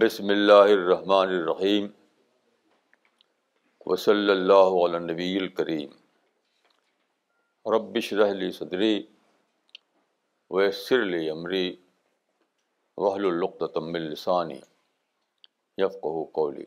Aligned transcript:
بسم 0.00 0.28
اللہ 0.30 0.70
الرحمن 0.72 1.28
الرحیم 1.28 1.86
وصلی 3.86 4.30
اللہ 4.30 4.76
علیہ 4.82 4.98
نبی 5.04 5.28
الکریم. 5.38 5.90
ربش 7.66 8.12
رحلی 8.12 8.50
صدری 8.52 8.90
ویسر 10.50 11.04
لی 11.04 11.30
عمری 11.30 11.66
وحل 12.98 13.26
القتم 13.26 13.88
السانی 13.94 14.60
یفقہ 15.78 16.24
قولی. 16.32 16.64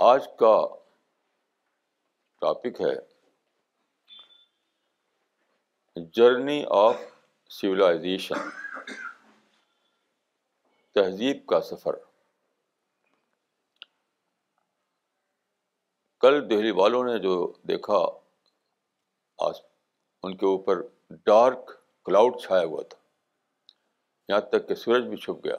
آج 0.00 0.28
کا 0.38 0.56
ٹاپک 2.42 2.80
ہے 2.80 2.94
جرنی 6.14 6.62
آف 6.84 6.96
سویلائزیشن 7.50 8.48
تہذیب 10.98 11.46
کا 11.46 11.60
سفر۔ 11.60 11.92
کل 16.20 16.50
دہلی 16.50 16.70
والوں 16.70 17.04
نے 17.04 17.18
جو 17.18 17.52
دیکھا 17.62 18.20
آج 19.38 19.60
ان 20.22 20.36
کے 20.36 20.46
اوپر 20.46 20.74
ڈارک 21.10 21.70
کلاؤڈ 22.04 22.40
چھایا 22.42 22.64
ہوا 22.64 22.82
تھا۔ 22.82 22.98
یہاں 24.28 24.40
تک 24.40 24.68
کہ 24.68 24.74
سورج 24.74 25.04
بھی 25.04 25.16
چھپ 25.16 25.44
گیا۔ 25.44 25.56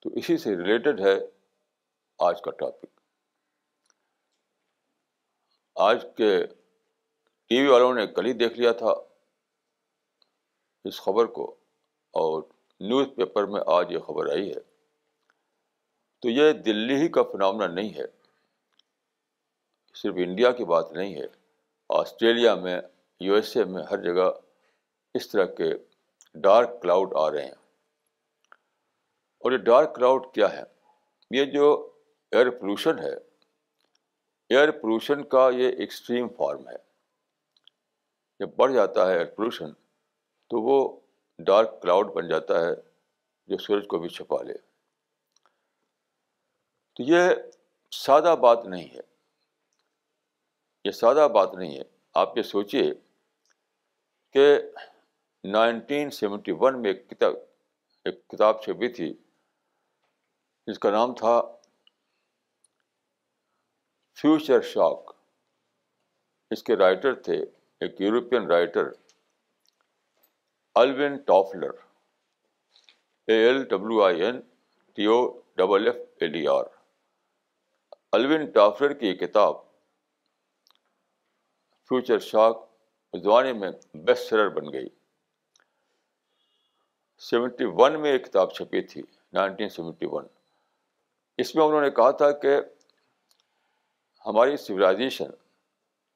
تو 0.00 0.10
اسی 0.16 0.38
سے 0.38 0.50
ریلیٹڈ 0.56 1.00
ہے 1.00 1.14
آج 2.18 2.42
کا 2.42 2.50
ٹاپک 2.50 3.00
آج 5.74 6.06
کے 6.16 6.46
ٹی 7.46 7.62
وی 7.62 7.68
والوں 7.68 7.94
نے 7.94 8.06
کل 8.06 8.26
ہی 8.26 8.32
دیکھ 8.32 8.58
لیا 8.58 8.72
تھا 8.72 8.92
اس 10.84 11.00
خبر 11.00 11.26
کو 11.26 11.50
اور 12.10 12.42
نیوز 12.80 13.06
پیپر 13.16 13.46
میں 13.46 13.60
آج 13.66 13.92
یہ 13.92 13.98
خبر 13.98 14.30
آئی 14.30 14.50
ہے۔ 14.50 14.60
تو 16.20 16.28
یہ 16.28 16.52
دلی 16.52 16.94
ہی 16.94 17.08
کا 17.08 17.22
فنامنا 17.22 17.66
نہیں 17.66 17.94
ہے۔ 17.94 18.04
صرف 19.94 20.14
انڈیا 20.16 20.50
کی 20.50 20.64
بات 20.64 20.92
نہیں 20.92 21.14
ہے۔ 21.14 21.26
آسٹریلیا 21.88 22.54
میں، 22.54 22.80
یو 23.20 23.34
ایس 23.34 23.56
اے 23.56 23.64
میں 23.64 23.82
ہر 23.90 24.02
جگہ 24.02 24.30
اس 25.14 25.30
طرح 25.30 25.44
کے 25.44 25.74
ڈارک 26.34 26.82
کلاؤڈ 26.82 27.12
آ 27.16 27.30
رہے 27.30 27.44
ہیں۔ 27.44 27.52
اور 29.38 29.52
یہ 29.52 29.56
ڈارک 29.56 29.94
کلاؤڈ 29.94 30.34
کیا 30.34 30.52
ہے؟ 30.52 30.62
یہ 31.30 31.44
جو 31.44 31.92
ایئر 32.30 32.50
پولوشن 32.50 32.98
ہے، 32.98 33.14
ایئر 34.48 34.70
پولوشن 34.70 35.24
کا 35.24 35.50
یہ 35.54 35.68
ایکسٹریم 35.68 36.28
فارم 36.28 36.68
ہے۔ 36.68 36.76
جب 38.38 38.48
بڑھ 38.56 38.72
جاتا 38.72 39.08
ہے 39.08 39.16
ایئر 39.16 39.26
پولوشن، 39.26 39.72
تو 40.48 40.62
وہ 40.62 41.00
ڈارک 41.44 41.82
کلاؤڈ 41.82 42.12
بن 42.12 42.28
جاتا 42.28 42.60
ہے 42.60 42.74
جو 43.46 43.58
سورج 43.58 43.86
کو 43.88 43.98
بھی 43.98 44.08
چھپا 44.08 44.42
لے۔ 44.42 44.54
تو 46.94 47.02
یہ 47.02 47.30
سادہ 47.90 48.36
بات 48.40 48.64
نہیں 48.64 48.88
ہے۔ 48.88 49.00
یہ 50.84 50.90
سادہ 50.90 51.28
بات 51.34 51.54
نہیں 51.54 51.78
ہے۔ 51.78 51.82
آپ 52.14 52.38
یہ 52.38 52.42
سوچیے 52.42 52.94
کہ 54.32 54.60
نائنٹین 55.44 56.10
سیونٹی 56.10 56.52
ون 56.52 56.82
میں 56.82 56.92
ایک 56.92 57.10
کتاب 57.10 57.32
ایک 58.04 58.28
کتاب 58.28 58.62
چھپی 58.62 58.88
تھی، 58.88 59.14
جس 60.66 60.78
کا 60.78 60.90
نام 60.90 61.14
تھا 61.14 61.42
فیوچر 64.14 64.60
شاک۔ 64.60 65.14
اس 66.50 66.62
کے 66.62 66.76
رائٹر 66.76 67.14
تھے، 67.14 67.42
ایک 67.80 68.00
European 68.00 68.46
writer. 68.46 69.01
Alvin 70.74 71.16
Toffler 71.16 71.70
A 73.26 73.44
L 73.44 73.64
W 73.64 74.02
I 74.02 74.22
N 74.22 74.40
T 74.94 75.04
O 75.04 75.40
double 75.56 75.86
F 75.86 75.96
L 76.20 76.34
E 76.34 76.46
R 76.46 76.64
Alvin 78.12 78.50
Toffler 78.50 78.92
کی 78.92 79.14
کتاب 79.14 79.56
فیوچر 81.88 82.18
شاک 82.18 82.70
زمانے 83.22 83.52
میں 83.52 83.70
بیسٹ 83.94 84.28
سیلر 84.28 84.48
بن 84.48 84.72
گئی۔ 84.72 84.88
سیونٹی 87.18 87.64
ون 87.64 88.00
میں 88.00 88.12
ایک 88.12 88.26
کتاب 88.26 88.52
چھپی 88.52 88.82
تھی، 88.82 89.02
نائنٹین 89.32 89.68
سیونٹی 89.68 90.06
ون۔ 90.06 90.26
اس 91.38 91.54
میں 91.54 91.64
انہوں 91.64 91.80
نے 91.80 91.90
کہا 91.90 92.10
تھا 92.10 92.30
کہ 92.32 92.56
ہماری 94.26 94.56
سویلائزیشن 94.56 95.30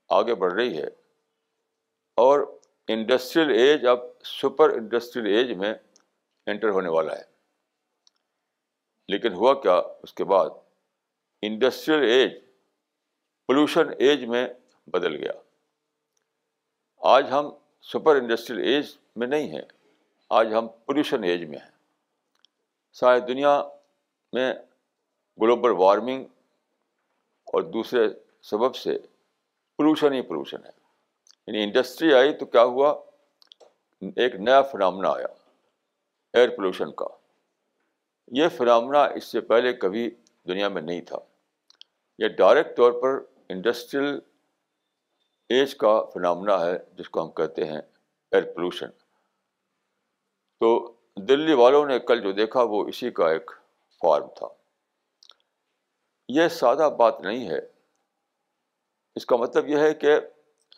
آگے 0.09 0.35
بڑھ 0.35 0.55
رہی 0.55 0.79
ہے 0.79 0.87
اور 2.15 2.41
انڈسٹریل 2.89 3.51
ایج 3.51 3.87
اب 3.87 4.16
سپر 4.27 4.71
انڈسٹریل 4.71 5.27
ایج 5.27 5.53
میں 5.53 5.75
انٹر 6.47 6.69
ہونے 6.69 6.89
والا 6.89 7.17
ہے۔ 7.17 7.23
لیکن 9.09 9.33
ہوا 9.33 9.55
کیا 9.55 9.75
اس 9.75 10.15
کے 10.15 10.25
بعد؟ 10.25 10.51
انڈسٹریل 11.43 12.03
ایج 12.03 12.45
پولوشن 13.47 13.89
ایج 13.99 14.25
میں 14.25 14.49
بدل 14.87 15.17
گیا۔ 15.17 15.33
آج 16.99 17.27
ہم 17.31 17.51
سپر 17.83 18.17
انڈسٹریل 18.17 18.59
ایج 18.59 18.97
میں 19.17 19.27
نہیں 19.27 19.49
ہیں، 19.49 19.63
آج 20.31 20.55
ہم 20.55 20.69
پولوشن 20.69 21.25
ایج 21.25 21.45
میں 21.45 21.59
ہیں۔ 21.59 21.71
ساری 22.93 23.21
دنیا 23.21 23.63
میں 24.33 24.55
گلوبل 25.43 25.71
وارمنگ 25.71 26.25
اور 27.45 27.63
دوسرے 27.63 28.09
سبب 28.43 28.77
سے 28.77 28.99
پولوشن 29.77 30.13
ہی 30.13 30.23
پولوشن 30.23 30.65
ہے۔ 30.65 30.71
یعنی 31.47 31.63
انڈسٹری 31.63 32.15
آئی 32.15 32.33
تو 32.33 32.47
کیا 32.47 32.63
ہوا؟ 32.63 33.03
ایک 34.01 34.35
نیا 34.35 34.63
فنامنا 34.63 35.11
آیا 35.11 35.27
ایئر 36.33 36.57
پولوشن 36.57 36.93
کا۔ 36.93 37.07
یہ 38.27 38.49
فنامنا 38.49 39.05
اس 39.05 39.25
سے 39.25 39.41
پہلے 39.41 39.73
کبھی 39.73 40.11
دنیا 40.49 40.69
میں 40.69 40.83
نہیں 40.83 41.01
تھا۔ 41.01 41.19
یہ 42.19 42.29
ڈائریکٹ 42.29 42.77
طور 42.77 42.93
پر 43.03 43.25
انڈسٹریل 43.49 44.19
ایج 45.49 45.77
کا 45.77 46.05
فنامنا 46.05 46.61
ہے، 46.61 46.79
جس 46.99 47.09
کو 47.09 47.25
ہم 47.25 47.31
کہتے 47.31 47.65
ہیں 47.65 47.79
ایئر 48.31 48.55
پولوشن 48.55 48.91
تو 50.61 50.93
دلی 51.17 51.53
والوں 51.53 51.87
نے 51.87 51.99
کل 51.99 52.21
جو 52.21 52.33
دیکھا، 52.33 52.63
وہ 52.63 52.89
اسی 52.89 53.11
کا 53.11 53.31
ایک 53.31 53.51
فارم 54.03 54.27
تھا۔ 54.37 54.47
یہ 56.29 56.49
سادہ 56.49 56.91
بات 56.99 57.21
نہیں 57.21 57.49
ہے۔ 57.51 57.59
اس 59.15 59.27
کا 59.27 59.37
مطلب 59.37 59.69
یہ 59.69 59.79
ہے 59.79 59.95
کہ 59.95 60.13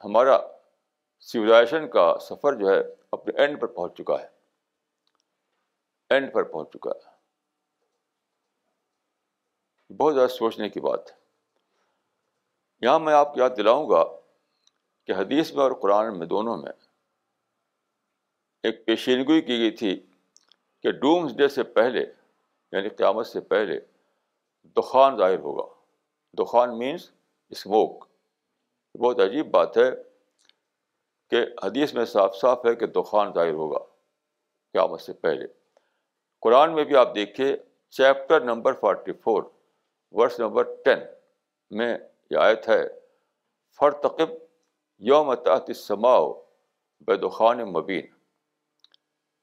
ہمارا 0.05 0.58
سویلائزیشن 1.21 1.89
کا 1.89 2.19
سفر 2.21 2.53
جو 2.53 2.69
ہے 2.69 2.81
اپنے 3.12 3.41
اینڈ 3.41 3.61
پر 3.61 3.67
پہنچ 3.67 3.95
چکا 3.95 4.21
ہے۔ 4.21 4.29
اینڈ 6.11 6.33
پر 6.33 6.43
پہنچ 6.43 6.69
چکا 6.71 6.91
ہے۔ 6.91 7.19
بہت 9.97 10.15
زیادہ 10.15 10.28
سوچنے 10.28 10.69
کی 10.69 10.81
بات۔ 10.81 11.11
ہے 11.11 11.17
یہاں 12.81 12.99
میں 12.99 13.15
آپ 13.15 13.34
کو 13.34 13.41
یاد 13.41 13.51
دلاؤں 13.57 13.89
گا 13.91 14.05
کہ 15.07 15.12
حدیث 15.12 15.53
میں 15.53 15.62
اور 15.62 15.73
قرآن 15.73 16.19
میں 16.19 16.27
دونوں 16.27 16.57
میں 16.57 16.73
ایک 18.62 18.87
پیشینگوئی 18.87 19.41
کی 19.41 19.59
گئی 19.59 19.71
تھی 19.71 20.07
کہ 20.83 20.93
ڈومس 20.93 21.37
ڈے 21.37 21.49
سے 21.49 21.62
پہلے 21.62 22.01
یعنی 22.73 22.89
قیامت 22.89 23.27
سے 23.27 23.41
پہلے 23.41 23.81
دخان 24.65 25.19
ظاہر 25.19 25.39
ہوگا۔ 25.39 25.75
دخان 26.33 26.78
مینس 26.78 27.11
اسموک 27.51 28.09
بہت 29.01 29.21
عجیب 29.21 29.51
بات 29.51 29.77
ہے۔ 29.77 30.08
کہ 31.31 31.44
حدیث 31.65 31.94
میں 31.94 32.05
صاف 32.05 32.37
صاف 32.37 32.65
ہے 32.66 32.75
کہ 32.75 32.87
دخان 32.87 33.33
ظاہر 33.34 33.53
ہوگا، 33.53 33.78
قیامت 34.75 35.00
سے 35.00 35.12
پہلے۔ 35.12 35.47
قرآن 36.43 36.75
میں 36.75 36.84
بھی 36.84 36.97
آپ 36.97 37.15
دیکھیے، 37.15 37.56
chapter 37.91 38.41
number 38.41 38.72
forty 38.72 39.13
four, 39.13 39.42
verse 40.15 40.41
number 40.41 40.75
ten 40.84 40.98
میں 41.71 41.98
یہ 42.30 42.36
آیت 42.36 42.69
ہے 42.69 42.83
فرتقب 43.78 44.30
یوم 45.03 45.34
تحت 45.34 45.77
سماؤ 45.77 46.33
بے 47.07 47.16
دخان 47.16 47.59
مبین 47.72 48.07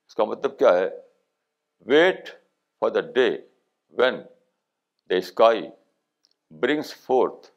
اس 0.06 0.16
کا 0.16 0.24
مطلب 0.24 0.58
کیا 0.60 0.74
ہے؟ 0.78 0.90
Wait 1.86 2.30
for 2.82 2.90
the 2.90 3.02
day 3.16 3.30
when 3.94 4.16
the 5.10 5.16
sky 5.16 5.70
brings 6.52 6.94
forth 6.96 7.52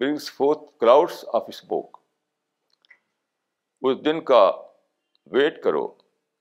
brings 0.00 0.30
forth 0.32 0.78
clouds 0.80 1.24
of 1.32 1.44
smoke 1.48 1.96
اس 3.82 4.04
دن 4.04 4.24
کا 4.24 4.42
ویٹ 5.26 5.62
کرو 5.62 5.86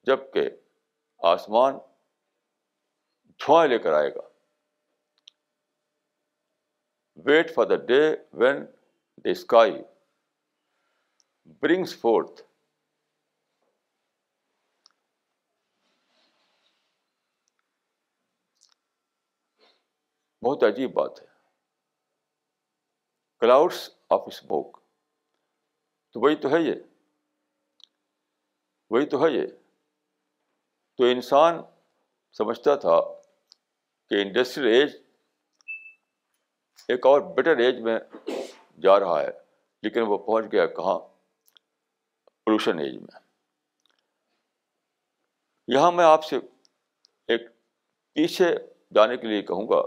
جبکہ 0.04 0.50
آسمان 1.18 1.78
دھواں 3.40 3.68
لے 3.68 3.80
کر 3.80 3.94
آئے 3.94 4.10
گا۔ 4.16 4.28
Wait 7.26 7.54
for 7.56 7.66
the 7.66 7.76
day 7.76 8.02
when 8.34 8.66
the 9.26 9.30
sky 9.30 9.82
brings 11.62 12.00
forth 12.02 12.42
بہت 20.42 20.64
عجیب 20.64 20.94
بات 20.94 21.22
ہے۔ 21.22 21.27
کلاؤڈس 23.42 23.90
آف 24.10 24.24
اسموک 24.28 24.78
تو 26.16 26.20
وہی 26.20 26.36
تو 26.36 26.52
ہے 26.52 26.62
یہ 26.62 26.74
وہی 28.92 29.06
تو 29.06 29.24
ہے 29.26 29.32
یہ 29.32 29.48
تو 31.00 31.04
انسان 31.04 31.62
سمجھتا 32.36 32.76
تھا 32.76 33.00
کہ 34.12 34.22
انڈسٹریل 34.22 34.68
ایج 34.68 34.96
ایک 36.90 37.06
اور 37.06 37.22
بیٹر 37.22 37.58
ایج 37.58 37.80
میں 37.80 38.00
جا 38.84 39.00
رہا 39.00 39.22
ہے 39.22 39.32
لیکن 39.84 40.02
وہ 40.02 40.18
پہنچ 40.18 40.52
گیا 40.52 40.66
کہاں 40.66 41.00
پولوشن 42.48 42.80
ایج 42.80 42.98
میں 42.98 43.20
یہاں 45.68 45.92
میں 45.92 46.06
آپ 46.06 46.24
سے 46.24 46.38
ایک 47.30 47.50
پیچھے 48.16 48.54
جانے 48.96 49.18
کے 49.18 49.28
لیے 49.28 49.42
کہوں 49.42 49.68
گا 49.68 49.82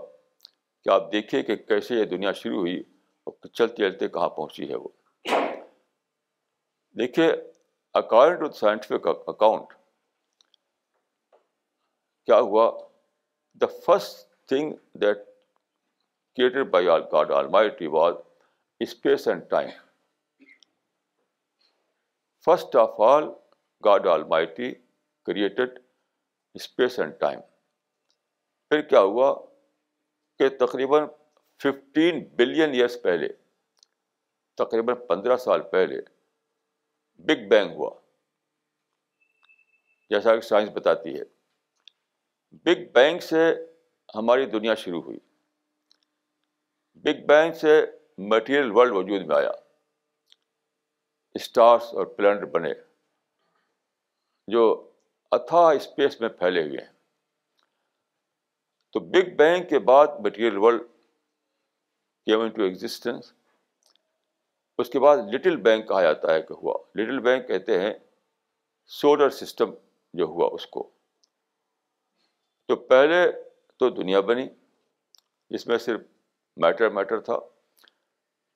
کہ 0.87 0.89
آپ 0.89 1.13
دیکھیے 1.13 1.43
کہ 1.43 1.57
کیسے 1.57 1.95
یہ 1.95 2.05
دنیا 2.05 2.33
شروع 2.33 2.59
ہوئی 2.59 2.83
چلتے 3.53 3.83
چلتے 3.83 4.09
کہاں 4.09 4.29
پہنچی 4.29 4.69
ہے 4.71 4.77
وہ؟ 4.77 4.89
دیکھیے 6.97 7.27
اکارڈنگ 7.95 8.47
ٹو 8.47 8.53
سائنٹیفک 8.53 9.07
اکاؤنٹ 9.27 9.73
کیا 12.29 12.41
ہوا؟ 12.41 12.71
The 13.61 13.67
first 13.87 14.29
thing 14.49 14.73
that 15.01 15.19
created 16.39 16.71
by 16.71 16.89
all 16.89 17.03
God 17.13 17.31
almighty 17.49 17.87
was 17.87 18.15
space 18.81 19.29
and 19.29 19.51
time 19.51 19.69
first 22.47 22.77
of 22.77 23.01
all 23.01 23.29
God 23.85 24.07
almighty 24.25 24.73
created 25.27 25.79
space 26.55 26.99
and 26.99 27.21
time 27.21 27.41
پھر 28.71 28.81
کیا 28.81 29.01
ہوا؟ 29.01 29.35
کہ 30.41 30.49
تقریباً 30.49 31.03
ففٹین 31.63 32.25
بلین 32.25 32.71
ایئرس 32.71 33.03
پہلے، 33.03 33.29
تقریباً 34.57 35.07
پندرہ 35.07 35.37
سال 35.37 35.63
پہلے 35.63 35.97
بگ 37.15 37.49
بینگ 37.49 37.71
ہوا۔ 37.71 38.01
جیسا 40.11 40.35
کہ 40.35 40.41
سائنس 40.41 40.71
بتاتی 40.71 41.21
ہے۔ 41.21 41.25
بگ 42.53 42.93
بینگ 42.95 43.19
سے 43.19 43.55
ہماری 44.15 44.47
دنیا 44.47 44.75
شروع 44.75 45.03
ہوئی۔ 45.03 45.19
بگ 46.95 47.27
بینگ 47.27 47.53
سے 47.53 47.87
مٹیریل 48.19 48.71
ورلڈ 48.71 48.93
وجود 48.93 49.27
میں 49.27 49.37
آیا۔ 49.37 49.53
اسٹارس 51.35 51.83
اور 51.83 52.07
پلانٹ 52.07 52.41
بنے، 52.41 52.73
جو 54.49 54.91
اتھا 55.31 55.71
اسپیس 55.71 56.21
میں 56.21 56.29
پھیلے 56.29 56.63
ہوئے 56.63 56.79
ہیں۔ 56.79 56.93
تو 58.93 59.01
بگ 59.01 59.37
بینگ 59.37 59.69
کے 59.69 59.79
بعد 59.79 60.07
material 60.21 60.57
world 60.57 60.90
came 62.31 62.41
into 62.49 62.63
existence 62.63 63.33
اس 64.79 64.91
کے 64.91 64.99
بعد 64.99 65.17
لٹل 65.17 65.57
بینک 65.57 65.89
کہا 65.89 66.03
جاتا 66.03 66.35
ہے 66.35 66.43
کہ 66.43 66.53
ہوا۔ 66.53 66.79
لٹل 66.95 67.19
بینک 67.19 67.49
کہتے 67.49 67.81
ہیں 67.81 67.95
سولر 68.87 69.31
سسٹم 69.31 69.75
جو 70.15 70.25
ہوا 70.25 70.51
اس 70.53 70.67
کو۔ 70.67 70.91
تو 72.69 72.77
پہلے 72.77 73.33
تو 73.77 73.91
دنیا 73.91 74.21
بنی، 74.21 74.49
جس 75.51 75.67
میں 75.67 75.79
صرف 75.79 76.01
میٹر 76.57 76.91
میٹر 76.91 77.21
تھا۔ 77.21 77.39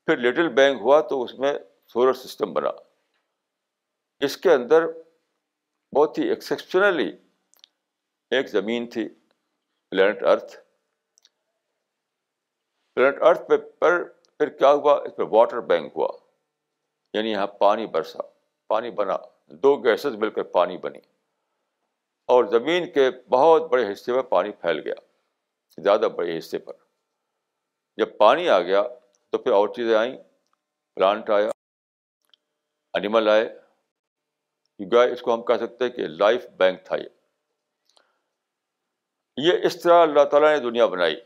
پھر 0.07 0.17
لٹل 0.17 0.49
بینک 0.49 0.81
ہوا 0.81 1.01
تو 1.01 1.23
اس 1.23 1.35
میں 1.35 1.55
سولر 1.87 2.13
سسٹم 2.13 2.53
بنا۔ 2.53 2.71
اس 4.21 4.37
کے 4.37 4.53
اندر 4.53 4.87
بہت 5.97 6.19
ہی 6.19 6.29
ایکسیپشنلی 6.29 7.13
ایک 8.31 8.49
زمین 8.49 8.91
تھی 8.91 9.09
پلانٹ 9.91 10.23
ارتھ 10.23 10.64
پلانٹ 12.97 13.23
ارتھ 13.23 13.49
پہ 13.49 13.57
پر 13.79 14.03
پھر 14.41 14.49
کیا 14.49 14.71
ہوا 14.73 14.95
اس 15.05 15.17
پہ 15.17 15.23
واٹر 15.31 15.61
بینک 15.61 15.93
ہوا 15.97 16.09
یعنی 17.15 17.31
یہاں 17.31 17.47
پانی 17.59 17.87
برسا 17.87 18.23
پانی 18.71 18.91
بنا 18.91 19.17
دو 19.63 19.77
گیسز 19.77 20.17
مل 20.17 20.31
کر 20.31 20.43
پانی 20.53 20.77
بنی 20.79 20.99
اور 22.29 22.45
زمین 22.45 22.91
کے 22.93 23.11
بہت 23.29 23.71
بڑے 23.71 23.93
حصے 23.93 24.13
میں 24.13 24.23
پانی 24.23 24.53
پھیل 24.53 24.81
گیا 24.81 24.95
زیادہ 25.79 26.09
بڑے 26.17 26.39
حصے 26.39 26.59
پر 26.59 26.73
جب 27.99 28.17
پانی 28.17 28.49
آ 28.49 28.61
گیا 28.61 28.83
تو 29.33 29.39
پھر 29.39 29.53
اور 29.53 29.69
چیزیں 29.69 29.95
آئیں 29.97 30.17
پلانٹ 30.97 31.31
آیا 31.31 31.51
انیمل 32.95 33.29
آئے 33.29 33.49
گائے 34.81 35.11
اس 35.13 35.23
کو 35.23 35.35
ہم 35.35 35.43
کہہ 35.43 35.57
سکتے 35.57 35.85
ہیں 35.85 35.93
کہ 35.93 36.07
لائف 36.07 36.47
بینک 36.57 36.85
تھا 36.85 36.97
یہ 36.97 37.09
یہ 39.37 39.67
اس 39.67 39.81
طرح 39.83 40.03
اللہ 40.03 40.25
تعالیٰ 40.25 40.51
نے 40.53 40.59
دنیا 40.61 40.87
بنائی 40.87 41.17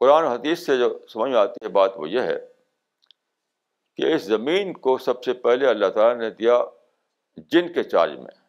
قرآن 0.00 0.24
حدیث 0.24 0.66
سے 0.66 0.78
جو 0.78 0.98
سمجھ 1.08 1.30
میں 1.30 1.38
آتی 1.38 1.64
ہے 1.64 1.68
بات 1.68 1.92
وہ 1.96 2.08
یہ 2.08 2.20
ہے 2.20 2.52
کہ 3.96 4.14
اس 4.14 4.22
زمین 4.22 4.72
کو 4.72 4.98
سب 4.98 5.24
سے 5.24 5.32
پہلے 5.32 5.66
اللہ 5.66 5.86
تعالیٰ 5.86 6.20
نے 6.20 6.30
دیا 6.30 6.64
جن 7.36 7.72
کے 7.72 7.82
چارج 7.82 8.18
میں۔ 8.18 8.44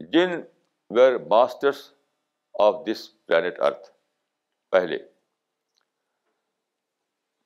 جن 0.00 0.30
were 0.90 1.18
masters 1.18 1.92
of 2.58 2.74
this 2.86 3.26
planet 3.26 3.60
earth 3.60 3.90
پہلے۔ 4.70 4.98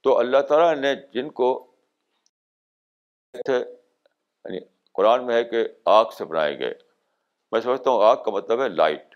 تو 0.02 0.18
اللہ 0.18 0.38
تعالیٰ 0.48 0.82
نے 0.82 0.94
جن 0.94 1.30
کو 1.30 1.74
یعنی 3.48 4.58
قرآن 4.92 5.26
میں 5.26 5.34
ہے 5.34 5.44
کہ 5.44 5.68
آگ 5.84 6.04
سے 6.18 6.24
بنائے 6.24 6.58
گئے۔ 6.58 6.74
میں 7.52 7.60
سمجھتا 7.60 7.90
ہوں 7.90 8.04
آگ 8.04 8.16
کا 8.16 8.30
مطلب 8.30 8.62
ہے 8.62 8.68
لائٹ 8.68 9.11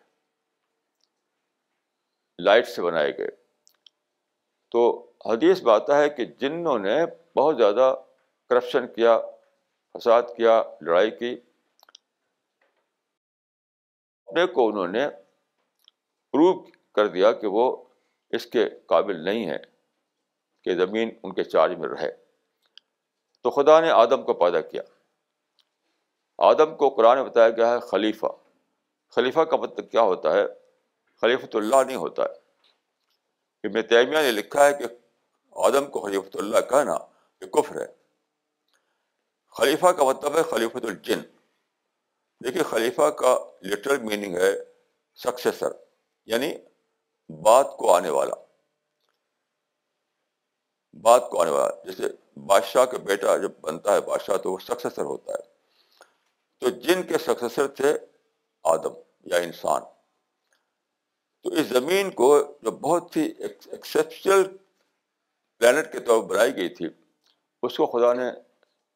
لائٹ 2.39 2.69
سے 2.69 2.83
بنائے 2.83 3.19
گئے۔ 3.19 3.29
تو 4.71 5.13
حدیث 5.27 5.63
میں 5.63 5.73
آتا 5.73 5.99
ہے 5.99 6.09
کہ 6.09 6.25
جنہوں 6.25 6.79
نے 6.79 7.05
بہت 7.37 7.57
زیادہ 7.57 7.95
کرپشن 8.51 8.93
کیا، 8.93 9.21
فساد 9.99 10.23
کیا، 10.37 10.63
لڑائی 10.81 11.11
کی، 11.11 11.37
اپنے 14.27 14.47
کو 14.47 14.69
انہوں 14.69 14.89
نے 14.89 15.09
پروو 16.33 16.63
کر 16.93 17.07
دیا 17.07 17.33
کہ 17.33 17.47
وہ 17.47 17.85
اس 18.31 18.47
کے 18.47 18.69
قابل 18.87 19.25
نہیں 19.25 19.51
ہے، 19.51 19.57
کہ 20.63 20.75
زمین 20.75 21.11
ان 21.23 21.35
کے 21.35 21.45
چارج 21.45 21.79
میں 21.79 21.89
رہے۔ 21.89 22.11
تو 23.43 23.51
خدا 23.51 23.81
نے 23.81 23.91
آدم 23.91 24.23
کو 24.23 24.35
پیدا 24.35 24.61
کیا۔ 24.61 24.83
آدم 26.39 26.77
کو 26.77 26.89
قرآن 26.89 27.19
میں 27.19 27.25
بتایا 27.25 27.51
گیا 27.51 27.75
ہے 27.75 27.81
خلیفہ۔ 27.81 28.27
خلیفہ 29.09 29.41
کا 29.41 29.57
مطلب 29.57 29.91
کیا 29.91 30.01
ہوتا 30.01 30.33
ہے؟ 30.33 30.66
خلیفۃ 31.21 31.55
اللہ 31.55 31.77
نہیں 31.87 31.97
ہوتا 31.97 32.23
ہے۔ 32.23 32.35
ابن 33.65 33.83
تیمیہ 33.83 34.19
نے 34.19 34.31
لکھا 34.31 34.67
ہے 34.67 34.73
کہ 34.75 34.85
آدم 35.51 35.91
کو 35.91 36.01
خلیفۃ 36.01 36.31
اللہ 36.35 36.61
کہنا 36.61 36.97
یہ 37.41 37.47
کفر 37.47 37.81
ہے۔ 37.81 37.87
خلیفہ 39.51 39.87
کا 39.87 40.05
مطلب 40.05 40.37
ہے 40.37 40.43
خلیفۃ 40.43 40.81
الجن۔ 40.83 41.21
دیکھیے 42.45 42.63
خلیفہ 42.63 43.11
کا 43.11 43.39
لٹرل 43.63 43.99
میننگ 43.99 44.37
ہے 44.37 44.53
سکسیسر 45.15 45.69
یعنی 46.27 46.55
بات 47.29 47.77
کو 47.79 47.95
آنے 47.95 48.11
والا۔ 48.11 48.35
بات 50.93 51.31
کو 51.31 51.41
آنے 51.41 51.51
والا، 51.51 51.85
جیسے 51.85 52.03
بادشاہ 52.41 52.85
کا 52.85 52.99
بیٹا 52.99 53.37
جب 53.37 53.51
بنتا 53.61 53.95
ہے 53.95 54.01
بادشاہ 54.01 54.37
تو 54.37 54.53
وہ 54.53 54.59
سکسیسر 54.59 55.03
ہوتا 55.03 55.33
ہے۔ 55.33 55.43
تو 56.59 56.69
جن 56.69 57.03
کے 57.03 57.19
سکسیسر 57.19 57.69
تھے 57.69 57.99
آدم 58.63 58.93
یا 59.25 59.37
انسان۔ 59.37 59.83
تو 61.47 61.53
اس 61.53 61.67
زمین 61.67 62.11
کو 62.11 62.59
جو 62.63 62.71
بہت 62.71 63.17
ہی 63.17 63.23
ایکسیپشنل 63.23 64.57
پلانٹ 65.59 65.93
کے 65.93 66.01
طور 66.01 66.23
پر 66.23 66.29
بنائی 66.29 66.57
گئی 66.57 66.69
تھی، 66.69 66.87
اس 67.63 67.77
کو 67.77 67.87
خدا 67.87 68.13
نے 68.13 68.31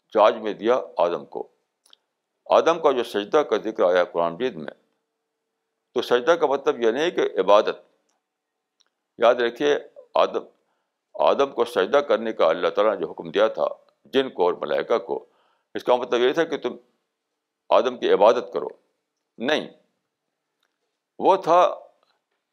چارج 0.09 0.37
میں 0.37 0.53
دیا 0.53 0.81
آدم 0.97 1.25
کو۔ 1.25 1.49
آدم 2.47 2.81
کا 2.83 2.93
جو 2.93 3.05
سجدہ 3.05 3.37
کا 3.37 3.57
ذکر 3.57 3.83
آیا 3.83 4.05
قرآن 4.05 4.37
جید 4.37 4.55
میں، 4.55 4.73
تو 5.93 6.03
سجدہ 6.03 6.31
کا 6.31 6.47
مطلب 6.47 6.81
یہ 6.81 6.91
نہیں 6.91 7.11
کہ 7.11 7.41
عبادت۔ 7.41 7.77
یاد 9.19 9.35
رکھیے، 9.35 9.79
آدم 10.15 10.45
آدم 11.15 11.53
کو 11.53 11.65
سجدہ 11.65 11.99
کرنے 11.99 12.33
کا 12.33 12.47
اللہ 12.47 12.69
تعالیٰ 12.69 12.95
نے 12.95 13.01
جو 13.01 13.11
حکم 13.11 13.31
دیا 13.31 13.49
تھا 13.49 13.67
جن 14.05 14.31
کو 14.31 14.45
اور 14.45 14.55
ملائکہ 14.55 14.99
کو، 14.99 15.27
اس 15.75 15.85
کا 15.85 15.97
مطلب 15.97 16.21
یہ 16.21 16.33
تھا 16.33 16.45
کہ 16.45 16.59
تم 16.59 16.77
آدم 17.69 17.99
کی 17.99 18.13
عبادت 18.13 18.53
کرو۔ 18.53 18.69
نہیں، 19.39 19.69
وہ 21.19 21.37
تھا 21.37 21.90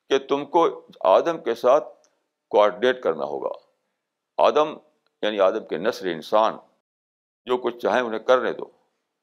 کہ 0.09 0.17
تم 0.17 0.45
کو 0.45 0.87
آدم 0.99 1.43
کے 1.43 1.55
ساتھ 1.55 2.07
کوآڈینیٹ 2.49 3.03
کرنا 3.03 3.23
ہوگا۔ 3.23 3.49
آدم 4.37 4.77
یعنی 5.21 5.39
آدم 5.39 5.67
کے 5.67 5.77
نسل 5.77 6.09
انسان، 6.09 6.57
جو 7.45 7.57
کچھ 7.57 7.77
چاہیں 7.77 8.01
انہیں 8.01 8.19
کرنے 8.19 8.53
دو۔ 8.53 8.65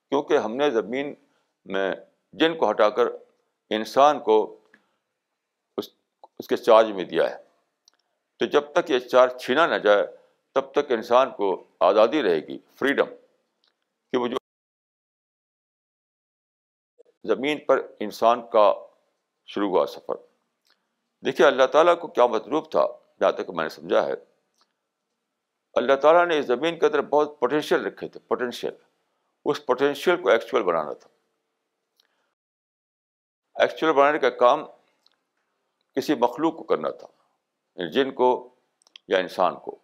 کیونکہ 0.08 0.38
ہم 0.38 0.56
نے 0.56 0.70
زمین 0.70 1.14
میں 1.64 1.94
جن 2.32 2.56
کو 2.56 2.70
ہٹا 2.70 2.88
کر 2.88 3.06
انسان 3.70 4.20
کو 4.20 4.60
اس 5.76 5.88
اس 6.38 6.48
کے 6.48 6.56
چارج 6.56 6.92
میں 6.92 7.04
دیا 7.04 7.30
ہے۔ 7.30 7.44
تو 8.36 8.46
جب 8.46 8.72
تک 8.72 8.90
یہ 8.90 8.98
چارج 8.98 9.42
چھینا 9.42 9.66
نہ 9.66 9.74
جائے، 9.74 10.06
تب 10.52 10.72
تک 10.72 10.92
انسان 10.92 11.30
کو 11.30 11.64
آزادی 11.80 12.22
رہے 12.22 12.40
گی 12.40 12.58
فریڈم 12.74 13.06
کہ 14.12 14.16
وہ 14.16 14.26
جو 14.26 14.36
زمین 17.24 17.58
پر 17.64 17.86
انسان 18.00 18.50
کا 18.50 18.74
شروع 19.46 19.68
ہوا 19.68 19.86
سفر۔ 19.86 20.33
دیکھیے، 21.24 21.46
اللہ 21.46 21.66
تعالیٰ 21.66 22.00
کو 22.00 22.08
کیا 22.08 22.26
مطلوب 22.26 22.70
تھا؟ 22.70 22.86
جہاں 23.20 23.32
تک 23.32 23.50
میں 23.50 23.64
نے 23.64 23.68
سمجھا 23.68 24.06
ہے۔ 24.06 24.12
اللہ 25.74 25.94
تعالیٰ 25.94 26.26
نے 26.26 26.38
اس 26.38 26.46
زمین 26.46 26.78
کے 26.78 26.86
اندر 26.86 27.00
بہت 27.02 27.40
پوٹینشیل 27.40 27.86
رکھے 27.86 28.08
تھے 28.08 28.20
پوٹینشیل 28.20 28.74
اس 29.44 29.66
پوٹینشیل 29.66 30.22
کو 30.22 30.28
ایکچوئل 30.28 30.62
بنانا 30.62 30.92
تھا۔ 30.92 31.10
ایکچوئل 33.54 33.92
بنانے 33.92 34.18
کا 34.18 34.30
کام 34.30 34.64
کسی 35.96 36.14
مخلوق 36.14 36.56
کو 36.56 36.64
کرنا 36.64 36.90
تھا 36.90 37.06
یعنی 37.76 37.90
جن 37.90 38.10
کو 38.10 38.54
یا 39.08 39.18
انسان 39.18 39.56
کو، 39.56 39.78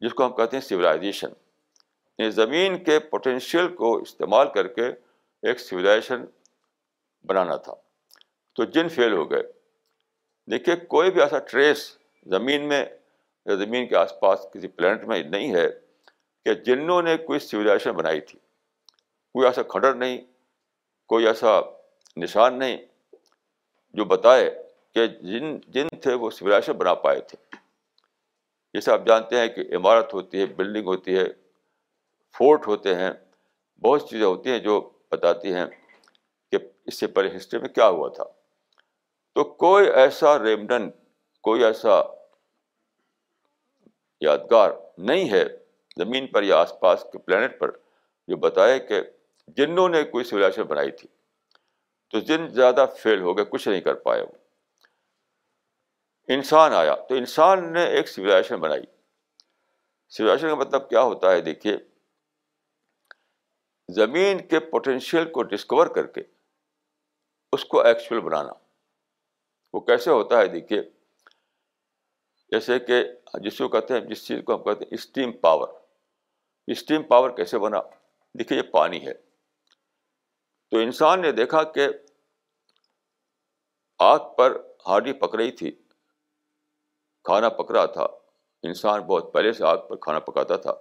جس 0.00 0.14
کو 0.14 0.26
ہم 0.26 0.36
کہتے 0.36 0.56
ہیں 0.56 0.64
سویلائزیشن 0.64 1.28
یعنی 2.18 2.30
زمین 2.30 2.84
کے 2.84 2.98
پوٹینشیل 2.98 3.74
کو 3.76 3.96
استعمال 3.96 4.52
کر 4.52 4.66
کے 4.66 4.86
ایک 5.42 5.60
سویلائزیشن 5.60 6.24
بنانا 7.26 7.56
تھا۔ 7.56 7.74
تو 8.52 8.64
جن 8.64 8.88
فیل 8.88 9.12
ہو 9.12 9.30
گئے 9.30 9.57
دیکھیے، 10.50 10.76
کوئی 10.76 11.10
بھی 11.10 11.20
ایسا 11.20 11.38
ٹریس 11.38 11.98
زمین 12.26 12.68
میں 12.68 12.84
یا 13.46 13.54
زمین 13.54 13.86
کے 13.86 13.96
آس 13.96 14.20
پاس 14.20 14.46
کسی 14.54 14.68
پلانٹ 14.68 15.04
میں 15.04 15.22
نہیں 15.22 15.54
ہے 15.54 15.66
کہ 16.44 16.54
جنوں 16.54 17.02
نے 17.02 17.16
کوئی 17.16 17.38
سویلائزیشن 17.38 17.92
بنائی 17.92 18.20
تھی۔ 18.20 18.38
کوئی 19.32 19.46
ایسا 19.46 19.62
کھڈر 19.62 19.94
نہیں، 19.94 20.18
کوئی 21.06 21.26
ایسا 21.26 21.60
نشان 22.16 22.58
نہیں 22.58 22.76
جو 23.94 24.04
بتائے 24.04 24.62
کہ 24.94 25.06
جن 25.06 25.60
جن 25.66 25.88
تھے 26.02 26.14
وہ 26.14 26.30
سویلائزیشن 26.30 26.72
بنا 26.72 26.94
پائے 26.94 27.20
تھے۔ 27.20 27.56
جیسے 28.74 28.92
آپ 28.92 29.00
جانتے 29.06 29.36
ہیں 29.36 29.48
کہ 29.48 29.76
عمارت 29.76 30.14
ہوتی 30.14 30.40
ہے 30.40 30.46
بلڈنگ 30.46 30.86
ہوتی 30.86 31.18
ہے 31.18 31.24
فورٹ 32.38 32.66
ہوتے 32.66 32.94
ہیں۔ 32.94 33.10
بہت 33.80 34.10
چیزیں 34.10 34.26
ہوتی 34.26 34.50
ہیں 34.50 34.58
جو 34.58 34.90
بتاتی 35.10 35.54
ہیں 35.54 35.66
کہ 36.50 36.58
اس 36.86 37.00
سے 37.00 37.06
پہلے 37.06 37.36
ہسٹری 37.36 37.60
میں 37.60 37.68
کیا 37.68 37.88
ہوا 37.88 38.08
تھا۔ 38.08 38.24
تو 39.38 39.44
کوئی 39.44 39.90
ایسا 39.90 40.38
ریمڈن، 40.38 40.90
کوئی 41.42 41.64
ایسا 41.64 42.02
یادگار 44.20 44.70
نہیں 44.98 45.30
ہے 45.30 45.44
زمین 45.98 46.26
پر 46.26 46.42
یا 46.42 46.56
آس 46.56 46.72
پاس 46.80 47.06
کے 47.12 47.18
پلانٹ 47.18 47.58
پر 47.58 47.70
جو 48.28 48.36
بتائے 48.36 48.78
کہ 48.78 49.00
جنوں 49.46 49.88
نے 49.88 50.04
کوئی 50.04 50.24
سویلائزیشن 50.24 50.62
بنائی 50.62 50.90
تھی۔ 50.90 51.08
تو 52.10 52.18
جن 52.18 52.48
زیادہ 52.48 52.86
فیل 52.98 53.20
ہو 53.20 53.36
گئے، 53.36 53.44
کچھ 53.44 53.68
نہیں 53.68 53.80
کر 53.80 53.94
پائے 53.94 54.22
وہ۔ 54.22 54.32
انسان 56.28 56.72
آیا، 56.72 56.94
تو 56.94 57.14
انسان 57.14 57.72
نے 57.72 57.84
ایک 57.84 58.08
سویلائزیشن 58.08 58.56
بنائی۔ 58.56 58.82
سویلائزیشن 60.08 60.48
کا 60.48 60.54
مطلب 60.54 60.88
کیا 60.88 61.00
ہوتا 61.00 61.32
ہے؟ 61.32 61.40
دیکھیے، 61.40 61.76
زمین 63.88 64.46
کے 64.46 64.60
پوٹینشیل 64.60 65.30
کو 65.30 65.42
ڈسکور 65.42 65.86
کر 65.86 66.06
کے 66.06 66.20
اس 67.52 67.64
کو 67.64 67.80
ایکچوئل 67.80 68.20
بنانا۔ 68.20 68.67
وہ 69.78 69.84
کیسے 69.84 70.10
ہوتا 70.10 70.38
ہے 70.38 70.46
دیکھیے، 70.46 70.82
جیسے 72.50 72.78
کہ 72.78 73.04
جس 73.34 73.58
کو 73.58 73.68
کہتے 73.68 73.94
ہیں، 73.94 74.00
جس 74.00 74.26
چیز 74.26 74.40
کو 74.44 74.54
ہم 74.54 74.64
کہتے 74.64 74.84
ہیں 74.84 74.94
اسٹیم 74.94 75.32
پاور 75.32 75.68
اسٹیم 76.66 77.02
پاور 77.02 77.30
کیسے 77.30 77.58
بنا؟ 77.58 77.80
دیکھیے، 78.38 78.58
یہ 78.58 78.62
پانی 78.62 79.06
ہے۔ 79.06 79.14
تو 80.70 80.78
انسان 80.78 81.22
نے 81.22 81.32
دیکھا 81.32 81.62
کہ 81.62 81.88
آگ 83.98 84.34
پر 84.36 84.62
ہاڈی 84.86 85.12
پک 85.12 85.34
رہی 85.34 85.52
تھی، 85.52 85.70
کھانا 87.24 87.48
پک 87.48 87.70
رہا 87.70 87.86
تھا۔ 87.86 88.06
انسان 88.62 89.00
بہت 89.00 89.32
پہلے 89.32 89.52
سے 89.52 89.64
آگ 89.64 89.76
پر 89.88 89.96
کھانا 89.96 90.18
پکاتا 90.18 90.56
تھا۔ 90.56 90.74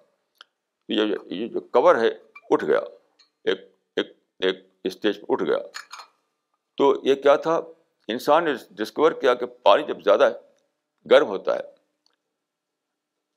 یہ 0.90 1.16
یہ 1.26 1.48
جو 1.48 1.60
کور 1.60 1.96
ہے، 1.96 2.08
اٹھ 2.50 2.66
گیا۔ 2.66 2.80
ایک 3.44 3.60
ایک 3.96 4.08
ایک 4.40 4.58
اسٹیج 4.84 5.22
پہ 5.22 5.26
اٹھ 5.30 5.44
گیا۔ 5.44 5.58
تو 6.78 6.94
یہ 7.04 7.16
کیا 7.16 7.36
تھا؟ 7.36 7.60
انسان 8.08 8.46
نے 8.46 8.54
ڈسکور 8.72 9.12
کیا 9.12 9.34
کہ 9.34 9.46
پانی 9.46 9.84
جب 9.84 10.04
زیادہ 10.04 10.34
گرم 11.12 11.28
ہوتا 11.28 11.56
ہے، 11.56 11.62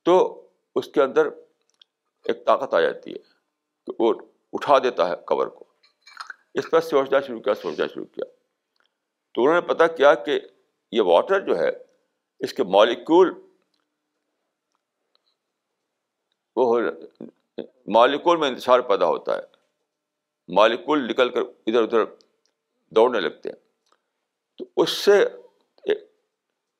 تو 0.03 0.47
اس 0.75 0.87
کے 0.87 1.01
اندر 1.01 1.25
ایک 2.25 2.45
طاقت 2.45 2.73
آ 2.73 2.81
جاتی 2.81 3.13
ہے 3.13 3.19
کہ 3.85 3.91
وہ 3.99 4.13
اٹھا 4.53 4.79
دیتا 4.79 5.09
ہے 5.09 5.15
کور 5.15 5.47
کو۔ 5.47 5.65
اس 6.53 6.69
پر 6.71 6.81
سوچنا 6.81 7.21
شروع 7.21 7.39
کیا، 7.39 7.53
سوچنا 7.53 7.87
شروع 7.87 8.05
کیا۔ 8.05 8.25
تو 9.33 9.41
انہوں 9.41 9.55
نے 9.55 9.61
پتا 9.61 9.87
کیا 9.87 10.15
کہ 10.15 10.39
یہ 10.91 11.01
واٹر 11.01 11.39
جو 11.39 11.57
ہے، 11.57 11.69
اس 12.39 12.53
کے 12.53 12.63
مالیکول 12.63 13.47
وہ 16.55 16.79
مالیکول 17.87 18.37
میں 18.37 18.47
انتشار 18.47 18.79
پیدا 18.79 19.05
ہوتا 19.05 19.37
ہے۔ 19.37 19.41
مالیکول 20.47 21.07
نکل 21.07 21.29
کر 21.29 21.41
ادھر 21.41 21.83
ادھر 21.83 22.03
دوڑنے 22.89 23.19
لگتے 23.19 23.49
ہیں۔ 23.49 23.70
تو 24.61 24.81
اس 24.81 24.89
سے 24.89 25.25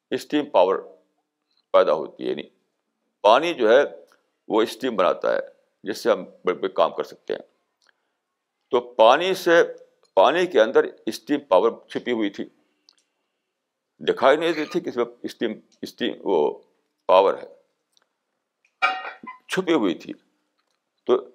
اسٹیم 0.10 0.50
پاور 0.50 0.76
پیدا 1.72 1.94
ہوتی 1.94 2.26
ہے 2.26 2.30
یعنی 2.30 2.44
پانی 3.22 3.54
جو 3.54 3.70
ہے 3.70 3.82
وہ 4.48 4.62
اسٹیم 4.62 4.96
بناتا 4.96 5.34
ہے، 5.34 5.40
جس 5.84 5.98
سے 5.98 6.12
ہم 6.12 6.24
بڑے 6.24 6.54
بڑے 6.54 6.68
کام 6.68 6.96
کر 6.96 7.04
سکتے 7.04 7.34
ہیں۔ 7.34 7.42
تو 8.70 8.80
پانی 8.80 9.34
سے، 9.34 9.64
پانی 10.14 10.48
کے 10.48 10.62
اندر 10.62 10.84
اسٹیم 11.06 11.40
پاور 11.40 11.88
چھپی 11.88 12.12
ہوئی 12.12 12.30
تھی۔ 12.30 12.46
دکھائی 14.00 14.38
نہیں 14.38 14.54
دی 14.54 14.66
تھی 14.66 14.80
کہ 14.80 14.90
اس 14.90 14.98
میں 14.98 15.06
اسٹیم 15.24 15.60
اسٹیم 15.82 16.14
وہ 16.24 16.60
پاور 17.08 17.34
ہے۔ 17.34 17.48
چھپی 19.48 19.74
ہوئی 19.74 19.96
تھی۔ 19.96 20.14
تو 21.06 21.30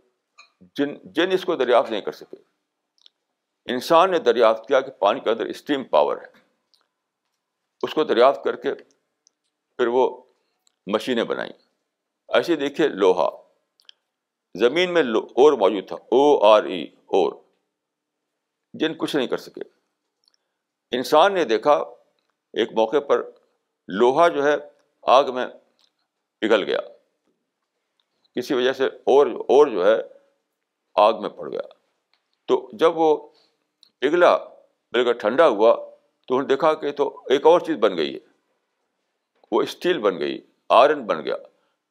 جن 0.60 0.94
جن 1.04 1.32
اس 1.32 1.44
کو 1.44 1.56
دریافت 1.56 1.90
نہیں 1.90 2.00
کر 2.00 2.12
سکے 2.12 2.55
انسان 3.68 4.10
نے 4.10 4.18
دریافت 4.18 4.68
کیا 4.68 4.80
کہ 4.80 4.90
پانی 4.90 5.20
کے 5.20 5.30
اندر 5.30 5.46
اسٹیم 5.46 5.84
پاور 5.84 6.16
ہے۔ 6.16 6.26
اس 7.82 7.94
کو 7.94 8.04
دریافت 8.04 8.44
کر 8.44 8.56
کے 8.56 8.74
پھر 9.76 9.86
وہ 9.86 10.22
مشینیں 10.86 11.24
بنائیں۔ 11.24 11.52
ایسے 12.28 12.56
دیکھیے 12.56 12.88
لوہا۔ 12.88 13.30
زمین 14.60 14.94
میں 14.94 15.02
اور 15.02 15.52
موجود 15.52 15.88
تھا۔ 15.88 15.96
او 15.96 16.44
آر 16.44 16.64
ای، 16.64 16.82
اور۔ 16.84 17.32
جن 18.74 18.94
کچھ 18.94 19.16
نہیں 19.16 19.26
کر 19.26 19.36
سکے۔ 19.36 19.60
انسان 20.90 21.34
نے 21.34 21.44
دیکھا 21.44 21.72
ایک 22.52 22.72
موقع 22.72 23.00
پر 23.00 23.30
لوہا 23.88 24.28
جو 24.28 24.44
ہے 24.44 24.56
آگ 25.02 25.34
میں 25.34 25.46
پگھل 26.40 26.62
گیا۔ 26.62 26.80
کسی 28.34 28.54
وجہ 28.54 28.72
سے 28.72 28.86
اور 28.86 29.26
اور 29.26 29.66
جو 29.66 29.86
ہے 29.86 29.96
آگ 30.94 31.12
میں 31.20 31.30
پڑ 31.30 31.52
گیا۔ 31.52 31.60
تو 32.46 32.70
جب 32.72 32.98
وہ 32.98 33.28
پگھلا 34.00 34.36
بالکل 34.92 35.12
ٹھنڈا 35.12 35.48
ہوا، 35.48 35.74
تو 36.26 36.34
انہوں 36.34 36.42
نے 36.42 36.48
دیکھا 36.48 36.74
کہ 36.74 36.92
تو 36.92 37.22
ایک 37.30 37.46
اور 37.46 37.60
چیز 37.60 37.76
بن 37.76 37.96
گئی 37.96 38.14
ہے۔ 38.14 38.18
وہ 39.52 39.62
اسٹیل 39.62 39.98
بن 39.98 40.18
گئی، 40.18 40.46
آئرن 40.68 41.06
بن 41.06 41.24
گیا۔ 41.24 41.34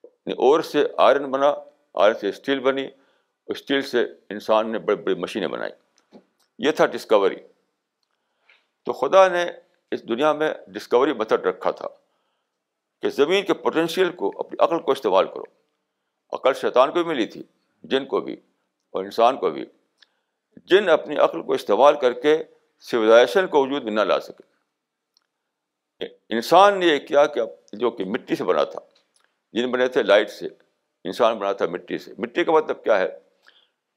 یعنی 0.04 0.32
اور 0.32 0.60
سے 0.60 0.88
آئرن 0.98 1.32
بنا، 1.32 1.54
آئرن 1.94 2.14
سے 2.20 2.30
اسٹیل 2.30 2.60
بنی، 2.60 2.88
اسٹیل 3.48 3.82
سے 3.82 4.04
انسان 4.30 4.72
نے 4.72 4.80
بڑی 4.80 4.96
بڑی 4.96 5.16
مشینیں 5.16 5.48
بنائی۔ 5.48 5.72
یہ 6.60 6.72
تھا 6.72 6.86
ڈسکوری 6.86 7.36
تو 8.86 8.94
خدا 8.94 9.28
نے 9.28 9.46
اس 9.92 10.10
دنیا 10.10 10.34
میں 10.34 10.54
ڈسکوری 10.68 11.14
میتھڈ 11.14 11.46
رکھا 11.46 11.72
تھا 11.72 11.88
کہ 13.02 13.10
زمین 13.10 13.46
کے 13.46 13.54
پوٹینشیل 13.54 14.12
کو 14.12 14.32
اپنی 14.38 14.64
عقل 14.64 14.80
کو 14.80 14.92
استعمال 14.92 15.28
کرو۔ 15.28 15.44
عقل 16.34 16.54
شیطان 16.54 16.88
کو 16.88 16.94
بھی 16.94 17.04
ملی 17.04 17.26
تھی، 17.26 17.44
جن 17.84 18.06
کو 18.06 18.22
بھی 18.22 18.34
اور 18.92 19.04
انسان 19.04 19.38
کو 19.38 19.50
بھی۔ 19.50 19.66
جن 20.56 20.90
اپنی 20.90 21.18
عقل 21.18 21.42
کو 21.42 21.54
استعمال 21.54 22.00
کر 22.00 22.14
کے 22.14 22.44
سویلائزیشن 22.80 23.48
کو 23.48 23.64
وجود 23.64 23.84
میں 23.84 23.92
نہ 23.92 24.02
لا 24.02 24.20
سکے۔ 24.20 24.56
انسان 26.30 26.80
نے 26.80 26.86
یہ 26.86 27.00
کیا 27.00 27.26
کہ 27.26 27.42
جو 27.74 27.92
کہ 27.92 28.06
مٹی 28.06 28.36
سے 28.36 28.44
بنا 28.44 28.64
تھا، 28.64 28.80
جن 29.54 29.72
بنے 29.72 29.88
تھے 29.88 30.04
لائٹ 30.04 30.30
سے، 30.30 30.48
انسان 31.04 31.40
بنا 31.40 31.52
تھا 31.52 31.66
مٹی 31.66 31.98
سے۔ 31.98 32.14
مٹی 32.18 32.44
کا 32.44 32.52
مطلب 32.52 32.84
کیا 32.84 33.00
ہے؟ 33.00 33.20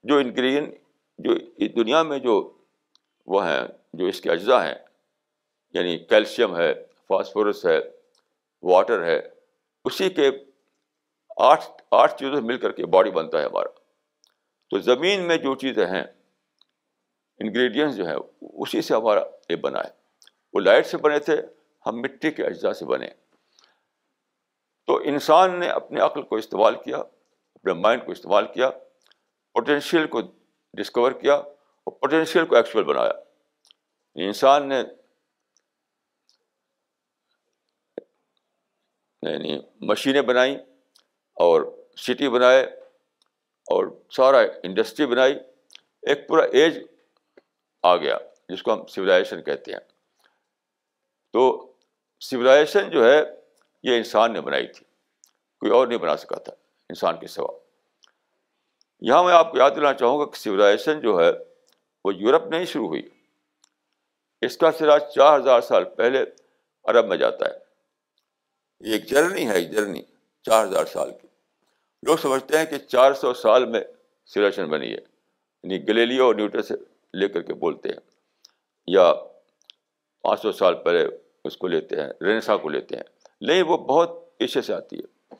جو 0.02 0.16
انگریڈین 0.16 0.74
جو 1.18 1.34
دنیا 1.68 2.02
میں 2.02 2.18
جو 2.18 2.58
وہ 3.26 3.46
ہیں، 3.46 3.68
جو 3.92 4.06
اس 4.06 4.20
کے 4.20 4.30
اجزاء 4.30 4.66
ہیں 4.66 4.74
یعنی 5.74 5.98
کیلشیم 5.98 6.56
ہے، 6.56 6.74
فاسفورس 7.08 7.66
ہے، 7.66 7.78
واٹر 8.62 9.04
ہے، 9.04 9.20
اسی 9.84 10.10
کے 10.10 10.30
آٹھ 11.36 11.64
آٹھ 11.90 12.14
چیزوں 12.18 12.34
سے 12.34 12.40
مل 12.40 12.58
کر 12.58 12.72
کے 12.72 12.86
باڈی 12.86 13.10
بنتا 13.10 13.38
ہے 13.38 13.44
ہمارا۔ 13.44 13.68
تو 14.70 14.78
زمین 14.78 15.20
میں 15.20 15.36
جو 15.36 15.54
چیزیں 15.54 15.86
ہیں 15.86 16.04
انگریڈینٹس 17.38 17.96
جو 17.96 18.06
ہیں، 18.06 18.16
اسی 18.42 18.82
سے 18.82 18.94
ہمارا 18.94 19.20
یہ 19.48 19.56
بنا 19.56 19.78
ہے۔ 19.80 19.90
وہ 20.52 20.60
لائٹ 20.60 20.86
سے 20.86 20.96
بنے 20.96 21.18
تھے، 21.18 21.42
ہم 21.86 22.00
مٹی 22.00 22.30
کے 22.30 22.44
اجزاء 22.44 22.72
سے 22.72 22.84
بنے۔ 22.84 23.08
تو 24.86 24.96
انسان 24.96 25.60
نے 25.60 25.68
اپنے 25.68 26.00
عقل 26.00 26.22
کو 26.22 26.36
استعمال 26.36 26.74
کیا، 26.74 26.96
اپنے 27.54 27.72
مائنڈ 27.72 28.06
کو 28.06 28.12
استعمال 28.12 28.46
کیا 28.46 28.70
پوٹینشیل 29.52 30.06
کو 30.06 30.20
ڈسکور 30.72 31.12
کیا 31.12 31.34
اور 31.34 31.92
پوٹینشیل 31.92 32.46
کو 32.46 32.56
ایکچوئل 32.56 32.84
بنایا۔ 32.84 33.12
انسان 34.14 34.68
نے 34.68 34.82
یعنی 39.22 39.60
مشینیں 39.80 40.22
بنائیں 40.22 40.58
اور 41.34 41.62
سٹی 41.96 42.28
بنائے 42.28 42.64
اور 43.66 43.86
سارا 44.10 44.38
انڈسٹری 44.62 45.06
بنائی۔ 45.06 45.34
ایک 46.02 46.28
پورا 46.28 46.42
ایج 46.42 46.78
آ 47.88 47.96
گیا، 47.96 48.18
جس 48.48 48.62
کو 48.62 48.72
ہم 48.72 48.86
سویلائزیشن 48.86 49.42
کہتے 49.42 49.72
ہیں۔ 49.72 49.80
تو 51.32 51.72
سویلائزیشن 52.20 52.90
جو 52.90 53.12
ہے، 53.12 53.22
یہ 53.82 53.96
انسان 53.96 54.32
نے 54.32 54.40
بنائی 54.40 54.66
تھی۔ 54.66 54.84
کوئی 55.60 55.72
اور 55.72 55.86
نہیں 55.86 55.98
بنا 55.98 56.16
سکا 56.16 56.36
تھا 56.36 56.52
انسان 56.88 57.20
کے 57.20 57.26
سوا۔ 57.26 57.58
یہاں 59.00 59.24
میں 59.24 59.32
آپ 59.32 59.52
کو 59.52 59.58
یاد 59.58 59.70
دلانا 59.76 59.98
چاہوں 59.98 60.20
گا 60.20 60.24
کہ 60.24 60.36
سویلائزیشن 60.36 61.00
جو 61.00 61.20
ہے، 61.20 61.30
وہ 62.04 62.14
یورپ 62.14 62.44
میں 62.44 62.60
ہی 62.60 62.64
شروع 62.64 62.88
ہوئی۔ 62.88 63.08
اس 64.40 64.56
کا 64.56 64.72
سرا 64.72 64.98
چار 64.98 65.40
ہزار 65.40 65.60
سال 65.60 65.84
پہلے 65.84 66.24
عرب 66.84 67.06
میں 67.06 67.16
جاتا 67.16 67.46
ہے۔ 67.46 67.54
یہ 68.80 68.92
ایک 68.92 69.06
جرنی 69.06 69.48
ہے، 69.48 69.54
ایک 69.54 69.70
جرنی، 69.70 70.02
چار 70.42 70.64
ہزار 70.66 70.84
سال 70.84 71.10
کی۔ 71.10 71.28
لوگ 72.02 72.16
سمجھتے 72.16 72.58
ہیں 72.58 72.64
کہ 72.64 72.78
چار 72.78 73.12
سو 73.12 73.34
سال 73.34 73.66
میں 73.66 73.80
سولیشن 74.26 74.68
بنی 74.68 74.88
ہے۔ 74.88 75.00
یعنی 75.62 75.88
گلیلیو 75.88 76.24
اور 76.24 76.34
نیوٹن 76.34 76.62
سے 76.62 76.74
لے 77.14 77.28
کر 77.28 77.42
کے 77.42 77.54
بولتے 77.54 77.88
ہیں 77.88 77.96
یا 78.86 79.14
پانچ 80.22 80.42
سو 80.42 80.52
سال 80.52 80.74
پہلے 80.74 81.08
اس 81.44 81.56
کو 81.56 81.66
لیتے 81.66 81.96
ہیں 81.96 82.08
رینسا 82.22 82.56
کو 82.56 82.68
لیتے 82.68 82.96
ہیں۔ 82.96 83.02
نہیں، 83.40 83.62
وہ 83.62 83.76
بہت 83.76 84.38
پیچھے 84.38 84.62
سے 84.62 84.74
آتی 84.74 84.98
ہے۔ 84.98 85.34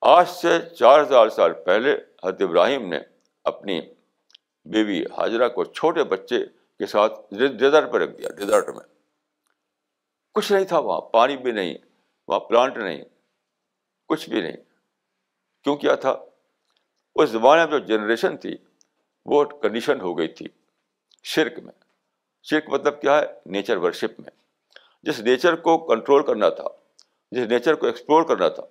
آج 0.00 0.28
سے 0.28 0.74
چار 0.74 1.00
ہزار 1.00 1.28
سال 1.28 1.52
پہلے 1.52 1.92
حضرت 1.92 2.42
ابراہیم 2.42 2.88
نے 2.88 2.98
اپنی 3.44 3.80
بیوی 4.64 5.02
حاجرہ 5.02 5.48
کو 5.48 5.64
چھوٹے 5.64 6.04
بچے 6.04 6.46
کے 6.78 6.86
ساتھ 6.86 7.34
ڈیزرٹ 7.34 7.92
پہ 7.92 7.98
رکھ 7.98 8.10
دیا، 8.10 8.28
ڈیزرٹ 8.30 8.68
میں۔ 8.68 8.84
کچھ 10.34 10.52
نہیں 10.52 10.64
تھا 10.64 10.78
وہاں، 10.78 11.00
پانی 11.00 11.36
بھی 11.36 11.52
نہیں، 11.52 11.74
وہاں 12.28 12.40
پلانٹ 12.40 12.76
نہیں، 12.76 13.04
کچھ 14.08 14.30
بھی 14.30 14.40
نہیں۔ 14.40 14.56
کیوں 15.64 15.76
کیا 15.76 15.94
تھا؟ 15.94 16.16
اس 17.14 17.30
زمانے 17.30 17.66
میں 17.66 17.72
جو 17.72 17.78
جنریشن 17.78 18.36
تھی 18.36 18.56
وہ 19.28 19.44
کنڈیشن 19.44 20.00
ہو 20.00 20.18
گئی 20.18 20.28
تھی 20.28 20.46
شرک 21.22 21.58
میں۔ 21.58 21.72
شرک 22.42 22.68
مطلب 22.68 23.00
کیا 23.00 23.18
ہے؟ 23.18 23.26
نیچر 23.46 23.76
ورشپ 23.76 24.20
میں۔ 24.20 24.30
جس 25.02 25.20
نیچر 25.20 25.56
کو 25.56 25.78
کنٹرول 25.78 26.26
کرنا 26.26 26.48
تھا، 26.48 26.64
جس 27.30 27.46
نیچر 27.46 27.74
کو 27.74 27.86
ایکسپلور 27.86 28.22
کرنا 28.22 28.48
تھا، 28.48 28.62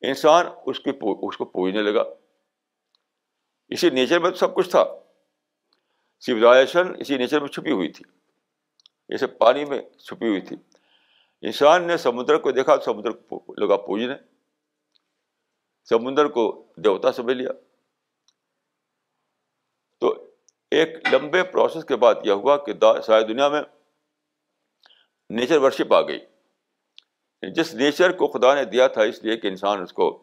انسان 0.00 0.46
اس 0.66 0.80
کی 0.80 0.90
اس 1.22 1.36
کو 1.36 1.44
پوجنے 1.44 1.82
لگا۔ 1.82 2.02
اسی 3.68 3.90
نیچر 3.90 4.18
میں 4.18 4.30
تو 4.30 4.36
سب 4.36 4.54
کچھ 4.54 4.70
تھا۔ 4.70 4.84
سویلائزیشن 6.20 6.92
اسی 6.98 7.16
نیچر 7.16 7.40
میں 7.40 7.48
چھپی 7.48 7.70
ہوئی 7.70 7.88
تھی۔ 7.88 8.04
جیسے 9.08 9.26
پانی 9.26 9.64
میں 9.64 9.82
چھپی 9.98 10.28
ہوئی 10.28 10.40
تھی۔ 10.40 10.56
انسان 11.42 11.86
نے 11.86 11.96
سمندر 11.96 12.38
کو 12.38 12.50
دیکھا، 12.50 12.76
سمندر 12.80 13.10
کو 13.10 13.44
لگا 13.58 13.76
پوجنے۔ 13.76 14.14
سمندر 15.88 16.28
کو 16.28 16.66
دیوتا 16.76 17.12
سمجھ 17.12 17.36
لیا۔ 17.36 17.50
تو 20.02 20.26
ایک 20.70 20.88
لمبے 21.12 21.42
پروسیس 21.42 21.84
کے 21.84 21.96
بعد 21.96 22.14
یہ 22.24 22.32
ہوا 22.32 22.56
کہ 22.56 22.72
ساری 23.06 23.24
دنیا 23.24 23.48
میں 23.48 23.62
نیچر 25.30 25.58
ورشپ 25.58 25.94
آ 25.94 26.00
گئی۔ 26.00 26.18
جس 27.52 27.74
نیچر 27.74 28.12
کو 28.12 28.26
خدا 28.26 28.54
نے 28.54 28.64
دیا 28.64 28.88
تھا 28.88 29.02
اس 29.02 29.24
لیے 29.24 29.36
کہ 29.36 29.46
انسان 29.46 29.82
اس 29.82 29.92
کو 29.92 30.22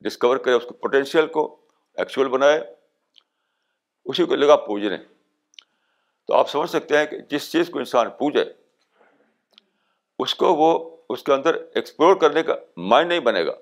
ڈسکور 0.00 0.36
کرے، 0.36 0.52
اس 0.52 0.64
کو 0.64 0.74
پوٹینشیل 0.74 1.26
کو 1.26 1.60
ایکچوئل 1.94 2.28
بنائے۔ 2.28 2.74
اسی 4.04 4.24
کو 4.24 4.34
لگا 4.34 4.56
پوجنے۔ 4.56 4.96
تو 6.26 6.34
آپ 6.34 6.50
سمجھ 6.50 6.70
سکتے 6.70 6.98
ہیں 6.98 7.06
کہ 7.06 7.18
جس 7.18 7.52
چیز 7.52 7.70
کو 7.70 7.78
انسان 7.78 8.10
پوجے، 8.10 8.44
اس 10.18 10.34
کو 10.34 10.54
وہ 10.54 10.96
اس 11.08 11.22
کے 11.22 11.32
اندر 11.32 11.54
ایکسپلور 11.54 12.16
کرنے 12.16 12.42
کا 12.42 12.54
مائنڈ 12.76 13.08
نہیں 13.08 13.20
بنے 13.20 13.46
گا۔ 13.46 13.52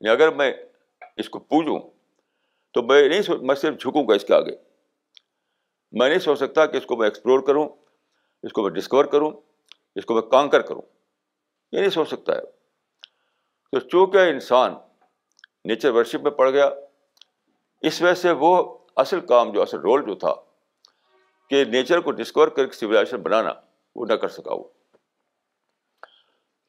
یعنی 0.00 0.08
اگر 0.08 0.30
میں 0.30 0.52
اس 1.16 1.28
کو 1.28 1.38
پوجوں 1.38 1.99
تو 2.72 2.82
میں 2.82 3.08
نہیں 3.08 3.22
سوچ 3.22 3.40
میں 3.40 3.54
صرف 3.54 3.80
جھکوں 3.80 4.08
گا 4.08 4.14
اس 4.14 4.24
کے 4.24 4.34
آگے۔ 4.34 4.56
میں 5.92 6.08
نہیں 6.08 6.18
سوچ 6.18 6.38
سکتا 6.38 6.66
کہ 6.66 6.76
اس 6.76 6.86
کو 6.86 6.96
میں 6.96 7.06
ایکسپلور 7.06 7.40
کروں، 7.40 7.68
اس 8.42 8.52
کو 8.52 8.62
میں 8.62 8.70
ڈسکور 8.70 9.04
کروں، 9.04 9.30
اس 9.94 10.04
کو 10.04 10.14
میں 10.14 10.22
کانکر 10.22 10.60
کروں۔ 10.60 10.82
یہ 11.72 11.80
نہیں 11.80 11.90
سوچ 11.90 12.08
سکتا 12.08 12.36
ہے۔ 12.36 12.42
تو 13.72 13.80
چونکہ 13.80 14.18
انسان 14.18 14.74
نیچر 15.64 15.90
ورشپ 15.90 16.22
میں 16.22 16.30
پڑ 16.30 16.50
گیا، 16.50 16.70
اس 17.80 18.02
وجہ 18.02 18.14
سے 18.14 18.30
وہ 18.30 18.78
اصل 18.96 19.20
کام 19.20 19.52
جو، 19.52 19.62
اصل 19.62 19.80
رول 19.80 20.06
جو 20.06 20.14
تھا، 20.14 20.34
کہ 21.50 21.64
نیچر 21.64 22.00
کو 22.00 22.10
ڈسکور 22.10 22.48
کر 22.48 22.66
کے 22.66 22.72
سویلائزیشن 22.72 23.22
بنانا، 23.22 23.52
وہ 23.96 24.06
نہ 24.06 24.12
کر 24.12 24.28
سکا 24.28 24.54
وہ۔ 24.54 24.64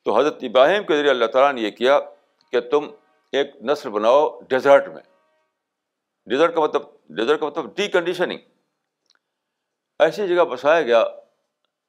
تو 0.05 0.19
حضرت 0.19 0.37
ابراہیم 0.41 0.83
کے 0.83 0.97
ذریعے 0.97 1.09
اللہ 1.09 1.25
تعالیٰ 1.25 1.53
نے 1.53 1.61
یہ 1.61 1.71
کیا 1.71 1.99
کہ 2.51 2.59
تم 2.59 2.89
ایک 3.31 3.55
نسل 3.63 3.89
بناؤ 3.89 4.39
ڈیزرٹ 4.39 4.87
میں۔ 4.87 5.10
ڈیزرٹ 6.25 6.55
کا 6.55 6.61
مطلب 6.61 6.81
ڈیزرٹ 7.09 7.39
کا 7.39 7.45
مطلب 7.45 7.75
ڈی 7.75 7.87
کنڈیشننگ 7.87 8.39
ایسی 9.99 10.27
جگہ 10.27 10.43
بسایا 10.43 10.81
گیا 10.81 11.03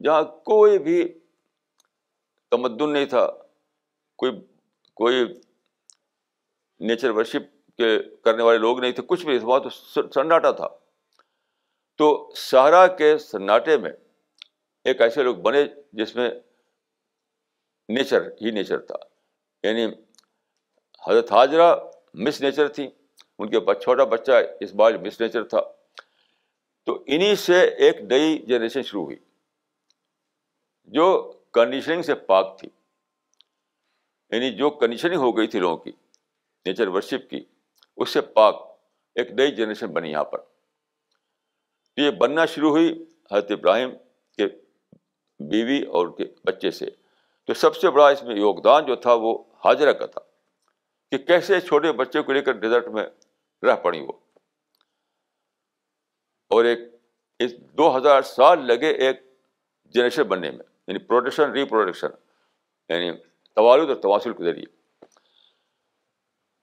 جہاں 0.04 0.22
کوئی 0.22 0.78
بھی 0.78 1.18
تمدن 2.50 2.92
نہیں 2.92 3.06
تھا، 3.06 3.26
کوئی 4.18 4.32
کوئی 4.94 5.24
نیچر 6.80 7.10
ورشپ 7.10 7.68
کے 7.76 8.16
کرنے 8.16 8.42
والے 8.42 8.58
لوگ 8.58 8.80
نہیں 8.80 8.92
تھے، 8.92 9.02
کچھ 9.06 9.26
بھی 9.26 9.38
وہاں 9.38 9.60
تو 9.60 9.68
سناٹا 10.14 10.50
تھا۔ 10.50 10.68
تو 11.96 12.32
سہارا 12.36 12.86
کے 12.86 13.18
سناٹے 13.18 13.76
میں 13.76 13.90
ایک 14.84 15.00
ایسے 15.00 15.22
لوگ 15.22 15.36
بنے 15.36 15.64
جس 15.92 16.16
میں 16.16 16.30
نیچر 17.88 18.26
ہی 18.26 18.50
نیچر 18.50 18.78
تھا۔ 18.78 18.96
یعنی 19.62 19.86
حضرت 21.08 21.32
حاجرہ 21.32 21.76
مس 22.14 22.40
نیچر 22.40 22.68
تھی 22.68 22.90
ان 23.42 23.50
کے 23.50 23.60
پاس 23.60 23.82
چھوٹا 23.82 24.04
بچہ 24.04 24.32
اس 24.60 24.74
بار 24.74 24.92
مس 24.92 25.20
نیچر 25.20 25.42
تھا۔ 25.44 25.60
تو 26.86 27.04
انہیں 27.06 27.34
سے 27.34 27.60
ایک 27.60 28.00
نئی 28.00 28.38
جنریشن 28.38 28.82
شروع 28.82 29.04
ہوئی، 29.04 29.16
جو 30.84 31.32
کنڈیشننگ 31.52 32.02
سے 32.02 32.14
پاک 32.14 32.58
تھی۔ 32.58 32.68
یعنی 34.30 34.50
جو 34.50 34.70
کنڈیشننگ 34.70 35.16
ہو 35.16 35.36
گئی 35.36 35.46
تھی 35.46 35.58
لوگوں 35.58 35.76
کی 35.76 35.92
نیچر 36.66 36.88
ورشپ 36.88 37.30
کی، 37.30 37.44
اس 37.96 38.10
سے 38.10 38.20
پاک 38.20 38.78
ایک 39.14 39.30
نئی 39.30 39.52
جنریشن 39.52 39.86
بنی 39.86 40.10
یہاں 40.10 40.24
پر۔ 40.24 40.38
یہ 41.96 42.10
بننا 42.10 42.46
شروع 42.46 42.70
ہوئی 42.70 43.04
حضرت 43.32 43.50
ابراہیم 43.50 43.90
کے 44.36 44.46
بیوی 45.40 45.82
اور 45.82 46.06
کے 46.06 46.24
بچے 46.44 46.70
سے۔ 46.70 46.86
تو 47.44 47.54
سب 47.54 47.76
سے 47.76 47.90
بڑا 47.90 48.08
اس 48.08 48.22
میں 48.22 48.36
یوگدان 48.36 48.86
جو 48.86 48.96
تھا 48.96 49.12
وہ 49.12 49.44
حاجرہ 49.64 49.92
کا 49.92 50.06
تھا 50.06 50.20
کہ 51.10 51.18
کیسے 51.18 51.60
چھوٹے 51.60 51.92
بچے 51.92 52.22
کو 52.22 52.32
لے 52.32 52.42
کر 52.42 52.52
ڈیزرٹ 52.52 52.88
میں 52.88 53.06
رہ 53.62 53.76
پڑی 53.76 54.00
وہ۔ 54.00 54.12
اور 56.48 56.64
ایک 56.64 56.78
اس 57.38 57.56
دو 57.58 57.96
ہزار 57.96 58.22
سال 58.22 58.66
لگے 58.66 58.90
ایک 58.90 59.16
جنریشن 59.84 60.22
بننے 60.22 60.50
میں 60.50 60.64
یعنی 60.86 60.98
پروڈکشن 60.98 61.50
ریپروڈکشن 61.50 62.08
یعنی 62.88 63.12
توالد 63.54 63.88
اور 63.88 63.96
تواصل 63.96 64.32
کے 64.32 64.44
ذریعے۔ 64.44 64.66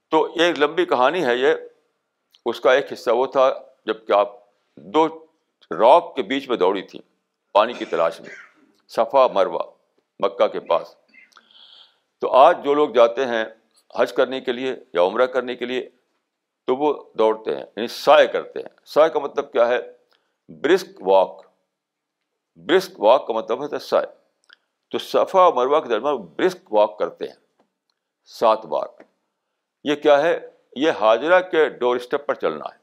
تو 0.09 0.33
ایک 0.39 0.59
لمبی 0.59 0.85
کہانی 0.85 1.25
ہے 1.25 1.35
یہ، 1.35 1.53
اس 2.45 2.61
کا 2.61 2.73
ایک 2.73 2.93
حصہ 2.93 3.11
وہ 3.11 3.27
تھا 3.27 3.53
جبکہ 3.85 4.13
آپ 4.13 4.27
دو 4.75 5.07
راک 5.71 6.15
کے 6.15 6.23
بیچ 6.23 6.49
میں 6.49 6.57
دوڑی 6.57 6.81
تھیں، 6.81 7.01
پانی 7.51 7.73
کی 7.73 7.85
تلاش 7.85 8.21
میں، 8.21 8.29
صفا 8.87 9.27
مروا 9.27 9.71
مکہ 10.19 10.47
کے 10.47 10.59
پاس۔ 10.59 10.95
تو 12.19 12.31
آج 12.31 12.63
جو 12.63 12.73
لوگ 12.73 12.89
جاتے 12.89 13.25
ہیں 13.25 13.45
حج 13.95 14.13
کرنے 14.13 14.41
کے 14.41 14.51
لیے 14.51 14.75
یا 14.93 15.01
عمرہ 15.01 15.25
کرنے 15.25 15.55
کے 15.55 15.65
لیے 15.65 15.89
تو 16.69 16.75
وہ 16.75 17.03
دوڑتے 17.13 17.55
ہیں 17.55 17.61
یعنی 17.61 17.87
سائے 17.87 18.27
کرتے 18.27 18.59
ہیں۔ 18.59 18.85
سائے 18.85 19.09
کا 19.09 19.19
مطلب 19.19 19.51
کیا 19.51 19.67
ہے؟ 19.67 19.79
Brisk 20.49 20.87
walk. 21.01 21.45
برسک 22.55 22.99
واک 22.99 23.27
کا 23.27 23.33
مطلب 23.33 23.73
ہے 23.73 23.79
سائے۔ 23.79 24.07
تو 24.91 24.97
صفا 24.97 25.39
اور 25.39 25.53
مروا 25.53 25.79
کے 25.79 25.89
درمیان 25.89 26.17
برسک 26.17 26.73
واک 26.73 26.99
کرتے 26.99 27.27
ہیں، 27.27 27.35
سات 28.25 28.65
بار۔ 28.65 29.03
یہ 29.83 29.95
کیا 29.95 30.21
ہے؟ 30.21 30.39
یہ 30.75 30.91
حاجرہ 30.91 31.39
کے 31.39 31.69
ڈور 31.69 31.95
اسٹیپ 31.95 32.27
پر 32.27 32.33
چلنا 32.33 32.65
ہے۔ 32.73 32.79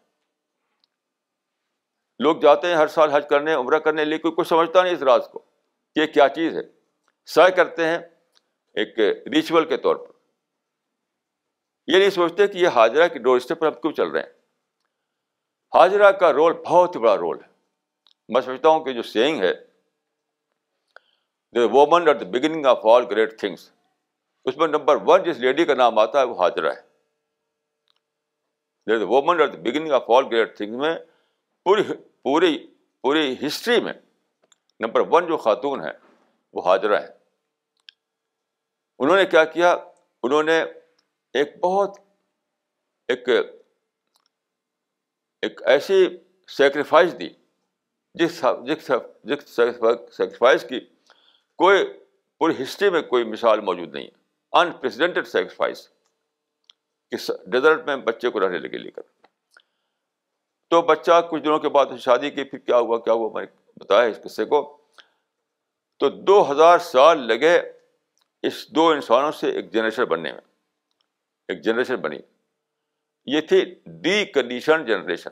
لوگ 2.18 2.37
جاتے 2.37 2.66
ہیں 2.66 2.75
ہر 2.75 2.87
سال 2.87 3.11
حج 3.11 3.29
کرنے، 3.29 3.55
عمرہ 3.55 3.79
کرنے 3.79 4.05
لیے 4.05 4.18
کوئی 4.18 4.35
کچھ 4.37 4.49
سمجھتا 4.49 4.83
نہیں 4.83 4.94
اس 4.94 5.03
راز 5.03 5.29
کو 5.33 5.38
کہ 5.94 6.01
یہ 6.01 6.07
کیا 6.07 6.29
چیز 6.29 6.57
ہے۔ 6.57 6.62
سائے 7.27 7.53
کرتے 7.53 7.85
ہیں 7.85 7.99
ایک 8.75 8.99
ریچول 9.29 9.64
کے 9.64 9.77
طور 9.77 9.96
پر۔ 9.96 10.15
یہ 11.87 11.99
نہیں 11.99 12.11
سوچتے 12.11 12.46
کہ 12.46 12.59
یہ 12.59 12.68
حاجرہ 12.68 13.09
کی 13.09 13.18
ڈور 13.18 13.37
اسٹیپ 13.37 13.61
پر 13.61 13.66
ہم 13.66 13.72
کیوں 13.72 13.92
چل 13.92 14.09
رہے 14.09 14.20
ہیں؟ 14.20 14.31
حاجرہ 15.75 16.11
کا 16.11 16.33
رول 16.33 16.53
بہت 16.53 16.96
بڑا 16.96 17.16
رول 17.16 17.38
ہے۔ 17.42 17.49
میں 18.29 18.40
سمجھتا 18.40 18.68
ہوں 18.68 18.85
کہ 18.85 18.92
جو 18.92 19.03
سینگ 19.03 19.42
ہے 19.42 19.55
the 21.55 21.66
woman 21.66 22.09
at 22.09 22.20
the 22.20 22.25
beginning 22.25 22.66
of 22.66 22.87
all 22.87 23.05
great 23.11 23.40
things 23.40 23.70
اس 24.44 24.57
میں 24.57 24.66
نمبر 24.66 24.96
ون 25.07 25.22
جس 25.22 25.38
لیڈی 25.38 25.64
کا 25.64 25.75
نام 25.75 25.99
آتا 25.99 26.18
ہے، 26.20 26.25
وہ 26.25 26.42
حاجرہ 26.42 26.72
ہے۔ 26.72 26.87
Woman 29.05 29.40
at 29.40 29.53
the 29.53 29.59
beginning 29.59 29.92
of 29.92 30.05
all 30.09 30.27
great 30.27 30.57
things 30.57 30.77
میں 30.77 30.99
پوری 31.64 31.83
پوری 32.22 32.75
پوری 33.03 33.37
ہسٹری 33.46 33.81
میں 33.81 33.92
نمبر 34.81 35.01
ون 35.01 35.27
جو 35.27 35.37
خاتون 35.37 35.81
ہے، 35.81 35.90
وہ 36.53 36.62
حاجرہ 36.62 37.01
ہے۔ 37.01 37.09
انہوں 38.99 39.16
نے 39.16 39.27
کیا 39.27 39.44
کیا؟ 39.44 39.77
انہوں 40.22 40.42
نے 40.42 40.64
ایک 41.37 41.59
بہت 41.59 41.99
ایک 43.09 43.29
ایک 45.42 45.62
ایسی 45.62 46.09
سیکریفائس 46.49 47.18
دی، 47.18 47.29
جس 48.14 48.44
جس 48.66 48.90
جس 49.25 49.51
سیکریفائس 49.51 50.64
کی 50.68 50.81
کوئی 51.57 51.92
پوری 52.38 52.62
ہسٹری 52.62 52.90
میں 52.90 53.03
کوئی 53.03 53.25
مثال 53.25 53.61
موجود 53.61 53.94
نہیں 53.94 54.05
ہے۔ 54.05 54.11
انپریسیڈنٹڈ 54.53 55.27
سیکریفائس 55.27 55.88
کہ 57.11 57.33
ڈیزرٹ 57.46 57.87
میں 57.87 57.96
بچے 57.96 58.31
کو 58.31 58.40
رہنے 58.40 58.59
لگے 58.59 58.79
لے 58.79 58.90
کر۔ 58.90 59.03
تو 60.68 60.83
بچہ 60.83 61.29
کچھ 61.31 61.42
دنوں 61.42 61.59
کے 61.59 61.68
بعد 61.68 61.87
شادی 61.99 62.31
کی، 62.31 62.44
پھر 62.44 62.59
کیا 62.59 62.79
ہوا 62.79 62.99
کیا 62.99 63.12
ہوا، 63.12 63.31
میں 63.35 63.42
نے 63.42 63.70
بتایا 63.77 64.09
اس 64.09 64.20
قصے 64.25 64.44
کو۔ 64.44 64.79
تو 65.99 66.09
دو 66.09 66.53
ہزار 66.53 66.79
سال 66.79 67.29
لگے 67.29 67.61
اس 68.42 68.68
دو 68.68 68.88
انسانوں 68.88 69.33
سے 69.33 69.51
ایک 69.51 69.72
جنریشن 69.72 70.05
بننے 70.05 70.33
میں۔ 70.33 70.40
ایک 71.48 71.61
جنریشن 71.61 71.96
بنی۔ 71.96 72.18
یہ 73.26 73.40
تھی 73.40 73.74
ڈی 73.87 74.24
کنڈیشن 74.24 74.87
جنریشن 74.87 75.30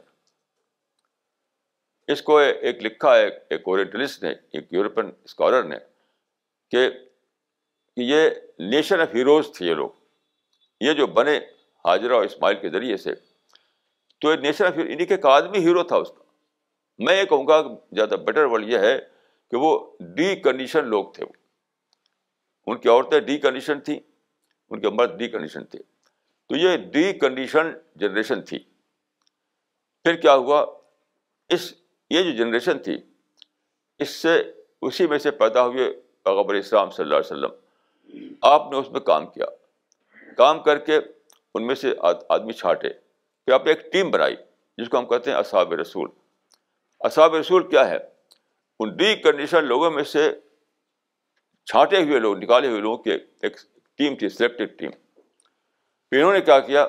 اس 2.06 2.22
کو 2.22 2.38
ایک 2.38 2.84
لکھا 2.84 3.16
ہے، 3.16 3.28
ایک 3.50 3.62
اورینٹلسٹ 3.66 4.22
نے، 4.22 4.30
ایک 4.30 4.72
یورپین 4.72 5.10
اسکالر 5.24 5.62
نے 5.62 5.76
کہ 6.70 6.90
یہ 7.96 8.30
نیشن 8.58 9.00
آف 9.00 9.14
ہیروز 9.14 9.50
تھے 9.54 9.66
یہ 9.66 9.74
لوگ۔ 9.74 9.90
یہ 10.80 10.92
جو 10.92 11.06
بنے 11.06 11.38
حاجرہ 11.84 12.12
اور 12.12 12.24
اسماعیل 12.24 12.60
کے 12.60 12.70
ذریعے 12.70 12.96
سے۔ 12.96 13.14
تو 14.20 14.30
یہ 14.30 14.36
نیشن 14.36 14.64
آف 14.64 14.72
انہیں 14.76 15.06
کے 15.06 15.14
ایک 15.14 15.26
آدمی 15.26 15.58
ہیرو 15.58 15.82
تھا 15.82 15.96
اس 15.96 16.08
کا۔ 16.08 16.24
میں 16.98 17.20
یہ 17.20 17.24
کہوں 17.24 17.46
گا، 17.46 17.62
زیادہ 17.92 18.14
بیٹر 18.26 18.44
ورڈ 18.44 18.64
یہ 18.64 18.78
ہے 18.78 18.98
کہ 19.50 19.56
وہ 19.56 19.96
ڈی 20.00 20.36
کنڈیشن 20.36 20.84
لوگ 20.88 21.12
تھے۔ 21.12 21.24
وہ 21.24 21.32
ان 22.66 22.78
کی 22.78 22.88
عورتیں 22.88 23.20
ڈی 23.20 23.38
کنڈیشن 23.38 23.80
تھیں، 23.80 24.00
ان 24.70 24.80
کے 24.80 24.90
مرد 24.90 25.18
ڈی 25.18 25.28
کنڈیشن 25.28 25.64
تھے 25.64 25.78
تو 26.48 26.56
یہ 26.56 26.76
ڈی 26.76 27.12
کنڈیشن 27.12 27.72
جنریشن 27.96 28.42
تھی۔ 28.42 28.58
پھر 30.02 30.14
کیا 30.14 30.34
ہوا؟ 30.34 30.66
اس، 31.48 31.74
یہ 32.10 32.22
جو 32.22 32.30
جنریشن 32.30 32.78
تھی، 32.78 32.96
اس 33.98 34.10
سے 34.10 34.52
اسی 34.82 35.06
میں 35.06 35.18
سے 35.18 35.30
پیدا 35.30 35.66
ہوئے 35.66 35.92
پیغبر 36.22 36.54
اسلام 36.54 36.90
صلی 36.90 37.02
اللہ 37.02 37.14
علیہ 37.14 37.32
وسلم۔ 37.32 37.50
آپ 38.42 38.72
نے 38.72 38.76
اس 38.78 38.90
میں 38.90 39.00
کام 39.00 39.26
کیا۔ 39.26 39.46
کام 40.36 40.62
کر 40.62 40.78
کے 40.78 40.98
ان 41.54 41.66
میں 41.66 41.74
سے 41.74 41.94
آدمی 42.28 42.52
چھاٹے 42.52 42.88
پھر 43.44 43.52
آپ 43.52 43.66
نے 43.66 43.72
ایک 43.72 43.92
ٹیم 43.92 44.10
بنائی، 44.10 44.36
جس 44.78 44.88
کو 44.88 44.98
ہم 44.98 45.06
کہتے 45.06 45.30
ہیں 45.30 45.38
اصحاب 45.38 45.72
رسول۔ 45.72 46.10
اصحاب 47.00 47.34
رسول 47.34 47.70
کیا 47.70 47.90
ہے؟ 47.90 47.98
ان 48.80 48.88
ڈی 48.88 49.14
کنڈیشن 49.14 49.64
لوگوں 49.64 49.90
میں 49.90 50.04
سے 50.04 50.32
چھانٹے 51.64 52.02
ہوئے 52.02 52.18
لوگ، 52.18 52.38
نکالے 52.38 52.68
ہوئے 52.68 52.80
لوگوں 52.80 53.02
کی 53.02 53.10
ایک 53.10 53.56
ٹیم 53.98 54.16
تھی 54.16 54.28
سلیکٹڈ 54.28 54.78
ٹیم۔ 54.78 54.90
انہوں 56.18 56.32
نے 56.32 56.40
کیا 56.40 56.60
کیا؟ 56.60 56.86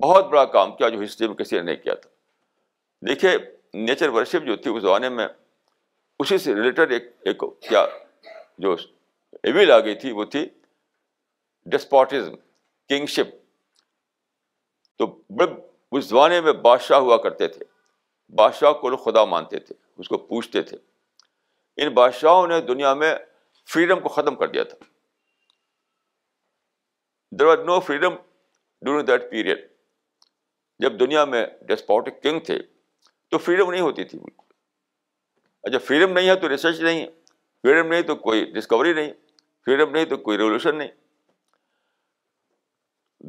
بہت 0.00 0.26
بڑا 0.26 0.44
کام 0.44 0.76
کیا 0.76 0.88
جو 0.88 1.04
ہسٹری 1.04 1.28
میں 1.28 1.36
کسی 1.36 1.56
نے 1.56 1.62
نہیں 1.62 1.76
کیا 1.76 1.94
تھا۔ 1.94 2.10
دیکھیے 3.08 3.30
نیچر 3.74 4.08
ورشپ 4.08 4.46
جو 4.46 4.56
تھی 4.56 4.76
اس 4.76 4.82
زمانے 4.82 5.08
میں، 5.08 5.28
اسی 6.18 6.38
سے 6.38 6.54
ریلیٹڈ 6.54 6.92
ایک 6.92 7.02
ایک 7.20 7.38
کیا 7.38 7.86
جو 8.58 8.76
ایویل 9.42 9.70
آ 9.70 9.80
گئی 9.80 9.94
تھی، 9.94 10.12
وہ 10.12 10.24
تھی 10.24 10.48
ڈسپوٹزم 11.66 12.36
کنگشپ 12.88 13.34
تو 14.96 15.06
بڑے، 15.06 15.52
اس 15.92 16.04
زمانے 16.04 16.40
میں 16.40 16.52
بادشاہ 16.52 16.98
ہوا 16.98 17.16
کرتے 17.16 17.48
تھے۔ 17.48 17.64
بادشاہ 18.34 18.72
کو 18.72 18.88
لوگ 18.88 18.98
خدا 18.98 19.24
مانتے 19.24 19.58
تھے، 19.58 19.74
اس 19.98 20.08
کو 20.08 20.18
پوچھتے 20.18 20.62
تھے۔ 20.62 20.76
ان 21.76 21.94
بادشاہوں 21.94 22.46
نے 22.46 22.60
دنیا 22.60 22.94
میں 22.94 23.14
فریڈم 23.74 24.00
کو 24.00 24.08
ختم 24.08 24.34
کر 24.34 24.48
دیا 24.48 24.64
تھا۔ 24.64 24.84
There 27.30 27.46
are 27.46 27.58
no 27.58 27.80
freedom 27.80 28.14
during 28.82 29.06
that 29.06 29.30
period 29.30 29.66
جب 30.80 30.98
دنیا 31.00 31.24
میں 31.24 31.44
ڈسپوٹک 31.68 32.22
کنگ 32.22 32.40
تھے، 32.40 32.58
تو 33.32 33.38
فریڈم 33.38 33.70
نہیں 33.70 33.80
ہوتی 33.80 34.04
تھی 34.04 34.18
بالکل 34.18 34.46
اچھا 35.64 35.78
فریڈم 35.78 36.12
نہیں 36.12 36.28
ہے 36.28 36.34
تو 36.36 36.48
ریسرچ 36.48 36.80
نہیں 36.80 37.00
ہے 37.00 37.06
فریڈم 37.64 37.88
نہیں 37.88 38.02
تو 38.02 38.14
کوئی 38.16 38.44
ڈسکوری 38.52 38.92
نہیں 38.92 39.12
فریڈم 39.66 39.90
نہیں 39.90 40.04
تو 40.04 40.16
کوئی 40.16 40.38
ریولیوشن 40.38 40.76
نہیں۔ 40.78 40.88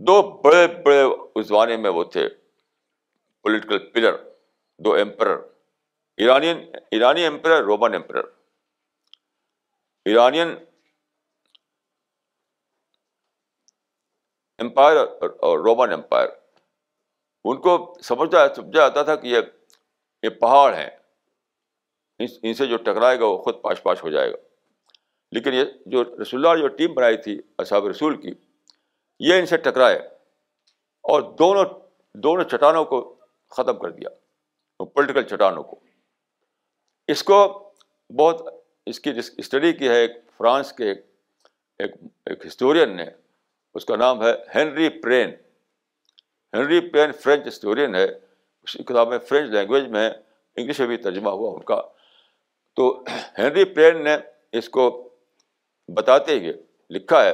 دو 0.07 0.21
بڑے 0.41 0.67
بڑے 0.85 1.01
اس 1.35 1.47
زمانے 1.47 1.77
میں 1.77 1.89
وہ 1.89 2.03
تھے 2.03 2.27
پولیٹیکل 3.45 3.77
پلر 3.91 4.15
دو 4.79 4.93
ایمپرر 4.93 5.37
ایرانین، 6.17 6.57
ایرانی 6.91 7.23
emperor 7.23 7.63
Roman 7.63 7.93
emperor 7.93 8.27
Iranian 10.05 10.55
empire 14.59 14.95
اور 15.39 15.59
رومن 15.59 15.93
امپائر 15.93 16.29
ان 17.45 17.61
کو 17.61 17.97
سمجھا 18.03 18.53
سمجھا 18.55 18.69
جاتا 18.71 19.03
تھا 19.03 19.15
کہ 19.15 19.27
یہ 19.27 19.39
یہ 20.23 20.29
پہاڑ 20.29 20.73
ہیں۔ 20.73 20.89
ان 22.19 22.53
سے 22.53 22.65
جو 22.65 22.77
ٹکرائے 22.77 23.19
گا 23.19 23.25
وہ 23.25 23.41
خود 23.41 23.61
پاش 23.61 23.83
پاش 23.83 24.03
ہو 24.03 24.09
جائے 24.09 24.31
گا۔ 24.31 24.37
لیکن 25.31 25.53
یہ 25.53 25.63
جو 25.85 26.03
رسول 26.03 26.45
اللہ 26.45 26.61
جو 26.61 26.67
ٹیم 26.67 26.93
بنائی 26.93 27.17
تھی 27.17 27.41
اصحاب 27.57 27.87
رسول 27.87 28.21
کی، 28.21 28.31
یہ 29.19 29.39
ان 29.39 29.45
سے 29.45 29.57
ٹکرائے 29.57 29.97
اور 31.01 31.21
دونوں 31.21 31.65
دونوں 32.13 32.43
چٹانوں 32.43 32.85
کو 32.85 33.15
ختم 33.49 33.79
کر 33.79 33.89
دیا۔ 33.89 34.09
پولیٹیکل 34.93 35.23
چٹانوں 35.23 35.63
کو۔ 35.63 35.79
اس 37.07 37.23
کو 37.23 37.69
بہت، 38.17 38.41
اس 38.85 38.99
کی 38.99 39.11
اسٹڈی 39.37 39.73
کی 39.73 39.87
ہے، 39.89 39.95
ایک 39.95 40.11
فرانس 40.37 40.73
کے 40.73 40.91
ایک 41.79 41.91
ایک 42.25 42.45
ہسٹورین 42.45 42.97
نے 42.97 43.05
اس 43.73 43.85
کا 43.85 43.95
نام 43.95 44.23
ہے 44.23 44.31
Henri 44.55 44.89
Pirenne. 44.89 45.29
Henri 46.53 46.89
Pirenne 46.89 47.11
French 47.11 47.47
historian 47.47 47.95
ہے۔ 47.95 48.05
اس 48.61 48.73
کی 48.73 48.83
کتاب 48.83 49.07
میں 49.07 49.19
فرینچ 49.19 49.49
لینگویج 49.49 49.87
میں 49.87 50.09
انگلش 50.55 50.79
میں 50.79 50.87
بھی 50.87 50.97
ترجمہ 50.97 51.29
ہوا 51.29 51.53
ان 51.57 51.63
کا۔ 51.63 51.81
تو 52.75 53.03
ہینری 53.37 53.65
پرین 53.65 54.03
نے 54.03 54.17
اس 54.51 54.69
کو 54.69 55.13
بتاتے 55.87 56.39
ہوئے 56.39 56.53
لکھا 56.89 57.23
ہے 57.25 57.33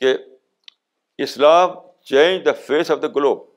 کہ 0.00 0.16
Islam 1.18 1.70
change 2.00 2.46
the 2.46 2.52
face 2.52 2.90
of 2.90 3.02
the 3.02 3.08
globe, 3.08 3.48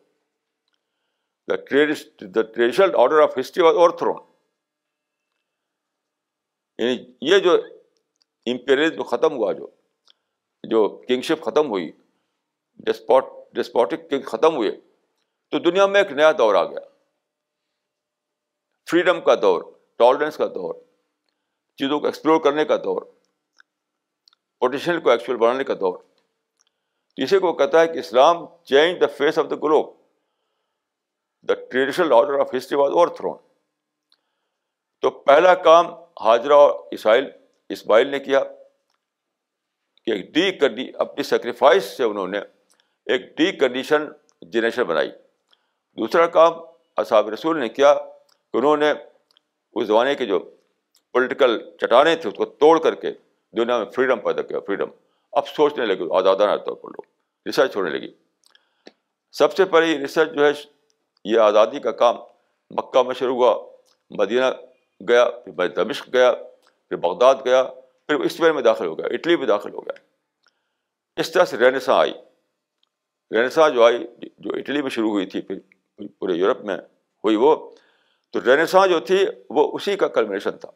the 1.48 1.56
traditional 1.56 2.92
order 2.96 3.20
of 3.20 3.38
history 3.40 3.64
was 3.64 3.76
overthrown 3.90 4.16
یعنی 6.78 7.14
یہ 7.22 7.40
جو 7.40 7.54
امپیریزم 8.46 9.04
ختم 9.04 9.34
ہوا 9.34 9.54
جو 9.54 9.68
جو 10.64 10.88
کنگشپ 11.08 11.44
ختم 11.44 11.70
ہوئی 11.70 11.92
ڈسپوٹ 12.86 13.26
ڈسپوٹک 13.54 14.10
کنگ 14.10 14.22
ختم 14.22 14.56
ہوئے، 14.56 14.72
تو 15.50 15.60
دنیا 15.60 15.86
میں 15.86 16.02
ایک 16.02 16.12
نیا 16.12 16.32
دور 16.32 16.56
آ 16.56 16.64
گیا۔ 16.64 16.80
فریڈم 18.88 19.22
کا 19.22 19.36
دور 19.36 19.62
ٹالرنس 19.98 20.38
کا 20.38 20.48
دور، 20.48 20.76
چیزوں 21.80 22.00
کو 22.00 22.06
ایکسپلور 22.06 22.42
کرنے 22.42 22.66
کا 22.66 22.78
دور 22.78 23.02
پوٹینشیل 24.62 25.00
کو 25.00 25.10
ایکچوئل 25.10 25.38
بنانے 25.38 25.64
کا 25.64 25.74
دور۔ 25.74 25.98
اسی 27.18 27.40
کو 27.40 27.54
کہتا 27.54 27.82
ہے 27.82 27.88
کہ 27.88 28.00
Islam 28.00 28.46
change 28.64 29.02
the 29.02 29.08
face 29.08 29.40
of 29.40 29.46
the 29.50 29.56
globe 29.56 29.96
the 31.50 31.54
traditional 31.54 32.14
order 32.14 32.40
of 32.40 32.56
history 32.58 32.78
was 32.78 32.92
overthrown 33.08 33.38
تو 35.02 35.10
پہلا 35.10 35.56
کام 35.56 35.86
حاجرہ 36.24 36.54
اور 36.54 36.88
اسرائیل، 36.92 37.30
اسماعیل 37.70 38.08
نے 38.08 38.20
کیا۔ 38.20 38.44
کہ 40.08 40.12
ایک 40.12 40.34
ڈی 40.34 40.52
کنڈی 40.52 40.92
اپنی 40.98 41.24
سیکریفائس 41.24 41.84
سے 41.84 42.04
انہوں 42.04 42.28
نے 42.28 42.40
ایک 43.06 43.38
ڈی 43.38 43.52
کنڈیشن 43.52 44.08
جنریشن 44.42 44.84
بنائی۔ 44.84 45.10
دوسرا 45.98 46.28
کام 46.28 46.54
اصحاب 46.98 47.30
رسول 47.30 47.60
نے 47.60 47.70
کیا 47.70 47.94
کہ 48.54 48.58
انہوں 48.58 48.78
نے 48.78 48.94
اس 49.74 49.88
زمانے 49.88 50.16
کے 50.16 50.26
جو 50.26 50.40
پولیٹیکل 51.12 51.70
چٹانیں 51.82 52.16
تھے 52.16 52.30
اس 52.30 52.36
کو 52.36 52.46
توڑ 52.46 52.80
کر 52.80 52.96
کے 52.96 53.12
دنیا 53.58 53.78
میں 53.78 53.86
فریڈم 53.86 54.20
پیدا 54.20 54.42
کیا 54.42 54.60
فریڈم 54.60 54.88
اب 55.32 55.48
سوچنے 55.48 55.86
لگے، 55.86 56.18
آزادانہ 56.18 56.56
طور 56.56 56.76
پر 56.76 56.90
لوگ۔ 56.90 57.02
ریسرچ 57.46 57.76
ہونے 57.76 57.90
لگی۔ 57.90 58.14
سب 59.32 59.54
سے 59.54 59.66
پہلے 59.66 59.98
ریسرچ 59.98 60.32
جو 60.32 60.46
ہے، 60.46 60.52
یہ 61.26 61.40
آزادی 61.40 61.80
کا 61.80 61.92
کام 61.92 62.16
مکہ 62.70 63.04
میں 63.04 63.16
شروع 63.16 63.36
ہوا، 63.36 63.70
مدینہ 64.10 64.46
گیا، 65.10 65.30
پھر 65.30 65.68
دمشق 65.68 66.10
گیا، 66.14 66.34
پھر 66.90 66.96
بغداد 66.96 67.36
گیا۔ 67.46 67.64
پھر 68.08 68.16
اسپین 68.16 68.56
میں 68.56 68.62
داخل 68.62 68.86
ہو 68.86 68.98
گیا، 68.98 69.06
اٹلی 69.06 69.36
میں 69.36 69.48
داخل 69.48 69.74
ہو 69.74 69.82
گیا۔ 69.82 70.00
اس 71.16 71.32
طرح 71.32 71.46
سے 71.46 71.58
رینساں 71.58 72.00
آئی۔ 72.00 72.14
رینساں 73.32 73.70
جو 73.70 73.84
آئی، 73.84 74.08
جو 74.38 74.56
اٹلی 74.56 74.82
میں 74.82 74.90
شروع 74.90 75.10
ہوئی 75.10 75.26
تھی، 75.26 75.42
پھر 75.42 75.60
پورے 76.20 76.34
یورپ 76.34 76.62
میں 76.62 76.78
ہوئی 77.24 77.36
وہ، 77.36 77.76
تو 78.30 78.56
رینساں 78.56 78.88
جو 78.88 79.00
تھی، 79.00 79.26
وہ 79.50 79.72
اسی 79.74 79.96
کا 79.96 80.08
کلمنیشن 80.08 80.58
تھا۔ 80.58 80.72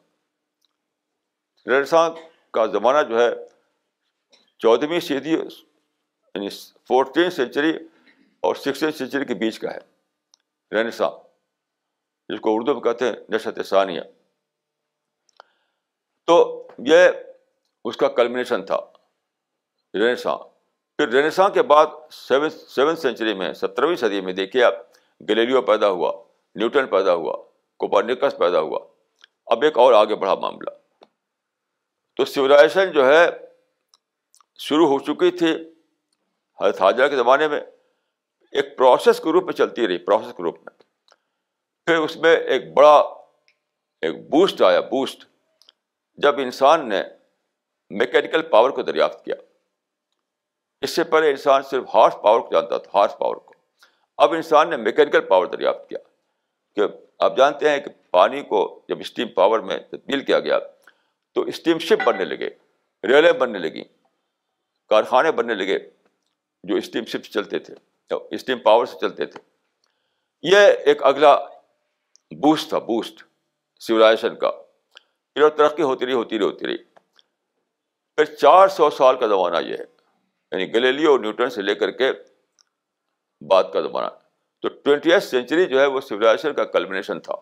رینساں 1.66 2.10
کا 2.50 2.66
زمانہ 2.66 3.08
جو 3.08 3.18
ہے 3.20 3.28
چودہویں 4.58 5.00
صدی 5.00 5.30
یعنی 5.30 6.48
فورٹین 6.88 7.30
سینچری 7.30 7.76
اور 8.40 8.54
سکسٹین 8.54 8.92
سینچری 8.92 9.24
کے 9.24 9.34
بیچ 9.34 9.58
کا 9.58 9.74
ہے۔ 9.74 9.78
رینساں 10.72 11.10
جس 12.28 12.40
کو 12.40 12.56
اردو 12.56 12.74
میں 12.74 12.80
کہتے 12.80 13.08
ہیں 13.08 13.16
نشت 13.28 13.66
ثانیہ۔ 13.66 14.00
تو 16.26 16.66
یہ 16.86 17.08
اس 17.84 17.96
کا 17.96 18.08
کلمنیشن 18.08 18.66
تھا 18.66 18.78
رینساں 19.94 20.36
پھر 20.96 21.08
رینساں 21.08 21.48
کے 21.48 21.62
بعد 21.62 21.86
سیون 22.10 22.50
سیون 22.50 22.96
سینچری 22.96 23.34
میں 23.34 23.52
سترہویں 23.52 23.96
صدی 23.96 24.20
میں 24.20 24.32
دیکھیے 24.32 24.64
آپ 24.64 24.72
گلیریو 25.30 25.62
پیدا 25.62 25.88
ہوا، 25.88 26.24
نیوٹن 26.54 26.86
پیدا 26.86 27.14
ہوا 27.14 27.36
کوپرنیکس 27.76 28.38
پیدا 28.38 28.60
ہوا۔ 28.60 28.78
اب 29.46 29.62
ایک 29.62 29.78
اور 29.78 29.92
آگے 29.92 30.14
بڑھا 30.14 30.34
معاملہ۔ 30.34 30.70
تو 32.16 32.24
سویلائزیشن 32.24 32.92
جو 32.92 33.06
ہے، 33.06 33.28
شروع 34.58 34.86
ہو 34.86 34.98
چکی 34.98 35.30
تھی 35.30 35.52
حضرت 36.60 36.80
حاجہ 36.80 37.08
کے 37.08 37.16
زمانے 37.16 37.48
میں۔ 37.48 37.60
ایک 38.52 38.78
پروسیس 38.78 39.20
کے 39.20 39.32
روپ 39.32 39.44
میں 39.44 39.52
چلتی 39.52 39.88
رہی 39.88 39.98
پروسیس 39.98 40.34
کے 40.36 40.42
روپ 40.42 40.58
میں۔ 40.58 40.82
پھر 41.86 41.98
اس 41.98 42.16
میں 42.16 42.36
ایک 42.36 42.74
بڑا، 42.74 42.96
ایک 44.00 44.30
بوسٹ 44.30 44.62
آیا 44.62 44.80
بوسٹ 44.80 45.31
جب 46.16 46.38
انسان 46.38 46.88
نے 46.88 47.02
میکینیکل 47.90 48.42
پاور 48.42 48.70
کو 48.70 48.82
دریافت 48.82 49.24
کیا، 49.24 49.34
اس 50.80 50.90
سے 50.90 51.04
پہلے 51.04 51.30
انسان 51.30 51.62
صرف 51.62 51.84
ہارس 51.94 52.14
پاور 52.22 52.40
کو 52.40 52.48
جانتا 52.52 52.78
تھا 52.78 52.90
ہارس 52.94 53.18
پاور 53.18 53.36
کو۔ 53.36 53.54
اب 54.18 54.32
انسان 54.32 54.70
نے 54.70 54.76
میکینیکل 54.76 55.20
پاور 55.20 55.46
دریافت 55.46 55.88
کیا 55.88 55.98
کہ 56.74 56.82
آپ 57.18 57.36
جانتے 57.36 57.70
ہیں 57.70 57.78
کہ 57.80 57.90
پانی 58.10 58.42
کو 58.42 58.82
جب 58.88 59.00
اسٹیم 59.00 59.28
پاور 59.28 59.60
میں 59.60 59.78
تبدیل 59.78 60.24
کیا 60.24 60.40
گیا 60.40 60.58
تو 61.34 61.42
اسٹیم 61.42 61.78
شپ 61.78 62.06
بننے 62.06 62.24
لگے، 62.24 62.50
ریلیں 63.04 63.32
بننے 63.32 63.58
لگیں، 63.58 63.84
کارخانے 64.88 65.32
بننے 65.32 65.54
لگے 65.54 65.78
جو 66.64 66.76
اسٹیم 66.76 67.04
شپ 67.04 67.24
چلتے 67.24 67.58
تھے 67.58 67.74
اسٹیم 68.30 68.58
پاور 68.58 68.86
سے 68.86 68.98
چلتے 69.00 69.26
تھے۔ 69.26 69.40
یہ 70.42 70.58
ایک 70.58 71.02
اگلا 71.02 71.36
بوسٹ 72.30 72.68
تھا 72.68 72.78
بوسٹ 72.78 73.22
سویلائزیشن 73.80 74.36
کا۔ 74.36 74.50
پھر 75.34 75.48
ترقی 75.48 75.82
ہوتی 75.82 76.06
رہی 76.06 76.12
ہوتی 76.12 76.38
رہی 76.38 76.44
ہوتی 76.44 76.66
رہی۔ 76.66 76.76
پھر 78.16 78.24
چار 78.24 78.68
سو 78.68 78.90
سال 78.90 79.18
کا 79.18 79.26
زمانہ 79.26 79.56
یہ 79.66 79.74
ہے 79.74 79.84
یعنی 80.52 80.74
گلیلی 80.74 81.06
اور 81.06 81.20
نیوٹن 81.20 81.50
سے 81.50 81.62
لے 81.62 81.74
کر 81.74 81.90
کے 81.90 82.12
بعد 83.50 83.64
کا 83.72 83.80
زمانہ۔ 83.80 84.08
تو 84.60 84.68
ٹوینٹی 84.68 85.20
سینچری 85.20 85.66
جو 85.66 85.80
ہے، 85.80 85.86
وہ 85.86 86.00
سویلائزیشن 86.00 86.54
کا 86.54 86.64
کلمنیشن 86.64 87.20
تھا۔ 87.20 87.34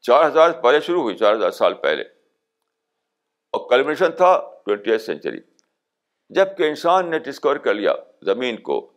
چار 0.00 0.26
ہزار 0.26 0.50
پہلے 0.62 0.80
شروع 0.80 1.02
ہوئی، 1.02 1.16
چار 1.16 1.34
ہزار 1.34 1.50
سال 1.50 1.74
پہلے۔ 1.74 2.02
اور 3.52 3.70
کلمنیشن 3.70 4.12
تھا 4.12 4.50
ٹوینٹی 4.64 4.98
سینچری 4.98 5.40
جبکہ 6.28 6.62
انسان 6.62 7.10
نے 7.10 7.18
ڈسکور 7.18 7.56
کر 7.56 7.74
لیا 7.74 7.94
زمین 8.22 8.62
کو 8.62 8.92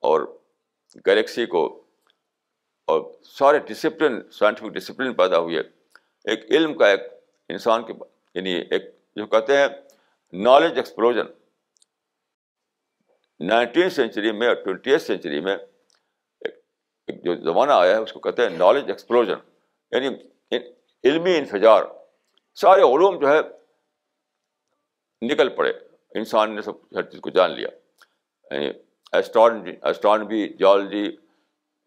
اور 0.00 0.38
گلیکسی 1.06 1.46
کو 1.46 1.83
اور 2.86 3.00
سارے 3.24 3.58
ڈسپلن 3.58 4.30
سائنٹیفک 4.30 4.68
ڈسپلن 4.68 5.14
پیدا 5.14 5.38
ہوئے 5.38 5.60
ایک 6.24 6.44
علم 6.50 6.78
کا 6.78 6.88
ایک 6.88 7.00
انسان 7.48 7.86
کے 7.86 7.92
یعنی 8.34 8.50
ایک 8.50 8.82
جو 9.16 9.26
کہتے 9.26 9.56
ہیں 9.56 9.66
نالج 10.32 10.76
ایکسپلوژن 10.76 11.26
نائنٹین 13.40 13.90
سینچری 13.90 14.32
میں 14.32 14.46
اور 14.48 14.56
ٹوینٹی 14.56 14.98
سینچری 14.98 15.40
میں 15.40 15.56
ایک 16.40 17.24
جو 17.24 17.34
زمانہ 17.36 17.72
آیا 17.72 17.96
ہے، 17.96 18.02
اس 18.02 18.12
کو 18.12 18.20
کہتے 18.20 18.42
ہیں 18.42 18.48
نالج 18.48 18.84
ایکسپلوژن 18.86 19.38
یعنی 19.90 20.08
علمی 21.04 21.36
انفجار۔ 21.36 21.82
سارے 22.54 22.80
علوم 22.80 23.18
جو 23.18 23.28
ہے 23.28 23.40
نکل 25.22 25.48
پڑے۔ 25.48 25.72
انسان 26.14 26.54
نے 26.54 26.62
سب 26.62 26.76
ہر 26.96 27.02
چیز 27.02 27.20
کو 27.20 27.30
جان 27.30 27.50
لیا۔ 27.50 27.68
یعنی 28.50 28.70
اسٹرانوی 29.82 30.48
جیولوجی 30.48 31.16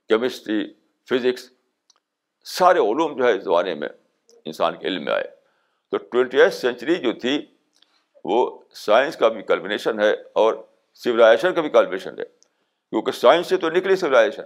کیمسٹری 0.10 0.73
فزکس 1.08 1.50
سارے 2.46 2.80
علوم 2.80 3.17
جو 3.17 3.26
ہے 3.26 3.32
اس 3.34 3.43
زمانے 3.43 3.74
میں 3.76 3.89
انسان 4.46 4.78
کے 4.78 4.88
علم 4.88 5.06
میں 5.06 5.13
آئے 5.13 5.28
تو 5.93 5.98
ٹوینٹی 5.98 6.41
ایتھ 6.41 6.54
سینچری 6.54 6.96
جو 6.96 7.13
تھی 7.13 7.36
وہ 8.26 8.39
سائنس 8.76 9.17
کا 9.17 9.28
بھی 9.28 9.41
کلبنیشن 9.41 10.00
ہے 10.00 10.12
اور 10.12 10.63
سولائزیشن 11.02 11.54
کا 11.54 11.62
بھی 11.62 11.70
کلبنیشن 11.70 12.20
ہے 12.20 12.26
کیونکہ 12.26 13.12
سائنس 13.12 13.48
سے 13.48 13.58
تو 13.58 13.70
نکلی 13.70 13.96
سولائزیشن 13.96 14.43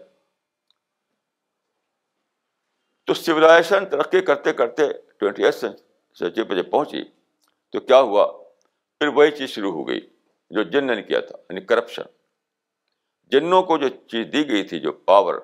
تو 3.08 3.14
سولائزیشن 3.14 3.86
ترقی 3.86 4.22
کرتے 4.22 4.54
کرتے 4.54 4.88
ٹوینٹی 5.20 5.46
ایتھ 5.46 5.56
سینچری 5.56 6.44
پہ 6.44 6.56
جب 6.56 6.70
پہنچی 6.72 7.04
تو 7.74 7.80
کیا 7.80 8.00
ہوا 8.00 8.26
پھر 9.02 9.08
وہی 9.08 9.32
چیز 9.32 9.50
شروع 9.50 9.72
ہو 9.72 9.88
گئی 9.88 10.00
جو 10.52 10.64
جن 10.64 10.88
نے 10.88 11.02
کیا 11.02 11.20
تھا 11.20 11.38
یعنی 11.38 11.62
کرپشن 11.62 12.10
جنوں 13.32 13.62
کو 13.64 13.78
جو 13.78 13.90
چیز 13.90 14.26
دی 14.34 14.48
گئی 14.50 14.64
تھی 14.64 14.80
جو 14.80 14.92
پاور 14.92 15.36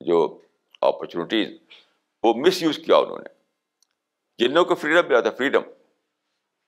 جو 0.00 0.40
اپرچونیٹیز 0.80 1.58
وہ 2.22 2.34
مس 2.34 2.62
یوز 2.62 2.78
کیا 2.86 2.96
انہوں 2.96 3.18
نے۔ 3.18 3.28
جنوں 4.38 4.64
کو 4.64 4.74
فریڈم 4.74 5.08
ملا 5.08 5.20
تھا 5.20 5.30
فریڈم 5.30 5.62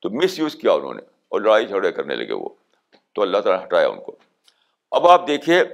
تو 0.02 0.10
مس 0.10 0.38
یوز 0.38 0.54
کیا 0.54 0.72
انہوں 0.72 0.94
نے 0.94 1.02
اور 1.28 1.40
لڑائی 1.40 1.66
جھگڑے 1.66 1.92
کرنے 1.92 2.16
لگے 2.16 2.32
وہ۔ 2.32 2.48
تو 3.12 3.22
اللہ 3.22 3.38
تعالیٰ 3.38 3.66
ہٹایا 3.66 3.88
ان 3.88 4.00
کو۔ 4.00 4.16
اب 4.90 5.06
آپ 5.06 5.26
دیکھیے، 5.26 5.64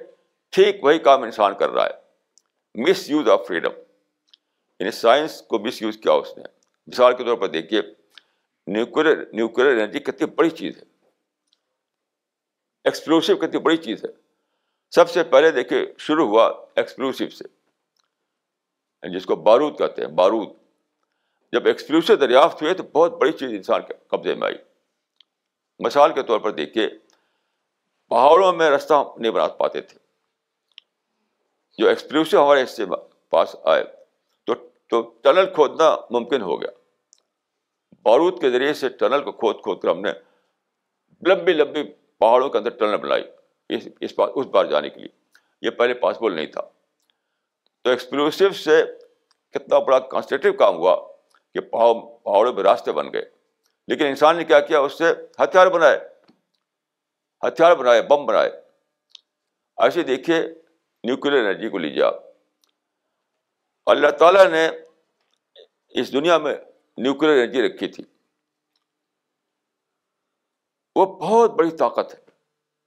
ٹھیک 0.50 0.84
وہی 0.84 0.98
کام 0.98 1.22
انسان 1.22 1.54
کر 1.58 1.70
رہا 1.70 1.86
ہے۔ 1.86 2.04
مس 2.82 3.10
یوز 3.10 3.28
آف 3.28 3.46
فریڈم 3.46 3.72
یعنی 4.78 4.90
سائنس 4.90 5.42
کو 5.42 5.58
مس 5.58 5.82
یوز 5.82 5.98
کیا 6.02 6.12
اس 6.12 6.36
نے۔ 6.36 6.44
مثال 6.86 7.16
کے 7.16 7.24
طور 7.24 7.36
پر 7.36 7.46
دیکھیے 7.46 7.82
نیوکلر 8.66 9.24
نیوکلر 9.32 9.66
انرجی 9.66 9.98
کتنی 9.98 10.26
بڑی 10.26 10.50
چیز 10.50 10.76
ہے۔ 10.76 10.82
ایکسپلوسو 12.84 13.36
کتنی 13.36 13.58
بڑی 13.58 13.76
چیز 13.76 14.04
ہے۔ 14.04 14.23
سب 14.94 15.10
سے 15.10 15.24
پہلے 15.24 15.50
دیکھیے، 15.50 15.94
شروع 15.98 16.28
ہوا 16.28 16.66
ایکسپلوسو 16.76 17.28
سے۔ 17.28 17.44
یعنی 19.02 19.16
جس 19.16 19.26
کو 19.26 19.36
بارود 19.36 19.78
کہتے 19.78 20.02
ہیں، 20.02 20.08
بارود۔ 20.08 20.48
جب 21.52 21.66
ایکسکلوسو 21.66 22.16
دریافت 22.16 22.62
ہوئے 22.62 22.74
تو 22.74 22.82
بہت 22.82 23.12
بڑی 23.12 23.32
چیز 23.32 23.50
انسان 23.50 23.82
کے 23.82 23.94
قبضے 24.06 24.34
میں 24.34 24.46
آئی۔ 24.46 24.54
مثال 25.78 26.12
کے 26.12 26.22
طور 26.22 26.38
پر 26.38 26.50
دیکھیے، 26.50 26.88
پہاڑوں 28.08 28.52
میں 28.52 28.70
رستہ 28.70 28.94
نہیں 29.16 29.32
بنا 29.32 29.48
پاتے 29.48 29.80
تھے۔ 29.80 29.98
جو 31.78 31.88
ایکسکلوسو 31.88 32.44
ہمارے 32.44 32.62
حصے 32.62 32.84
پاس 33.30 33.56
آئے، 33.64 33.84
تو 34.46 34.54
تو 34.90 35.02
ٹنل 35.22 35.54
کھودنا 35.54 35.96
ممکن 36.10 36.42
ہو 36.42 36.60
گیا۔ 36.60 36.70
بارود 38.02 38.40
کے 38.40 38.50
ذریعے 38.50 38.74
سے 38.74 38.88
ٹنل 38.88 39.22
کو 39.22 39.32
کھود 39.32 39.56
کھود 39.62 39.80
کر 39.80 39.88
ہم 39.88 40.00
نے 40.00 40.10
لمبی 41.26 41.52
لمبی 41.52 41.82
پہاڑوں 42.18 42.50
کے 42.50 42.58
اندر 42.58 42.70
ٹنل 42.70 42.96
بنائی۔ 42.96 43.24
اس 43.68 43.88
اس 44.00 44.14
بار 44.18 44.28
اس 44.28 44.46
بار 44.46 44.64
جانے 44.64 44.90
کے 44.90 45.00
لیے۔ 45.00 45.24
یہ 45.62 45.70
پہلے 45.70 45.94
پاسبل 45.94 46.34
نہیں 46.34 46.46
تھا۔ 46.46 46.60
تو 47.82 47.90
ایکسکلوسو 47.90 48.52
سے 48.52 48.84
کتنا 49.50 49.78
بڑا 49.78 49.98
کانسٹرکٹیو 49.98 50.52
کام 50.52 50.76
ہوا 50.76 51.12
کہ 51.54 51.60
پہاڑ 51.60 51.94
پہاڑوں 51.94 52.52
میں 52.52 52.62
راستے 52.62 52.92
بن 52.92 53.12
گئے۔ 53.12 53.30
لیکن 53.88 54.06
انسان 54.06 54.36
نے 54.36 54.44
کیا 54.44 54.60
کیا؟ 54.60 54.80
اس 54.80 54.98
سے 54.98 55.04
ہتھیار 55.42 55.66
بنائے۔ 55.66 56.08
ہتھیار 57.48 57.76
بنائے، 57.76 58.02
بم 58.02 58.26
بنائے۔ 58.26 58.50
ایسے 59.76 60.02
دیکھیے 60.02 60.42
نیوکلیر 61.04 61.40
انرجی 61.40 61.68
کو 61.68 61.78
لیجیے 61.78 62.02
آپ۔ 62.02 62.14
اللہ 63.86 64.10
تعالیٰ 64.10 64.46
نے 64.46 64.68
اس 65.88 66.12
دنیا 66.12 66.38
میں 66.38 66.54
نیوکلیر 66.96 67.42
انرجی 67.42 67.62
رکھی 67.62 67.88
تھی۔ 67.88 68.04
وہ 70.96 71.06
بہت 71.06 71.50
بڑی 71.50 71.70
طاقت 71.70 72.14
ہے۔ 72.14 72.23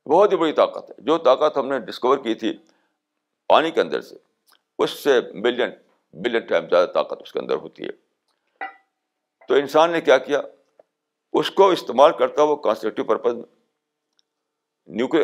بہت 0.10 0.32
ہی 0.32 0.38
بڑی 0.38 0.54
طاقت 0.54 0.89
ہے۔ 0.89 0.96
جو 1.00 1.17
طاقت 1.17 1.58
ہم 1.58 1.67
نے 1.67 1.80
ڈسکور 1.80 2.17
کی 2.17 2.36
تھی 2.36 2.58
پانی 3.48 3.72
کے 3.72 3.82
اندر 3.82 4.02
سے، 4.02 4.15
اس 4.80 4.91
سے 4.91 5.22
ملین 5.22 5.70
بلین 6.13 6.46
ٹائم 6.46 6.70
زیادہ 6.70 6.89
طاقت 6.89 7.22
اس 7.22 7.34
کے 7.34 7.39
اندر 7.39 7.56
ہوتی 7.56 7.84
ہے۔ 7.84 7.91
تو 9.48 9.54
انسان 9.54 9.91
نے 9.91 10.02
کیا 10.02 10.17
کیا؟ 10.17 10.41
اس 11.34 11.52
کو 11.52 11.70
استعمال 11.70 12.12
کرتا 12.17 12.43
وہ 12.43 12.56
کانسٹرکٹیو 12.56 13.06
پرپز 13.06 13.34
میں 13.34 13.43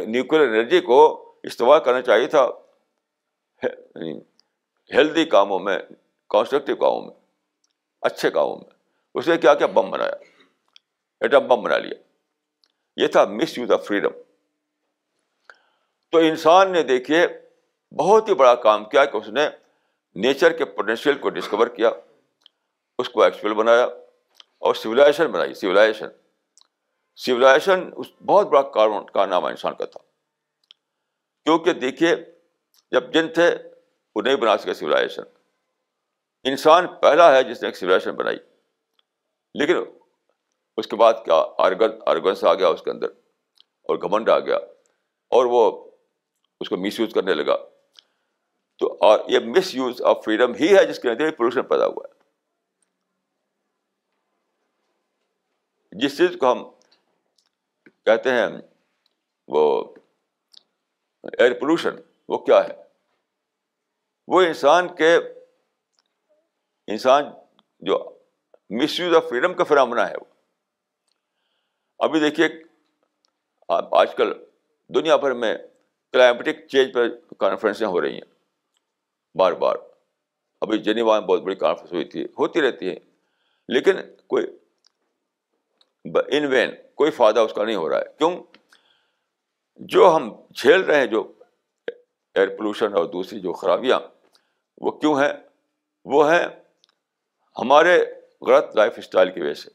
نیوکلیر 0.06 0.42
انرجی 0.42 0.82
کو 0.82 1.34
استعمال 1.44 1.84
کرنا 1.84 2.02
چاہیے 2.02 2.28
تھا۔ 2.28 2.50
ہیلدی 4.94 5.26
کاموں 5.26 5.60
میں 5.60 5.80
کانسٹرکٹیو 6.30 6.76
کاموں 6.76 7.02
میں، 7.02 7.16
اچھے 8.02 8.30
کاموں 8.30 8.56
میں۔ 8.56 8.70
اس 9.16 9.28
نے 9.28 9.38
کیا 9.38 9.54
کیا؟ 9.54 9.68
بم 9.68 9.90
بنایا۔ 9.90 10.16
ایٹم 11.22 11.48
بم 11.48 11.62
بنا 11.62 11.78
لیا۔ 11.78 11.94
یہ 12.96 13.08
تھا 13.08 13.26
مس 13.26 13.58
یوز 13.58 13.72
آف 13.72 13.88
فریڈم 13.88 14.10
تو 16.14 16.20
انسان 16.20 16.72
نے 16.72 16.84
دیکھیے، 16.84 17.28
بہت 17.96 18.30
ہی 18.30 18.34
بڑا 18.34 18.56
کام 18.56 18.86
کیا 18.86 19.06
کہ 19.06 19.18
اس 19.18 19.28
نے 19.28 19.50
نیچر 20.16 20.52
کے 20.52 20.66
پوٹینشیل 20.66 21.18
کو 21.18 21.30
ڈسکور 21.30 21.68
کیا، 21.68 21.90
اس 22.98 23.10
کو 23.10 23.24
ایکچوئل 23.24 23.54
بنایا 23.54 23.86
اور 24.60 24.74
سویلائزیشن 24.74 25.32
بنائی 25.32 25.54
سویلائزیشن 25.54 26.08
سویلائزیشن 27.16 27.90
اس 27.96 28.08
بہت 28.26 28.48
بڑا 28.48 28.62
کارنامہ 29.14 29.48
انسان 29.48 29.76
کا 29.76 29.86
تھا۔ 29.86 30.00
کیونکہ 31.44 31.74
دیکھیے، 31.74 32.16
جب 32.92 33.14
جن 33.14 33.28
تھے، 33.28 33.58
وہ 34.16 34.22
نہیں 34.22 34.36
بنا 34.36 34.58
سکے 34.58 34.74
سویلائزیشن 34.74 35.24
انسان 36.44 36.88
پہلا 36.88 37.36
ہے 37.36 37.44
جس 37.44 37.62
نے 37.62 37.68
ایک 37.68 37.78
سویلائزیشن 37.78 38.16
بنائی۔ 38.16 38.38
لیکن 39.54 39.76
اس 40.78 40.88
کے 40.88 40.96
بعد 40.96 41.14
کیا؟ 41.14 41.46
آرگن 41.58 41.98
آرگنس 42.06 42.44
آ 42.44 42.54
گیا 42.54 42.68
اس 42.68 42.82
کے 42.82 42.92
اندر 42.92 43.08
اور 43.84 43.96
گھمنڈ 43.96 44.30
آ 44.30 44.40
گیا 44.40 44.58
اور 45.30 45.46
وہ 45.46 45.93
اس 46.64 46.70
کو 46.70 46.78
مس 46.78 47.00
یوز 47.00 47.14
کرنے 47.14 47.34
لگا۔ 47.34 47.56
تو 48.80 48.98
اور 49.02 49.20
یہ 49.28 49.40
مس 49.40 49.76
یوز 49.76 50.02
آف 50.02 50.18
فریڈم 50.26 50.54
ہی 50.54 50.78
ہے 50.78 50.86
جس 50.86 51.00
کے 51.00 51.10
اندر 51.10 51.32
پولوشن 51.32 51.64
پیدا 51.64 51.88
ہوا 51.88 52.04
ہے۔ 52.08 52.24
جس 55.92 56.18
چیز 56.18 56.30
کو 56.40 56.52
ہم 56.52 56.72
کہتے 58.06 58.30
ہیں 58.30 58.48
وہ 59.48 59.94
ایئر 61.24 61.60
پولوشن 61.60 61.96
وہ 62.28 62.38
کیا 62.38 62.64
ہے؟ 62.64 62.84
وہ 64.28 64.42
انسان 64.42 64.96
کے 64.96 65.16
انسان 66.88 67.24
جو 67.80 68.20
مس 68.70 69.00
یوز 69.00 69.16
آف 69.16 69.24
فریڈم 69.30 69.54
کا 69.54 69.64
فرامنا 69.64 70.10
ہے 70.10 70.16
وہ۔ 70.16 70.26
ابھی 72.00 72.20
دیکھیے، 72.20 72.48
آج 73.70 74.16
کل 74.16 74.44
دنیا 74.88 75.16
بھر 75.16 75.34
میں 75.34 75.58
کلائمیٹک 76.14 76.68
چینج 76.68 76.94
پر 76.94 77.10
کانفرنسیں 77.40 77.88
ہو 77.88 78.02
رہی 78.02 78.14
ہیں۔ 78.14 78.34
بار 79.36 79.52
بار۔ 79.52 79.76
ابھی 80.62 80.78
جنیوا 80.78 81.20
میں 81.20 81.28
بہت 81.28 81.42
بڑی 81.42 81.56
کانفرنس 81.56 81.94
ہوئی 81.94 82.06
تھی، 82.06 82.24
ہوتی 82.24 82.62
رہتی 82.62 82.90
ہے 82.90 82.96
لیکن 83.68 83.94
کوئی 84.28 84.46
ان 86.28 86.46
وین 86.46 86.70
کوئی 86.96 87.12
فائدہ 87.12 87.40
اس 87.40 87.54
کا 87.54 87.66
نہیں 87.66 87.76
ہو 87.76 87.90
رہا 87.90 87.98
ہے۔ 87.98 88.06
کیوں؟ 88.18 88.44
جو 89.76 90.16
ہم 90.16 90.36
جھیل 90.56 90.82
رہے 90.82 91.00
ہیں، 91.00 91.06
جو 91.06 91.32
ایئر 92.34 92.58
پولوشن 92.58 92.94
اور 92.94 93.06
دوسری 93.06 93.40
جو 93.40 93.54
خرابیاں، 93.54 94.00
وہ 94.78 94.92
کیوں 94.92 95.22
ہیں؟ 95.22 95.34
وہ 96.06 96.32
ہیں 96.32 96.46
ہمارے 97.58 98.06
غلط 98.42 98.76
لائف 98.76 98.94
اسٹائل 98.98 99.32
کی 99.32 99.42
وجہ 99.42 99.54
سے۔ 99.54 99.70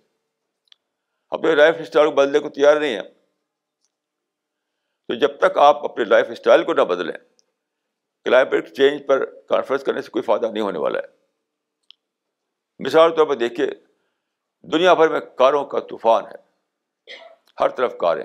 اپنے 1.30 1.54
لائف 1.54 1.76
اسٹائل 1.80 2.06
کو 2.06 2.12
بدلنے 2.12 2.38
کو 2.38 2.48
تیار 2.48 2.76
نہیں 2.76 2.94
ہیں۔ 2.94 3.17
تو 5.08 5.14
جب 5.14 5.38
تک 5.38 5.58
آپ 5.58 5.84
اپنے 5.84 6.04
لائف 6.04 6.26
اسٹائل 6.30 6.64
کو 6.64 6.74
نہ 6.74 6.80
بدلیں 6.80 7.12
کلائمیٹ 8.24 8.72
چینج 8.72 9.06
پر 9.06 9.24
کانفرنس 9.40 9.84
کرنے 9.84 10.02
سے 10.02 10.10
کوئی 10.10 10.22
فائدہ 10.22 10.46
نہیں 10.46 10.62
ہونے 10.62 10.78
والا 10.78 10.98
ہے۔ 10.98 11.04
مثال 12.78 13.16
طور 13.16 13.26
پر 13.26 13.34
دیکھیے، 13.34 13.66
دنیا 14.62 14.94
بھر 14.94 15.08
میں 15.08 15.20
کاروں 15.20 15.64
کا 15.64 15.80
طوفان 15.80 16.24
ہے۔ 16.26 16.48
ہر 17.60 17.68
طرف 17.68 17.96
کاریں۔ 17.98 18.24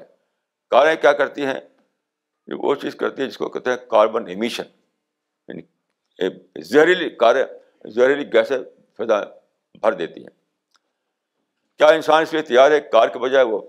کاریں 0.69 0.95
کیا 0.95 1.13
کرتی 1.13 1.45
ہیں؟ 1.45 1.59
وہ 2.47 2.75
چیز 2.75 2.95
کرتی 2.95 3.21
ہے 3.21 3.27
جس 3.27 3.37
کو 3.37 3.49
کہتے 3.49 3.69
ہیں 3.69 3.77
کاربن 3.77 4.27
ایمیشن 4.27 4.63
یعنی 5.47 5.61
زہریلی 6.61 7.09
کاریں، 7.09 7.45
زہریلی 7.85 8.33
گیسیں 8.33 8.57
فضا 8.97 9.23
بھر 9.81 9.93
دیتی 9.93 10.21
ہیں۔ 10.21 10.43
کیا 11.77 11.87
انسان 11.87 12.21
اس 12.21 12.33
لیے 12.33 12.41
تیار 12.41 12.71
ہے؟ 12.71 12.81
کار 12.81 13.07
کے 13.07 13.19
بجائے 13.19 13.45
وہ 13.45 13.61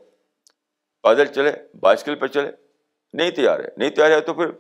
پیدل 1.03 1.27
چلے، 1.27 1.53
بائسکل 1.81 2.15
پہ 2.15 2.27
چلے۔ 2.27 2.64
نہیں 3.15 3.31
تیار 3.31 3.59
ہے، 3.59 3.69
نہیں 3.77 3.91
تیار 3.91 4.11
ہے 4.11 4.21
تو 4.21 4.35
پھر 4.35 4.51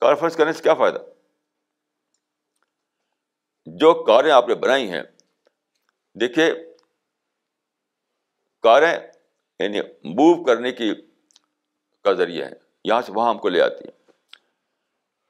کانفرنس 0.00 0.36
کرنے 0.36 0.52
سے 0.52 0.62
کیا 0.62 0.74
فائدہ؟ 0.74 0.98
جو 3.66 4.04
کاریں 4.04 4.30
آپ 4.30 4.48
نے 4.48 4.54
بنائی 4.54 4.90
ہیں، 4.90 5.02
دیکھیے، 6.14 6.54
کاریں 8.62 8.98
یعنی 9.58 9.80
موو 9.80 10.44
کرنے 10.44 10.72
کی 10.72 10.94
کا 12.04 12.12
ذریعہ 12.12 12.46
ہے، 12.46 12.52
یہاں 12.84 13.02
سے 13.02 13.12
وہاں 13.12 13.30
ہم 13.30 13.38
کو 13.38 13.48
لے 13.48 13.60
آتی 13.60 13.84
ہیں۔ 13.84 14.10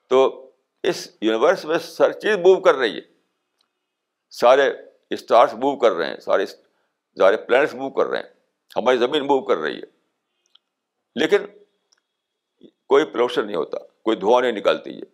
تو 0.09 0.51
اس 0.83 1.09
یونیورس 1.21 1.65
میں 1.65 1.77
ہر 2.01 2.13
چیز 2.13 2.37
موو 2.37 2.61
کر 2.61 2.75
رہی 2.75 2.97
ہے۔ 2.97 3.03
سارے 4.31 4.73
اسٹارس 5.11 5.53
موو 5.53 5.77
کر 5.77 5.93
رہے 5.93 6.07
ہیں، 6.07 6.17
سارے 6.17 6.47
سارے 6.47 7.37
پلانٹس 7.37 7.75
موو 7.75 7.91
کر 7.91 8.07
رہے 8.07 8.19
ہیں۔ 8.19 8.29
ہماری 8.77 8.99
زمین 8.99 9.27
موو 9.27 9.43
کر 9.43 9.57
رہی 9.57 9.77
ہے۔ 9.77 9.87
لیکن 11.15 11.39
کوئی 12.89 13.05
پولوشن 13.05 13.47
نہیں 13.47 13.57
ہوتا، 13.57 13.79
کوئی 13.79 14.17
دھواں 14.17 14.43
نہیں 14.43 14.53
نکالتی 14.53 14.97
ہے 14.97 15.05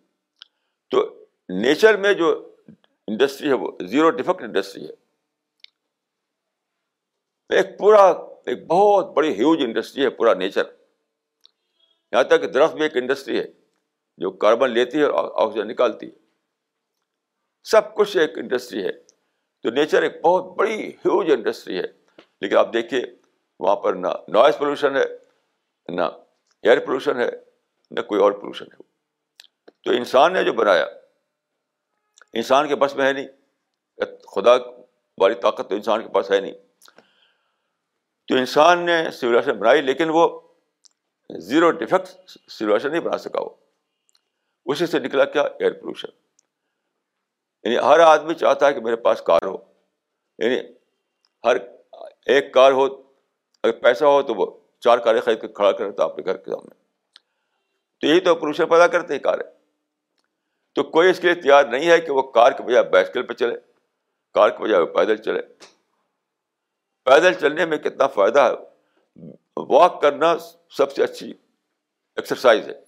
تو 0.89 1.25
نیچر 1.49 1.97
میں 1.97 2.13
جو 2.13 2.55
انڈسٹری 3.07 3.47
ہے 3.47 3.53
وہ 3.53 3.71
زیرو 3.81 4.09
ڈیفیکٹ 4.09 4.43
انڈسٹری 4.43 4.85
ہے۔ 4.85 4.93
ایک 7.49 7.79
پورا، 7.79 8.05
ایک 8.45 8.67
بہت 8.67 9.13
بڑی 9.13 9.29
ہیوج 9.29 9.61
انڈسٹری 9.63 10.03
ہے 10.03 10.09
پورا 10.09 10.33
نیچر۔ 10.33 10.63
یہاں 12.11 12.23
تک 12.23 12.41
کہ 12.41 12.47
درخت 12.47 12.75
بھی 12.75 12.83
ایک 12.83 12.97
انڈسٹری 12.97 13.39
ہے 13.39 13.45
جو 14.17 14.31
کاربن 14.31 14.71
لیتی 14.71 14.97
ہے 14.97 15.03
اور 15.03 15.47
آکسیجن 15.47 15.67
نکالتی 15.67 16.05
ہے۔ 16.05 16.11
سب 17.63 17.95
کچھ 17.95 18.17
ایک 18.17 18.37
انڈسٹری 18.37 18.85
ہے۔ 18.85 18.91
تو 19.61 19.69
نیچر 19.69 20.03
ایک 20.03 20.21
بہت 20.21 20.57
بڑی 20.57 20.89
ہیوج 20.89 21.31
انڈسٹری 21.31 21.77
ہے۔ 21.77 21.85
لیکن 22.41 22.57
آپ 22.57 22.73
دیکھیے، 22.73 23.01
وہاں 23.59 23.75
پر 23.75 23.93
نہ 23.93 24.07
نوائز 24.27 24.57
پولوشن 24.57 24.95
ہے، 24.95 25.05
نہ 25.87 26.01
ایئر 26.61 26.85
پولوشن 26.85 27.19
ہے۔ 27.19 27.52
نہ 27.93 28.01
کوئی 28.01 28.21
اور 28.21 28.31
پولوشن 28.31 28.65
ہے۔ 28.65 28.83
تو 29.83 29.91
انسان 29.91 30.33
نے 30.33 30.43
جو 30.43 30.53
بنایا، 30.53 30.85
انسان 32.33 32.67
کے 32.67 32.75
بس 32.75 32.95
میں 32.95 33.05
ہے 33.05 33.13
نہیں۔ 33.13 33.27
خدا 34.35 34.51
والی 35.17 35.35
طاقت 35.35 35.69
تو 35.69 35.75
انسان 35.75 36.01
کے 36.01 36.09
پاس 36.09 36.31
ہے 36.31 36.39
نہیں۔ 36.39 36.53
تو 38.27 38.35
انسان 38.35 38.85
نے 38.85 39.11
سولیشن 39.11 39.59
بنائی، 39.59 39.81
لیکن 39.81 40.07
وہ 40.09 40.41
زیرو 41.37 41.71
ڈیفیکٹ 41.71 42.29
سولیشن 42.51 42.91
نہیں 42.91 43.01
بنا 43.01 43.17
سکا۔ 43.17 43.41
وہ 43.41 43.49
اسی 44.65 44.85
سے 44.85 44.99
نکلا 44.99 45.25
کیا؟ 45.25 45.41
ایئر 45.41 45.71
پولوشن 45.71 46.07
یعنی 47.63 47.77
ہر 47.77 47.99
آدمی 47.99 48.33
چاہتا 48.33 48.67
ہے 48.67 48.73
کہ 48.73 48.81
میرے 48.81 48.95
پاس 48.95 49.21
کار 49.21 49.45
ہو۔ 49.45 49.57
یعنی 50.37 50.59
ہر 51.43 51.55
ایک 52.25 52.53
کار 52.53 52.71
ہو، 52.71 52.85
اگر 53.63 53.71
پیسہ 53.71 54.05
ہو 54.05 54.21
تو 54.21 54.33
وہ 54.33 54.59
چار 54.79 54.97
کاریں 54.97 55.21
خرید 55.21 55.41
کے 55.41 55.47
کھڑا 55.47 55.71
کرتا 55.71 56.03
اپنے 56.03 56.25
گھر 56.25 56.37
کے 56.37 56.51
سامنے۔ 56.51 56.82
تو 58.03 58.07
یہی 58.07 58.19
تو 58.19 58.35
پولوشن 58.35 58.69
پیدا 58.69 58.87
کرتے 58.87 59.13
ہیں 59.13 59.21
کاریں۔ 59.21 59.51
تو 60.73 60.83
کوئی 60.83 61.09
اس 61.09 61.19
کے 61.19 61.33
لیے 61.33 61.41
تیار 61.41 61.63
نہیں 61.65 61.89
ہے 61.89 62.01
کہ 62.01 62.11
وہ 62.11 62.21
کار 62.21 62.51
کے 62.51 62.63
بجائے 62.63 62.83
بائسکل 62.83 63.23
پہ 63.23 63.33
چلے، 63.33 63.55
کار 64.33 64.49
کے 64.49 64.63
بجائے 64.63 64.81
وہ 64.81 64.87
پیدل 64.87 65.17
چلے۔ 65.17 65.41
پیدل 67.03 67.33
چلنے 67.33 67.65
میں 67.65 67.77
کتنا 67.77 68.07
فائدہ 68.07 68.39
ہے؟ 68.39 68.51
واک 69.57 70.01
کرنا 70.01 70.37
سب 70.69 70.91
سے 70.91 71.03
اچھی 71.03 71.31
ایکسرسائز 72.15 72.69
ہے۔ 72.69 72.81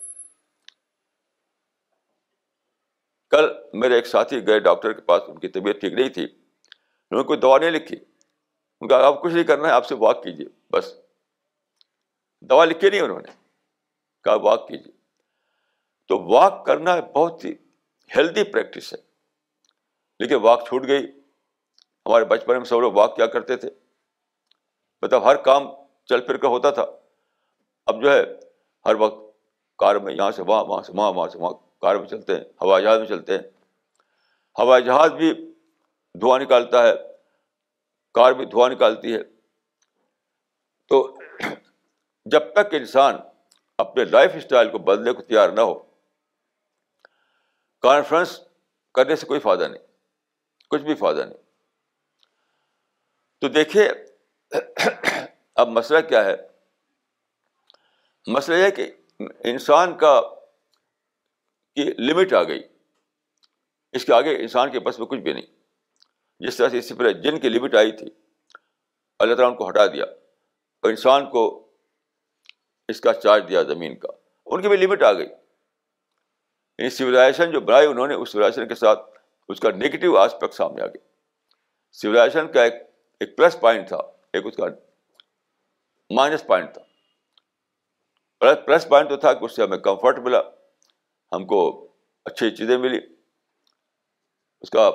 کل 3.29 3.47
میرے 3.73 3.95
ایک 3.95 4.07
ساتھی 4.07 4.47
گئے 4.47 4.59
ڈاکٹر 4.59 4.93
کے 4.93 5.01
پاس، 5.01 5.21
ان 5.27 5.39
کی 5.39 5.47
طبیعت 5.47 5.75
ٹھیک 5.75 5.93
نہیں 5.93 6.09
تھی۔ 6.09 6.23
انہوں 6.23 7.17
نے 7.17 7.23
کوئی 7.23 7.39
دوا 7.39 7.57
نہیں 7.57 7.71
لکھی۔ 7.71 7.97
ان 8.81 8.87
کا 8.87 9.07
آپ 9.07 9.21
کچھ 9.21 9.33
نہیں 9.33 9.43
کرنا 9.43 9.67
ہے، 9.67 9.73
آپ 9.73 9.85
سے 9.85 9.95
واک 9.95 10.23
کیجیے 10.23 10.47
بس۔ 10.71 10.95
دوا 12.41 12.65
لکھی 12.65 12.89
نہیں 12.89 13.01
انہوں 13.01 13.21
نے۔ 13.21 13.31
کہا، 14.23 14.33
واک 14.33 14.67
کیجیے 14.67 14.94
تو 16.07 16.19
واک 16.19 16.65
کرنا 16.65 16.99
بہت 16.99 17.45
ہی 17.45 17.53
ہیلدی 18.15 18.43
پریکٹس 18.43 18.93
ہے۔ 18.93 18.97
لیکن 20.19 20.35
واک 20.35 20.67
چھوٹ 20.67 20.87
گئی۔ 20.87 21.05
ہمارے 22.05 22.25
بچپن 22.25 22.57
میں 22.57 22.65
سب 22.65 22.79
لوگ 22.79 22.93
واک 22.93 23.15
کیا 23.15 23.25
کرتے 23.25 23.55
تھے۔ 23.55 23.69
مطلب 25.01 25.23
ہر 25.23 25.35
کام 25.35 25.63
چل 26.05 26.21
پھر 26.21 26.37
کر 26.37 26.47
ہوتا 26.47 26.71
تھا۔ 26.71 26.85
اب 27.85 28.03
جو 28.03 28.11
ہے 28.11 28.23
ہر 28.85 28.95
وقت 28.95 29.37
کار 29.77 29.95
میں 29.95 30.13
یہاں 30.13 30.31
سے 30.31 30.41
وہاں 30.41 30.65
وہاں 30.65 30.81
سے 30.81 30.91
وہاں 30.95 31.13
وہاں 31.13 31.27
سے 31.27 31.37
وہاں 31.37 31.53
کار 31.81 31.95
میں 31.95 32.07
چلتے 32.07 32.35
ہیں، 32.35 32.43
ہوائی 32.61 32.83
جہاز 32.83 32.99
میں 32.99 33.07
چلتے 33.07 33.33
ہیں۔ 33.33 33.43
ہوائی 34.59 34.83
جہاز 34.83 35.11
بھی 35.11 35.53
دھواں 36.21 36.39
نکالتا 36.39 36.83
ہے، 36.83 36.93
کار 38.13 38.31
بھی 38.31 38.45
دھواں 38.45 38.69
نکالتی 38.69 39.13
ہے۔ 39.13 39.19
تو 40.87 41.17
جب 42.25 42.53
تک 42.53 42.73
انسان 42.73 43.15
اپنے 43.77 44.05
لائف 44.05 44.31
اسٹائل 44.35 44.69
کو 44.69 44.77
بدلنے 44.77 45.11
کو 45.11 45.21
تیار 45.21 45.49
نہ 45.49 45.61
ہو 45.61 45.94
کانفرنس 47.85 48.41
کرنے 48.93 49.15
سے 49.15 49.25
کوئی 49.25 49.39
فائدہ 49.39 49.63
نہیں، 49.63 49.83
کچھ 50.69 50.81
بھی 50.81 50.95
فائدہ 50.95 51.21
نہیں۔ 51.21 51.37
تو 53.41 53.47
دیکھیے، 53.47 53.91
اب 55.55 55.67
مسئلہ 55.67 55.99
کیا 55.99 56.25
ہے؟ 56.25 56.35
مسئلہ 58.27 58.65
یہ 58.65 58.69
کہ 58.69 58.91
انسان 59.43 59.97
کا 59.97 60.21
کی 61.75 61.83
لمٹ 61.83 62.33
آ 62.33 62.43
گئی۔ 62.43 62.63
اس 63.93 64.05
کے 64.05 64.13
آگے 64.13 64.35
انسان 64.35 64.71
کے 64.71 64.79
بس 64.79 64.99
میں 64.99 65.07
کچھ 65.07 65.19
بھی 65.19 65.33
نہیں۔ 65.33 65.45
جس 66.39 66.57
طرح 66.57 66.69
سے 66.69 66.77
اس 66.77 66.89
سے 66.89 66.95
پہلے 66.95 67.13
جن 67.13 67.39
کی 67.39 67.49
لمٹ 67.49 67.75
آئی 67.75 67.91
تھی، 67.91 68.07
اللہ 69.19 69.35
تعالیٰ 69.35 69.51
ان 69.51 69.57
کو 69.57 69.69
ہٹا 69.69 69.85
دیا 69.85 70.03
اور 70.81 70.89
انسان 70.89 71.29
کو 71.29 71.71
اس 72.87 73.01
کا 73.01 73.13
چارج 73.13 73.49
دیا 73.49 73.61
زمین 73.61 73.95
کا۔ 73.95 74.09
ان 74.45 74.61
کی 74.61 74.67
بھی 74.67 74.77
لمٹ 74.77 75.03
آ 75.03 75.13
گئی۔ 75.13 75.27
یعنی 76.77 76.89
سویلائزیشن 76.89 77.51
جو 77.51 77.61
بنائی 77.61 77.87
انہوں 77.87 78.07
نے، 78.07 78.13
اس 78.13 78.29
سویلائزیشن 78.29 78.67
کے 78.67 78.75
ساتھ 78.75 78.99
اس 79.49 79.59
کا 79.59 79.71
نگیٹو 79.71 80.17
آسپیکٹ 80.17 80.53
سامنے 80.53 80.81
آ 80.81 80.85
گیا۔ 80.85 81.07
سویلائزیشن 81.91 82.51
کا 82.51 82.63
ایک 82.63 82.73
ایک 83.19 83.37
پلس 83.37 83.59
پوائنٹ 83.59 83.87
تھا، 83.87 83.97
ایک 84.33 84.45
اس 84.45 84.55
کا 84.55 84.63
مائنس 86.09 86.47
پوائنٹ 86.47 86.73
تھا۔ 86.73 86.81
پلس 88.55 88.89
پوائنٹ 88.89 89.09
تو 89.09 89.17
تھا 89.17 89.33
کہ 89.33 89.45
اس 89.45 89.55
سے 89.55 89.63
ہمیں 89.63 89.77
کمفرٹ 89.77 90.19
ملا، 90.19 90.41
ہم 91.31 91.45
کو 91.45 91.87
اچھی 92.25 92.55
چیزیں 92.55 92.77
ملی۔ 92.77 92.99
اس 94.61 94.69
کا 94.69 94.89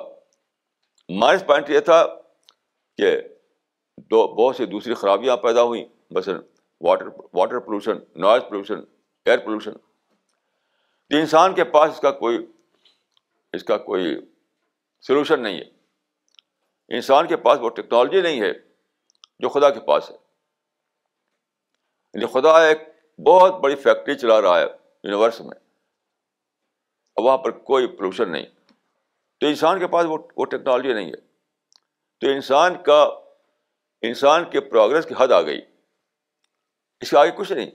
مائنس 1.09 1.47
پوائنٹ 1.47 1.71
یہ 1.71 1.81
تھا 1.81 2.07
کہ 2.97 3.21
دو، 3.97 4.27
بہت 4.27 4.57
سی 4.57 4.67
دوسری 4.67 4.95
خرابیاں 4.95 5.37
پیدا 5.37 5.63
ہوئیں، 5.63 5.85
مثلاً 6.11 6.41
water 6.81 7.07
water 7.33 7.59
pollution 7.59 7.99
noise 8.17 8.43
pollution 8.43 8.81
air 9.25 9.39
pollution 9.39 9.73
انسان 11.11 11.55
کے 11.55 11.65
پاس 11.65 11.91
اس 11.91 12.01
کا 12.01 12.11
کوئی 12.11 12.53
اس 13.53 13.65
کا 13.65 13.79
کوئی 13.79 14.21
سلوشن 15.01 15.43
نہیں 15.43 15.59
ہے۔ 15.59 15.65
انسان 16.89 17.27
کے 17.27 17.37
پاس 17.37 17.59
وہ 17.61 17.71
ٹیکنالوجی 17.71 18.21
نہیں 18.21 18.41
ہے 18.41 18.53
جو 19.39 19.49
خدا 19.49 19.71
کے 19.71 19.81
پاس 19.81 20.11
ہے۔ 20.11 20.17
یعنی 22.15 22.27
خدا 22.27 22.65
ایک 22.65 22.79
بہت 23.27 23.55
بڑی 23.61 23.75
فیکٹری 23.75 24.19
چلا 24.19 24.43
رہا 24.43 24.59
ہے 24.59 24.65
یونیورس 25.05 25.41
میں۔ 25.41 25.61
وہاں 27.17 27.39
پر 27.39 27.51
کوئی 27.51 27.87
پولوشن 27.87 28.33
نہیں۔ 28.33 28.47
تو 29.41 29.47
انسان 29.47 29.79
کے 29.79 29.87
پاس 29.87 30.07
وہ 30.09 30.19
وہ 30.37 30.45
ٹیکنالوجی 30.45 30.95
نہیں 30.95 31.09
ہے۔ 31.09 31.17
تو 32.21 32.27
انسان 32.27 32.83
کا 32.83 33.03
انسان 34.03 34.51
کے 34.51 34.61
پروگرس 34.61 35.07
کی 35.07 35.15
حد 35.19 35.29
آ 35.29 35.43
گئی۔ 35.43 35.61
اس 37.01 37.11
کے 37.11 37.17
آگے 37.17 37.31
کچھ 37.31 37.53
نہیں۔ 37.53 37.71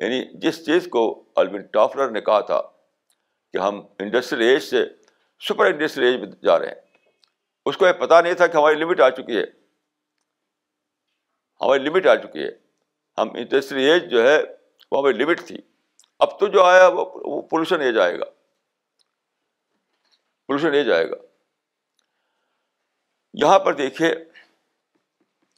یعنی 0.00 0.24
جس 0.38 0.66
چیز 0.66 0.88
کو 0.90 1.24
البن 1.36 1.62
ٹافلر 1.62 2.10
نے 2.10 2.20
کہا 2.20 2.40
تھا 2.40 2.62
کہ 3.52 3.58
ہم 3.58 3.86
انڈسٹریل 3.98 4.48
ایج 4.48 4.62
سے 4.62 4.84
سپر 5.48 5.66
انڈسٹریل 5.66 6.06
ایج 6.06 6.20
میں 6.20 6.28
جا 6.44 6.58
رہے 6.58 6.66
ہیں، 6.66 6.74
اس 7.66 7.76
کو 7.76 7.86
یہ 7.86 7.92
پتہ 7.92 8.22
نہیں 8.22 8.34
تھا 8.34 8.46
کہ 8.46 8.56
ہماری 8.56 8.74
لمٹ 8.74 9.00
آ 9.00 9.10
چکی 9.10 9.36
ہے۔ 9.36 9.44
ہماری 11.60 11.82
لمٹ 11.82 12.06
آ 12.06 12.16
چکی 12.16 12.44
ہے۔ 12.44 12.50
ہم 13.18 13.28
انڈسٹریل 13.34 13.90
ایج 13.90 14.10
جو 14.10 14.28
ہے، 14.28 14.42
وہ 14.92 14.98
ہماری 14.98 15.24
لمٹ 15.24 15.40
تھی۔ 15.46 15.58
اب 16.18 16.40
تو 16.40 16.46
جو 16.46 16.62
آیا، 16.62 16.88
وہ 16.88 17.42
پولوشن 17.42 17.80
ایج 17.80 17.98
آئے 17.98 18.18
گا۔ 18.18 18.24
پولوشن 20.46 20.74
ایج 20.74 20.90
آئے 20.90 21.10
گا۔ 21.10 21.16
یہاں 23.34 23.58
پر 23.58 23.74
دیکھیے، 23.74 24.14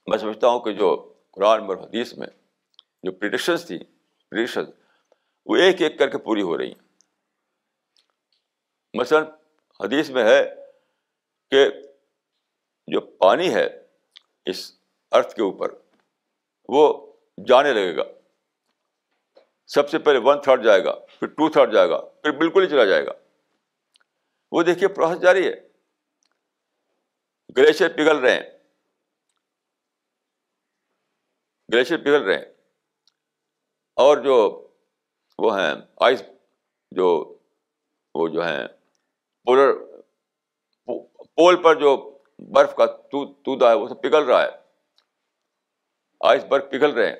میں 0.06 0.18
سمجھتا 0.18 0.48
ہوں 0.48 0.60
کہ 0.60 0.72
جو 0.72 1.14
قرآن 1.30 1.60
اور 1.60 1.76
حدیث 1.76 2.14
میں 2.14 2.28
جو 3.02 3.12
پریڈکشنس 3.12 3.66
تھیں 3.66 3.91
پریڈکشن 4.32 4.64
وہ 5.46 5.56
ایک 5.56 5.82
ایک 5.82 5.98
کر 5.98 6.08
کے 6.08 6.18
پوری 6.18 6.42
ہو 6.42 6.58
رہی 6.58 6.72
ہیں۔ 6.72 6.88
مثلاً 8.94 9.24
حدیث 9.80 10.10
میں 10.10 10.24
ہے 10.24 10.54
کہ 11.50 11.68
جو 12.86 13.00
پانی 13.00 13.54
ہے 13.54 13.86
اس 14.44 14.72
ارتھ 15.12 15.34
کے 15.34 15.42
اوپر، 15.42 15.74
وہ 16.68 17.12
جانے 17.48 17.72
لگے 17.72 17.96
گا۔ 17.96 18.02
سب 19.66 19.90
سے 19.90 19.98
پہلے 19.98 20.18
ون 20.18 20.42
تھرڈ 20.42 20.64
جائے 20.64 20.84
گا، 20.84 20.94
پھر 20.94 21.26
ٹو 21.26 21.50
تھرڈ 21.50 21.72
جائے 21.72 21.88
گا، 21.88 22.00
پھر 22.00 22.30
بالکل 22.30 22.62
ہی 22.62 22.68
چلا 22.68 22.84
جائے 22.84 23.06
گا۔ 23.06 23.12
وہ 24.52 24.62
دیکھیے 24.62 24.88
پروسیس 24.88 25.22
جاری 25.22 25.48
ہے۔ 25.48 25.68
گلیشیئر 27.56 27.90
پگھل 27.90 28.16
رہے 28.16 28.32
ہیں۔ 28.32 28.58
گلیشیئر 31.72 32.00
پگھل 32.00 32.22
رہے 32.22 32.38
ہیں۔ 32.38 32.51
اور 33.94 34.16
جو 34.16 34.68
وہ 35.38 35.60
ہیں، 35.60 35.74
آئس 36.00 36.22
جو 36.90 37.38
وہ 38.14 38.28
جو 38.28 38.46
ہیں، 38.46 38.68
پولر 39.44 39.72
پول 41.36 41.62
پر 41.62 41.74
جو 41.74 42.18
برف 42.38 42.74
کا 42.74 42.86
تودا 43.44 43.70
ہے، 43.70 43.74
وہ 43.74 43.88
سب 43.88 44.02
پگھل 44.02 44.24
رہا 44.24 44.42
ہے۔ 44.42 44.48
آئس 46.20 46.44
برف 46.44 46.64
پگھل 46.70 46.90
رہے 46.90 47.06
ہیں۔ 47.06 47.16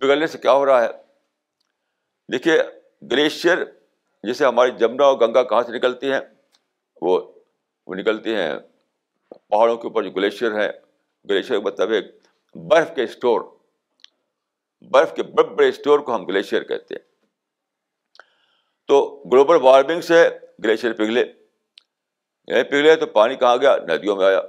پگھلنے 0.00 0.26
سے 0.26 0.38
کیا 0.38 0.52
ہو 0.52 0.66
رہا 0.66 0.82
ہے؟ 0.82 0.88
دیکھیے 2.32 2.54
گلیشیئر 3.12 3.64
جیسے 4.22 4.44
ہماری 4.44 4.70
جمنا 4.70 5.04
اور 5.04 5.20
گنگا 5.20 5.42
کہاں 5.42 5.62
سے 5.62 5.72
نکلتی 5.72 6.12
ہیں؟ 6.12 6.20
وہ 7.02 7.32
وہ 7.86 7.94
نکلتی 7.94 8.34
ہیں 8.34 8.54
پہاڑوں 9.48 9.76
کے 9.76 9.88
اوپر 9.88 10.02
جو 10.02 10.10
گلیشیئر 10.10 10.60
ہے۔ 10.60 10.70
گلیشیئر 11.30 11.60
کا 11.60 11.66
مطلب 11.66 11.90
ایک 11.90 12.04
برف 12.54 12.90
کے 12.94 13.02
اسٹور۔ 13.02 13.59
برف 14.80 15.14
کے 15.14 15.22
بڑے 15.22 15.48
بڑے 15.48 15.68
اسٹور 15.68 16.00
کو 16.00 16.14
ہم 16.14 16.26
گلیشیئر 16.26 16.62
کہتے 16.62 16.94
ہیں۔ 16.94 17.10
تو 18.86 19.22
گلوبل 19.32 19.56
وارمنگ 19.62 20.00
سے 20.00 20.28
گلیشیئر 20.64 20.92
پگھلے۔ 20.92 21.20
یہیں 22.48 22.64
پگھلے 22.64 22.96
تو 22.96 23.06
پانی 23.06 23.36
کہاں 23.36 23.56
گیا؟ 23.56 23.76
ندیوں 23.76 24.16
میں 24.16 24.26
آیا۔ 24.26 24.40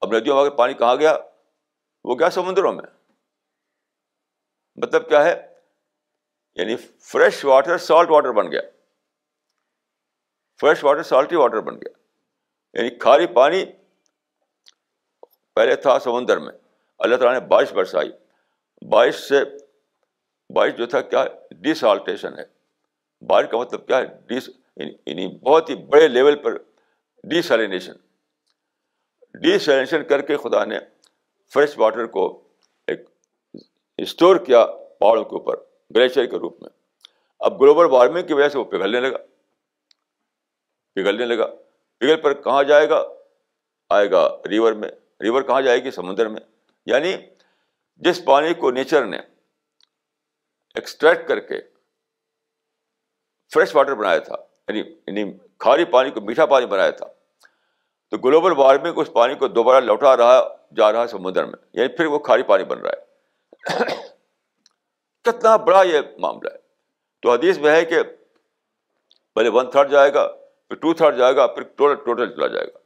اب 0.00 0.16
ندیوں 0.16 0.36
میں 0.36 0.44
آ 0.44 0.48
کے 0.48 0.56
پانی 0.56 0.74
کہاں 0.74 0.96
گیا؟ 0.96 1.18
وہ 2.04 2.14
گیا 2.14 2.30
سمندروں 2.30 2.72
میں۔ 2.72 2.84
مطلب 4.76 5.08
کیا 5.08 5.24
ہے؟ 5.24 5.54
یعنی 6.54 6.76
فریش 7.00 7.44
واٹر، 7.44 7.78
سالٹ 7.78 8.10
واٹر 8.10 8.32
بن 8.32 8.52
گیا۔ 8.52 8.60
فریش 10.60 10.84
واٹر، 10.84 11.02
سالٹی 11.02 11.36
واٹر 11.36 11.60
بن 11.60 11.76
گیا۔ 11.76 11.98
یعنی 12.72 12.98
کھاری 12.98 13.26
پانی 13.26 13.64
پہلے 15.54 15.76
تھا 15.76 15.98
سمندر 15.98 16.38
میں۔ 16.38 16.52
اللہ 16.98 17.16
تعالیٰ 17.16 17.40
نے 17.40 17.46
بارش 17.46 17.72
برسائی۔ 17.72 18.12
بارش 18.88 19.14
سے 19.14 19.34
بارش 20.54 20.72
جو 20.74 20.86
تھا 20.86 21.00
کیا 21.00 21.24
ڈی 21.50 21.74
سالٹیشن 21.74 22.38
ہے۔ 22.38 22.44
بارش 23.26 23.46
کا 23.50 23.58
مطلب 23.58 23.86
کیا 23.86 23.98
ہے؟ 23.98 24.06
ڈی 24.26 24.34
یعنی-, 24.34 24.94
یعنی 25.06 25.38
بہت 25.38 25.70
ہی 25.70 25.74
بڑے 25.74 26.08
لیول 26.08 26.36
پر 26.36 26.58
ڈی 27.24 27.42
سیلینیشن 27.42 27.92
ڈی 29.34 29.58
کر 30.08 30.20
کے 30.20 30.36
خدا 30.36 30.64
نے 30.64 30.78
فریش 31.54 31.78
واٹر 31.78 32.06
کو 32.06 32.48
ایک 32.86 33.00
اسٹور 33.98 34.36
کیا 34.36 34.66
پہاڑوں 34.98 35.24
کے 35.24 35.34
اوپر 35.36 35.56
گلیشیئر 35.96 36.26
کے 36.26 36.36
روپ 36.36 36.62
میں۔ 36.62 36.70
اب 37.38 37.60
گلوبل 37.60 37.84
وارمنگ 37.90 38.26
کی 38.26 38.32
وجہ 38.32 38.48
سے 38.48 38.58
وہ 38.58 38.64
پگھلنے 38.64 39.00
لگا۔ 39.00 39.18
پگھلنے 40.94 41.24
لگا۔ 41.24 41.46
پگھل 41.98 42.16
پر 42.16 42.34
کہاں 42.34 42.62
جائے 42.62 42.88
گا؟ 42.88 43.04
آئے 43.90 44.10
گا 44.10 44.36
ریور 44.50 44.72
میں۔ 44.72 44.88
ریور 45.20 45.42
کہاں 45.42 45.62
جائے 45.62 45.84
گی؟ 45.84 45.90
سمندر 45.90 46.28
میں۔ 46.28 46.40
یعنی 46.86 47.16
جس 47.96 48.24
پانی 48.24 48.54
کو 48.54 48.70
نیچر 48.70 49.06
نے 49.06 49.18
ایکسٹریکٹ 50.74 51.28
کر 51.28 51.40
کے 51.40 51.60
فریش 53.54 53.76
واٹر 53.76 53.94
بنایا 53.94 54.18
تھا 54.18 54.34
یعنی 54.68 54.80
یعنی 54.80 55.32
کھاری 55.58 55.84
پانی 55.84 56.10
کو، 56.10 56.20
میٹھا 56.20 56.46
پانی 56.46 56.66
بنایا 56.66 56.90
تھا۔ 56.90 57.06
تو 58.10 58.16
گلوبل 58.16 58.52
وارمنگ 58.56 58.92
اس 58.96 59.12
پانی 59.12 59.34
کو 59.34 59.48
دوبارہ 59.48 59.84
لوٹا 59.84 60.16
رہا، 60.16 60.56
جا 60.76 60.92
رہا 60.92 61.02
ہے 61.02 61.06
سمندر 61.06 61.44
میں 61.44 61.54
یعنی 61.72 61.96
پھر 61.96 62.06
وہ 62.06 62.18
کھاری 62.18 62.42
پانی 62.42 62.64
بن 62.64 62.78
رہا 62.78 62.90
ہے۔ 62.90 63.04
کتنا 65.24 65.56
بڑا 65.56 65.82
یہ 65.82 66.00
معاملہ 66.18 66.48
ہے۔ 66.52 66.58
تو 67.22 67.32
حدیث 67.32 67.58
میں 67.58 67.70
ہے 67.70 67.84
کہ 67.84 68.02
پہلے 69.34 69.48
ون 69.48 69.70
تھرڈ 69.70 69.90
جائے 69.90 70.14
گا، 70.14 70.28
پھر 70.68 70.76
ٹو 70.76 70.94
تھرڈ 70.94 71.16
جائے 71.16 71.36
گا، 71.36 71.46
پھر 71.46 71.62
ٹوٹل 71.62 72.04
ٹوٹل 72.04 72.34
چلا 72.34 72.46
جائے 72.46 72.66
گا۔ 72.66 72.78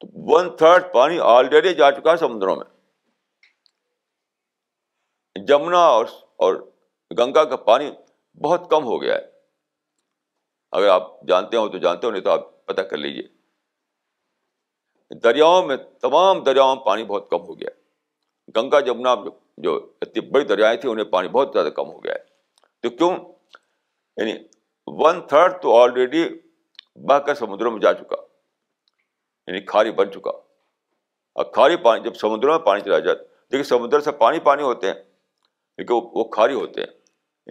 تو 0.00 0.06
ون 0.12 0.56
تھرڈ 0.56 0.92
پانی 0.92 1.18
آلریڈی 1.20 1.74
جا 1.74 1.90
چکا 1.92 2.12
ہے 2.12 2.16
سمندروں 2.16 2.56
میں۔ 2.56 2.79
جمنا 5.36 5.78
اور 5.78 6.04
اور 6.36 6.72
گنگا 7.18 7.44
کا 7.44 7.56
پانی 7.56 7.90
بہت 8.40 8.70
کم 8.70 8.84
ہو 8.84 9.02
گیا 9.02 9.14
ہے۔ 9.14 9.26
اگر 10.72 10.88
آپ 10.88 11.22
جانتے 11.22 11.56
ہو 11.56 11.68
تو 11.68 11.78
جانتے 11.78 12.06
ہو 12.06 12.12
نہیں 12.12 12.22
تو 12.22 12.30
آپ 12.30 12.66
پتہ 12.66 12.80
کر 12.80 12.96
لیجیے 12.96 13.22
دریاؤں 15.18 15.66
میں 15.66 15.76
تمام 15.76 16.42
دریاؤں 16.42 16.76
میں 16.76 16.84
پانی 16.84 17.04
بہت 17.04 17.30
کم 17.30 17.40
ہو 17.40 17.60
گیا 17.60 17.68
ہے۔ 17.76 17.80
گنگا، 18.60 18.80
جمنا 18.80 19.14
جو 19.58 19.92
اتنی 20.00 20.30
بڑی 20.30 20.44
دریائیں 20.44 20.80
تھیں، 20.80 20.90
انہیں 20.90 21.04
پانی 21.04 21.28
بہت 21.28 21.50
زیادہ 21.52 21.66
کم 21.66 21.88
ہو 21.88 22.04
گیا 22.04 22.14
ہے۔ 22.14 22.18
تو 22.82 22.90
کیوں؟ 22.90 23.16
یعنی 24.16 24.34
ون 24.86 25.26
تھرڈ 25.26 25.62
تو 25.62 25.82
آلریڈی 25.82 26.28
بہ 26.96 27.18
کر 27.18 27.34
سمندروں 27.34 27.70
میں 27.70 27.80
جا 27.80 27.92
چکا۔ 27.92 28.16
یعنی 29.46 29.60
کھاری 29.60 29.92
بن 29.92 30.12
چکا۔ 30.12 30.30
اور 30.30 31.44
کھاری 31.44 31.76
پانی، 31.76 32.04
جب 32.04 32.14
سمندروں 32.14 32.58
میں 32.58 32.66
پانی 32.66 32.80
چلا 32.80 32.98
جاتا 32.98 33.22
دیکھیے 33.22 33.62
سمندر 33.62 34.00
سے 34.00 34.12
پانی 34.12 34.40
پانی 34.40 34.62
ہوتے 34.62 34.86
ہیں۔ 34.86 35.09
لیکن 35.80 35.94
وہ 35.94 36.24
کھاری 36.24 36.54
ہوتے 36.54 36.80
ہیں۔ 36.80 37.00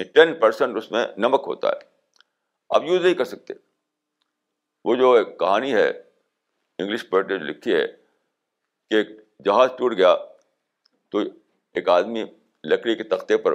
ٹین 0.04 0.40
پرسینٹ 0.40 0.78
اس 0.78 0.92
میں 0.92 1.08
نمک 1.18 1.44
ہوتا 1.48 1.70
ہے۔ 1.70 1.80
آپ 2.70 2.84
یوز 2.84 3.02
نہیں 3.02 3.14
کر 3.14 3.26
سکتے۔ 3.26 3.54
وہ 4.86 4.96
جو 4.96 5.12
ایک 5.12 5.40
کہانی 5.40 5.74
ہے 5.74 5.90
انگلش 6.80 7.10
پوئٹ 7.10 7.28
نے 7.28 7.38
لکھی 7.38 7.74
ہے 7.76 7.88
کہ 8.90 8.96
ایک 8.96 9.10
جہاز 9.46 9.70
ٹوٹ 9.78 9.94
گیا 9.98 10.16
تو 11.10 11.20
ایک 11.74 11.90
آدمی 11.90 12.24
لکڑی 12.64 12.96
کے 12.96 13.04
تختے 13.04 13.38
پر 13.38 13.54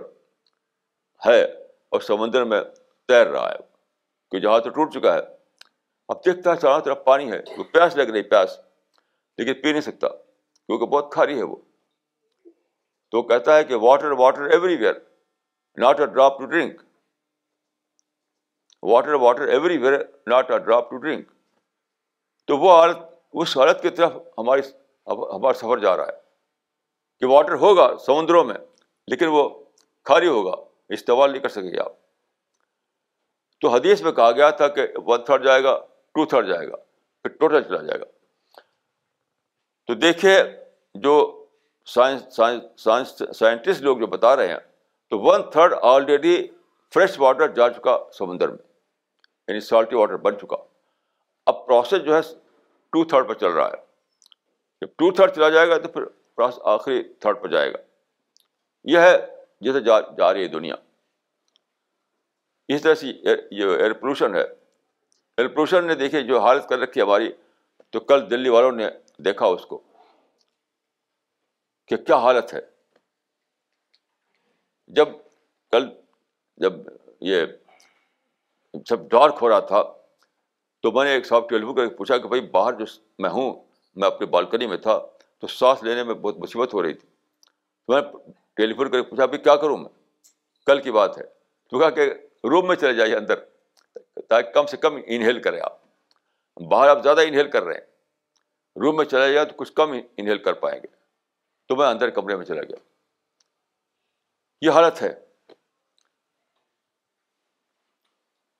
ہے 1.27 1.45
اور 1.89 2.01
سمندر 2.01 2.45
میں 2.45 2.61
تیر 3.09 3.27
رہا 3.27 3.51
ہے۔ 3.53 3.57
کہ 4.31 4.41
جہاز 4.41 4.63
تو 4.65 4.71
ٹوٹ 4.71 4.93
چکا 4.95 5.15
ہے۔ 5.15 5.21
اب 6.09 6.25
دیکھتا 6.27 6.53
ہے 6.53 6.57
چاروں 6.57 6.81
طرف 6.81 6.99
پانی 7.05 7.33
ہے۔ 7.33 7.41
وہ 7.59 7.65
پیاس 7.65 7.97
لگ 7.97 8.03
رہی 8.03 8.23
پیاس۔ 8.23 8.61
لیکن 9.39 9.63
پی 9.63 9.71
نہیں 9.71 9.81
سکتا، 9.81 10.09
کیونکہ 10.67 10.87
بہت 10.87 11.13
کھاری 11.13 11.39
ہے 11.39 11.43
وہ۔ 11.43 11.57
تو 13.15 13.23
کہتا 13.23 13.57
ہے 13.57 13.65
کہ 13.65 13.77
water 13.77 14.11
water 14.11 14.43
everywhere 14.77 14.95
not 15.79 16.01
a 16.01 16.07
drop 16.07 16.39
to 16.39 16.47
drink 16.47 16.81
water 18.83 19.15
water 19.15 19.49
everywhere 19.79 19.99
not 20.27 20.51
a 20.51 20.59
drop 20.59 20.91
to 20.91 20.97
drink 20.97 21.31
تو 22.47 22.57
وہ 22.59 22.77
حالت، 22.77 22.97
اس 23.33 23.57
حالت 23.57 23.83
کی 23.83 23.91
طرف 23.91 24.17
ہماری 24.39 24.61
ہمارا 25.07 25.53
سفر 25.53 25.79
جا 25.79 25.97
رہا 25.97 26.07
ہے 26.07 26.17
کہ 27.21 27.27
واٹر 27.27 27.55
ہوگا 27.55 27.87
سمندروں 27.97 28.45
میں، 28.45 28.57
لیکن 29.09 29.29
وہ 29.29 29.49
کھاری 30.05 30.29
ہوگا، 30.29 30.55
استعمال 30.89 31.31
نہیں 31.31 31.43
کر 31.43 31.49
سکیں 31.49 31.71
گے 31.71 31.81
آپ۔ 31.81 31.93
تو 33.61 33.69
حدیث 33.69 34.03
میں 34.03 34.13
کہا 34.13 34.31
گیا 34.33 34.51
تھا 34.51 34.69
کہ 34.69 34.87
ون 34.97 35.25
تھرڈ 35.25 35.45
جائے 35.45 35.63
گا 35.63 35.79
ٹو 36.15 36.27
تھرڈ 36.27 36.49
جائے 36.49 36.69
گا، 36.69 36.77
پھر 37.23 37.31
ٹوٹل 37.31 37.63
چلا 37.63 37.83
جائے 37.83 38.01
گا۔ 38.01 38.05
تو 39.87 39.95
دیکھیے 39.95 40.43
جو 40.95 41.44
سائنس 41.85 42.41
سائنس 42.77 43.23
سائنٹسٹ 43.37 43.83
لوگ 43.83 43.99
جو 43.99 44.07
بتا 44.07 44.37
رہے 44.37 44.49
ہیں، 44.49 44.59
تو 45.11 45.19
one 45.19 45.51
third 45.51 45.75
already 45.83 46.49
fresh 46.95 47.21
water 47.21 47.49
جا 47.49 47.71
چکا 47.71 47.99
سمندر 48.13 48.49
میں 48.49 48.59
یعنی 49.49 49.61
سالٹی 49.61 49.97
واٹر 49.97 50.17
بن 50.17 50.39
چکا۔ 50.39 50.57
اب 51.47 51.67
پروسیس 51.67 52.05
جو 52.05 52.15
ہے 52.15 52.21
ٹو 52.91 53.05
تھرڈ 53.05 53.29
پر 53.29 53.35
چل 53.35 53.51
رہا 53.51 53.67
ہے۔ 53.67 53.77
جب 54.81 54.89
ٹو 54.97 55.13
تھرڈ 55.13 55.31
چلا 55.31 55.49
جائے 55.49 55.69
گا 55.69 55.79
تو 55.79 55.89
پھر 55.89 56.05
پروسیس 56.05 56.61
آخری 56.65 57.03
تھرڈ 57.03 57.43
پر 57.43 57.49
جائے 57.49 57.73
گا۔ 57.73 57.79
یہ 58.85 58.99
ہے 58.99 59.27
جیسے 59.61 59.81
جا 59.81 60.01
جا 60.01 60.33
رہی 60.33 60.43
ہے 60.43 60.49
دنیا۔ 60.49 60.75
اس 62.69 62.83
طرح 62.83 62.95
سے 62.95 63.07
یہ 63.51 63.67
ایئر 63.77 63.93
پولوشن 63.93 64.35
ہے۔ 64.35 64.43
ایئر 65.37 65.49
پولوشن 65.49 65.85
نے 65.85 65.95
دیکھے 65.95 66.23
جو 66.23 66.41
حالت 66.41 66.69
کر 66.69 66.79
رکھی 66.79 67.01
ہماری، 67.01 67.33
تو 67.91 68.01
کل 68.01 68.31
دلی 68.31 68.49
والوں 68.49 68.73
نے 68.73 68.89
دیکھا 69.19 69.47
اس 69.47 69.67
کو۔ 69.67 69.83
کہ 71.87 71.97
کیا 71.97 72.17
حالت 72.17 72.55
ہے۔ 72.55 72.61
جب 74.87 75.09
کل 75.71 75.89
جب 76.57 76.73
یہ 77.21 77.47
سب 78.89 79.11
ڈارک 79.11 79.35
ہو 79.43 79.49
رہا 79.49 79.61
تھا 79.61 79.83
تو 80.83 80.93
میں 80.93 81.05
نے 81.05 81.11
ایک 81.11 81.27
صاحب 81.27 81.49
ٹیلیفون 81.49 81.77
کر 81.77 81.89
کے 81.89 81.95
پوچھا 81.95 82.19
کہ 82.19 82.29
بھائی 82.29 82.43
باہر 82.43 82.73
جو 82.73 82.85
میں 83.19 83.31
ہوں، 83.31 83.65
میں 83.95 84.09
اپنے 84.09 84.27
بالکنی 84.27 84.67
میں 84.67 84.77
تھا 84.77 85.07
تو 85.39 85.47
سانس 85.47 85.83
لینے 85.83 86.05
میں 86.05 86.15
بہت 86.15 86.39
مصیبت 86.39 86.75
ہو 86.75 86.83
رہی 86.83 86.95
تھی۔ 86.95 87.09
تو 87.87 87.93
میں 87.93 88.01
نے 88.01 88.33
ٹیلیفون 88.55 88.91
کر 88.91 89.03
کے 89.03 89.11
پوچھا 89.11 89.27
بھائی 89.27 89.43
کیا 89.43 89.57
کروں 89.57 89.77
میں؟ 89.77 89.89
کل 90.67 90.83
کی 90.83 90.93
بات 90.93 91.19
ہے۔ 91.19 91.25
تو 91.71 91.79
کہا 91.79 91.91
کہ 91.91 92.15
روم 92.45 92.67
میں 92.67 92.77
چلے 92.77 92.95
جائیے 92.95 93.17
اندر، 93.17 93.45
تاکہ 94.29 94.51
کم 94.51 94.67
سے 94.67 94.77
کم 94.77 94.95
انہیل 95.07 95.43
کریں 95.43 95.61
آپ۔ 95.63 95.79
باہر 96.63 96.89
آپ 96.89 97.03
زیادہ 97.03 97.21
انہیل 97.21 97.51
کر 97.51 97.63
رہے 97.63 97.75
ہیں۔ 97.75 97.87
روم 98.81 98.97
میں 98.97 99.05
چلا 99.05 99.29
جائے 99.29 99.47
تو 99.47 99.53
کچھ 99.57 99.73
کم 99.73 99.93
انہیل 100.17 100.39
کر 100.39 100.53
پائیں 100.53 100.81
گے۔ 100.83 101.04
تو 101.67 101.77
میں 101.77 101.87
اندر 101.87 102.11
کمرے 102.11 102.37
میں 102.37 102.45
چلا 102.45 102.63
گیا۔ 102.63 102.77
یہ 104.61 104.71
حالت 104.71 105.03
ہے۔ 105.03 105.25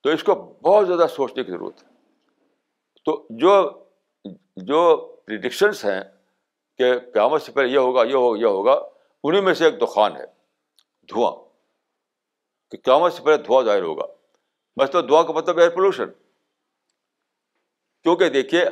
تو 0.03 0.09
اس 0.09 0.23
کو 0.23 0.35
بہت 0.61 0.87
زیادہ 0.87 1.07
سوچنے 1.09 1.43
کی 1.43 1.51
ضرورت 1.51 1.83
ہے۔ 1.83 1.87
تو 3.05 3.27
جو 3.29 3.83
جو 4.55 4.97
پریڈکشنس 5.25 5.85
ہیں 5.85 6.01
کہ 6.77 6.99
قیامت 7.13 7.41
سے 7.41 7.51
پہلے 7.51 7.67
یہ 7.67 7.77
ہوگا 7.77 8.03
یہ 8.03 8.13
ہوگا 8.13 8.39
یہ 8.39 8.45
ہوگا 8.45 8.89
انہیں 9.23 9.41
میں 9.41 9.53
سے 9.53 9.65
ایک 9.65 9.81
دخان 9.81 10.15
ہے، 10.15 10.25
دھواں۔ 11.09 11.31
کہ 12.71 12.77
قیامت 12.77 13.13
سے 13.13 13.23
پہلے 13.23 13.37
دھواں 13.37 13.63
ظاہر 13.63 13.81
ہوگا۔ 13.81 14.05
بس 14.79 14.91
تو 14.91 15.01
دعا 15.01 15.23
کا 15.23 15.33
مطلب 15.33 15.59
ایئر 15.59 15.69
پولوشن 15.69 16.09
کیونکہ 18.03 18.29
دیکھیے، 18.29 18.65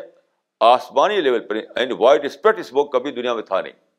آسمانی 0.59 1.21
لیول 1.21 1.47
پر 1.47 1.55
یعنی 1.55 1.93
وائڈ 1.99 2.25
اسپریڈ 2.25 2.59
اسموک 2.59 2.93
کبھی 2.93 3.11
دنیا 3.11 3.33
میں 3.33 3.43
تھا 3.43 3.61
نہیں۔ 3.61 3.92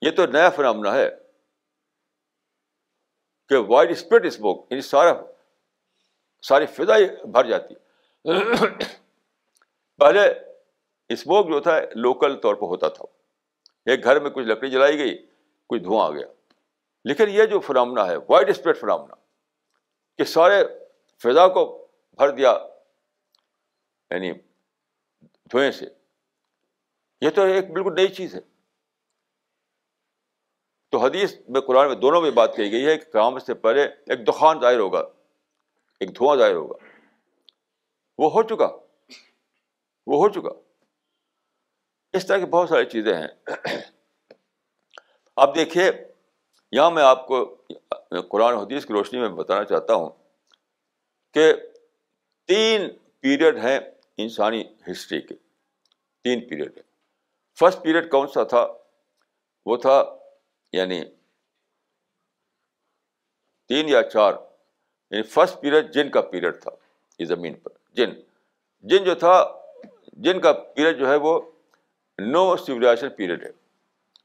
یہ 0.00 0.10
تو 0.10 0.26
نیا 0.26 0.50
فنامنا 0.50 0.94
ہے 0.94 1.10
کہ 3.48 3.56
وائڈ 3.56 3.90
اسپریڈ 3.90 4.26
اسموک 4.26 4.66
یعنی 4.70 4.80
سارا، 4.80 5.12
ساری 6.42 6.66
فضا 6.66 6.94
بھر 7.24 7.44
جاتی 7.44 7.74
پہلے 9.98 10.20
اسموک 11.08 11.48
جو 11.48 11.60
تھا 11.60 11.78
لوکل 11.94 12.40
طور 12.40 12.54
پہ 12.54 12.64
ہوتا 12.64 12.88
تھا۔ 12.88 13.04
ایک 13.86 14.04
گھر 14.04 14.20
میں 14.20 14.30
کچھ 14.30 14.46
لکڑی 14.46 14.70
جلائی 14.70 14.98
گئی، 14.98 15.26
کچھ 15.66 15.82
دھواں 15.82 16.06
آ 16.06 16.10
گیا۔ 16.10 16.26
لیکن 17.04 17.24
یہ 17.28 17.44
جو 17.44 17.60
فنامنا 17.60 18.06
ہے 18.06 18.16
وائڈ 18.16 18.50
اسپریڈ 18.50 18.76
فنامنا، 18.76 19.14
کہ 20.18 20.24
سارے 20.24 20.64
فضا 21.22 21.48
کو 21.48 21.88
بھر 22.12 22.30
دیا 22.30 22.58
یعنی 24.10 24.32
دھوئیں 25.50 25.70
سے۔ 25.70 25.86
یہ 27.20 27.30
تو 27.30 27.42
ایک 27.42 27.72
بالکل 27.72 27.94
نئی 27.94 28.08
چیز 28.08 28.34
ہے۔ 28.34 28.40
تو 30.94 30.98
حدیث 30.98 31.34
میں 31.48 31.60
قرآن 31.60 31.86
میں 31.86 31.96
دونوں 31.96 32.22
میں 32.22 32.30
بات 32.30 32.56
کہی 32.56 32.72
گئی 32.72 32.86
ہے 32.86 32.98
کہ 32.98 33.12
قیامت 33.12 33.42
سے 33.42 33.54
پہلے 33.54 33.82
ایک 33.82 34.28
دخان 34.28 34.60
ظاہر 34.60 34.78
ہوگا، 34.78 35.00
ایک 36.00 36.16
دھواں 36.16 36.36
ظاہر 36.36 36.54
ہوگا۔ 36.54 36.84
وہ 38.18 38.32
ہو 38.32 38.42
چکا، 38.42 38.66
وہ 40.06 40.16
ہو 40.16 40.28
چکا۔ 40.28 40.48
اس 42.12 42.26
طرح 42.26 42.38
کی 42.38 42.44
بہت 42.44 42.68
ساری 42.68 42.84
چیزیں 42.84 43.14
ہیں۔ 43.14 43.50
اب 45.36 45.54
دیکھیے، 45.54 45.90
یہاں 46.72 46.90
میں 46.90 47.02
آپ 47.02 47.26
کو 47.26 47.56
قرآن 48.28 48.54
حدیث 48.54 48.86
کی 48.86 48.92
روشنی 48.92 49.20
میں 49.20 49.28
بتانا 49.28 49.64
چاہتا 49.64 49.94
ہوں 49.94 50.10
کہ 51.32 51.54
تین 52.46 52.90
پیریڈ 53.20 53.56
ہیں 53.56 53.80
انسانی 54.16 54.64
ہسٹری 54.90 55.20
کے۔ 55.20 55.34
تین 56.24 56.48
پیریڈ۔ 56.48 56.76
ہیں 56.76 56.82
فرسٹ 57.58 57.82
پیریڈ 57.82 58.10
کون 58.10 58.28
سا 58.28 58.44
تھا؟ 58.44 58.66
وہ 59.66 59.76
تھا 59.76 60.04
یعنی 60.74 61.02
تین 63.70 63.88
یا 63.88 64.02
چار 64.02 64.32
یعنی 65.12 65.22
فرسٹ 65.22 65.60
پیریڈ 65.60 65.92
جن 65.94 66.10
کا 66.10 66.20
پیریڈ 66.20 66.60
تھا 66.62 66.70
یہ 67.20 67.26
زمین 67.26 67.54
پر، 67.54 67.70
جن 67.96 68.10
جن 68.84 69.04
جو 69.04 69.14
تھا، 69.14 69.34
جن 70.24 70.40
کا 70.40 70.52
پیریڈ 70.52 70.98
جو 70.98 71.08
ہے 71.08 71.16
وہ 71.16 71.40
نو 72.18 72.56
سولیزیشن 72.56 73.08
پیریڈ 73.16 73.44
ہے، 73.44 73.50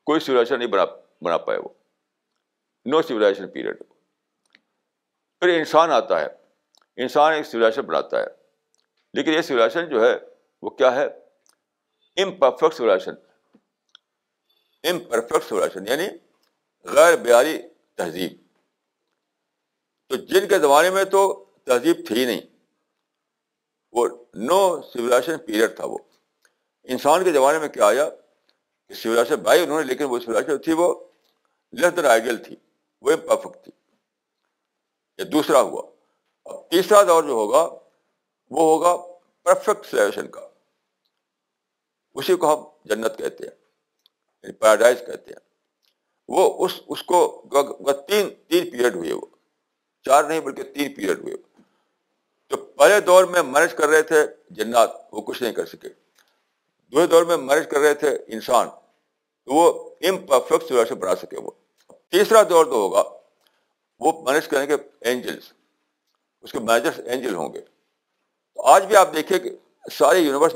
کوئی 0.08 0.20
سولیزیشن 0.20 0.60
نہیں 0.60 0.70
بنا 0.70 0.86
بنا 1.22 1.38
پائے 1.38 1.60
وہ 1.60 1.70
نو 2.86 3.02
سولیزیشن 3.02 3.50
پیریڈ 3.50 3.82
پھر 5.42 5.58
انسان 5.58 5.92
آتا 5.92 6.20
ہے، 6.22 6.28
انسان 6.98 7.34
ایک 7.34 7.46
سولیزیشن 7.46 7.86
بناتا 7.86 8.20
ہے، 8.20 8.26
لیکن 9.14 9.32
یہ 9.32 9.42
سولیزیشن 9.42 9.90
جو 9.90 10.04
ہے 10.04 10.16
وہ 10.64 10.70
کیا 10.70 10.94
ہے؟ 10.96 11.06
امپرفیکٹ 12.18 12.74
سولیزیشن 12.76 13.16
امپرفیکٹ 14.84 15.44
سولیزیشن 15.50 15.88
یعنی 15.88 16.08
غیر 16.84 17.18
بیاری 17.18 17.62
تہذیب۔ 17.96 18.32
تو 20.08 20.16
جن 20.16 20.48
کے 20.48 20.60
زمانے 20.60 20.90
میں 20.90 21.04
تو 21.04 21.46
تہذیب 21.64 21.96
تھی 22.08 22.26
نہیں، 22.26 22.42
وہ 23.92 24.08
نو 24.34 24.82
سولیزیشن 24.82 25.38
پیریڈ 25.38 25.76
تھا 25.76 25.86
وہ۔ 25.86 25.98
انسان 26.84 27.24
کے 27.24 27.32
زمانے 27.32 27.60
میں 27.60 27.68
کیا 27.68 27.88
آیا 27.88 28.10
کہ 28.88 28.94
سولیزیشن 28.94 29.36
بھائی 29.36 29.64
انہوں 29.64 29.82
نے، 29.82 29.88
لیکن 29.88 30.04
وہ 30.04 30.20
سولیزیشن 30.20 30.58
تھی 30.58 30.74
وہ 30.74 31.08
لیس 31.72 31.96
دین 31.96 32.06
آئیڈیل 32.06 32.44
تھی، 32.44 32.56
وہ 33.02 33.16
پرفیکٹ 33.16 33.64
تھی۔ 33.64 33.72
یہ 35.18 35.24
دوسرا 35.24 35.62
ہوا۔ 35.62 35.92
اب 36.46 36.70
تیسرا 36.70 37.04
دور 37.04 37.24
جو 37.24 37.30
ہوگا، 37.30 37.64
وہ 38.50 38.62
ہوگا 38.62 39.20
پرفیکٹ 39.44 39.86
سلیوشن 39.86 40.32
کا۔ 40.32 40.50
اسی 42.14 42.36
کو 42.36 42.56
ہم 42.56 42.64
جنت 42.86 43.18
کہتے 43.18 43.44
ہیں 43.44 43.56
یعنی 44.44 44.52
پیراڈائز 44.52 45.00
کہتے 45.00 45.32
ہیں۔ 45.32 45.49
وہ 46.30 46.66
اس 46.66 46.74
اس 46.88 47.04
کو 47.04 47.20
تین 48.08 48.30
تین 48.48 48.70
پیریڈ 48.72 48.96
ہوئے 48.96 49.14
وہ۔ 49.14 49.26
چار 50.06 50.24
نہیں 50.24 50.40
بلکہ 50.40 50.64
تین 50.64 50.94
پیریڈ 50.94 51.20
ہوئے 51.20 51.36
تو 52.48 52.58
پہلے 52.58 53.00
دور 53.00 53.24
میں 53.24 53.42
مینج 53.42 53.74
کر 53.74 53.88
رہے 53.88 54.02
تھے 54.02 54.26
جنات، 54.50 54.90
وہ 55.12 55.22
کچھ 55.22 55.44
نہیں 55.44 55.54
کر 55.54 55.66
سکے۔ 55.66 55.90
دوسرے 56.92 57.08
دور 57.08 57.24
میں 57.24 57.38
مینج 57.38 57.68
کر 57.72 57.80
رہے 57.80 57.94
تھے 57.94 58.18
انسان، 58.28 58.68
تو 59.46 59.54
وہ 59.54 59.90
امپرفیکٹ 60.02 60.64
سلیوشن 60.68 60.96
بنا 60.96 61.16
سکے 61.16 61.40
وہ۔ 61.40 61.52
تیسرا 62.12 62.44
دور 62.50 62.66
تو 62.66 62.72
ہوگا، 62.72 63.04
وہ 64.00 64.32
مینج 64.32 64.48
کریں 64.48 64.68
گے 64.68 64.76
اینجلس 65.02 65.54
اس 66.42 66.52
کے 66.52 66.60
مینیجر 66.60 67.04
اینجل 67.06 67.36
ہوں 67.36 67.54
گے۔ 67.54 67.62
تو 68.54 68.62
آج 68.62 68.86
بھی 68.86 68.96
آپ 68.96 69.14
دیکھیں 69.14 69.40
کہ 69.40 69.50
سارے 69.92 70.20
یونیورس 70.20 70.54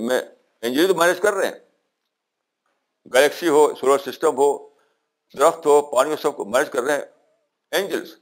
میں 0.00 0.20
اینجل 0.60 0.86
تو 0.88 0.94
مینیج 0.94 1.20
کر 1.20 1.32
رہے 1.32 1.46
ہیں۔ 1.46 1.58
گلیکسی 3.14 3.48
ہو 3.48 3.74
سولر 3.74 3.98
سسٹم 3.98 4.36
ہو 4.36 4.71
درخت 5.38 5.66
ہو، 5.66 5.82
پانی 5.82 6.10
ہو، 6.10 6.16
سب 6.16 6.36
کو 6.36 6.44
مینیج 6.44 6.70
کر 6.70 6.82
رہے 6.82 6.92
ہیں 6.92 7.04
اینجلس 7.70 8.16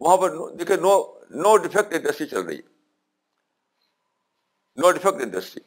وہاں 0.00 0.16
پر 0.16 0.50
دیکھیں، 0.50 0.76
نو 0.76 1.18
نو 1.30 1.56
ڈیفیکٹ 1.56 1.92
انڈسٹری 1.92 2.26
چل 2.26 2.40
رہی 2.40 2.56
ہے۔ 2.56 2.62
نو 4.76 4.90
ڈیفیکٹ 4.90 5.22
انڈسٹری 5.22 5.62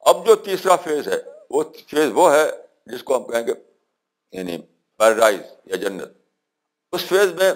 اب 0.00 0.26
جو 0.26 0.36
تیسرا 0.36 0.76
فیز 0.76 1.08
ہے، 1.08 1.22
وہ 1.50 1.64
فیز 1.90 2.10
وہ 2.14 2.34
ہے 2.34 2.50
جس 2.86 3.02
کو 3.02 3.16
ہم 3.16 3.24
کہیں 3.24 3.46
گے 3.46 3.52
یعنی 4.32 4.58
پیراڈائز 4.96 5.40
یا 5.64 5.76
جنت۔ 5.76 6.08
اس 6.92 7.04
فیز 7.04 7.32
میں 7.32 7.52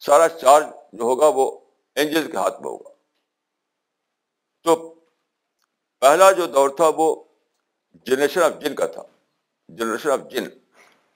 سارا 0.00 0.28
چارج 0.28 0.66
جو 0.92 1.04
ہوگا، 1.04 1.28
وہ 1.28 1.60
اینجل 1.94 2.30
کے 2.30 2.36
ہاتھ 2.36 2.62
میں 2.62 2.70
ہوگا۔ 2.70 2.90
تو 4.62 4.94
پہلا 5.98 6.32
جو 6.32 6.46
دور 6.46 6.68
تھا، 6.68 6.90
وہ 6.96 7.24
جنریشن 7.92 8.42
آف 8.42 8.52
جن 8.60 8.74
کا 8.74 8.86
تھا۔ 8.86 9.02
جنریشن 9.68 10.10
آف 10.10 10.20
جن، 10.30 10.44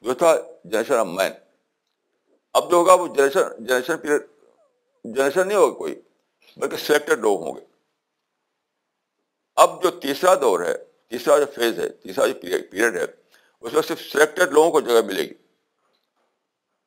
جو 0.01 0.15
تھا 0.15 0.37
جنریشن 0.65 0.95
آف 0.95 1.07
مین۔ 1.07 1.33
اب 2.53 2.71
جو 2.71 2.77
ہوگا 2.77 2.93
وہ 2.93 3.15
جنریشن 3.15 3.65
جنریشن 3.65 3.99
پیریڈ، 3.99 4.23
جنریشن 5.05 5.49
نہیں 5.49 5.59
ہوگا 5.59 5.79
کوئی، 5.79 6.01
بلکہ 6.57 6.77
سلیکٹڈ 6.77 7.19
لوگ 7.19 7.43
ہوں 7.43 7.57
گے۔ 7.57 7.61
اب 9.57 9.83
جو 9.83 9.91
تیسرا 9.91 10.35
دور 10.35 10.61
ہے، 10.61 10.75
تیسرا 11.09 11.39
جو 11.39 11.45
فیز 11.55 11.79
ہے، 11.79 11.89
تیسرا 11.89 12.27
جو 12.27 12.35
پیریڈ 12.71 12.97
ہے، 12.97 13.07
اس 13.61 13.73
میں 13.73 13.83
صرف 13.83 14.01
سلیکٹڈ 14.01 14.53
لوگوں 14.53 14.71
کو 14.71 14.81
جگہ 14.81 15.07
ملے 15.07 15.23
گی۔ 15.23 15.35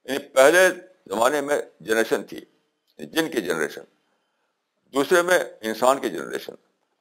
یعنی 0.03 0.17
پہلے 0.17 0.69
زمانے 1.05 1.41
میں 1.41 1.61
جنریشن 1.79 2.23
تھی 2.23 2.37
یعنی 2.37 3.05
جن 3.05 3.31
کی 3.31 3.41
جنریشن۔ 3.41 3.81
دوسرے 4.93 5.21
میں 5.21 5.39
انسان 5.61 6.01
کی 6.01 6.09
جنریشن۔ 6.09 6.53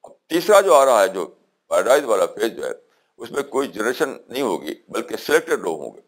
اب 0.02 0.12
تیسرا 0.26 0.60
جو 0.60 0.74
آ 0.74 0.84
رہا 0.84 1.02
ہے، 1.02 1.08
جو 1.08 1.26
پیراڈائز 1.68 2.04
والا 2.04 2.26
فیز 2.26 2.52
جو 2.56 2.66
ہے 2.66 2.83
اس 3.16 3.30
میں 3.30 3.42
کوئی 3.42 3.68
جنریشن 3.68 4.08
نہیں 4.28 4.42
ہوگی، 4.42 4.74
بلکہ 4.88 5.16
سلیکٹڈ 5.16 5.60
لوگ 5.60 5.80
ہوں 5.80 5.90
گے۔ 5.96 6.00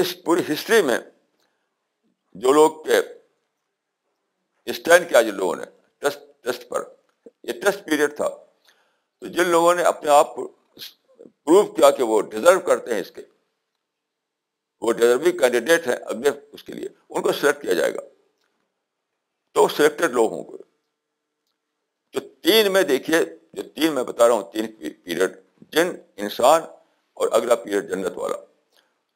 اس 0.00 0.22
پوری 0.24 0.52
ہسٹری 0.52 0.82
میں 0.82 0.98
جو 2.32 2.52
لوگ 2.52 2.82
کے 2.84 2.98
اسٹینڈ 4.64 5.08
کیا 5.08 5.22
جن 5.22 5.34
لوگوں 5.34 5.56
نے 5.56 5.64
ٹیسٹ 5.98 6.18
ٹیسٹ 6.44 6.68
پر، 6.68 6.92
یہ 7.42 7.52
ٹیسٹ 7.52 7.84
پیریڈ 7.84 8.16
تھا۔ 8.16 8.28
تو 9.18 9.26
جن 9.26 9.48
لوگوں 9.48 9.74
نے 9.74 9.82
اپنے 9.82 10.10
آپ 10.10 10.34
کو 10.34 10.48
پروو 11.20 11.72
کیا 11.72 11.90
کہ 11.90 12.02
وہ 12.02 12.22
ڈیزرو 12.22 12.60
کرتے 12.60 12.94
ہیں 12.94 13.00
اس 13.00 13.10
کے، 13.10 13.22
وہ 14.80 14.92
ڈیزرو 14.92 15.38
کینڈیڈیٹ 15.38 15.86
ہیں 15.86 15.96
اگلے 15.96 16.30
اس 16.52 16.64
کے 16.64 16.72
لیے، 16.72 16.88
ان 17.10 17.22
کو 17.22 17.32
سلیکٹ 17.32 17.62
کیا 17.62 17.72
جائے 17.72 17.94
گا۔ 17.94 18.00
تو 19.52 19.68
سلیکٹڈ 19.68 20.10
لوگ 20.10 20.32
ہوں 20.32 20.44
گے۔ 20.44 20.62
تو 22.12 22.20
تین 22.20 22.72
میں 22.72 22.82
دیکھیے، 22.82 23.18
جو 23.52 23.62
تین 23.62 23.92
میں 23.92 24.04
بتا 24.04 24.28
رہا 24.28 24.34
ہوں، 24.34 24.52
تین 24.52 24.66
پیریڈ 25.04 25.41
جن 25.72 25.88
انسان 26.16 26.62
اور 27.14 27.28
اگلا 27.32 27.54
پیریڈ 27.54 27.88
جنت 27.90 28.16
والا۔ 28.16 28.36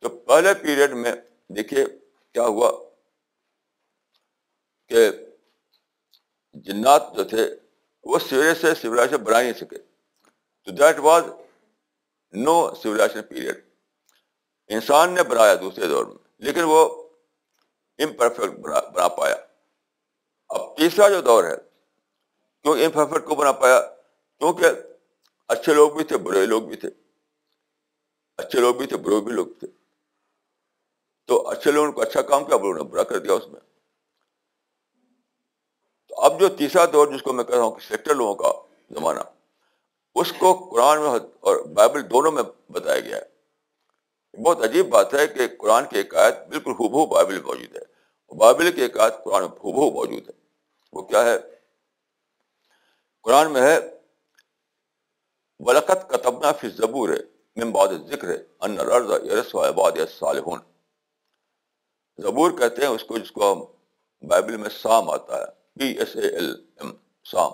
تو 0.01 0.09
پہلے 0.09 0.55
پیریڈ 0.55 0.91
میں 0.93 1.13
دیکھیے 1.49 1.85
کیا 2.33 2.43
ہوا 2.43 2.71
کہ 4.89 5.11
جنات 6.55 7.03
جو 7.17 7.25
تھے 7.25 7.49
وہ 8.05 8.19
سویرے 8.19 8.55
سے 8.55 8.75
سولاشن 8.75 9.17
بنا 9.17 9.43
نہیں 9.43 9.53
سکے۔ 9.53 9.79
تو 10.65 10.71
that 10.71 10.99
was 10.99 11.25
no 12.33 12.75
solution 12.75 13.23
period 13.23 13.65
انسان 14.69 15.15
نے 15.15 15.23
بنایا 15.23 15.55
دوسرے 15.55 15.87
دور 15.87 16.07
میں، 16.07 16.17
لیکن 16.39 16.63
وہ 16.65 17.09
امپرفیکٹ 17.99 18.59
بنا 18.95 19.09
پایا۔ 19.09 19.37
اب 20.49 20.77
تیسرا 20.77 21.09
جو 21.09 21.21
دور 21.21 21.45
ہے، 21.45 21.57
کیوں 22.63 22.75
امپرفیکٹ 22.85 23.27
کو 23.27 23.35
بنا 23.35 23.53
پایا؟ 23.53 23.81
کیونکہ 24.39 24.67
اچھے 25.49 25.75
لوگ 25.75 25.91
بھی 25.91 26.05
تھے، 26.05 26.19
برے 26.19 26.47
لوگ 26.47 26.63
بھی 26.63 26.77
تھے۔ 26.77 26.89
اچھے 28.37 28.61
لوگ 28.61 28.75
بھی 28.75 28.87
تھے، 28.87 28.97
برے 28.97 29.21
بھی 29.21 29.33
لوگ 29.33 29.47
تھے۔ 29.47 29.67
تو 31.27 31.49
اچھے 31.49 31.71
لوگوں 31.71 31.93
کو 31.93 32.03
اچھا 32.03 32.23
کام 32.23 32.45
کیا 32.45 32.57
نے 32.57 32.83
برا 32.83 33.03
کر 33.03 33.19
دیا 33.19 33.33
اس 33.33 33.49
میں۔ 33.49 33.61
تو 36.09 36.15
اب 36.15 36.41
جو 36.41 36.49
تیسرا 36.49 36.85
دور 36.93 37.07
جس 37.07 37.23
کو 37.23 37.33
میں 37.33 37.45
کہہ 37.45 37.55
رہا 37.55 37.63
ہوں 37.63 37.71
کہ 37.71 37.89
سیکٹر 37.89 38.15
لوگوں 38.15 38.35
کا 38.35 38.53
زمانہ، 38.91 39.21
اس 40.15 40.33
کو 40.39 40.69
قرآن 40.73 41.01
میں 41.01 41.09
اور 41.41 41.57
بائبل 41.57 42.11
دونوں 42.11 42.33
میں 42.33 42.43
بتایا 42.73 43.01
گیا 43.01 43.17
ہے۔ 43.17 43.37
بہت 44.43 44.63
عجیب 44.63 44.89
بات 44.89 45.15
ہے 45.15 45.27
کہ 45.27 45.49
قرآن 45.59 45.85
کی 45.85 45.97
ایک 45.97 46.15
آیت 46.15 46.35
بالکل 46.49 46.71
حبو 46.71 47.07
بائبل 47.07 47.41
موجود 47.41 47.77
ہے۔ 47.77 47.83
بائبل 48.35 48.73
کی 48.73 48.83
ایک 48.83 48.99
آیت 48.99 49.15
قرآن 49.25 49.43
میں 49.43 49.51
حبو 49.51 49.91
موجود 49.91 50.29
ہے۔ 50.29 50.47
وہ 50.93 51.03
کیا 51.03 51.25
ہے؟ 51.25 51.39
قرآن 53.23 53.53
میں 53.53 53.63
ہے 53.63 53.96
ولقت 55.59 56.11
کتبنا 56.11 56.53
فی 56.53 56.69
زبور 56.69 57.09
ہے 57.09 57.37
ممباد 57.65 57.89
ذکر 58.09 58.29
ہے 58.29 58.45
ان 58.61 58.77
یرس 59.25 59.55
و 59.55 59.69
عباد 59.69 59.93
صالحون 60.19 60.61
زبور 62.19 62.51
کہتے 62.51 62.83
ہیں 62.83 62.89
اس 62.89 63.05
کو 63.05 63.19
جس 63.19 63.33
کو 63.33 63.53
ہم 63.53 63.65
بائبل 64.29 64.57
میں 64.57 64.71
سام 64.71 65.11
آتا 65.11 65.39
ہے۔ 65.39 65.45
B 65.77 65.87
S 65.99 66.17
A 66.17 66.29
L 66.29 66.67
M 66.81 66.93
psalm. 67.25 67.53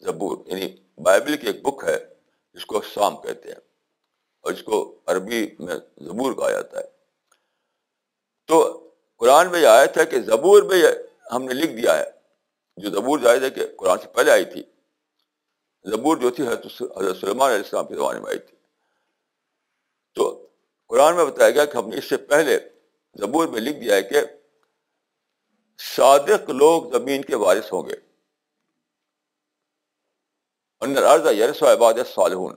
زبور 0.00 0.38
یعنی 0.46 0.76
بائبل 1.02 1.36
کی 1.36 1.46
ایک 1.46 1.62
بک 1.62 1.84
ہے 1.84 1.98
جس 2.54 2.66
کو 2.66 2.80
سام 2.94 3.16
کہتے 3.16 3.48
ہیں 3.48 3.60
اور 4.40 4.52
اس 4.52 4.62
کو 4.62 5.00
عربی 5.06 5.48
میں 5.58 5.74
زبور 5.96 6.32
کہا 6.32 6.50
جاتا 6.50 6.78
ہے۔ 6.78 6.84
تو 8.46 8.88
قرآن 9.16 9.50
میں 9.50 9.60
یہ 9.60 9.66
آیا 9.66 9.84
تھا 9.84 10.04
کہ 10.04 10.20
زبور 10.20 10.62
میں 10.62 10.82
ہم 11.32 11.42
نے 11.42 11.54
لکھ 11.54 11.72
دیا 11.72 11.98
ہے۔ 11.98 12.10
جو 12.76 12.90
زبور 12.90 13.18
جائز 13.18 13.42
ہے 13.42 13.50
کہ 13.50 13.66
قرآن 13.76 13.98
سے 13.98 14.08
پہلے 14.08 14.30
آئی 14.30 14.44
تھی۔ 14.44 14.62
زبور 15.84 16.16
جو 16.16 16.30
تھی 16.30 16.46
حضرت 16.46 16.82
سلمان 17.20 17.50
علیہ 17.50 17.64
السلام 17.64 17.86
کے 17.86 17.94
زمانے 17.94 18.20
میں 18.20 18.28
آئی 18.28 18.38
تھی۔ 18.38 18.56
تو 20.14 20.46
قرآن 20.86 21.16
میں 21.16 21.24
بتایا 21.24 21.50
گیا 21.50 21.64
کہ 21.64 21.76
ہم 21.76 21.88
نے 21.88 21.96
اس 21.96 22.04
سے 22.04 22.16
پہلے 22.16 22.58
زبور 23.14 23.48
میں 23.48 23.60
لکھ 23.60 23.78
دیا 23.78 23.94
ہے 23.94 24.02
کہ 24.02 24.20
صادق 25.78 26.50
لوگ 26.50 26.92
زمین 26.92 27.22
کے 27.22 27.36
وارث 27.36 27.72
ہوں 27.72 27.88
گے۔ 27.88 27.94
یرس 31.30 31.62
عباد 31.62 31.94
صالحون 32.14 32.56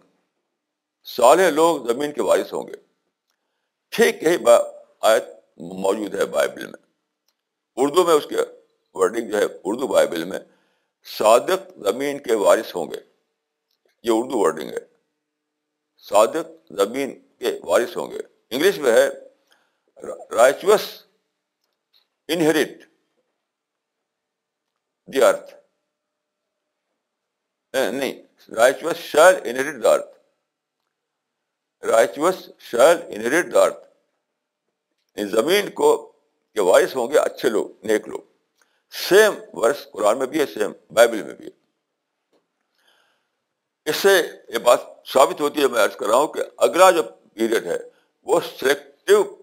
صالح 1.04 1.50
لوگ 1.50 1.88
زمین 1.88 2.12
کے 2.12 2.22
وارث 2.22 2.54
ہوں 2.54 2.68
گے۔ 2.68 2.74
ٹھیک 3.90 4.24
یہی 4.24 4.38
آیت 5.02 5.24
موجود 5.58 6.16
ہے 6.16 6.26
بائبل 6.26 6.66
میں۔ 6.66 6.80
اردو 7.76 8.04
میں 8.04 8.14
اس 8.14 8.26
کے 8.30 8.36
ورڈنگ 8.94 9.32
جو 9.32 9.38
ہے 9.38 9.46
اردو 9.64 9.88
بائبل 9.88 10.24
میں، 10.24 10.40
صادق 11.04 11.78
زمین 11.78 12.20
کے 12.20 12.36
وارث 12.36 12.76
ہوں 12.76 12.92
گے۔ 12.92 13.11
یہ 14.04 14.12
اردو 14.14 14.40
ورڈنگ 14.40 14.70
ہے۔ 14.70 14.80
صادق 15.98 16.74
زمین 16.74 17.28
کے 17.38 17.60
وارث 17.64 17.98
ہوں 17.98 18.12
گے۔ 18.12 18.20
انگلش 18.50 18.78
میں 18.78 18.92
ہے 18.92 19.10
رائچوس 20.36 21.04
انہیریٹ 22.28 22.86
دی 25.14 25.24
ارتھ۔ 25.24 25.56
نہیں، 27.74 28.24
righteous 28.56 28.96
shall 28.96 29.36
inherit 29.44 29.84
the 29.84 29.90
earth. 29.94 30.20
Righteous 31.86 32.50
shall 32.60 32.98
inherit 33.08 33.54
the 33.54 33.62
earth. 33.62 33.88
یعنی 35.16 35.30
زمین 35.30 35.72
کو 35.72 36.12
کے 36.54 36.62
وارث 36.62 36.96
ہوں 36.96 37.12
گے 37.12 37.18
اچھے 37.20 37.50
لوگ، 37.50 37.86
نیک 37.86 38.08
لوگ۔ 38.08 38.22
سیم 39.10 39.34
ورس 39.54 39.88
قرآن 39.92 40.20
میں 40.20 40.28
بھی 40.28 40.40
ہے، 40.40 40.46
سیم 40.46 40.72
بائبل 40.94 41.24
میں 41.24 41.34
بھی 41.34 41.46
ہے۔ 41.46 41.61
اس 43.92 43.98
سے 43.98 44.22
یہ 44.48 44.58
بات 44.58 44.80
ثابت 45.14 45.42
ہوتی 45.42 45.62
ہے، 45.62 45.68
میں 45.68 45.84
عرض 45.84 45.96
کر 45.96 46.06
رہا 46.06 46.16
ہوں 46.16 46.28
کہ 46.28 46.44
اگلا 46.58 46.92
جو 46.92 47.04
پیریڈ 47.04 47.66
ہے، 47.66 47.78
وہ 48.24 48.40
سلیکٹو 48.60 49.36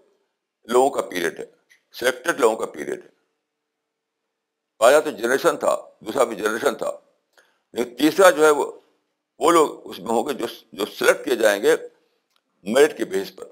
لوگوں 0.63 0.89
کا 0.89 1.01
پیریڈ 1.01 1.39
ہے۔ 1.39 1.45
سلیکٹڈ 1.99 2.39
لوگوں 2.39 2.55
کا 2.55 2.65
پیریڈ 2.65 3.03
ہے۔ 3.03 3.09
پہلا 4.79 4.99
تو 4.99 5.11
جنریشن 5.11 5.57
تھا، 5.57 5.77
دوسرا 5.99 6.23
بھی 6.23 6.35
جنریشن 6.35 6.75
تھا۔ 6.75 6.91
لیکن 7.73 7.95
تیسرا 7.95 8.29
جو 8.29 8.45
ہے، 8.45 8.49
وہ 8.49 8.71
وہ 9.39 9.51
لوگ 9.51 9.89
اس 9.89 9.99
میں 9.99 10.07
ہوں 10.07 10.27
گے 10.27 10.33
جو 10.33 10.45
جو 10.73 10.85
سلیکٹ 10.85 11.25
کیے 11.25 11.35
جائیں 11.35 11.63
گے 11.63 11.75
میرٹ 12.63 12.97
کے 12.97 13.05
بیس 13.05 13.35
پر۔ 13.35 13.45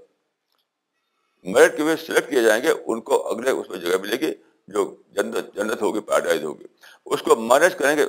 میرٹ 1.43 1.77
کے 1.77 1.83
بیس 1.83 2.07
سلیکٹ 2.07 2.29
کیے 2.29 2.41
جائیں 2.41 2.63
گے، 2.63 2.73
ان 2.85 3.01
کو 3.01 3.27
اگلے 3.27 3.49
اس 3.49 3.69
میں 3.69 3.77
جگہ 3.77 3.97
ملے 4.01 4.15
گی 4.15 4.33
جو 4.67 4.95
جنت 5.07 5.55
جنت 5.55 5.81
ہوگی 5.81 5.99
پیراڈائز 5.99 6.43
ہوگی۔ 6.43 6.65
اس 7.05 7.21
کو 7.21 7.35
مینیج 7.35 7.75
کریں 7.75 7.97
گے 7.97 8.05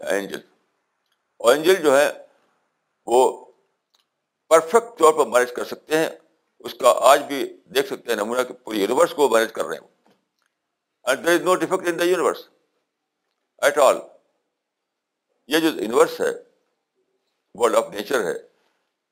اینجل 0.00 0.40
اور 1.36 1.54
اینجل 1.54 1.82
جو 1.82 1.96
ہے 1.98 2.10
وہ 3.06 3.22
پرفیکٹ 4.50 4.98
طور 4.98 5.12
پر 5.14 5.26
مینیج 5.26 5.52
کر 5.52 5.64
سکتے 5.64 5.98
ہیں۔ 5.98 6.08
اس 6.60 6.74
کا 6.74 6.92
آج 7.00 7.22
بھی 7.22 7.44
دیکھ 7.74 7.86
سکتے 7.86 8.08
ہیں 8.08 8.16
نمونہ 8.16 8.42
کہ 8.42 8.54
پورے 8.54 8.78
یونیورس 8.78 9.14
کو 9.14 9.28
مینیج 9.28 9.52
کر 9.52 9.64
رہے 9.64 9.76
ہیں۔ 9.76 9.88
And 11.04 11.26
there 11.26 11.34
is 11.34 11.40
no 11.40 11.54
defect 11.54 11.88
in 11.88 11.98
the 11.98 12.04
universe 12.04 12.48
at 13.62 13.78
all 13.78 13.96
یہ 15.48 15.58
جو 15.58 15.68
یونیورس 15.68 16.20
ہے 16.20 16.30
ورلڈ 17.54 17.76
آف 17.76 17.90
نیچر 17.90 18.24
ہے، 18.24 18.34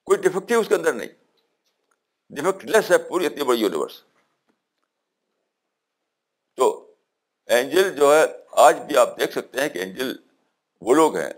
کوئی 0.06 0.18
ڈیفیکٹو 0.18 0.60
اس 0.60 0.68
کے 0.68 0.74
اندر 0.74 0.92
نہیں۔ 0.92 1.08
ڈیفیکٹ 2.30 2.64
لیس 2.64 2.90
ہے 2.90 2.98
پوری 2.98 3.26
اتنی 3.26 3.44
بڑی 3.44 3.60
یونیورس 3.60 4.02
تو 6.58 6.94
اینجل 7.48 7.96
جو 7.96 8.14
ہے، 8.14 8.24
آج 8.50 8.80
بھی 8.80 8.96
آپ 8.96 9.18
دیکھ 9.20 9.32
سکتے 9.32 9.60
ہیں 9.60 9.68
کہ 9.68 9.78
اینجل 9.78 10.16
وہ 10.80 10.94
لوگ 10.94 11.16
ہیں 11.16 11.32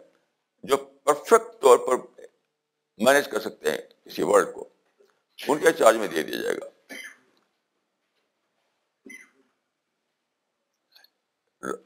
پرفیکٹ 1.05 1.63
طور 1.63 1.79
پر 1.79 1.97
مینج 2.99 3.29
کر 3.29 3.41
سکتے 3.41 3.71
ہیں 3.71 3.79
کسی 3.79 4.23
ورلڈ 4.23 4.55
کو۔ 4.55 4.69
ان 5.49 5.59
کے 5.59 5.73
چارج 5.73 5.97
میں 5.97 6.09
دے 6.09 6.23
دیا 6.23 6.43
جائے 6.43 6.57
گا۔ 6.57 6.67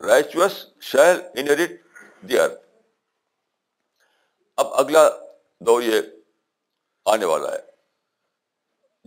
رائچوس 0.06 0.66
شہر 0.80 1.14
انہیریٹ 1.36 1.82
دی 2.28 2.38
ارتھ 2.38 2.66
اب 4.56 4.66
اگلا 4.66 5.10
دور 5.60 5.82
یہ 5.82 6.00
آنے 7.04 7.24
والا 7.24 7.52
ہے۔ 7.52 7.62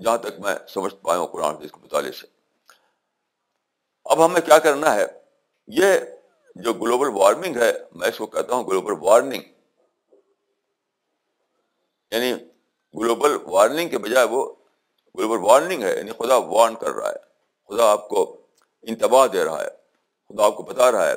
جہاں 0.04 0.18
تک 0.18 0.40
میں 0.40 0.56
سمجھ 0.68 0.96
پایا 0.96 1.20
ہوں 1.20 1.28
قرآن 1.28 1.58
کے 1.58 1.78
مطالعے 1.78 2.12
سے۔ 2.12 2.28
اب 4.06 4.26
ہمیں 4.26 4.42
کیا 4.42 4.60
کرنا 4.60 4.96
ہے؟ 4.96 5.06
یہ 5.68 6.00
جو 6.56 6.74
گلوبل 6.74 7.08
وارمنگ 7.14 7.56
ہے، 7.56 7.74
میں 7.92 8.08
اس 8.08 8.18
کو 8.18 8.28
کہتا 8.28 8.54
ہوں 8.54 8.64
گلوبل 8.64 8.94
وارننگ 9.00 9.51
یعنی 12.12 12.34
گلوبل 12.94 13.38
وارننگ 13.46 13.90
کے 13.90 13.98
بجائے 13.98 14.28
وہ 14.28 14.54
گلوبل 15.18 15.38
وارننگ 15.42 15.84
ہے 15.84 15.98
یعنی 15.98 16.12
خدا 16.12 16.36
وارن 16.36 16.76
کر 16.76 16.92
رہا 16.92 17.10
ہے۔ 17.10 17.20
خدا 17.68 17.92
آپ 17.92 18.10
کو 18.10 18.38
انتباہ 18.82 19.28
دے 19.28 19.44
رہا 19.44 19.62
ہے، 19.64 19.70
خدا 20.28 20.46
آپ 20.46 20.56
کو 20.58 20.64
بتا 20.64 20.92
رہا 20.92 21.08
ہے 21.08 21.16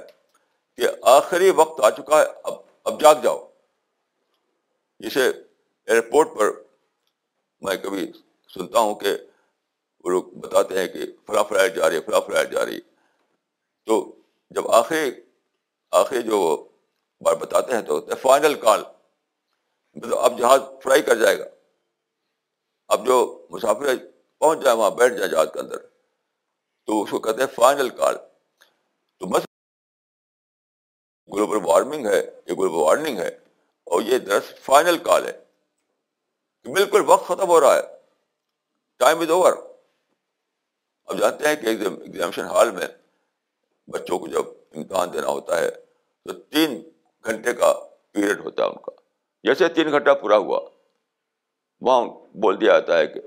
کہ 0.76 0.88
آخری 1.02 1.50
وقت 1.50 1.80
آ 1.80 1.90
چکا 1.90 2.20
ہے، 2.20 2.26
اب 2.44 2.54
اب 2.84 3.00
جاگ 3.00 3.14
جاؤ۔ 3.22 3.48
جسے 4.98 5.28
ایئرپورٹ 5.86 6.28
پر 6.38 6.50
میں 7.60 7.76
کبھی 7.76 8.12
سنتا 8.54 8.78
ہوں 8.78 8.94
کہ 8.94 9.16
وہ 10.04 10.10
لوگ 10.10 10.24
بتاتے 10.24 10.78
ہیں 10.78 10.86
کہ 10.86 10.98
فلاں 11.26 11.44
فلائٹ 11.44 11.74
جا 11.74 11.88
رہی 11.88 11.96
ہے، 11.96 12.00
فلاں 12.00 12.20
فلائٹ 12.20 12.50
جا 12.50 12.64
رہی 12.66 12.80
تو 13.86 14.12
جب 14.50 14.70
آخری 14.70 15.10
آخری 15.90 16.22
جو 16.22 16.68
بار 17.20 17.34
بتاتے 17.34 17.72
ہیں 17.72 17.82
تو 17.82 18.00
فائنل 18.22 18.54
کال۔ 18.54 18.82
مطلب 19.96 20.18
اب 20.18 20.38
جہاز 20.38 20.60
فرائی 20.82 21.02
کر 21.02 21.16
جائے 21.16 21.38
گا۔ 21.38 21.44
اب 22.88 23.06
جو 23.06 23.46
مسافر 23.50 23.96
پہنچ 24.38 24.58
جائے 24.62 24.76
وہاں 24.76 24.90
بیٹھ 24.90 25.14
جائے 25.14 25.30
جہاز 25.30 25.48
کے 25.52 25.60
اندر۔ 25.60 25.76
تو 26.86 27.02
اس 27.02 27.10
کو 27.10 27.18
کہتے 27.18 27.40
ہیں 27.40 27.54
فائنل 27.54 27.88
کال۔ 27.88 28.16
تو 29.18 29.26
بس 29.26 29.42
گلوبل 31.34 31.58
وارمنگ 31.64 32.06
ہے، 32.06 32.18
یہ 32.18 32.54
گلوبل 32.54 32.82
وارمنگ 32.82 33.18
ہے 33.18 33.28
اور 33.84 34.02
یہ 34.02 34.18
درس 34.18 34.44
فائنل 34.60 34.98
کال 34.98 35.26
ہے۔ 35.26 35.44
بالکل 36.72 37.02
وقت 37.06 37.26
ختم 37.26 37.48
ہو 37.48 37.60
رہا 37.60 37.74
ہے۔ 37.74 37.82
ٹائم 38.96 39.20
از 39.20 39.30
اوور 39.30 39.52
اب 41.04 41.18
جانتے 41.18 41.48
ہیں 41.48 41.56
کہ 41.56 41.66
ایگزامشن 41.66 42.44
ہال 42.44 42.70
میں 42.70 42.86
بچوں 43.86 44.18
کو 44.18 44.26
جب 44.26 44.46
امتحان 44.76 45.12
دینا 45.12 45.26
ہوتا 45.26 45.60
ہے 45.60 45.70
تو 46.24 46.32
تین 46.32 46.90
گھنٹے 47.24 47.52
کا 47.52 47.88
پیریڈ 48.12 48.40
ہوتا 48.40 48.64
ہے 48.64 48.68
ان 48.68 48.76
کا۔ 48.82 48.90
جیسے 49.44 49.68
تین 49.68 49.90
گھنٹہ 49.90 50.10
پورا 50.10 50.36
ہوا۔ 50.36 50.60
وہاں 51.80 52.04
بول 52.36 52.60
دیا 52.60 52.78
جاتا 52.78 52.98
ہے 52.98 53.06
کہ 53.06 53.20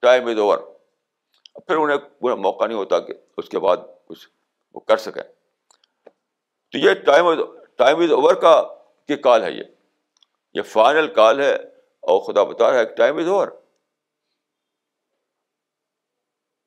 ٹائم 0.00 0.26
از 0.26 0.38
اوور۔ 0.38 0.58
پھر 1.66 1.76
انہیں 1.76 1.98
پورا 1.98 2.34
موقع 2.34 2.66
نہیں 2.66 2.78
ہوتا 2.78 3.00
کہ 3.00 3.14
اس 3.36 3.48
کے 3.48 3.58
بعد 3.58 3.76
کچھ 4.06 4.28
وہ 4.74 4.80
کر 4.80 4.96
سکیں۔ 4.96 5.22
تو 6.72 6.78
یہ 6.78 6.94
ٹائم 6.94 7.26
ٹائم 7.76 8.00
از 8.02 8.12
اوور 8.12 8.34
کا 8.34 8.62
کی 9.08 9.16
کال 9.16 9.42
ہے 9.42 9.50
یہ۔ 9.52 9.62
یہ 10.54 10.62
فائنل 10.62 11.14
کال 11.14 11.40
ہے 11.40 11.54
اور 12.00 12.20
خدا 12.20 12.44
بتا 12.44 12.70
رہا 12.70 12.78
ہے 12.78 12.86
کہ 12.86 12.94
ٹائم 12.94 13.16
از 13.16 13.28
اوور۔ 13.28 13.48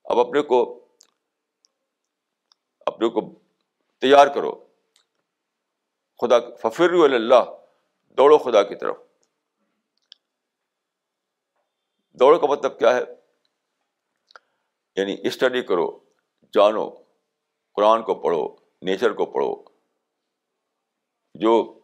اب 0.04 0.20
اپنے 0.20 0.42
کو 0.42 0.86
اپنے 2.86 3.10
کو 3.10 3.40
تیار 4.02 4.28
کرو۔ 4.28 4.68
خدا 6.22 6.36
ففر 6.62 6.90
اللہ۔ 6.90 7.59
دوڑو 8.20 8.38
خدا 8.38 8.64
کی 8.64 8.76
طرف۔ 8.76 8.98
دوڑو 12.12 12.40
کا 12.40 12.48
مطلب 12.48 12.80
کیا 12.80 12.96
ہے؟ 12.96 13.02
یعنی 14.96 15.16
اسٹڈی 15.24 15.62
کرو، 15.62 16.00
جانو، 16.54 16.90
قرآن 17.74 18.04
کو 18.04 18.16
پڑھو 18.16 18.56
نیچر 18.82 19.14
کو 19.14 19.26
پڑھو۔ 19.26 19.64
جو 21.36 21.80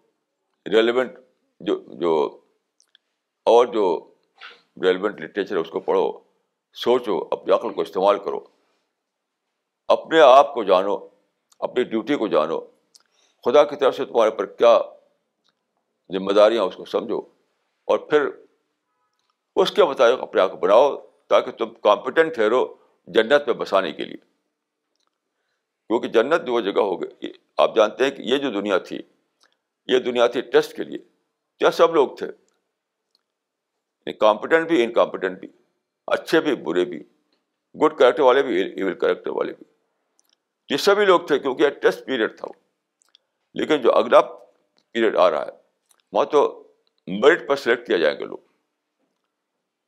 ریلیونٹ 0.66 1.12
جو 1.60 1.84
جو، 1.88 2.42
اور 3.46 3.66
جو 3.66 4.14
ریلیونٹ 4.84 5.22
لٹریچر 5.22 5.56
ہے 5.56 5.62
اس 5.62 5.70
کو 5.70 5.80
پڑھو، 5.80 6.20
سوچو، 6.74 7.28
اپنی 7.32 7.54
عقل 7.54 7.74
کو 7.74 7.82
استعمال 7.82 8.24
کرو۔ 8.24 8.46
اپنے 9.88 10.22
آپ 10.22 10.54
کو 10.54 10.64
جانو، 10.64 11.08
اپنی 11.60 11.84
ڈیوٹی 11.84 12.16
کو 12.16 12.28
جانو۔ 12.28 12.60
خدا 13.46 13.64
کی 13.64 13.76
طرف 13.76 13.96
سے 13.96 14.06
تمہارے 14.06 14.32
پر 14.32 14.46
کیا 14.46 14.80
ذمہ 16.14 16.32
داریاں 16.32 16.64
اس 16.64 16.76
کو 16.76 16.86
سمجھو 16.86 17.20
اور 17.86 17.98
پھر 17.98 18.30
اس 19.56 19.72
کے 19.72 19.84
مطابق 19.84 20.22
اپنے 20.22 20.42
آپ 20.42 20.52
کو 20.52 20.58
بناؤ 20.58 20.98
تاکہ 21.28 21.52
تم 21.52 21.74
کمپٹنٹ 21.74 22.36
ٹھہرو 22.36 22.76
جنت 23.08 23.42
میں 23.48 23.54
بسانے 23.54 23.92
کے 23.92 24.06
لیے۔ 24.06 24.18
کیونکہ 25.88 26.08
جنت 26.08 26.42
جو 26.48 26.62
جگہ 26.62 26.82
ہو 26.82 27.02
گئی 27.02 27.32
آپ 27.58 27.76
جانتے 27.76 28.04
ہیں 28.04 28.12
کہ 28.12 28.22
یہ 28.22 28.38
جو 28.38 28.52
دنیا 28.52 28.78
تھی، 28.78 29.02
یہ 29.88 30.00
دنیا 30.00 30.28
تھی 30.28 30.42
ٹیسٹ 30.42 30.76
کے 30.76 30.84
لیے۔ 30.84 30.98
کیا 31.60 31.72
سب 31.72 31.96
لوگ 31.96 32.10
تھے؟ 32.16 32.28
کمپٹنٹ 34.12 34.68
بھی 34.68 34.84
انکمپٹنٹ 34.84 35.40
بھی۔ 35.40 35.48
اچھے 36.08 36.42
بھی، 36.42 36.56
برے 36.56 36.86
بھی۔ 36.86 37.04
گڈ 37.86 37.98
کریکٹر 37.98 38.22
والے 38.22 38.44
بھی 38.44 38.62
ایول 38.62 38.94
کریکٹر 38.94 39.30
والے 39.30 39.54
بھی۔ 39.54 39.66
یہ 40.70 40.78
سبھی 40.78 41.06
لوگ 41.06 41.20
تھے 41.20 41.40
کیونکہ 41.40 41.64
یہ 41.64 41.70
ٹیسٹ 41.70 42.06
پیریڈ 42.06 42.38
تھا 42.38 42.48
وہ۔ 42.48 42.54
لیکن 43.54 43.82
جو 43.82 43.94
اگلا 43.94 44.22
پیریڈ 44.92 45.16
آ 45.16 45.30
رہا 45.30 45.46
ہے 45.46 45.65
وہاں 46.16 46.26
تو 46.26 46.68
میرٹ 47.08 47.48
پر 47.48 47.56
سلیکٹ 47.56 47.88
کیا 47.88 47.98
جائیں 47.98 48.20
گے 48.20 48.26
لوگ۔ 48.26 48.38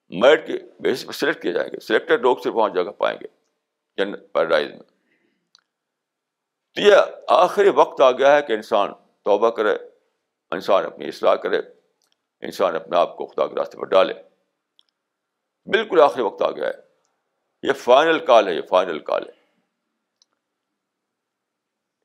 میرٹ 0.09 0.47
کے 0.47 0.53
بیسس 0.79 1.05
پر 1.05 1.11
سلیکٹ 1.11 1.41
کیے 1.41 1.53
جائیں 1.53 1.69
گے۔ 1.71 1.79
سلیکٹڈ 1.79 2.21
لوگ 2.21 2.37
صرف 2.37 2.55
وہاں 2.55 2.69
جگہ 2.69 2.91
پائیں 2.91 3.19
گے، 3.21 3.27
جنت 3.97 4.33
پیراڈائز 4.33 4.69
میں۔ 4.69 4.83
تو 6.75 6.81
یہ 6.81 6.95
آخری 7.27 7.69
وقت 7.69 8.01
آ 8.01 8.11
گیا 8.11 8.35
ہے 8.35 8.41
کہ 8.41 8.53
انسان 8.53 8.93
توبہ 9.23 9.49
کرے، 9.49 9.75
انسان 10.51 10.85
اپنی 10.85 11.07
اصلاح 11.07 11.35
کرے، 11.35 11.57
انسان 12.41 12.75
اپنے 12.75 12.97
آپ 12.97 13.17
کو 13.17 13.25
خدا 13.25 13.47
کے 13.47 13.55
راستے 13.55 13.77
پر 13.77 13.85
ڈالے۔ 13.85 14.13
بالکل 15.65 16.01
آخری 16.01 16.21
وقت 16.21 16.41
آ 16.41 16.51
گیا 16.51 16.67
ہے۔ 16.67 16.87
یہ 17.63 17.73
فائنل 17.73 18.25
کال 18.25 18.47
ہے، 18.47 18.53
یہ 18.53 18.61
فائنل 18.69 18.99
کال 18.99 19.27
ہے۔ 19.27 19.33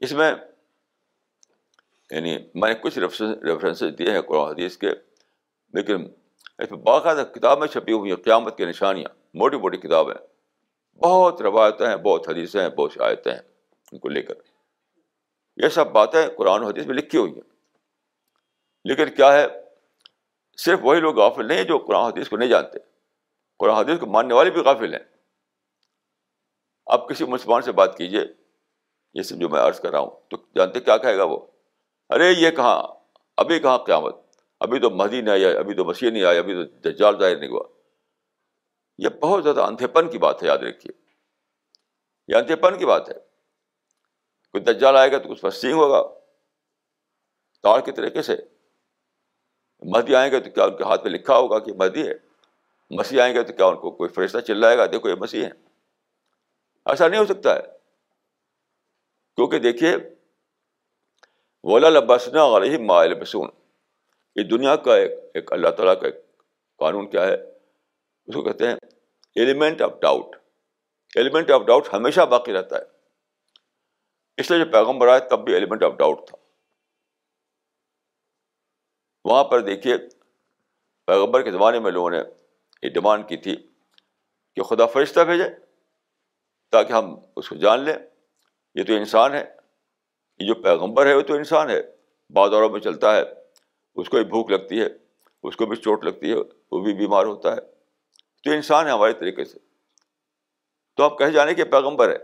اس 0.01 0.13
میں 0.13 0.35
یعنی 2.13 2.39
میں 2.55 2.69
نے 2.69 2.75
کچھ 2.75 2.99
ریفرنسز 2.99 3.85
دیے 3.99 4.11
ہیں 4.11 4.21
قرآن 4.21 4.51
حدیث 4.51 4.77
کے، 4.77 4.91
لیکن 5.75 6.09
اس 6.59 6.71
میں 6.71 6.79
باقاعدہ 6.79 7.25
کتابیں 7.35 7.67
چھپی 7.67 7.93
ہوئی 7.93 8.11
ہیں، 8.11 8.19
قیامت 8.19 8.57
کی 8.57 8.65
نشانیاں، 8.65 9.15
موٹی 9.35 9.57
موٹی 9.57 9.77
کتابیں۔ 9.77 10.15
بہت 10.99 11.43
روایتیں 11.43 11.87
ہیں، 11.87 11.97
بہت 11.97 12.29
حدیثیں 12.29 12.63
ہیں، 12.63 12.69
بہت 12.69 12.93
شایتیں 12.93 13.33
ہیں 13.33 13.41
ان 13.93 13.99
کو 13.99 14.09
لے 14.09 14.23
کر۔ 14.23 14.35
یہ 15.57 15.69
سب 15.69 15.93
باتیں 15.93 16.27
قرآن 16.37 16.63
و 16.63 16.69
حدیث 16.69 16.87
میں 16.87 16.95
لکھی 16.95 17.19
ہوئی 17.19 17.33
ہیں۔ 17.33 17.41
لیکن 18.85 19.11
کیا 19.17 19.33
ہے؟ 19.33 19.47
صرف 20.57 20.79
وہی 20.83 21.01
لوگ 21.01 21.19
غافل 21.19 21.47
نہیں 21.47 21.59
ہیں 21.59 21.65
جو 21.65 21.79
قرآن 21.79 22.05
حدیث 22.05 22.29
کو 22.29 22.37
نہیں 22.37 22.49
جانتے۔ 22.49 22.79
قرآن 23.59 23.77
حدیث 23.77 24.01
کو 24.01 24.07
ماننے 24.07 24.35
والے 24.35 24.51
بھی 24.51 24.61
غافل 24.61 24.95
ہیں۔ 24.95 25.05
آپ 26.87 27.09
کسی 27.09 27.25
مسلمان 27.25 27.63
سے 27.63 27.73
بات 27.73 27.99
کیجیے 27.99 28.21
یہ 29.15 29.23
سب 29.23 29.37
جو 29.37 29.49
میں 29.49 29.61
عرض 29.61 29.81
کر 29.81 29.91
رہا 29.91 29.99
ہوں، 29.99 30.11
تو 30.29 30.37
جانتے 30.55 30.81
کیا 30.81 30.97
کہے 30.97 31.19
گا 31.19 31.25
وہ؟ 31.25 31.52
ارے، 32.09 32.33
یہ 32.33 32.51
کہاں؟ 32.51 32.83
ابھی 33.37 33.61
کہاں 33.61 33.79
قیامت؟ 33.79 34.17
ابھی 34.61 34.81
تو 34.81 34.91
مہدی 34.91 35.21
نہیں 35.21 35.35
آیا 35.35 35.59
ابھی 35.59 35.75
تو 35.75 35.85
مسیح 35.85 36.11
نہیں 36.11 36.25
آیا 36.25 36.39
ابھی 36.39 36.55
تو 36.55 36.91
دجال 36.91 37.19
ظاہر 37.19 37.39
نہیں 37.39 37.51
ہوا۔ 37.51 37.63
یہ 38.99 39.09
بہت 39.09 39.43
زیادہ 39.43 39.61
اندھے 39.61 39.87
پن 39.87 40.11
کی 40.11 40.19
بات 40.19 40.43
ہے، 40.43 40.49
یاد 40.49 40.59
رکھیے۔ 40.59 41.01
یہ 42.29 42.37
اندھے 42.37 42.57
پن 42.57 42.79
کی 42.79 42.87
بات 42.87 43.09
ہے۔ 43.09 43.15
کوئی 44.53 44.65
دجال 44.65 44.97
آئے 44.97 45.13
گا 45.13 45.19
تو 45.19 45.29
کچھ 45.29 45.41
پر 45.41 45.51
سینگ 45.51 45.73
ہوگا۔ 45.73 46.03
تاڑ 47.63 47.81
کے 47.81 47.93
طریقے 47.93 48.23
سے۔ 48.23 48.37
مہدی 49.83 50.17
آئیں 50.17 50.33
گے 50.33 50.41
تو 50.41 50.51
کیا 50.51 50.65
ان 50.65 50.77
کے 50.77 50.85
ہاتھ 50.85 51.05
پہ 51.05 51.09
لکھا 51.09 51.37
ہوگا 51.37 51.59
کہ 51.59 51.73
مہدی 51.73 52.09
ہے؟ 52.09 52.15
مسیح 52.91 53.23
آئیں 53.23 53.35
گے 53.35 53.43
تو 53.43 53.53
کیا 53.53 53.67
ان 53.67 53.77
کو 53.77 53.91
کوئی 53.91 54.09
فرشتہ 54.09 54.39
چل 54.39 54.65
گا؟ 54.65 54.87
دیکھو، 54.87 55.09
یہ 55.09 55.15
مسیح 55.15 55.45
ہے 55.45 55.51
ایسا 56.87 57.09
نہیں 57.09 57.21
ہو 57.21 57.27
سکتا 57.27 57.57
ہے۔ 57.57 57.63
کیونکہ 59.37 59.59
دیکھیے 59.59 59.97
ولا 61.65 61.89
لبسنا 61.89 62.57
علیہ 62.57 62.79
مائل 62.79 63.15
بسون 63.21 63.49
یہ 64.37 64.43
دنیا 64.43 64.77
کا 64.77 64.97
ایک 64.97 65.11
ایک 65.35 65.53
اللہ 65.53 65.69
تعالیٰ 65.69 66.01
کا 66.01 66.07
ایک 66.07 66.17
قانون 66.79 67.11
کیا 67.11 67.27
ہے؟ 67.27 67.35
اس 68.27 68.35
کو 68.35 68.43
کہتے 68.43 68.67
ہیں 68.67 68.75
element 69.35 69.83
of 69.83 69.93
doubt 70.01 70.37
element 71.15 71.51
of 71.51 71.63
doubt 71.67 71.89
ہمیشہ 71.93 72.21
باقی 72.21 72.53
رہتا 72.53 72.77
ہے۔ 72.77 72.83
اس 74.37 74.51
لیے 74.51 74.65
جو 74.65 74.71
پیغمبر 74.73 75.09
آئے 75.09 75.21
تب 75.21 75.45
بھی 75.45 75.55
ایلیمنٹ 75.55 75.83
آف 75.83 75.93
ڈاؤٹ 75.93 76.29
تھا۔ 76.29 76.39
وہاں 79.25 79.45
پر 79.45 79.61
دیکھیے، 79.61 79.97
پیغمبر 81.07 81.43
کے 81.43 81.51
زمانے 81.51 81.81
میں 81.81 81.93
لوگوں 81.93 82.11
نے 82.11 82.19
یہ 82.83 82.91
ڈیمانڈ 82.91 83.29
کی 83.29 83.37
تھی 83.37 83.57
کہ 84.55 84.63
خدا 84.63 84.87
فرشتہ 84.87 85.21
بھیجے 85.21 85.45
تاکہ 86.71 86.93
ہم 86.93 87.17
اس 87.37 87.49
کو 87.49 87.55
جان 87.55 87.81
لیں۔ 87.81 87.95
یہ 88.75 88.85
تو 88.85 88.93
انسان 88.93 89.35
ہے۔ 89.35 89.62
یہ 90.43 90.47
جو 90.47 90.63
پیغمبر 90.63 91.07
ہے 91.07 91.15
وہ 91.15 91.21
تو 91.21 91.35
انسان 91.35 91.71
ہے، 91.71 91.81
بازاروں 92.31 92.69
میں 92.69 92.81
چلتا 92.81 93.17
ہے، 93.17 93.23
اس 93.95 94.09
کو 94.09 94.17
بھی 94.17 94.25
بھوک 94.25 94.51
لگتی 94.51 94.81
ہے، 94.81 94.89
اس 95.43 95.57
کو 95.57 95.67
بھی 95.67 95.77
چوٹ 95.77 96.05
لگتی 96.05 96.31
ہے، 96.31 96.37
وہ 96.73 96.85
بھی 96.85 96.95
بیمار 96.95 97.27
ہوتا 97.27 97.53
ہے۔ 97.53 97.61
تو 98.45 98.51
انسان 98.51 98.87
ہے 98.87 98.91
ہمارے 98.91 99.13
طریقے 99.13 99.45
سے۔ 99.45 99.59
تو 100.97 101.07
ہم 101.07 101.17
کہہ 101.17 101.27
جانے 101.27 101.55
کہ 101.55 101.65
پیغمبر 101.65 102.09
ہے۔ 102.09 102.17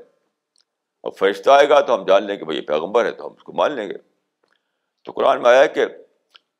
اور 1.01 1.13
فرشتہ 1.13 1.51
آئے 1.51 1.69
گا 1.69 1.81
تو 1.81 1.95
ہم 1.95 2.05
جان 2.05 2.25
لیں 2.25 2.37
گے 2.37 2.45
بھائی 2.45 2.59
یہ 2.59 2.63
پیغمبر 2.63 3.05
ہے 3.05 3.11
تو 3.11 3.27
ہم 3.27 3.33
اس 3.33 3.43
کو 3.43 3.53
مان 3.53 3.73
لیں 3.73 3.89
گے۔ 3.89 3.95
تو 5.05 5.13
قرآن 5.13 5.43
میں 5.43 5.51
آیا 5.51 5.67
کہ 5.67 5.85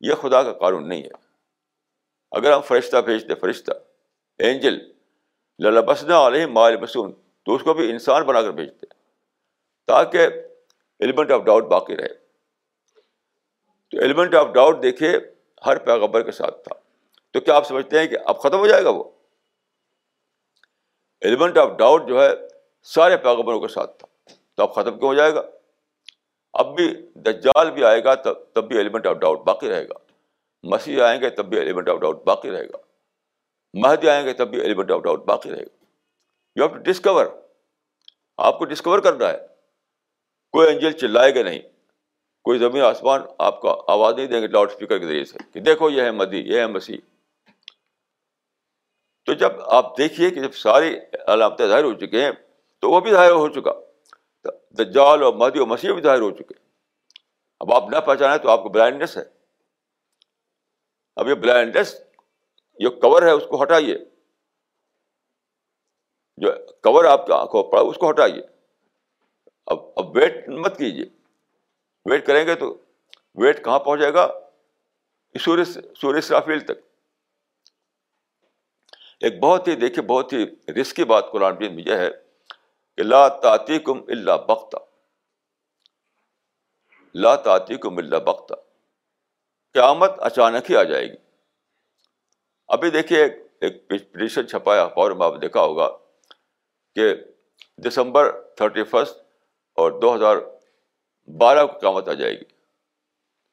یہ 0.01 0.13
خدا 0.13 0.43
کا 0.43 0.53
قانون 0.53 0.89
نہیں 0.89 1.03
ہے۔ 1.03 1.29
اگر 2.31 2.51
ہم 2.51 2.61
فرشتہ 2.61 2.97
بھیجتے 2.97 3.35
فرشتہ 3.35 3.71
اینجل 4.37 4.79
للبسنا 5.59 6.27
علیہ 6.27 6.45
مال 6.45 6.77
مسون 6.77 7.11
تو 7.45 7.55
اس 7.55 7.61
کو 7.63 7.73
بھی 7.73 7.91
انسان 7.91 8.23
بنا 8.23 8.41
کر 8.41 8.51
بھیجتے 8.51 8.85
تاکہ 9.87 10.27
ایلیمنٹ 10.99 11.31
آف 11.31 11.41
ڈاؤٹ 11.41 11.63
باقی 11.63 11.97
رہے۔ 11.97 12.07
تو 13.91 13.97
ایلیمنٹ 14.01 14.35
آف 14.35 14.47
ڈاؤٹ 14.47 14.83
دیکھیے، 14.83 15.11
ہر 15.65 15.77
پیغبر 15.77 16.21
کے 16.21 16.31
ساتھ 16.31 16.63
تھا۔ 16.63 16.79
تو 17.31 17.39
کیا 17.39 17.55
آپ 17.55 17.67
سمجھتے 17.67 17.99
ہیں 17.99 18.07
کہ 18.07 18.17
اب 18.25 18.39
ختم 18.39 18.57
ہو 18.57 18.67
جائے 18.67 18.83
گا 18.83 18.89
وہ؟ 18.89 19.03
ایلیمنٹ 21.21 21.57
آف 21.57 21.69
ڈاؤٹ 21.77 22.07
جو 22.07 22.23
ہے، 22.23 22.29
سارے 22.83 23.17
پیغبروں 23.17 23.59
کے 23.59 23.67
ساتھ 23.67 23.97
تھا۔ 23.97 24.33
تو 24.55 24.63
اب 24.63 24.75
ختم 24.75 24.99
کیوں 24.99 25.09
ہو 25.09 25.13
جائے 25.13 25.33
گا؟ 25.33 25.41
اب 26.53 26.75
بھی 26.75 27.11
دجال 27.15 27.71
بھی 27.71 27.83
آئے 27.83 28.03
گا، 28.03 28.15
تب 28.15 28.33
تب 28.53 28.67
بھی 28.67 28.77
ایلیمنٹ 28.77 29.07
آف 29.07 29.15
ڈاؤٹ 29.15 29.39
باقی 29.39 29.69
رہے 29.69 29.85
گا۔ 29.89 30.11
مسیح 30.63 31.03
آئیں 31.03 31.21
گے، 31.21 31.29
تب 31.29 31.45
بھی 31.45 31.57
ایلیمنٹ 31.59 31.89
آف 31.89 31.99
ڈاؤٹ 31.99 32.23
باقی 32.23 32.51
رہے 32.51 32.65
گا۔ 32.65 32.77
مہدی 33.73 34.09
آئیں 34.09 34.25
گے، 34.25 34.33
تب 34.33 34.47
بھی 34.47 34.61
ایلیمنٹ 34.61 34.91
آف 34.91 35.01
ڈاؤٹ 35.01 35.25
باقی 35.25 35.51
رہے 35.51 35.63
گا۔ 35.63 35.85
یو 36.55 36.65
ہیو 36.65 36.67
ٹو 36.67 36.79
ڈسکور 36.79 37.25
آپ 38.37 38.59
کو 38.59 38.65
ڈسکور 38.65 38.99
کرنا 38.99 39.27
ہے۔ 39.27 39.58
کوئی 40.51 40.73
انجل 40.73 40.91
چلائے 40.91 41.35
گا 41.35 41.43
نہیں۔ 41.43 41.59
کوئی 42.43 42.59
زمین 42.59 42.81
آسمان 42.81 43.21
آپ 43.39 43.61
کا 43.61 43.75
آواز 43.87 44.15
نہیں 44.15 44.27
دیں 44.27 44.41
گے 44.41 44.47
لاؤڈ 44.47 44.71
اسپیکر 44.71 44.99
کے 44.99 45.05
ذریعے 45.05 45.25
سے 45.25 45.39
کہ 45.53 45.59
دیکھو 45.59 45.89
یہ 45.89 46.01
ہے 46.01 46.11
مدی، 46.11 46.37
یہ 46.37 46.59
ہے 46.59 46.67
مسیح۔ 46.67 46.97
تو 49.25 49.33
جب 49.33 49.61
آپ 49.61 49.97
دیکھیے 49.97 50.29
کہ 50.29 50.41
جب 50.41 50.53
ساری 50.53 50.97
علامتیں 51.27 51.67
ظاہر 51.67 51.83
ہو 51.83 51.93
چکے 51.93 52.23
ہیں 52.23 52.31
تو 52.79 52.91
وہ 52.91 52.99
بھی 52.99 53.11
ظاہر 53.11 53.31
ہو 53.31 53.49
چکا۔ 53.49 53.71
دجال 54.69 55.23
اور 55.23 55.33
مدی 55.33 55.59
اور 55.59 55.67
مسیح 55.67 55.93
بھی 55.93 56.01
ظاہر 56.01 56.19
ہو 56.19 56.31
چکے۔ 56.31 56.53
اب 57.59 57.73
آپ 57.73 57.83
نہ 57.89 57.99
پہچانے 57.99 58.37
تو 58.37 58.49
آپ 58.49 58.63
کو 58.63 58.69
بلائنڈنیس 58.69 59.17
ہے۔ 59.17 59.23
اب 61.15 61.27
یہ 61.27 61.33
بلائنڈنیس 61.33 62.01
جو 62.79 62.89
کور 62.89 63.21
ہے، 63.21 63.31
اس 63.31 63.43
کو 63.49 63.63
ہٹائیے۔ 63.63 63.97
جو 66.37 66.51
کور 66.83 67.05
آپ 67.05 67.27
کی 67.27 67.33
آنکھوں 67.33 67.63
پڑا، 67.63 67.81
اس 67.81 67.95
کو 67.97 68.09
ہٹائیے۔ 68.09 68.58
اب 69.67 69.79
اب 69.95 70.15
ویٹ 70.15 70.49
مت 70.49 70.77
کیجیے 70.77 71.05
ویٹ 72.05 72.25
کریں 72.27 72.47
گے 72.47 72.55
تو 72.55 72.77
ویٹ 73.35 73.63
کہاں 73.65 73.79
پہنچ 73.79 73.99
جائے 73.99 74.13
گا؟ 74.13 74.27
سورج 75.39 75.79
سورج 75.97 76.23
سرافیل 76.23 76.59
تک۔ 76.59 76.79
ایک 79.19 79.39
بہت 79.39 79.67
ہی 79.67 79.75
دیکھیے، 79.75 80.05
بہت 80.05 80.33
ہی 80.33 80.45
رسکی 80.81 81.03
بات 81.03 81.31
قرآن 81.31 81.55
میں 81.59 81.83
یہ 81.85 81.95
ہے 81.95 82.09
کہ 82.95 83.03
لا 83.03 83.27
تعطی 83.27 83.79
کم 83.79 84.01
اللہ 84.07 84.31
بختہ 84.31 84.77
لا 87.13 87.35
تعطی 87.35 87.77
کم 87.77 87.97
اللہ 87.97 88.15
بختہ 88.15 88.53
قیامت 89.73 90.11
اچانک 90.19 90.71
ہی 90.71 90.75
آ 90.75 90.83
جائے 90.83 91.07
گی۔ 91.07 91.15
ابھی 92.67 92.89
دیکھیے، 92.89 93.23
ایک 93.61 93.87
پٹیشن 93.87 94.47
چھپایا 94.47 94.83
اخبار 94.83 95.11
میں 95.11 95.25
آپ 95.25 95.41
دیکھا 95.41 95.61
ہوگا 95.61 95.89
کہ 96.95 97.13
دسمبر 97.77 98.31
تھرٹی 98.55 98.83
فسٹ 98.83 99.28
اور 99.79 99.91
دو 99.91 100.15
ہزار 100.15 100.37
بارہ 101.37 101.65
کو 101.65 101.79
قیامت 101.79 102.09
آ 102.09 102.13
جائے 102.13 102.33
گی۔ 102.33 102.43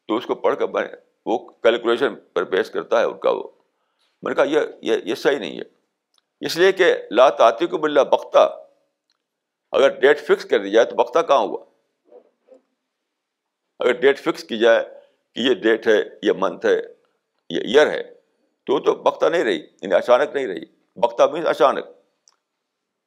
تو 0.09 0.16
اس 0.16 0.27
کو 0.27 0.35
پڑھ 0.35 0.57
کر 0.59 0.68
میں 0.68 0.89
وہ 1.27 1.39
کیلکولیشن 1.39 2.14
پر 2.16 2.45
بیس 2.45 2.70
کرتا 2.70 3.01
ہے 3.01 3.05
ان 3.05 3.18
کا 3.18 3.31
وہ۔ 3.31 3.43
میں 4.22 4.31
نے 4.31 4.35
کہا، 4.35 4.45
یہ 4.45 4.61
یہ 4.81 4.97
یہ 5.05 5.14
صحیح 5.14 5.39
نہیں 5.39 5.59
ہے۔ 5.59 5.62
اس 6.41 6.57
لیے 6.57 6.72
کہ 6.72 6.95
لا 7.11 7.31
تعطی 7.31 7.66
کو 7.66 7.79
بلّہ 7.79 8.01
بختہ 8.01 8.66
اگر 9.72 9.89
ڈیٹ 9.89 10.20
فکس 10.20 10.45
کر 10.45 10.59
دی 10.59 10.70
جائے 10.70 10.87
تو 10.87 10.97
بختہ 10.97 11.18
کہاں 11.18 11.39
ہوا؟ 11.39 11.64
اگر 13.79 13.93
ڈیٹ 13.93 14.18
فکس 14.18 14.45
کی 14.45 14.59
جائے 14.59 14.85
کہ 15.33 15.41
یہ 15.41 15.55
ڈیٹ 15.55 15.87
ہے، 15.87 16.03
یہ 16.22 16.33
منتھ 16.39 16.66
ہے، 16.66 16.81
یہ 17.51 17.61
ایئر 17.61 17.87
ہے، 17.87 18.03
تو 18.66 18.81
تو 18.81 18.95
بختہ 18.95 19.27
نہیں 19.27 19.45
رہی 19.45 19.59
یعنی 19.59 19.95
اچانک 19.95 20.35
نہیں 20.35 20.47
رہی۔ 20.47 20.64
بختہ 20.97 21.22
مینس 21.33 21.47
اچانک۔ 21.47 21.85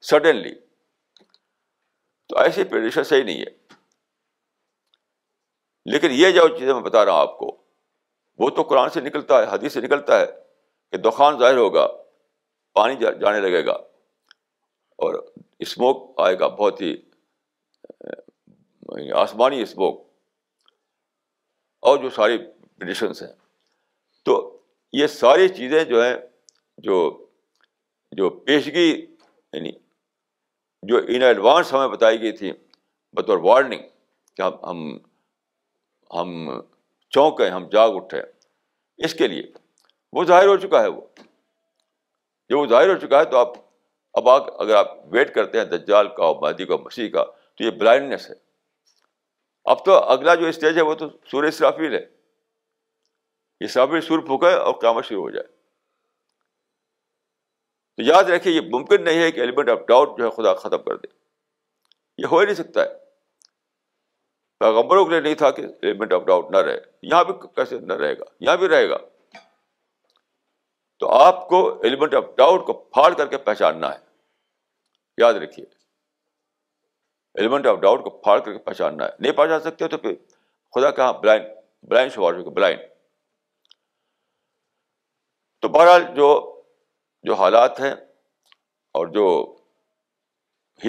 سڈنلی 0.01 0.55
تو 2.29 2.39
ایسی 2.39 2.63
پریڈیشن 2.63 3.03
صحیح 3.03 3.23
نہیں 3.23 3.41
ہے۔ 3.41 3.75
لیکن 5.85 6.07
یہ 6.11 6.31
جو 6.31 6.47
چیزیں 6.47 6.73
میں 6.73 6.81
بتا 6.81 7.05
رہا 7.05 7.11
ہوں 7.11 7.19
آپ 7.19 7.37
کو، 7.37 7.63
وہ 8.37 8.49
تو 8.49 8.63
قرآن 8.63 8.89
سے 8.89 9.01
نکلتا 9.01 9.39
ہے، 9.39 9.47
حدیث 9.49 9.73
سے 9.73 9.81
نکلتا 9.81 10.19
ہے 10.19 10.25
کہ 10.91 10.97
دخان 10.97 11.39
ظاہر 11.39 11.57
ہوگا، 11.57 11.87
پانی 12.73 12.95
جانے 12.95 13.39
لگے 13.39 13.65
گا۔ 13.65 13.73
اور 14.97 15.25
اسموک 15.59 16.19
آئے 16.19 16.39
گا، 16.39 16.47
بہت 16.47 16.81
ہی 16.81 16.91
یعنی 18.91 19.11
آسمانی 19.11 19.61
اسموک 19.61 20.09
اور 21.79 21.97
جو 21.97 22.09
ساری 22.09 22.37
پریڈیشنس 22.77 23.21
ہیں۔ 23.21 23.33
تو 24.23 24.61
یہ 24.93 25.07
ساری 25.07 25.47
چیزیں 25.47 25.83
جو 25.83 26.03
ہیں، 26.03 26.15
جو 26.77 27.25
جو 28.11 28.29
پیشگی 28.29 29.15
یعنی 29.53 29.71
جو 30.83 30.97
ان 30.97 31.21
ایڈوانس 31.21 31.73
ہمیں 31.73 31.87
بتائی 31.87 32.21
گئی 32.21 32.31
تھی، 32.31 32.51
بطور 33.13 33.37
وارننگ 33.37 33.81
کہ 34.37 34.41
ہم 34.41 34.53
ہم 34.63 34.97
ہم 36.13 36.49
چونکیں 37.09 37.49
ہم 37.49 37.69
جاگ 37.69 37.89
اٹھے۔ 37.89 38.21
اس 38.97 39.13
کے 39.13 39.27
لیے 39.27 39.43
وہ 40.13 40.23
ظاہر 40.23 40.47
ہو 40.47 40.57
چکا 40.57 40.83
ہے 40.83 40.87
وہ۔ 40.87 41.01
جب 42.49 42.57
وہ 42.57 42.67
ظاہر 42.67 42.93
ہو 42.93 43.07
چکا 43.07 43.19
ہے 43.19 43.25
تو 43.25 43.37
آپ 43.37 43.47
اب 44.13 44.29
آگ 44.29 44.41
اگر 44.59 44.75
آپ 44.75 44.87
ویٹ 45.05 45.35
کرتے 45.35 45.57
ہیں، 45.57 45.65
دجال 45.65 46.07
کا، 46.07 46.33
مہدی 46.41 46.65
کا، 46.65 46.75
مسیح 46.75 47.09
کا، 47.09 47.23
تو 47.23 47.63
یہ 47.63 47.71
بلائنڈنیس 47.71 48.29
ہے۔ 48.29 48.35
اب 49.65 49.85
تو 49.85 49.93
اگلا 49.93 50.35
جو 50.35 50.47
اسٹیج 50.47 50.77
ہے 50.77 50.81
وہ 50.81 50.95
تو 50.95 51.05
سور 51.31 51.43
اسرافیل 51.43 51.93
ہے۔ 51.93 52.05
اسرافیل 53.59 54.01
سور 54.01 54.19
پھونکے 54.19 54.53
اور 54.53 54.73
قیامت 54.73 55.05
شروع 55.05 55.21
ہو 55.21 55.29
جائے۔ 55.29 55.58
تو 57.99 58.03
یاد 58.03 58.23
رکھیے، 58.23 58.53
یہ 58.53 58.61
ممکن 58.61 59.03
نہیں 59.03 59.21
ہے 59.21 59.31
کہ 59.31 59.39
ایلیمنٹ 59.39 59.69
آف 59.69 59.79
ڈاؤٹ 59.87 60.17
جو 60.17 60.25
ہے 60.25 60.29
خدا 60.29 60.53
ختم 60.53 60.83
کر 60.83 60.95
دے۔ 60.95 61.07
یہ 62.17 62.25
ہو 62.25 62.39
ہی 62.39 62.45
نہیں 62.45 62.55
سکتا 62.55 62.81
ہے۔ 62.83 62.87
پیغمبروں 64.59 65.05
کے 65.05 65.11
لیے 65.11 65.19
نہیں 65.19 65.35
تھا 65.35 65.51
کہ 65.51 65.61
ایلیمنٹ 65.61 66.13
آف 66.13 66.21
ڈاؤٹ 66.21 66.51
نہ 66.51 66.57
رہے۔ 66.57 66.79
یہاں 67.01 67.23
بھی 67.23 67.33
کیسے 67.55 67.79
نہ 67.79 67.93
رہے 67.93 68.17
گا؟ 68.17 68.23
یہاں 68.39 68.57
بھی 68.57 68.69
رہے 68.69 68.89
گا۔ 68.89 68.97
تو 70.99 71.09
آپ 71.09 71.49
کو 71.49 71.81
ایلیمنٹ 71.81 72.13
آف 72.13 72.23
ڈاؤٹ 72.37 72.65
کو 72.65 72.73
پھاڑ 72.73 73.13
کر 73.13 73.27
کے 73.27 73.37
پہچاننا 73.37 73.93
ہے۔ 73.93 73.99
یاد 75.17 75.33
رکھیے۔ 75.33 75.65
ایلیمنٹ 77.33 77.67
آف 77.67 77.77
ڈاؤٹ 77.77 78.03
کو 78.03 78.09
پھاڑ 78.09 78.39
کر 78.39 78.51
کے 78.51 78.59
پہچاننا 78.59 79.05
ہے۔ 79.05 79.09
نہیں 79.19 79.31
پہچان 79.31 79.59
سکتے 79.61 79.87
تو 79.87 79.97
پھر 79.97 80.13
خدا 80.75 80.91
کہاں 80.91 81.13
بلائنڈ 81.13 81.45
بلائنڈ 81.83 82.11
شوار 82.11 82.33
بلائنڈ 82.33 82.79
تو 85.61 85.67
بہرحال 85.67 86.03
جو 86.15 86.55
جو 87.23 87.33
حالات 87.33 87.79
ہیں 87.79 87.91
اور 88.91 89.07
جو 89.07 89.55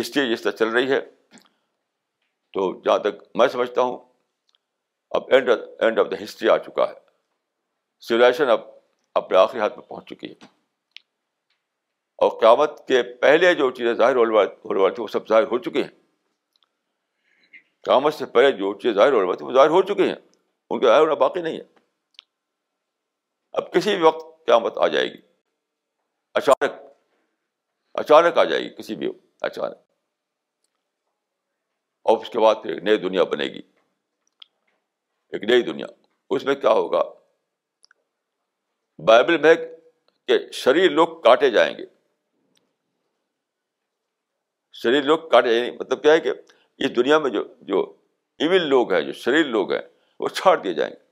ہسٹری 0.00 0.30
جس 0.30 0.42
طرح 0.42 0.50
چل 0.50 0.68
رہی 0.68 0.90
ہے، 0.90 1.00
تو 2.52 2.80
جہاں 2.80 2.98
تک 2.98 3.22
میں 3.34 3.48
سمجھتا 3.48 3.82
ہوں، 3.82 3.98
اب 5.10 5.22
end 5.30 5.48
end 5.78 5.98
of 5.98 6.06
the 6.10 6.24
history 6.24 6.48
آ 6.48 6.58
چکا 6.58 6.88
ہے۔ 6.88 6.94
سولیشن 8.00 8.50
اب 8.50 8.60
اپنے 9.14 9.38
آخری 9.38 9.60
ہاتھ 9.60 9.78
میں 9.78 9.88
پہنچ 9.88 10.08
چکی 10.08 10.30
ہے۔ 10.30 10.46
اور 12.16 12.40
قیامت 12.40 12.88
کے 12.88 13.02
پہلے 13.02 13.54
جو 13.54 13.70
چیزیں 13.70 13.94
ظاہر 13.94 14.16
ہونے 14.16 14.34
والی 14.34 14.94
تھی 14.94 15.02
وہ 15.02 15.06
سب 15.06 15.28
ظاہر 15.28 15.42
ہو 15.42 15.58
چکی 15.58 15.82
ہیں۔ 15.82 15.90
قیامت 17.82 18.14
سے 18.14 18.26
پہلے 18.26 18.52
جو 18.52 18.74
چیزیں 18.74 18.94
ظاہر 18.94 19.12
ہونے 19.12 19.24
والی 19.24 19.36
تھی 19.36 19.46
وہ 19.46 19.52
ظاہر 19.52 19.68
ہو 19.68 19.82
چکی 19.82 20.08
ہیں۔ 20.08 20.14
ان 20.70 20.80
کے 20.80 20.86
ظاہر 20.86 21.00
ہونا 21.00 21.14
باقی 21.14 21.42
نہیں 21.42 21.56
ہے۔ 21.56 21.64
اب 23.52 23.72
کسی 23.72 23.96
بھی 23.96 24.04
وقت 24.04 24.46
قیامت 24.46 24.78
آ 24.78 24.86
جائے 24.86 25.06
گی۔ 25.06 25.29
اچانک 26.34 26.72
اچانک 27.94 28.38
آ 28.38 28.44
جائے 28.44 28.62
گی 28.62 28.68
کسی 28.68 28.94
بھی 28.94 29.12
اچانک۔ 29.40 29.76
اور 32.02 32.18
اس 32.18 32.30
کے 32.30 32.38
بعد 32.38 32.54
پھر 32.62 32.70
ایک 32.70 32.82
نئی 32.82 32.96
دنیا 32.96 33.24
بنے 33.24 33.44
گی۔ 33.44 33.62
ایک 35.28 35.42
نئی 35.42 35.62
دنیا۔ 35.62 35.86
اس 36.30 36.44
میں 36.44 36.54
کیا 36.54 36.70
ہوگا؟ 36.70 37.02
بائبل 38.98 39.38
میں 39.38 39.54
کہ 40.28 40.52
شریر 40.52 40.90
لوگ 40.90 41.20
کاٹے 41.20 41.50
جائیں 41.50 41.76
گے۔ 41.78 41.86
شریر 44.72 45.02
لوگ 45.02 45.28
کاٹے 45.28 45.58
جائیں 45.58 45.72
گے 45.72 45.78
مطلب 45.78 46.02
کیا 46.02 46.12
ہے 46.12 46.20
کہ 46.20 46.30
اس 46.78 46.96
دنیا 46.96 47.18
میں 47.18 47.30
جو 47.30 47.54
جو 47.60 47.96
ایون 48.38 48.62
لوگ 48.62 48.92
ہیں، 48.92 49.00
جو 49.00 49.12
شریر 49.12 49.46
لوگ 49.46 49.72
ہیں، 49.72 49.82
وہ 50.20 50.28
چھاڑ 50.28 50.56
دیے 50.56 50.74
جائیں 50.74 50.94
گے۔ 50.94 51.04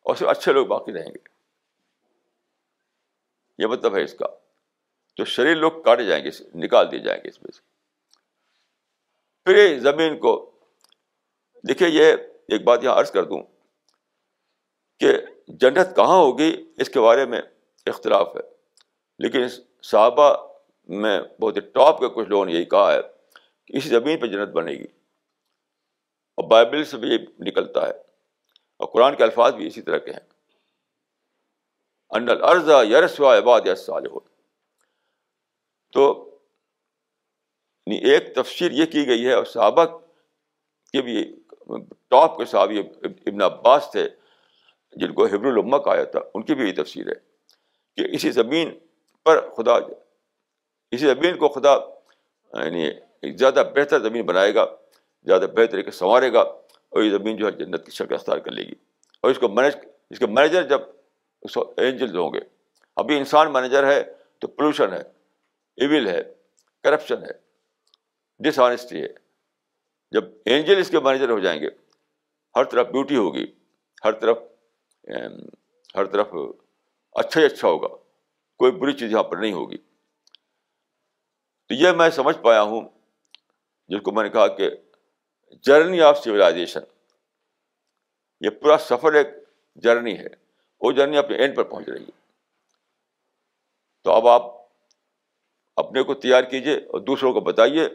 اور 0.00 0.14
صرف 0.14 0.28
اچھے 0.28 0.52
لوگ 0.52 0.66
باقی 0.66 0.92
رہیں 0.92 1.12
گے۔ 1.14 1.27
یہ 3.58 3.66
مطلب 3.66 3.96
ہے 3.96 4.02
اس 4.02 4.14
کا۔ 4.14 4.26
تو 5.16 5.24
شریر 5.24 5.56
لوگ 5.56 5.82
کاٹے 5.82 6.04
جائیں 6.04 6.24
گے، 6.24 6.28
نکال 6.54 6.90
دیے 6.90 7.00
جائیں 7.00 7.20
گے 7.24 7.28
اس 7.28 7.42
میں 7.42 7.50
سے۔ 7.52 7.60
پھر 9.44 9.56
یہ 9.56 9.78
زمین 9.78 10.18
کو، 10.18 10.50
دیکھیے 11.68 11.88
یہ 11.88 12.12
ایک 12.48 12.64
بات 12.64 12.84
یہاں 12.84 12.94
عرض 12.94 13.10
کر 13.10 13.24
دوں 13.24 13.42
کہ 15.00 15.12
جنت 15.48 15.96
کہاں 15.96 16.18
ہوگی 16.18 16.72
اس 16.76 16.90
کے 16.90 17.00
بارے 17.00 17.24
میں 17.24 17.42
اختلاف 17.86 18.36
ہے۔ 18.36 18.40
لیکن 19.18 19.46
صحابہ 19.82 20.48
میں 20.88 21.20
بہت 21.40 21.56
ہی 21.56 21.60
ٹاپ 21.60 21.98
کے 21.98 22.08
کچھ 22.08 22.28
لوگوں 22.28 22.46
نے 22.46 22.52
یہی 22.52 22.64
کہا 22.64 22.92
ہے 22.92 23.02
کہ 23.66 23.76
اسی 23.76 23.88
زمین 23.88 24.20
پہ 24.20 24.26
جنت 24.26 24.48
بنے 24.48 24.72
گی۔ 24.72 24.86
اور 26.34 26.50
بائبل 26.50 26.84
سے 26.84 26.96
بھی 26.96 27.08
یہ 27.08 27.18
نکلتا 27.40 27.86
ہے 27.86 27.92
اور 28.76 28.86
قرآن 28.86 29.16
کے 29.16 29.22
الفاظ 29.22 29.54
بھی 29.54 29.66
اسی 29.66 29.82
طرح 29.82 29.98
کے 29.98 30.10
ہیں۔ 30.10 30.27
ان 32.10 32.28
انل 32.30 32.92
یرسوا 32.92 33.38
عباد 33.38 33.60
ہو 34.10 34.20
تو 35.92 36.24
یعنی 37.86 38.10
ایک 38.10 38.34
تفسیر 38.34 38.72
یہ 38.72 38.86
کی 38.86 39.06
گئی 39.06 39.26
ہے 39.26 39.32
اور 39.32 39.44
صحابہ 39.44 39.84
کے 40.92 41.02
بھی 41.02 41.36
ٹاپ 42.08 42.38
کے 42.38 42.44
صحابی 42.44 42.78
ابن 43.02 43.42
عباس 43.42 43.88
تھے 43.92 44.08
جن 44.92 45.12
کو 45.12 45.26
حبر 45.26 45.46
الما 45.46 45.78
کہا 45.78 46.04
تھا 46.04 46.20
ان 46.34 46.42
کی 46.42 46.54
بھی 46.54 46.68
یہ 46.68 46.82
تفسیر 46.82 47.06
ہے 47.08 47.14
کہ 47.96 48.14
اسی 48.14 48.30
زمین 48.30 48.78
پر 49.24 49.50
خدا، 49.50 49.74
اسی 50.90 51.06
زمین 51.06 51.38
کو 51.38 51.48
خدا 51.48 51.74
یعنی 52.64 52.90
زیادہ 53.36 53.62
بہتر 53.76 54.00
زمین 54.00 54.26
بنائے 54.26 54.54
گا، 54.54 54.66
زیادہ 55.24 55.46
بہتر 55.50 55.66
طریقے 55.66 55.90
سنوارے 55.90 56.32
گا 56.32 56.40
اور 56.40 57.02
یہ 57.02 57.10
زمین 57.10 57.36
جو 57.36 57.46
ہے 57.46 57.50
جنت 57.50 57.84
کی 57.84 57.90
شکل 57.90 58.14
اختیار 58.14 58.38
کر 58.38 58.50
لے 58.50 58.62
گی۔ 58.62 58.74
اور 59.20 59.30
اس 59.30 59.38
کو 59.38 59.48
مینج 59.48 59.76
اس 60.10 60.18
کے 60.18 60.26
مینیجر 60.26 60.62
جب 60.62 60.80
اینجلز 61.42 62.16
ہوں 62.16 62.32
گے۔ 62.34 62.40
ابھی 62.96 63.18
انسان 63.18 63.52
مینیجر 63.52 63.86
ہے 63.86 64.02
تو 64.38 64.48
پولوشن 64.48 64.92
ہے 64.92 65.02
ایول 65.76 66.08
ہے 66.08 66.22
کرپشن 66.82 67.24
ہے 67.24 67.32
ڈس 68.38 68.58
آنیسٹی 68.58 69.02
ہے۔ 69.02 69.08
جب 70.10 70.24
اینجل 70.44 70.78
اس 70.78 70.90
کے 70.90 71.00
مینیجر 71.00 71.30
ہو 71.30 71.38
جائیں 71.38 71.60
گے، 71.60 71.68
ہر 72.56 72.64
طرف 72.64 72.86
بیوٹی 72.86 73.16
ہوگی، 73.16 73.46
ہر 74.04 74.12
طرف 74.12 74.38
ہر 75.94 76.04
طرف 76.04 76.28
اچھا 77.12 77.40
ہی 77.40 77.46
اچھا 77.46 77.68
ہوگا، 77.68 77.88
کوئی 78.56 78.72
بری 78.72 78.92
چیز 78.92 79.12
یہاں 79.12 79.22
پر 79.22 79.36
نہیں 79.36 79.52
ہوگی۔ 79.52 79.76
تو 81.68 81.74
یہ 81.74 81.92
میں 81.92 82.10
سمجھ 82.10 82.38
پایا 82.38 82.62
ہوں 82.62 82.88
جس 83.88 84.00
کو 84.02 84.12
میں 84.12 84.22
نے 84.22 84.30
کہا 84.30 84.46
کہ 84.46 84.70
جرنی 85.62 86.00
آف 86.00 86.18
سویلائزیشن 86.18 86.80
یہ 88.40 88.50
پورا 88.50 88.78
سفر 88.78 89.12
ایک 89.12 89.26
جرنی 89.76 90.18
ہے۔ 90.18 90.47
وہ 90.80 90.92
جرنی 90.92 91.16
اپنے 91.16 91.36
اینڈ 91.36 91.56
پر 91.56 91.62
پہنچ 91.62 91.88
رہی 91.88 92.02
ہے۔ 92.02 92.18
تو 94.04 94.12
اب 94.12 94.28
آپ 94.28 94.42
اپنے 95.76 96.02
کو 96.02 96.14
تیار 96.14 96.44
کیجیے 96.44 96.76
اور 96.76 97.00
دوسروں 97.00 97.32
کو 97.32 97.40
بتائیے 97.40 97.88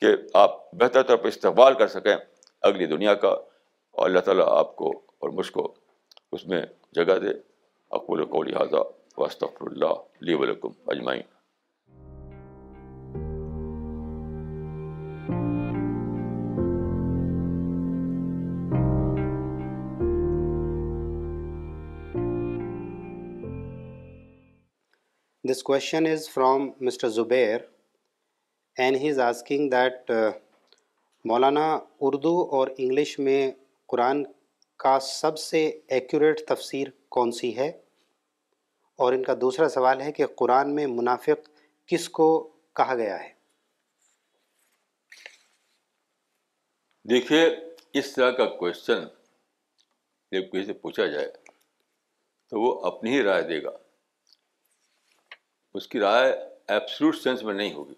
کہ 0.00 0.06
آپ 0.34 0.74
بہتر 0.74 1.02
طور 1.02 1.16
پہ 1.16 1.28
استقبال 1.28 1.74
کر 1.74 1.88
سکیں 1.88 2.16
اگلی 2.62 2.86
دنیا 2.86 3.14
کا 3.14 3.28
اور 3.90 4.06
اللہ 4.06 4.20
تعالیٰ 4.20 4.46
آپ 4.48 4.76
کو 4.76 4.90
اور 5.18 5.28
مجھ 5.28 5.52
کو 5.52 5.74
اس 6.32 6.46
میں 6.46 6.62
جگہ 6.92 7.18
دے۔ 7.18 7.28
اقول 7.90 8.24
کو 8.24 8.42
لہٰذا 8.42 8.78
واسطر 9.18 9.46
اللہ 9.60 9.84
علی 9.84 10.34
ولکم 10.34 10.68
اجمعین۔ 10.86 11.39
This 25.50 25.62
question 25.62 26.06
is 26.06 26.28
from 26.28 26.74
Mr. 26.80 27.08
Zubair, 27.10 27.62
and 28.76 28.94
he 28.94 29.08
is 29.08 29.18
asking 29.18 29.70
that 29.70 30.04
uh, 30.08 30.32
Maulana, 31.24 31.82
Urdu 32.00 32.34
اور 32.50 32.68
انگلش 32.78 33.18
میں 33.18 33.50
قرآن 33.88 34.22
کا 34.80 34.98
سب 35.00 35.38
سے 35.38 35.64
ایکوریٹ 35.88 36.46
تفسیر 36.48 36.88
کون 37.08 37.32
سی 37.32 37.56
ہے 37.56 37.68
اور 38.98 39.12
ان 39.12 39.22
کا 39.22 39.34
دوسرا 39.40 39.68
سوال 39.68 40.00
ہے 40.00 40.12
کہ 40.12 40.26
قرآن 40.36 40.74
میں 40.74 40.86
منافق 40.86 41.50
کس 41.88 42.08
کو 42.08 42.30
کہا 42.76 42.94
گیا 42.94 43.18
ہے 43.24 43.28
دیکھیے 47.04 47.44
اس 47.94 48.12
طرح 48.12 48.30
کا 48.30 48.46
کوشچن 48.56 49.04
جب 50.32 50.50
کسی 50.52 50.64
سے 50.64 50.72
پوچھا 50.72 51.06
جائے 51.06 51.30
تو 52.52 52.60
وہ 52.60 52.74
اپنی 52.86 53.10
ہی 53.10 53.22
رائے 53.22 53.42
دے 53.42 53.62
گا 53.62 53.76
اس 55.74 55.88
کی 55.88 56.00
رائے 56.00 56.32
ایپسلوٹ 56.68 57.16
سینس 57.16 57.42
میں 57.42 57.54
نہیں 57.54 57.74
ہوگی۔ 57.74 57.94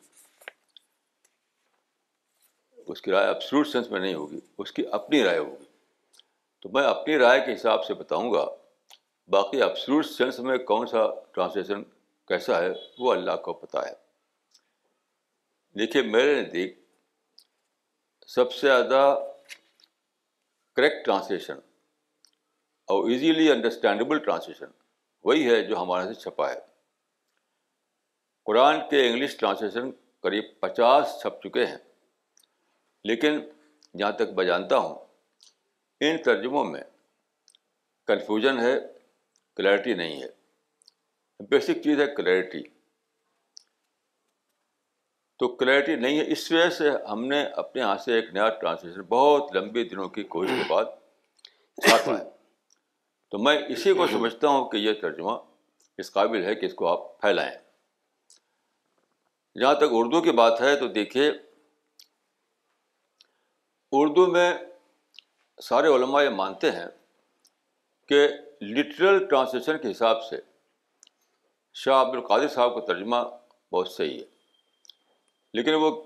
اس 2.86 3.02
کی 3.02 3.10
رائے 3.10 3.26
ایپسلوٹ 3.28 3.68
سینس 3.68 3.90
میں 3.90 4.00
نہیں 4.00 4.14
ہوگی، 4.14 4.40
اس 4.58 4.72
کی 4.72 4.84
اپنی 4.92 5.24
رائے 5.24 5.38
ہوگی۔ 5.38 5.64
تو 6.60 6.68
میں 6.68 6.82
اپنی 6.82 7.18
رائے 7.18 7.40
کے 7.46 7.54
حساب 7.54 7.84
سے 7.84 7.94
بتاؤں 7.94 8.32
گا، 8.32 8.44
باقی 9.28 9.62
ایپسلوٹ 9.62 10.06
سینس 10.06 10.38
میں 10.38 10.58
کون 10.58 10.86
سا 10.86 11.20
ٹرانسلیشن 11.32 11.82
کیسا 12.28 12.62
ہے، 12.62 12.68
وہ 12.98 13.12
اللہ 13.12 13.36
کو 13.36 13.52
پتہ 13.52 13.78
ہے۔ 13.78 13.94
دیکھیے، 15.78 16.02
میرے 16.02 16.42
نزدیک 16.42 16.78
سب 18.26 18.52
سے 18.52 18.66
زیادہ 18.66 19.30
کریکٹ 20.76 21.04
ٹرانسلیشن 21.04 21.56
اور 22.84 23.10
ایزیلی 23.10 23.50
انڈرسٹینڈیبل 23.50 24.18
ٹرانسلیشن 24.18 24.66
وہی 25.24 25.50
ہے 25.50 25.62
جو 25.62 25.82
ہمارے 25.82 26.14
سے 26.14 26.20
چھپا 26.20 26.50
ہے۔ 26.50 26.71
قرآن 28.46 28.80
کے 28.90 29.06
انگلش 29.06 29.36
ٹرانسلیشن 29.36 29.90
قریب 30.24 30.44
پچاس 30.60 31.18
چھپ 31.22 31.42
چکے 31.42 31.64
ہیں، 31.66 31.76
لیکن 33.04 33.40
جہاں 33.98 34.12
تک 34.12 34.32
میں 34.36 34.44
جانتا 34.44 34.78
ہوں، 34.78 34.94
ان 36.00 36.16
ترجموں 36.22 36.64
میں 36.64 36.82
کنفیوژن 38.08 38.58
ہے 38.60 38.74
کلیئرٹی 39.56 39.94
نہیں 39.94 40.22
ہے۔ 40.22 40.28
بیسک 41.50 41.82
چیز 41.84 42.00
ہے 42.00 42.06
کلیئرٹی 42.16 42.62
تو 45.40 45.48
کلیئرٹی 45.56 45.96
نہیں 45.96 46.18
ہے، 46.18 46.24
اس 46.32 46.50
وجہ 46.52 46.68
سے 46.70 46.90
ہم 47.10 47.24
نے 47.24 47.42
اپنے 47.56 47.82
ہاتھ 47.82 48.02
سے 48.02 48.14
ایک 48.14 48.32
نیا 48.32 48.48
ٹرانسلیشن 48.60 49.02
بہت 49.08 49.56
لمبے 49.56 49.84
دنوں 49.84 50.08
کی 50.08 50.22
کوشش 50.34 50.50
کے 50.58 50.68
بعد 50.68 50.84
چھاپا 51.78 52.18
ہے۔ 52.18 52.24
تو 53.32 53.38
میں 53.38 53.58
اسی 53.68 53.92
کو 53.94 54.06
سمجھتا 54.06 54.48
ہوں 54.48 54.68
کہ 54.70 54.76
یہ 54.76 54.92
ترجمہ 55.00 55.38
اس 55.98 56.12
قابل 56.12 56.44
ہے 56.44 56.54
کہ 56.54 56.66
اس 56.66 56.74
کو 56.74 56.86
آپ 56.88 57.20
پھیلائیں۔ 57.20 57.56
جہاں 59.60 59.74
تک 59.74 59.84
اردو 59.90 60.22
کی 60.22 60.30
بات 60.30 60.60
ہے 60.60 60.76
تو 60.76 60.88
دیکھیے، 60.88 61.32
اردو 63.92 64.26
میں 64.26 64.58
سارے 65.62 65.88
علماء 65.88 66.22
یہ 66.22 66.28
مانتے 66.28 66.70
ہیں 66.70 66.86
کہ 68.08 68.28
لٹرل 68.62 69.26
ٹرانسلیشن 69.26 69.78
کے 69.78 69.90
حساب 69.90 70.24
سے 70.24 70.36
شاہ 71.74 72.02
عبد 72.02 72.14
القادر 72.14 72.48
صاحب 72.48 72.74
کا 72.74 72.80
ترجمہ 72.80 73.16
بہت 73.72 73.88
صحیح 73.88 74.20
ہے۔ 74.20 74.24
لیکن 75.54 75.74
وہ 75.74 76.02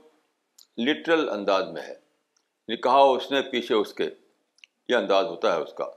لٹرل 0.78 1.28
انداز 1.28 1.68
میں 1.68 1.82
ہے۔ 1.82 1.92
یعنی 1.92 2.76
کہا 2.76 2.98
اس 2.98 3.30
نے، 3.30 3.42
پیچھے 3.42 3.74
اس 3.74 3.94
کے، 3.94 4.10
یہ 4.88 4.96
انداز 4.96 5.24
ہوتا 5.24 5.56
ہے 5.56 5.60
اس 5.62 5.72
کا۔ 5.72 5.90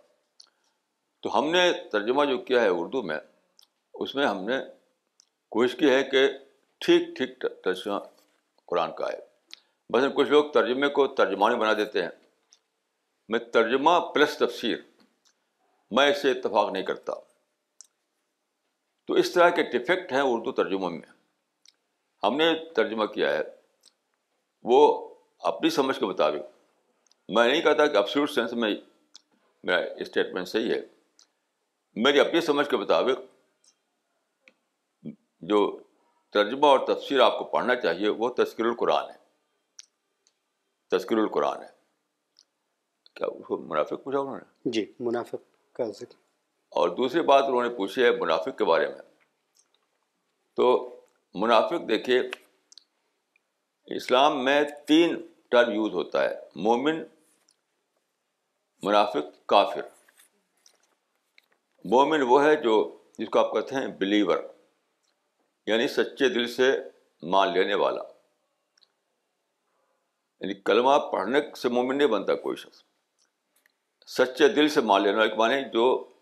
تو 1.21 1.39
ہم 1.39 1.51
نے 1.51 1.71
ترجمہ 1.91 2.25
جو 2.25 2.37
کیا 2.37 2.61
ہے 2.61 2.67
اردو 2.67 3.01
میں، 3.01 3.19
اس 3.93 4.15
میں 4.15 4.27
ہم 4.27 4.43
نے 4.43 4.57
کوشش 5.49 5.75
کی 5.75 5.89
ہے 5.89 6.03
کہ 6.03 6.29
ٹھیک 6.79 7.17
ٹھیک 7.17 7.45
ترجمہ 7.63 7.99
قرآن 8.65 8.91
کا 8.91 9.07
ہے۔ 9.07 9.17
بس 9.93 10.03
کچھ 10.15 10.29
لوگ 10.29 10.51
ترجمے 10.51 10.87
کو 10.87 11.07
ترجمانی 11.07 11.55
بنا 11.55 11.73
دیتے 11.73 12.01
ہیں۔ 12.01 12.09
میں 13.29 13.39
ترجمہ 13.39 13.89
پلس 14.15 14.37
تفسیر، 14.37 14.77
میں 15.91 16.11
اس 16.11 16.21
سے 16.21 16.31
اتفاق 16.31 16.71
نہیں 16.71 16.83
کرتا۔ 16.83 17.13
تو 19.07 19.13
اس 19.13 19.31
طرح 19.31 19.49
کے 19.49 19.63
ڈیفیکٹ 19.63 20.11
ہیں 20.11 20.21
اردو 20.23 20.51
ترجموں 20.51 20.89
میں۔ 20.89 21.07
ہم 22.23 22.35
نے 22.37 22.55
ترجمہ 22.75 23.05
کیا 23.05 23.33
ہے، 23.33 23.41
وہ 24.63 25.13
اپنی 25.39 25.69
سمجھ 25.69 25.99
کے 25.99 26.05
مطابق۔ 26.05 26.57
میں 27.29 27.47
نہیں 27.47 27.61
کہتا 27.61 27.87
کہ 27.87 27.97
ابسلوٹ 27.97 28.31
سینس 28.31 28.53
میں 28.53 28.75
میرا 29.63 29.79
اسٹیٹمنٹ 29.99 30.47
صحیح 30.47 30.73
ہے۔ 30.73 30.79
میری 31.95 32.19
اپنی 32.19 32.41
سمجھ 32.41 32.69
کے 32.69 32.77
مطابق 32.77 33.19
جو 35.41 35.79
ترجمہ 36.29 36.65
اور 36.65 36.79
تفسیر 36.87 37.19
آپ 37.19 37.39
کو 37.39 37.45
پڑھنا 37.45 37.75
چاہیے 37.75 38.09
وہ 38.09 38.29
تذکر 38.29 38.65
القرآن 38.65 39.09
ہے۔ 39.09 39.15
تذکر 40.91 41.17
القرآن 41.17 41.61
ہے۔ 41.63 41.67
کیا 43.15 43.27
کو 43.27 43.57
منافق 43.57 44.03
پوچھا 44.03 44.19
انہوں 44.19 44.37
نے؟ 44.37 44.43
جی 44.65 44.93
منافق 44.99 45.73
کا 45.73 45.85
ذکر۔ 45.85 46.15
اور 46.69 46.89
دوسری 46.89 47.21
بات 47.21 47.43
انہوں 47.43 47.63
نے 47.63 47.69
پوچھی 47.69 48.03
ہے 48.03 48.11
منافق 48.11 48.57
کے 48.57 48.65
بارے 48.65 48.87
میں۔ 48.87 49.01
تو 50.55 50.95
منافق 51.33 51.89
دیکھیے 51.89 52.21
اسلام 53.85 54.45
میں 54.45 54.63
تین 54.87 55.27
ٹرم 55.49 55.71
یوز 55.71 55.93
ہوتا 55.93 56.23
ہے 56.23 56.35
مومن 56.55 57.03
منافق 58.83 59.45
کافر۔ 59.45 59.81
مومن 61.85 62.21
وہ 62.21 62.43
ہے 62.43 62.55
جو 62.55 62.97
جس 63.17 63.29
کو 63.29 63.39
آپ 63.39 63.53
کہتے 63.53 63.75
ہیں 63.75 63.87
بلیور 63.87 64.37
یعنی 65.69 65.87
سچے 65.87 66.29
دل 66.29 66.47
سے 66.47 66.79
مان 67.21 67.53
لینے 67.53 67.75
والا۔ 67.75 68.01
یعنی 70.39 70.53
کلمہ 70.53 70.97
پڑھنے 71.11 71.39
سے 71.55 71.69
مومن 71.69 71.97
نہیں 71.97 72.07
بنتا 72.07 72.35
کوئی 72.35 72.55
شخص۔ 72.55 72.83
سچے 74.07 74.47
دل 74.47 74.67
سے 74.67 74.81
مان 74.81 75.03
لینا 75.03 75.21
ایک 75.21 75.33
مانے 75.33 75.61
جو 75.61 76.13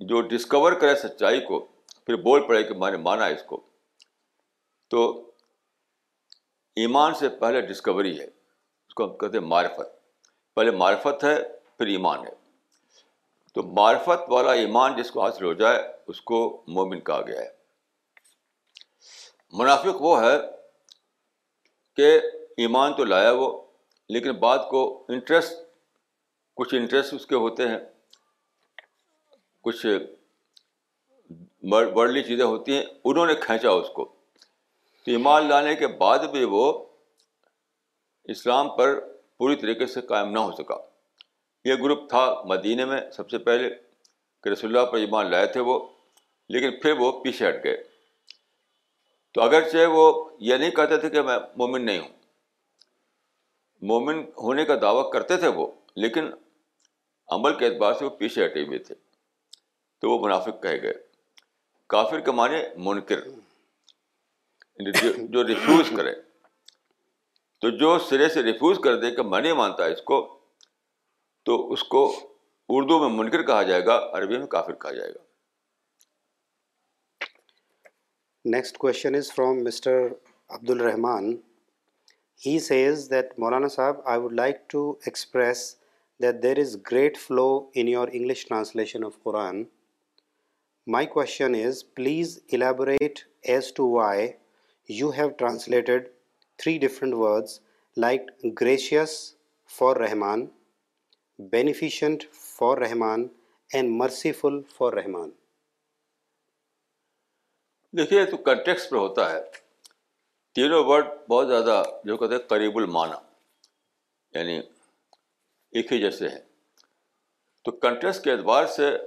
جو 0.00 0.20
ڈسکور 0.20 0.72
کرے 0.72 0.94
سچائی 0.94 1.40
کو، 1.40 1.60
پھر 2.06 2.16
بول 2.16 2.48
پڑے 2.48 2.62
کہ 2.62 2.74
میں 2.74 2.90
نے 2.90 2.96
مانا 2.96 3.26
اس 3.26 3.42
کو۔ 3.42 3.62
تو 4.90 5.30
ایمان 6.76 7.14
سے 7.14 7.28
پہلے 7.28 7.60
ڈسکوری 7.60 8.20
ہے، 8.20 8.24
اس 8.88 8.94
کو 8.94 9.04
ہم 9.04 9.18
کہتے 9.18 9.38
ہیں 9.38 9.44
معرفت۔ 9.44 10.14
پہلے 10.54 10.70
معرفت 10.70 11.24
ہے، 11.24 11.36
پھر 11.78 11.86
ایمان 11.86 12.18
ہے۔ 12.20 12.32
تو 13.54 13.62
معرفت 13.62 14.22
والا 14.28 14.52
ایمان 14.52 15.02
جس 15.02 15.10
کو 15.10 15.22
حاصل 15.22 15.44
ہو 15.44 15.52
جائے، 15.52 15.92
اس 16.06 16.20
کو 16.20 16.64
مومن 16.68 17.00
کہا 17.00 17.20
گیا 17.20 17.40
ہے۔ 17.40 17.61
منافق 19.52 20.00
وہ 20.00 20.22
ہے 20.22 20.36
کہ 21.96 22.20
ایمان 22.56 22.94
تو 22.94 23.04
لایا 23.04 23.32
وہ، 23.32 23.50
لیکن 24.08 24.32
بات 24.32 24.68
کو 24.68 25.04
انٹرسٹ 25.08 25.52
کچھ 26.56 26.74
انٹرسٹ 26.74 27.14
اس 27.14 27.26
کے 27.26 27.34
ہوتے 27.34 27.68
ہیں، 27.68 27.78
کچھ 29.64 29.86
ورڈلی 31.72 32.22
چیزیں 32.22 32.44
ہوتی 32.44 32.76
ہیں، 32.76 32.84
انہوں 33.04 33.26
نے 33.26 33.34
کھینچا 33.34 33.70
اس 33.70 33.88
کو۔ 33.88 34.04
تو 35.04 35.10
ایمان 35.10 35.48
لانے 35.48 35.74
کے 35.74 35.86
بعد 35.86 36.18
بھی 36.18 36.44
وہ 36.44 36.86
اسلام 38.24 38.76
پر 38.76 39.00
پوری 39.38 39.56
طریقے 39.56 39.86
سے 39.86 40.00
قائم 40.00 40.30
نہ 40.32 40.38
ہو 40.38 40.52
سکا۔ 40.52 40.76
یہ 41.64 41.74
گروپ 41.74 42.08
تھا 42.08 42.42
مدینہ 42.44 42.84
میں 42.84 43.00
سب 43.10 43.30
سے 43.30 43.38
پہلے 43.38 43.70
کہ 44.44 44.48
رسول 44.48 44.76
اللہ 44.76 44.90
پر 44.90 44.98
ایمان 44.98 45.30
لائے 45.30 45.46
تھے 45.46 45.60
وہ، 45.60 45.78
لیکن 46.48 46.80
پھر 46.80 46.92
وہ 46.98 47.12
پیچھے 47.24 47.48
ہٹ 47.48 47.64
گئے۔ 47.64 47.91
تو 49.32 49.42
اگرچہ 49.42 49.86
وہ 49.88 50.30
یہ 50.38 50.56
نہیں 50.56 50.70
کہتے 50.70 50.96
تھے 50.96 51.10
کہ 51.10 51.22
میں 51.22 51.38
مومن 51.56 51.86
نہیں 51.86 51.98
ہوں۔ 51.98 52.08
مومن 53.82 54.24
ہونے 54.38 54.64
کا 54.64 54.74
دعویٰ 54.82 55.10
کرتے 55.10 55.36
تھے 55.36 55.48
وہ، 55.48 55.66
لیکن 55.96 56.30
عمل 57.28 57.58
کے 57.58 57.66
اعتبار 57.66 57.94
سے 57.94 58.04
وہ 58.04 58.10
پیچھے 58.10 58.46
ہٹے 58.46 58.62
ہوئے 58.62 58.78
تھے۔ 58.78 58.94
تو 60.00 60.10
وہ 60.10 60.26
منافق 60.26 60.62
کہے 60.62 60.82
گئے، 60.82 60.92
کافر 61.86 62.20
کے 62.20 62.30
معنی 62.30 62.56
منکر 62.76 63.26
یعنی 64.78 64.90
جو 65.28 65.46
ریفیوز 65.46 65.92
کرے۔ 65.96 66.14
تو 67.60 67.70
جو 67.70 67.98
سرے 67.98 68.28
سے 68.28 68.42
ریفیوز 68.42 68.78
کر 68.78 68.96
دے 68.96 69.10
کہ 69.10 69.22
میں 69.22 69.40
نہیں 69.40 69.52
مانتا 69.52 69.86
اس 69.86 70.02
کو، 70.02 70.38
تو 71.42 71.72
اس 71.72 71.84
کو 71.84 72.14
اردو 72.68 72.98
میں 72.98 73.08
منکر 73.08 73.42
کہا 73.42 73.62
جائے 73.62 73.86
گا، 73.86 74.10
عربی 74.12 74.38
میں 74.38 74.46
کافر 74.46 74.72
کہا 74.72 74.92
جائے 74.92 75.10
گا۔ 75.10 75.31
Next 78.44 78.76
question 78.78 79.14
is 79.14 79.30
from 79.32 79.62
mister 79.64 80.06
Abdur 80.50 80.70
Rahman 80.70 81.30
he 82.40 82.58
says 82.58 83.08
that 83.10 83.38
Maulana 83.38 83.68
sahib 83.68 84.00
I 84.04 84.20
would 84.20 84.32
like 84.32 84.56
to 84.70 84.80
express 85.02 85.60
that 86.20 86.42
there 86.42 86.58
is 86.58 86.76
great 86.90 87.18
flaw 87.18 87.44
in 87.74 87.88
your 87.88 88.08
English 88.12 88.46
translation 88.46 89.04
of 89.04 89.22
Quran 89.22 89.62
my 90.86 91.06
question 91.06 91.54
is 91.56 91.84
please 91.94 92.38
elaborate 92.52 93.18
as 93.44 93.72
to 93.72 93.88
why 93.90 94.28
you 94.88 95.10
have 95.10 95.28
translated 95.38 96.08
three 96.58 96.76
different 96.78 97.14
words 97.14 97.58
like 97.96 98.30
gracious 98.60 99.14
for 99.70 99.96
Rahman 99.96 100.46
beneficent 101.52 102.24
for 102.32 102.78
Rahman 102.78 103.26
and 103.70 103.96
merciful 103.96 104.60
for 104.78 104.92
Rahman 104.92 105.30
دیکھیے 107.96 108.24
تو 108.24 108.36
context 108.36 108.90
پہ 108.90 108.96
ہوتا 108.96 109.30
ہے۔ 109.32 109.40
تینوں 110.54 110.84
word 110.84 111.06
بہت 111.28 111.48
زیادہ 111.48 111.82
جو 112.04 112.16
کہتے 112.16 112.34
ہیں 112.34 112.40
قریب 112.40 112.76
المعنی 112.76 113.16
یعنی 114.38 114.58
ایک 115.72 115.92
ہی 115.92 115.98
جیسے 115.98 116.28
ہیں۔ 116.28 116.40
تو 117.64 117.70
کنٹیکس 117.70 118.20
کے 118.20 118.32
اعتبار 118.32 118.66
سے 118.66 118.98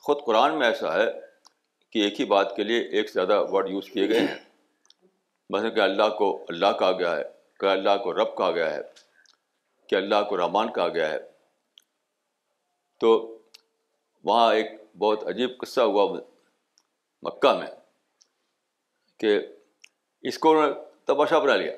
خود 0.00 0.16
قرآن 0.26 0.58
میں 0.58 0.66
ایسا 0.66 0.94
ہے 0.94 1.06
کہ 1.90 1.98
ایک 1.98 2.20
ہی 2.20 2.24
بات 2.24 2.56
کے 2.56 2.64
لیے 2.64 2.80
ایک 2.80 3.06
سے 3.06 3.12
زیادہ 3.12 3.46
ورڈ 3.50 3.70
یوز 3.70 3.90
کیے 3.90 4.08
گئے 4.08 4.20
ہیں۔ 4.20 4.44
مثلاً 5.50 5.74
کہ 5.74 5.80
اللہ 5.80 6.08
کو 6.18 6.44
اللہ 6.48 6.78
کہا 6.78 6.92
گیا 6.92 7.16
ہے، 7.16 7.24
کہ 7.60 7.66
اللہ 7.66 7.96
کو 8.04 8.12
رب 8.12 8.36
کہا 8.36 8.50
گیا 8.50 8.74
ہے، 8.74 8.80
کہ 9.86 9.94
اللہ 9.94 10.22
کو 10.28 10.36
رحمان 10.36 10.72
کہا 10.72 10.88
گیا 10.88 11.10
ہے۔ 11.10 11.18
تو 13.00 13.38
وہاں 14.24 14.54
ایک 14.54 14.66
بہت 14.98 15.26
عجیب 15.26 15.58
قصہ 15.58 15.80
ہوا 15.80 16.20
مکہ 17.22 17.52
میں۔ 17.52 17.85
کہ 19.18 19.38
اس 20.22 20.38
کو 20.38 20.60
انہوں 20.60 20.74
تماشا 21.06 21.38
بنا 21.38 21.56
لیا 21.56 21.72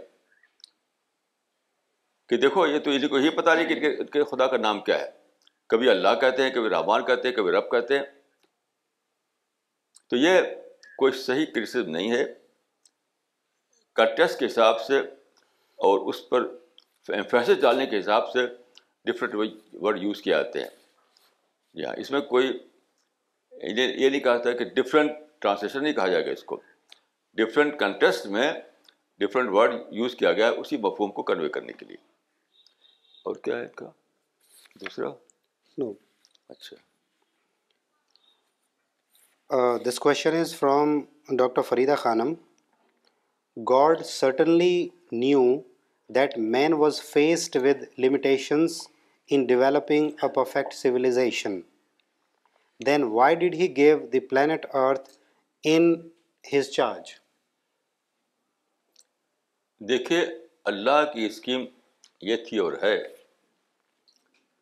کہ 2.28 2.36
دیکھو، 2.36 2.66
یہ 2.66 2.78
تو 2.78 2.91
اسی 2.91 3.09
کو 3.09 3.18
یہ 3.18 3.30
پتا 3.30 3.55
نہیں 3.55 3.66
کہ 4.05 4.24
خدا 4.24 4.47
کا 4.47 4.57
نام 4.57 4.80
کیا 4.80 5.01
ہے۔ 5.01 5.11
کبھی 5.68 5.91
اللہ 5.91 6.09
کہتے 6.20 6.43
ہیں، 6.43 6.51
کبھی 6.51 6.70
رحمان 6.70 7.05
کہتے 7.05 7.28
ہیں، 7.28 7.34
کبھی 7.34 7.53
رب 7.53 7.70
کہتے 7.70 7.99
ہیں۔ 7.99 8.07
تو 10.11 10.16
یہ 10.16 10.41
کوئی 10.99 11.12
صحیح 11.12 11.47
کرسم 11.55 11.91
نہیں 11.91 12.12
ہے۔ 12.12 12.34
ٹیسٹ 14.16 14.39
کے 14.39 14.47
حساب 14.47 14.80
سے 14.80 14.99
اور 15.76 16.09
اس 16.09 16.28
پر 16.28 16.57
فیصلے 17.07 17.55
ڈالنے 17.55 17.86
کے 17.86 17.99
حساب 17.99 18.32
سے 18.32 18.39
ڈفرینٹ 19.05 19.34
ورڈ 19.72 20.03
یوز 20.03 20.22
کیے 20.22 20.34
جاتے 20.34 20.61
ہیں۔ 20.61 20.68
جی 21.74 21.84
ہاں 21.84 21.95
اس 21.99 22.11
میں 22.11 22.20
کوئی 22.20 22.59
یہ 23.53 24.11
نہیں 24.11 24.20
کہا 24.20 24.39
تھا 24.39 24.53
کہ 24.53 24.64
ڈفرینٹ 24.64 25.11
ٹرانسلیشن 25.39 25.82
نہیں 25.82 25.93
کہا 25.93 26.07
جائے 26.07 26.26
گا 26.26 26.30
اس 26.30 26.45
کو۔ 26.45 26.61
ڈفرینٹ 27.39 27.78
کنٹیسٹ 27.78 28.26
میں 28.26 28.53
ڈفرینٹ 29.18 29.51
ورڈ 29.51 29.74
یوز 29.91 30.14
کیا 30.14 30.32
گیا 30.32 30.49
اسی 30.49 30.76
مفہوم 30.76 31.11
کو 31.11 31.22
کنوے 31.22 31.49
کرنے 31.49 31.72
کے 31.72 31.86
لیے۔ 31.86 31.97
اور 33.22 33.36
کیا 33.36 33.59
ہے 33.59 33.66
کا؟ 33.74 33.91
دوسرا؟ 34.80 35.09
اچھا۔ 36.49 36.76
This 39.78 39.99
question 39.99 40.36
is 40.36 40.55
from 40.55 41.01
doctor 41.30 41.62
Farida 41.62 41.95
Khanum 41.99 42.34
God 43.57 44.05
certainly 44.05 44.89
knew 45.12 45.61
that 46.09 46.39
man 46.39 46.72
was 46.72 47.03
faced 47.03 47.57
with 47.57 47.99
limitations 47.99 48.89
in 49.30 49.45
developing 49.45 50.11
a 50.22 50.28
perfect 50.28 50.74
civilization 50.74 51.61
then 52.86 53.03
why 53.03 53.34
did 53.34 53.55
he 53.55 53.76
give 53.76 53.99
the 54.07 54.20
planet 54.20 54.66
earth 54.72 55.11
in 55.64 56.11
his 56.45 56.70
charge 56.70 57.11
دیکھیے، 59.81 60.20
اللہ 60.64 61.12
کی 61.14 61.26
scheme 61.26 61.64
یہ 62.20 62.37
تھی 62.37 62.59
اور 62.59 62.72
ہے 62.83 63.14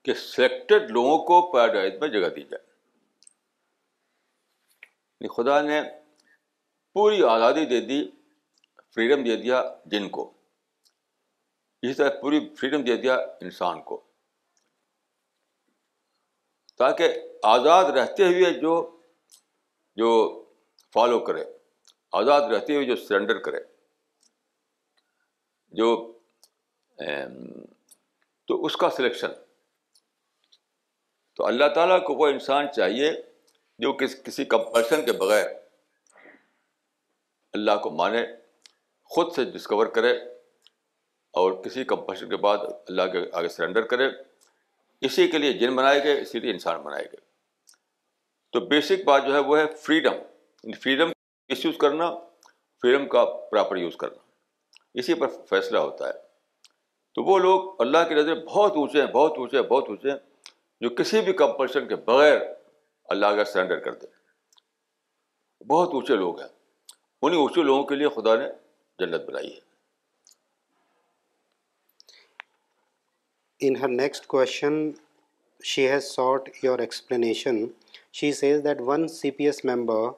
کہ 0.02 0.14
selected 0.14 0.90
لوگوں 0.90 1.18
کو 1.18 1.52
پیراڈائز 1.52 1.94
میں 2.00 2.08
جگہ 2.08 2.28
دی 2.28 2.42
جائے۔ 2.42 2.66
یعنی 5.20 5.28
خدا 5.28 5.60
نے 5.60 5.82
پوری 6.92 7.22
آزادی 7.22 7.66
دے 7.66 7.80
دی 7.80 8.10
فریڈم 8.94 9.24
دے 9.24 9.36
دیا 9.36 9.74
جن 9.86 10.08
کو۔ 10.08 10.32
اسی 11.82 11.94
طرح 11.94 12.20
پوری 12.20 12.54
فریڈم 12.54 12.82
دے 12.82 12.96
دیا 12.96 13.14
انسان 13.14 13.82
کو۔ 13.82 14.02
تاکہ 16.78 17.08
آزاد 17.42 17.84
رہتے 17.84 18.24
ہوئے 18.24 18.60
جو 18.60 19.00
جو 19.96 20.44
فالو 20.92 21.20
کرے، 21.20 21.44
آزاد 22.12 22.40
رہتے 22.40 22.74
ہوئے 22.74 22.86
جو 22.86 22.96
سرنڈر 22.96 23.38
کرے۔ 23.38 23.75
جو 25.76 25.88
تو 28.48 28.64
اس 28.64 28.76
کا 28.76 28.90
سلیکشن 28.90 29.28
تو 31.36 31.46
اللہ 31.46 31.64
تعالیٰ 31.74 32.04
کو 32.04 32.14
وہ 32.14 32.26
انسان 32.26 32.72
چاہیے 32.72 33.12
جو 33.78 33.92
کس، 33.92 34.22
کسی 34.22 34.44
کمپلشن 34.44 35.04
کے 35.04 35.12
بغیر 35.12 35.46
اللہ 37.52 37.76
کو 37.82 37.90
مانے، 37.90 38.26
خود 39.04 39.32
سے 39.32 39.44
ڈسکور 39.44 39.86
کرے 39.86 40.12
اور 41.34 41.52
کسی 41.64 41.84
کمپلشن 41.84 42.28
کے 42.28 42.36
بعد 42.36 42.58
اللہ 42.58 43.02
کے 43.12 43.18
آگے 43.32 43.48
سرنڈر 43.48 43.82
کرے۔ 43.82 44.06
اسی 45.00 45.28
کے 45.28 45.38
لیے 45.38 45.52
جن 45.52 45.74
بنائے 45.76 46.02
گئے، 46.04 46.20
اسی 46.20 46.40
لیے 46.40 46.50
انسان 46.50 46.82
بنائے 46.82 47.04
گئے۔ 47.04 47.24
تو 48.52 48.60
بیسک 48.60 49.04
بات 49.04 49.22
جو 49.26 49.34
ہے 49.34 49.38
وہ 49.38 49.58
ہے 49.58 49.66
فریڈم 49.74 50.72
فریڈم 50.82 51.08
مس 51.48 51.64
یوز 51.64 51.78
کرنا 51.78 52.10
فریڈم 52.82 53.08
کا 53.08 53.24
پراپر 53.24 53.76
یوز 53.76 53.96
کرنا۔ 53.96 54.25
اسی 54.96 55.14
پر 55.14 55.26
فیصلہ 55.28 55.78
ہوتا 55.78 56.08
ہے۔ 56.08 56.12
تو 57.14 57.22
وہ 57.24 57.38
لوگ 57.38 57.74
اللہ 57.78 57.98
کی 58.08 58.14
نظر 58.14 58.44
بہت 58.44 58.72
اونچے 58.72 59.00
ہیں، 59.00 59.08
بہت 59.08 59.32
اونچے 59.36 59.56
ہیں، 59.56 59.64
بہت 59.64 59.84
اونچے 59.88 60.10
ہیں، 60.10 60.18
جو 60.80 60.90
کسی 60.90 61.20
بھی 61.20 61.32
کمپلشن 61.32 61.88
کے 61.88 61.96
بغیر 61.96 62.40
اللہ 63.04 63.26
کا 63.26 63.44
سرنڈر 63.44 63.78
کر 63.78 63.94
دے 63.94 64.06
بہت 65.64 65.88
اونچے 65.92 66.16
لوگ 66.16 66.40
ہیں۔ 66.40 66.48
انہیں 67.22 67.40
اونچے 67.40 67.62
لوگوں 67.62 67.84
کے 67.84 67.94
لیے 67.94 68.08
خدا 68.08 68.36
نے 68.36 68.48
جنت 68.98 69.20
بنائی 69.20 69.54
ہے۔ 69.54 69.60
In 73.60 73.76
her 73.76 73.88
next 73.88 74.26
question 74.26 74.90
she 75.64 75.90
has 75.90 76.04
sought 76.04 76.48
your 76.62 76.78
explanation 76.78 77.66
she 78.12 78.32
says 78.32 78.64
that 78.64 78.80
one 78.80 79.08
C 79.08 79.30
P 79.30 79.44
S 79.44 79.64
member 79.64 80.10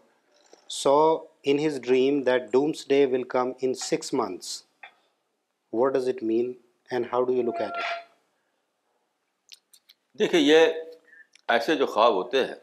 saw 0.68 1.24
in 1.42 1.66
his 1.66 1.80
dream 1.80 2.22
that 2.22 2.42
doomsday 2.88 3.06
will 3.06 3.22
come 3.22 3.52
in 3.62 3.74
six 3.74 4.14
months 4.14 4.68
what 5.73 5.93
does 5.93 6.09
it 6.09 6.23
mean 6.23 6.53
and 6.90 7.07
how 7.12 7.23
do 7.23 7.32
you 7.32 7.43
look 7.43 7.61
at 7.61 7.70
it 7.70 8.09
دیکھیے، 10.19 10.40
یہ 10.40 10.73
ایسے 11.49 11.74
جو 11.74 11.86
خواب 11.86 12.12
ہوتے 12.15 12.47
ہیں، 12.47 12.55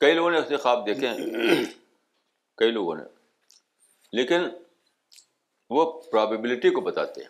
کئی 0.00 0.14
لوگوں 0.14 0.30
نے 0.30 0.38
ایسے 0.38 0.56
خواب 0.56 0.86
دیکھے 0.86 1.08
ہیں۔ 1.08 1.16
کئی 2.56 2.70
لوگوں 2.70 2.96
نے۔ 2.96 3.02
لیکن 4.12 4.40
وہ 5.70 6.00
پرابیبلٹی 6.00 6.70
کو 6.70 6.80
بتاتے 6.80 7.20
ہیں۔ 7.20 7.28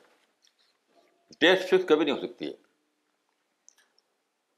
ڈیٹ 1.40 1.60
فکس 1.60 1.84
کبھی 1.88 2.04
نہیں 2.04 2.14
ہو 2.14 2.26
سکتی 2.26 2.46
ہے۔ 2.46 2.52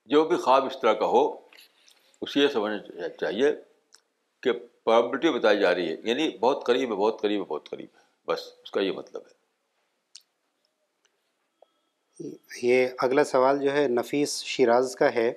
جو 0.07 0.25
بھی 0.25 0.37
خواب 0.37 0.67
اس 0.67 0.77
طرح 0.83 0.93
کا 0.93 1.07
ہو، 1.07 1.41
اسے 2.21 2.41
یہ 2.41 2.49
سمجھنا 2.49 3.09
چاہیے 3.09 3.53
کہ 4.41 4.53
پرابلٹی 4.85 5.31
بتائی 5.31 5.61
جا 5.61 5.75
رہی 5.75 5.89
ہے۔ 5.93 5.97
یعنی 6.05 6.39
بہت 6.39 6.67
قریب 6.67 6.91
ہے، 6.91 6.97
بہت 6.97 7.21
قریب 7.21 7.41
ہے، 7.41 7.47
بہت 7.47 7.71
قریب 7.71 7.89
ہے۔ 7.95 8.03
بس، 8.27 8.53
اس 8.63 8.71
کا 8.71 8.81
یہ 8.81 8.93
مطلب 8.93 9.23
ہے۔ 9.27 9.44
یہ 12.63 12.89
اگلا 12.99 13.25
سوال 13.25 13.59
جو 13.59 13.73
ہے 13.73 13.89
نفیس 13.89 14.45
شیراز 14.45 14.97
کا 14.97 15.15
ہے۔ 15.15 15.33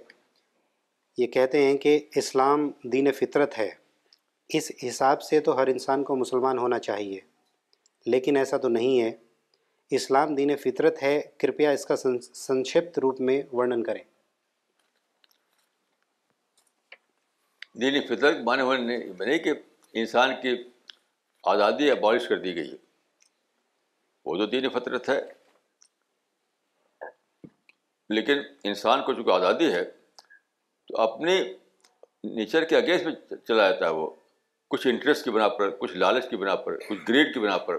یہ 1.17 1.27
کہتے 1.27 1.63
ہیں 1.63 1.77
کہ 1.77 1.99
اسلام 2.15 2.71
دین 2.83 3.11
فطرت 3.11 3.57
ہے۔ 3.57 3.69
اس 4.49 4.71
حساب 4.87 5.21
سے 5.21 5.39
تو 5.39 5.57
ہر 5.57 5.67
انسان 5.67 6.03
کو 6.03 6.15
مسلمان 6.15 6.57
ہونا 6.57 6.79
چاہیے، 6.79 7.19
لیکن 8.05 8.37
ایسا 8.37 8.57
تو 8.57 8.67
نہیں 8.67 9.01
ہے۔ 9.01 9.11
اسلام 9.91 10.35
دین 10.35 10.55
فطرت 10.55 11.03
ہے، 11.03 11.21
کرپیا 11.37 11.71
اس 11.71 11.85
کا 11.85 11.95
سنکشپت 12.33 12.99
روپ 12.99 13.21
میں 13.21 13.41
ورنن 13.51 13.83
کریں۔ 13.83 14.03
دین 17.73 18.07
فطرت 18.07 18.37
مانے 18.43 18.61
ہونے 18.61 18.97
نہیں 18.97 19.07
یعنی 19.07 19.39
کہ 19.39 19.53
انسان 19.93 20.29
کی 20.41 20.49
آزادی 21.43 21.91
ابالش 21.91 22.27
کر 22.27 22.37
دی 22.37 22.55
گئی 22.55 22.71
ہے۔ 22.71 22.77
وہ 24.25 24.37
تو 24.37 24.45
دین 24.45 24.69
فطرت 24.69 25.09
ہے۔ 25.09 25.36
لیکن 28.09 28.37
انسان 28.63 29.03
کو 29.03 29.13
چونکہ 29.13 29.31
آزادی 29.31 29.73
ہے، 29.73 29.85
تو 30.87 31.01
اپنے 31.01 31.53
نیچر 32.23 32.63
کے 32.63 32.77
اگینسٹ 32.77 33.05
میں 33.05 33.37
چلا 33.47 33.69
جاتا 33.69 33.85
ہے 33.85 33.93
وہ۔ 33.93 34.09
کچھ 34.69 34.87
انٹرسٹ 34.87 35.23
کی 35.23 35.31
بنا 35.31 35.49
پر، 35.49 35.69
کچھ 35.69 35.97
لالچ 35.97 36.29
کی 36.29 36.37
بنا 36.37 36.55
پر، 36.55 36.77
کچھ 36.77 36.99
گریڈ 37.09 37.33
کی 37.33 37.39
بنا 37.39 37.57
پر۔ 37.57 37.77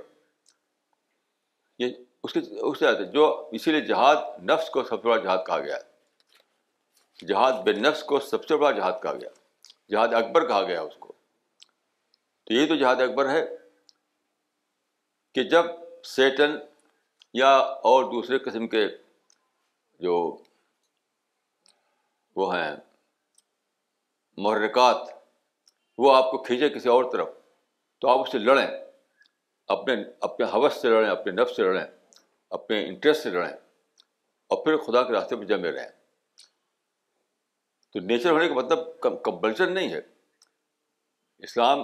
یہ 1.78 1.92
اس 2.24 2.32
کے 2.32 2.40
اس 2.60 2.78
سے 2.78 3.04
جو 3.04 3.48
اسی 3.52 3.72
لیے 3.72 3.80
جہاد 3.80 4.16
نفس 4.44 4.70
کو 4.70 4.82
سب 4.82 5.02
سے 5.02 5.08
بڑا 5.08 5.16
جہاد 5.16 5.38
کہا 5.46 5.58
گیا۔ 5.58 5.76
ہے 5.76 5.88
جہاد 7.26 7.52
بے 7.52 7.72
نفس 7.72 8.02
کو 8.02 8.20
سب 8.20 8.48
سے 8.48 8.56
بڑا 8.56 8.70
جہاد 8.70 8.92
کہا 9.02 9.12
گیا۔ 9.12 9.28
جہاد 9.88 10.08
اکبر 10.08 10.48
کہا 10.48 10.62
گیا 10.62 10.80
اس 10.80 10.94
کو۔ 10.98 11.12
تو 12.44 12.54
یہی 12.54 12.66
تو 12.66 12.76
جہاد 12.76 12.96
اکبر 12.96 13.28
ہے 13.28 13.46
کہ 15.34 15.42
جب 15.42 15.64
سیٹن 16.04 16.58
یا 17.34 17.56
اور 17.56 18.04
دوسرے 18.04 18.38
قسم 18.38 18.68
کے 18.68 18.88
جو 19.98 20.42
وہ 22.36 22.56
ہیں، 22.56 22.76
محرکات، 24.36 24.96
وہ 25.98 26.16
آپ 26.16 26.30
کو 26.30 26.42
کھینچے 26.42 26.68
کسی 26.68 26.88
اور 26.88 27.04
طرف۔ 27.12 27.28
تو 28.00 28.08
آپ 28.08 28.18
اس 28.18 28.32
سے 28.32 28.38
لڑیں، 28.38 28.66
اپنے 29.66 29.94
اپنے 30.20 30.46
حوث 30.46 30.76
سے 30.76 30.88
لڑیں، 30.88 31.10
اپنے 31.10 31.32
نفس 31.32 31.56
سے 31.56 31.62
لڑیں، 31.62 31.84
اپنے 32.50 32.86
انٹرسٹ 32.86 33.22
سے 33.22 33.30
لڑیں، 33.30 33.52
اور 34.46 34.64
پھر 34.64 34.76
خدا 34.76 35.02
کے 35.02 35.12
راستے 35.12 35.36
پہ 35.36 35.44
جمے 35.44 35.72
رہیں۔ 35.72 35.88
تو 37.92 38.00
نیچر 38.00 38.30
ہونے 38.30 38.48
کا 38.48 38.54
مطلب 38.54 39.00
کمپلشن 39.22 39.72
نہیں 39.72 39.92
ہے۔ 39.92 40.00
اسلام 41.38 41.78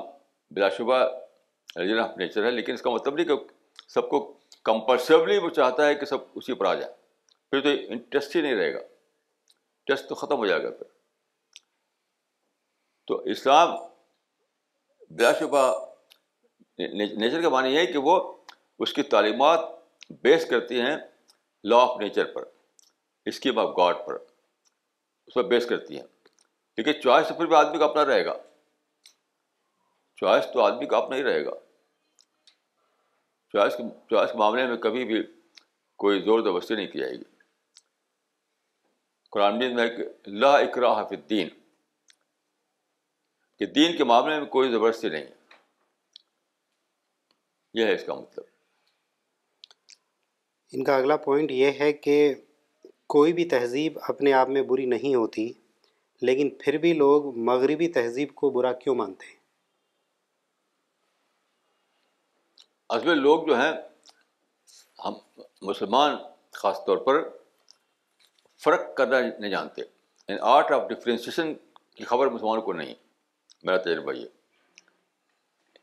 بلا 0.51 0.69
شبہ 0.69 0.99
ریجن 1.77 1.99
آف 1.99 2.17
نیچر 2.17 2.45
ہے، 2.45 2.51
لیکن 2.51 2.73
اس 2.73 2.83
کا 2.83 2.91
مطلب 2.91 3.15
نہیں 3.15 3.27
کہ 3.27 3.35
سب 3.89 4.11
کو 4.11 4.39
کمپلسولی 4.63 5.39
وہ 5.39 5.51
چاہتا 5.51 5.87
ہے 5.87 5.95
کہ 5.95 6.07
سب 6.07 6.19
اسی 6.35 6.55
پر 6.55 6.67
آ 6.67 6.75
جائیں 6.75 7.04
پھر 7.55 7.63
تو 7.63 7.93
انٹرسٹ 7.93 8.37
ہی 8.37 8.41
نہیں 8.41 8.55
رہے 8.55 8.75
گا۔ 8.75 8.79
ٹیسٹ 9.87 10.09
تو 10.09 10.15
ختم 10.15 10.37
ہو 10.37 10.47
جائے 10.47 10.63
گا 10.63 10.71
پھر۔ 10.71 10.87
تو 13.07 13.19
اسلام 13.19 13.69
بلا 15.11 15.33
شبہ 15.33 15.87
نیچر 16.79 17.43
کا 17.43 17.49
معنی 17.49 17.75
یہ 17.75 17.79
ہے 17.79 17.87
کہ 17.87 17.99
وہ 17.99 18.37
اس 18.79 18.93
کی 18.93 19.03
تعلیمات 19.03 19.59
بیس 20.11 20.47
کرتی 20.51 20.81
ہیں 20.81 20.97
لا 21.65 21.77
آف 21.77 22.01
نیچر 22.01 22.33
پر 22.33 22.45
اسکیم 23.25 23.59
آف 23.59 23.69
گاڈ 23.79 23.97
پر، 24.07 24.15
اس 25.27 25.35
پر 25.35 25.43
بیس 25.43 25.67
کرتی 25.67 25.97
ہیں۔ 25.97 26.07
لیکن 26.77 27.01
چوائس 27.03 27.29
پھر 27.29 27.47
بھی 27.47 27.57
آدمی 27.57 27.79
کا 27.79 27.85
اپنا 27.85 28.05
رہے 28.05 28.25
گا۔ 28.25 28.35
چوائس 30.17 30.45
تو 30.53 30.61
آدمی 30.61 30.87
کا 30.87 30.97
اپنا 30.99 31.17
ہی 31.17 31.23
رہے 31.23 31.47
گا۔ 31.47 31.53
چوائس 33.53 33.77
چوائس 34.11 34.33
کے 34.33 34.39
معاملے 34.39 34.67
میں 34.67 34.77
کبھی 34.77 35.05
بھی 35.05 35.23
کوئی 35.97 36.23
زور 36.23 36.41
زبردستی 36.41 36.75
نہیں 36.75 36.87
کی 36.87 36.99
جائے 36.99 37.13
گی۔ 37.13 37.34
قرآن 39.35 39.59
میں 39.59 39.69
لا 40.27 40.57
اکراہ 40.57 41.05
فی 41.09 41.17
الدین 41.17 41.49
کہ 43.57 43.67
دین 43.67 43.97
کے 43.97 44.05
معاملے 44.05 44.39
میں 44.39 44.47
کوئی 44.47 44.73
زبردستی 44.73 45.09
نہیں 45.09 45.23
ہے۔ 45.23 45.35
یہ 47.75 47.85
ہے 47.85 47.95
اس 47.95 48.05
کا 48.07 48.15
مطلب۔ 48.15 48.45
ان 50.73 50.85
کا 50.85 50.97
اگلا 50.97 51.17
پوائنٹ 51.17 51.51
یہ 51.51 51.73
ہے 51.81 51.93
کہ 51.93 52.35
کوئی 53.07 53.33
بھی 53.33 53.49
تہذیب 53.49 53.99
اپنے 54.09 54.33
آپ 54.33 54.49
میں 54.49 54.63
بری 54.63 54.87
نہیں 54.87 55.15
ہوتی 55.15 55.53
لیکن 56.21 56.51
پھر 56.51 56.79
بھی 56.79 56.93
لوگ 56.93 57.39
مغربی 57.39 57.89
تہذیب 57.89 58.35
کو 58.35 58.51
برا 58.51 58.73
کیوں 58.73 58.95
مانتے 58.95 59.27
ہیں؟ 59.27 59.37
اصل 62.89 63.19
لوگ 63.19 63.47
جو 63.47 63.57
ہیں 63.57 63.73
ہم 65.05 65.15
مسلمان 65.63 66.17
خاص 66.53 66.79
طور 66.87 66.97
پر 66.97 67.44
فرق 68.65 68.97
کرنا 68.97 69.21
نہیں 69.39 69.51
جانتے۔ 69.51 69.83
یعنی 70.29 70.39
آرٹ 70.41 70.73
آف 70.73 70.89
ڈفرینسیشن 70.89 71.55
کی 71.95 72.05
خبر 72.05 72.27
مسلمانوں 72.27 72.63
کو 72.63 72.73
نہیں۔ 72.73 72.95
میرا 73.63 73.77
تجربہ 73.77 74.13
یہ۔ 74.13 74.29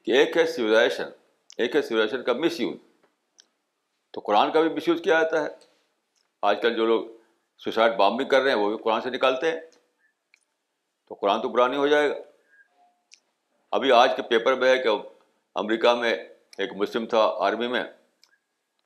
کہ 0.06 0.12
ایک 0.12 0.38
ہے 0.38 0.48
سویلائزیشن 0.48 1.10
ایک 1.58 1.76
ہے 1.76 1.82
سویلائزیشن 1.82 2.24
کا 2.24 2.34
مس 2.34 2.60
یوز 2.60 2.78
تو 4.12 4.22
قرآن 4.22 4.52
کا 4.52 4.62
بھی 4.62 4.70
مس 4.70 4.88
یوز 4.88 5.02
کیا 5.04 5.22
جاتا 5.22 5.44
ہے۔ 5.44 5.50
آج 6.42 6.62
کل 6.62 6.76
جو 6.76 6.86
لوگ 6.86 7.06
سوسائڈ 7.58 7.94
بامبنگ 7.94 8.28
کر 8.28 8.42
رہے 8.42 8.52
ہیں، 8.52 8.58
وہ 8.58 8.70
بھی 8.70 8.84
قرآن 8.84 9.02
سے 9.02 9.10
نکالتے 9.10 9.52
ہیں۔ 9.52 9.60
تو 11.08 11.14
قرآن 11.14 11.42
تو 11.42 11.50
برا 11.50 11.68
نہیں 11.68 11.80
ہو 11.80 11.88
جائے 11.88 12.10
گا۔ 12.10 12.16
ابھی 13.72 13.92
آج 13.92 14.12
کے 14.16 14.22
پیپر 14.22 14.56
میں 14.56 14.78
ہے 14.78 14.84
کہ 14.84 14.90
امریکہ 15.56 15.94
میں 15.94 16.14
ایک 16.58 16.74
مسلم 16.74 17.06
تھا 17.06 17.34
آرمی 17.38 17.68
میں۔ 17.68 17.84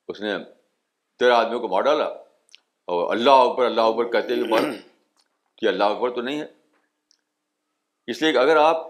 اس 0.07 0.21
نے 0.21 0.33
تیرہ 1.19 1.33
آدمیوں 1.33 1.59
کو 1.59 1.67
مار 1.67 1.81
ڈالا۔ 1.81 2.24
اور 2.85 3.15
اللہ 3.15 3.29
اکبر 3.29 3.65
اللہ 3.65 3.81
اکبر 3.81 4.11
کہتے 4.11 4.33
ہوئے 4.33 4.47
مار 4.47 4.61
کہ 5.57 5.65
اللہ 5.65 5.83
اکبر 5.83 6.09
تو 6.09 6.21
نہیں 6.21 6.41
ہے۔ 6.41 6.45
اس 8.07 8.21
لیے 8.21 8.33
کہ 8.33 8.37
اگر 8.37 8.55
آپ 8.57 8.87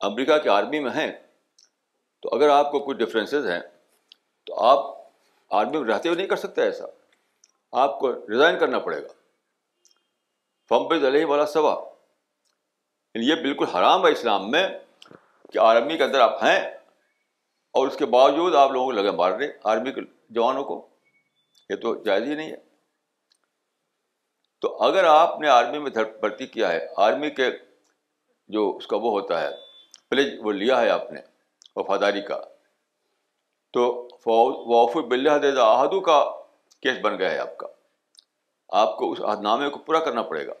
امریکہ 0.00 0.38
کے 0.38 0.48
آرمی 0.48 0.80
میں 0.80 0.90
ہیں 0.90 1.12
تو 2.22 2.36
اگر 2.36 2.48
آپ 2.48 2.70
کو 2.70 2.78
کچھ 2.78 2.98
ڈفرینسز 2.98 3.46
ہیں 3.46 3.60
تو 4.46 4.54
آپ 4.60 4.96
آرمی 5.50 5.78
میں 5.78 5.94
رہتے 5.94 6.08
ہوئے 6.08 6.16
نہیں 6.16 6.26
کر 6.26 6.36
سکتے 6.36 6.62
ایسا۔ 6.62 6.84
آپ 7.72 8.00
کو 8.00 8.12
ریزائن 8.12 8.58
کرنا 8.58 8.78
پڑے 8.78 9.02
گا۔ 9.02 9.08
فمبز 10.68 11.04
علیہ 11.04 11.24
والا 11.24 11.46
سوا۔ 11.46 11.90
یعنی 13.14 13.28
یہ 13.28 13.34
بالکل 13.34 13.64
حرام 13.64 14.06
ہے 14.06 14.12
اسلام 14.12 14.50
میں 14.50 14.68
کہ 15.52 15.58
آرمی 15.58 15.96
کے 15.96 16.04
اندر 16.04 16.20
آپ 16.20 16.42
ہیں 16.44 16.70
اور 17.70 17.86
اس 17.86 17.96
کے 17.96 18.06
باوجود 18.06 18.54
آپ 18.54 18.70
لوگوں 18.70 18.86
کو 18.86 18.92
لگے 18.92 19.10
مارنے 19.10 19.48
آرمی 19.64 19.92
کے 19.92 20.00
جوانوں 20.30 20.64
کو۔ 20.64 20.88
یہ 21.70 21.76
تو 21.76 22.02
جائز 22.02 22.22
ہی 22.22 22.34
نہیں 22.34 22.50
ہے۔ 22.50 22.65
تو 24.60 24.76
اگر 24.82 25.04
آپ 25.04 25.40
نے 25.40 25.48
آرمی 25.48 25.78
میں 25.78 25.90
بھرتی 26.20 26.46
کیا 26.46 26.72
ہے، 26.72 26.86
آرمی 26.96 27.30
کے 27.30 27.50
جو 28.48 28.76
اس 28.76 28.86
کا 28.86 28.96
وہ 28.96 29.10
ہوتا 29.10 29.40
ہے، 29.40 29.48
پلیج 30.08 30.34
وہ 30.42 30.52
لیا 30.52 30.80
ہے 30.80 30.90
آپ 30.90 31.12
نے 31.12 31.20
وفاداری 31.76 32.22
کا، 32.22 32.40
تو 33.72 34.08
وف 34.26 34.96
بلّہ 34.96 35.60
آہدو 35.60 36.00
کا 36.00 36.24
کیس 36.82 36.98
بن 37.02 37.18
گیا 37.18 37.30
ہے 37.30 37.38
آپ 37.38 37.56
کا۔ 37.56 37.66
آپ 38.68 38.96
کو 38.96 39.12
اس 39.12 39.20
عہد 39.20 39.40
نامے 39.40 39.68
کو 39.70 39.78
پورا 39.78 39.98
کرنا 39.98 40.22
پڑے 40.22 40.46
گا۔ 40.46 40.52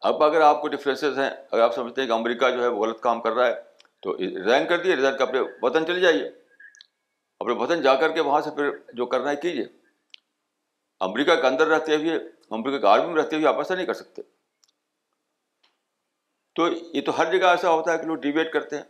اب 0.00 0.22
اگر 0.22 0.40
آپ 0.40 0.60
کو 0.60 0.68
ڈفرینسز 0.68 1.18
ہیں، 1.18 1.30
اگر 1.50 1.60
آپ 1.60 1.74
سمجھتے 1.74 2.00
ہیں 2.00 2.08
کہ 2.08 2.14
امریکہ 2.14 2.50
جو 2.50 2.62
ہے 2.62 2.68
وہ 2.68 2.86
غلط 2.86 3.00
کام 3.00 3.20
کر 3.20 3.32
رہا 3.32 3.46
ہے، 3.46 3.54
تو 4.00 4.16
ریزائن 4.18 4.66
کر 4.66 4.78
دیے 4.78 4.96
ریزائن 4.96 5.16
کر 5.16 5.22
اپنے 5.22 5.40
وطن 5.62 5.86
چلے 5.86 6.00
جائیے۔ 6.00 6.30
اپنے 7.38 7.54
وطن 7.54 7.82
جا 7.82 7.94
کر 7.94 8.12
کے 8.12 8.20
وہاں 8.20 8.40
سے 8.40 8.50
پھر 8.50 8.70
جو 8.92 9.06
کرنا 9.06 9.30
ہے 9.30 9.36
کیجیے 9.36 9.64
امریکہ 11.00 11.34
کے 11.34 11.46
اندر 11.46 11.66
رہتے 11.66 11.96
ہوئے، 11.96 12.14
امریکہ 12.50 12.78
کے 12.78 12.86
آرمی 12.86 13.12
میں 13.12 13.22
رہتے 13.22 13.36
ہوئے 13.36 13.46
آپ 13.46 13.56
ایسا 13.58 13.74
نہیں 13.74 13.86
کر 13.86 13.94
سکتے۔ 13.94 14.22
تو 16.54 16.68
یہ 16.68 17.00
تو 17.02 17.18
ہر 17.18 17.38
جگہ 17.38 17.46
ایسا 17.46 17.70
ہوتا 17.70 17.92
ہے 17.92 17.98
کہ 17.98 18.02
لوگ 18.02 18.16
ڈیبیٹ 18.16 18.52
کرتے 18.52 18.76
ہیں۔ 18.76 18.82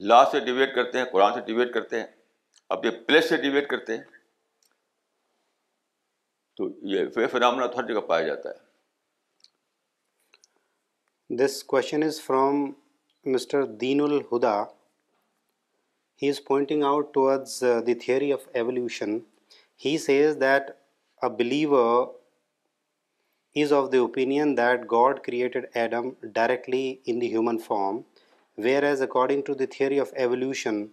لا 0.00 0.30
سے 0.30 0.40
ڈیبیٹ 0.40 0.74
کرتے 0.74 0.98
ہیں، 0.98 1.04
قرآن 1.04 1.34
سے 1.34 1.40
ڈیبیٹ 1.40 1.74
کرتے 1.74 2.00
ہیں، 2.00 2.06
اپنے 2.68 2.90
پلیس 2.90 3.28
سے 3.28 3.36
ڈیبیٹ 3.36 3.68
کرتے 3.68 3.96
ہیں۔ 3.96 4.04
تو 6.56 6.68
یہ 6.82 7.26
فنامنا 7.30 7.66
تو 7.66 7.78
ہر 7.78 7.86
جگہ 7.86 8.00
پایا 8.00 8.26
جاتا 8.26 8.50
ہے۔ 8.50 8.66
This 11.36 11.64
question 11.64 12.02
is 12.02 12.20
from 12.20 12.72
mister 13.24 13.62
Deen 13.64 14.00
Alhuda 14.00 14.62
he 16.22 16.28
is 16.28 16.44
pointing 16.44 16.84
out 16.84 17.14
towards 17.14 17.64
the 17.86 17.94
theory 17.94 18.32
of 18.32 18.48
evolution 18.52 19.18
he 19.84 19.98
says 19.98 20.36
that 20.40 20.62
a 21.26 21.34
believer 21.36 22.06
is 23.56 23.72
of 23.72 23.90
the 23.92 23.98
opinion 23.98 24.56
that 24.56 24.80
God 24.90 25.20
created 25.24 25.66
Adam 25.74 26.10
directly 26.34 26.94
in 27.06 27.20
the 27.20 27.32
human 27.32 27.58
form 27.58 28.00
whereas 28.82 29.02
according 29.02 29.42
to 29.42 29.54
the 29.54 29.66
theory 29.66 30.00
of 30.00 30.12
evolution 30.14 30.84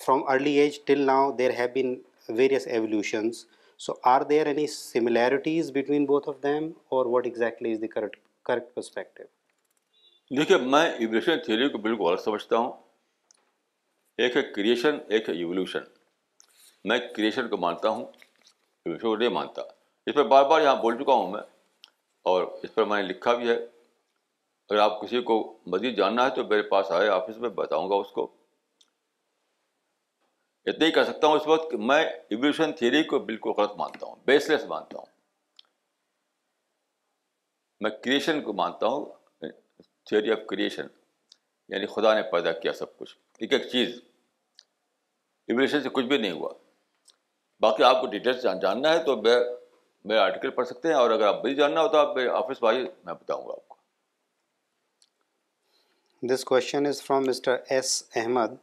from 0.00 0.22
early 0.28 0.52
age 0.60 0.80
till 0.84 1.00
now 1.06 1.30
there 1.32 1.50
have 1.50 1.68
been 1.74 1.94
various 2.28 2.66
evolutions 2.66 3.44
so 3.80 3.92
are 4.04 4.22
there 4.22 4.46
any 4.46 4.66
similarities 4.66 5.70
between 5.70 6.04
both 6.04 6.28
of 6.28 6.42
them 6.42 6.70
or 6.88 7.06
what 7.06 7.26
exactly 7.26 7.72
is 7.72 7.80
the 7.80 7.88
correct 7.88 8.16
correct 8.46 8.74
perspective 8.74 9.24
دیکھیے 10.30 10.56
میں 10.66 10.88
evolution 10.88 11.38
theory 11.44 11.68
کو 11.68 11.78
بالکل 11.78 12.04
غلط 12.04 12.24
سمجھتا 12.24 12.56
ہوں 12.56 12.72
ایک 14.18 14.36
ہے 14.36 14.42
creation 14.54 14.98
ایک 15.08 15.28
ہے 15.28 15.34
ایولیوشن 15.34 15.90
میں 16.84 16.98
کریشن 17.16 17.48
کو 17.48 17.56
مانتا 17.56 17.88
ہوں 17.88 18.04
ایولیوشن 18.86 19.08
کو 19.08 19.16
نہیں 19.16 19.28
مانتا۔ 19.28 19.62
اس 20.06 20.14
پر 20.14 20.24
بار 20.24 20.44
بار 20.44 20.60
یہاں 20.60 20.76
بول 20.76 21.02
چکا 21.02 21.12
ہوں 21.12 21.30
میں، 21.30 21.40
اور 22.22 22.42
اس 22.62 22.74
پر 22.74 22.84
میں 22.84 23.02
نے 23.02 23.08
لکھا 23.08 23.34
بھی 23.34 23.48
ہے۔ 23.48 23.56
اگر 24.68 24.78
آپ 24.78 25.00
کسی 25.00 25.22
کو 25.22 25.58
مزید 25.66 25.96
جاننا 25.96 26.24
ہے 26.24 26.30
تو 26.30 26.44
میرے 26.44 26.62
پاس 26.62 26.90
آئے 26.90 27.08
آفس 27.08 27.38
میں 27.38 27.50
بتاؤں 27.50 27.90
گا 27.90 27.94
اس 27.94 28.10
کو۔ 28.10 28.36
اتنا 30.64 30.86
ہی 30.86 30.92
کہہ 30.92 31.02
سکتا 31.02 31.26
ہوں 31.26 31.36
اس 31.36 31.46
وقت 31.46 31.70
کہ 31.70 31.76
میں 31.76 32.04
ایولیوشن 32.04 32.72
تھیوری 32.72 33.02
کو 33.02 33.18
بالکل 33.18 33.50
غلط 33.50 33.70
مانتا 33.76 34.06
ہوں 34.06 34.16
بیس 34.24 34.48
لیس 34.48 34.64
مانتا 34.64 34.98
ہوں۔ 34.98 35.06
میں 37.80 37.90
کریشن 37.90 38.42
کو 38.42 38.52
مانتا 38.52 38.86
ہوں 38.86 39.04
تھیوری 40.06 40.32
آف 40.32 40.38
کریشن 40.48 40.86
یعنی 41.68 41.86
خدا 41.86 42.14
نے 42.14 42.22
پیدا 42.22 42.52
کیا 42.52 42.72
سب 42.72 42.96
کچھ۔ 42.96 43.18
ایک 43.38 43.52
ایک 43.52 43.62
چیز۔ 43.62 44.00
ایولیوشن 45.48 45.82
سے 45.82 45.88
کچھ 45.88 46.06
بھی 46.06 46.18
نہیں 46.18 46.32
ہوا۔ 46.32 46.52
باقی 47.62 47.82
آپ 47.84 48.00
کو 48.00 48.06
ڈیٹیلس 48.06 48.42
جاننا 48.62 48.92
ہے 48.92 49.02
تو 49.04 49.16
میں 49.22 49.36
میرا 50.04 50.22
آرٹیکل 50.22 50.50
پڑھ 50.50 50.66
سکتے 50.66 50.88
ہیں 50.88 50.94
اور 50.94 51.10
اگر 51.10 51.26
آپ 51.26 51.42
بھی 51.42 51.54
جاننا 51.54 51.82
ہو 51.82 51.88
تو 51.88 51.98
آپ 51.98 52.14
میرے 52.16 52.28
آفس 52.38 52.62
میں 52.62 52.70
آئیے 52.70 52.84
میں 53.04 53.14
بتاؤں 53.14 53.46
گا 53.48 53.52
آپ 53.52 53.68
کو۔ 53.68 53.76
This 56.22 56.44
question 56.44 56.86
is 56.86 57.02
from 57.02 57.24
mister 57.26 57.56
S 57.68 58.02
Ahmed 58.16 58.54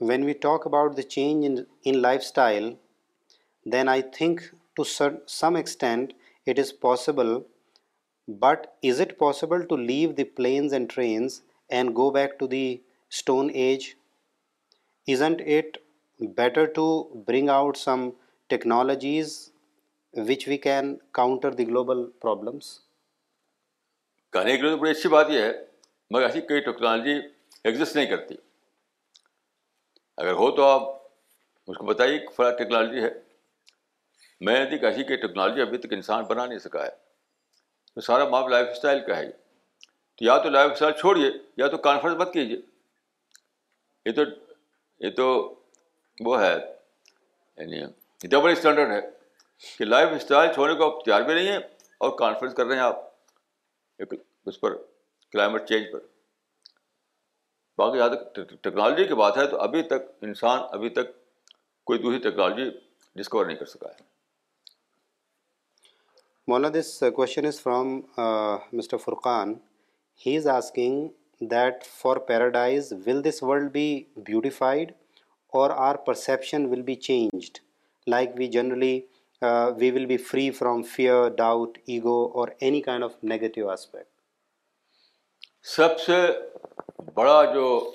when 0.00 0.24
we 0.24 0.32
talk 0.42 0.66
about 0.66 0.96
the 0.96 1.02
change 1.08 1.60
in 1.84 2.00
lifestyle 2.20 2.72
then 3.66 3.88
I 3.88 4.02
think 4.12 4.40
to 4.76 4.84
some 4.84 5.56
extent 5.56 6.12
it 6.46 6.58
is 6.58 6.72
possible 6.80 7.36
but 8.28 8.66
is 8.82 9.00
it 9.00 9.18
possible 9.18 9.66
to 9.66 9.76
leave 9.76 10.12
the 10.12 10.24
planes 10.36 10.72
and 10.72 10.90
trains 10.94 11.40
and 11.70 11.96
go 11.96 12.10
back 12.10 12.38
to 12.38 12.46
the 12.46 12.66
stone 13.12 13.50
age 13.54 13.86
isn't 15.06 15.40
it 15.46 15.78
better 16.28 16.64
to 16.74 16.86
bring 17.26 17.48
out 17.48 17.76
some 17.76 18.08
technologies 18.50 19.36
which 20.14 20.46
we 20.48 20.56
can 20.56 20.94
counter 21.12 21.52
the 21.52 21.66
global 21.66 22.04
problems 22.20 22.78
کہنے 24.32 24.56
کے 24.56 24.62
لیے 24.62 24.70
تو 24.70 24.76
بڑی 24.76 24.90
اچھی 24.90 25.08
بات 25.08 25.30
یہ 25.30 25.42
ہے 25.42 25.52
مگر 26.10 26.22
ایسی 26.22 26.40
کئی 26.40 26.60
ٹیکنالوجی 26.60 27.18
ایگزسٹ 27.64 27.96
نہیں 27.96 28.06
کرتی 28.06 28.34
اگر 30.18 30.32
ہو 30.32 30.50
تو 30.56 30.64
آپ 30.64 30.88
اس 31.68 31.76
کو 31.76 31.86
بتائیے 31.86 32.18
کہ 32.18 32.34
فلاں 32.36 32.50
ٹیکنالوجی 32.58 33.02
ہے 33.02 33.10
میں 34.40 34.58
نے 34.58 34.64
دیکھ 34.70 34.84
ایسی 34.84 35.04
کہ 35.04 35.16
ٹیکنالوجی 35.16 35.62
ابھی 35.62 35.78
تک 35.78 35.92
انسان 35.92 36.24
بنا 36.24 36.46
نہیں 36.46 36.58
سکا 36.58 36.84
ہے 36.84 36.90
تو 37.96 38.00
سارا 38.00 38.28
معاملہ 38.28 38.54
لائف 38.54 38.68
اسٹائل 38.70 39.00
کا 39.06 39.16
ہے 39.16 39.30
تو 39.30 40.24
یا 40.24 40.36
تو 40.38 40.50
لائف 40.50 40.72
اسٹائل 40.72 40.92
چھوڑیے 40.92 41.30
یا 41.56 41.66
تو 41.66 41.78
کانفرنس 41.78 42.16
مت 42.16 42.32
کیجیے 42.32 42.56
یہ 44.06 44.12
تو 44.12 44.22
یہ 45.00 45.10
تو 45.10 45.28
وہ 46.24 46.40
ہے 46.40 46.54
یعنی 47.58 47.82
ڈبل 48.28 48.50
اسٹینڈرڈ 48.52 48.90
ہے 48.92 49.00
کہ 49.78 49.84
لائف 49.84 50.08
اسٹائل 50.16 50.52
چھوڑنے 50.52 50.74
کو 50.74 50.84
آپ 50.84 51.04
تیار 51.04 51.22
بھی 51.22 51.34
نہیں 51.34 51.48
ہیں 51.48 51.58
اور 52.00 52.16
کانفرنس 52.18 52.54
کر 52.54 52.66
رہے 52.66 52.74
ہیں 52.74 52.82
آپ 52.82 53.00
ایک 53.98 54.14
اس 54.46 54.60
پر 54.60 54.76
کلائمیٹ 55.32 55.68
چینج 55.68 55.92
پر۔ 55.92 55.98
باقی 57.78 57.98
جہاں 57.98 58.08
تک 58.08 58.40
ٹیکنالوجی 58.64 59.04
کی 59.04 59.14
بات 59.14 59.36
ہے 59.36 59.46
تو 59.46 59.60
ابھی 59.60 59.82
تک 59.82 60.10
انسان 60.22 60.60
ابھی 60.70 60.88
تک 60.88 61.12
کوئی 61.86 61.98
دوسری 61.98 62.18
ٹیکنالوجی 62.18 62.70
ڈسکور 63.16 63.46
نہیں 63.46 63.56
کر 63.56 63.66
سکا 63.66 63.88
ہے۔ 63.88 64.10
Maulana 66.48 66.78
this 66.78 67.02
question 67.16 67.46
is 67.46 67.60
from 67.60 68.00
mister 68.72 68.96
Furqan 68.96 69.54
he 70.26 70.36
is 70.36 70.46
asking 70.46 71.08
that 71.40 71.84
for 71.84 72.16
paradise 72.16 72.92
will 73.06 73.24
this 73.24 73.42
world 73.42 73.72
be 73.72 74.04
beautified 74.16 74.92
or 75.52 75.70
our 75.76 75.94
perception 75.94 76.66
will 76.66 76.82
be 76.82 76.94
changed 76.94 77.58
like 78.06 78.30
we 78.36 78.46
generally 78.46 79.00
we 79.78 79.90
will 79.90 80.06
be 80.06 80.16
free 80.16 80.50
from 80.50 80.82
fear 80.82 81.28
doubt 81.28 81.78
ego 81.86 82.38
or 82.38 82.48
any 82.60 82.80
kind 82.80 83.04
of 83.04 83.12
negative 83.22 83.68
aspect 83.68 84.10
سب 85.62 86.00
سے 86.00 86.26
بڑا 87.14 87.42
جو 87.54 87.94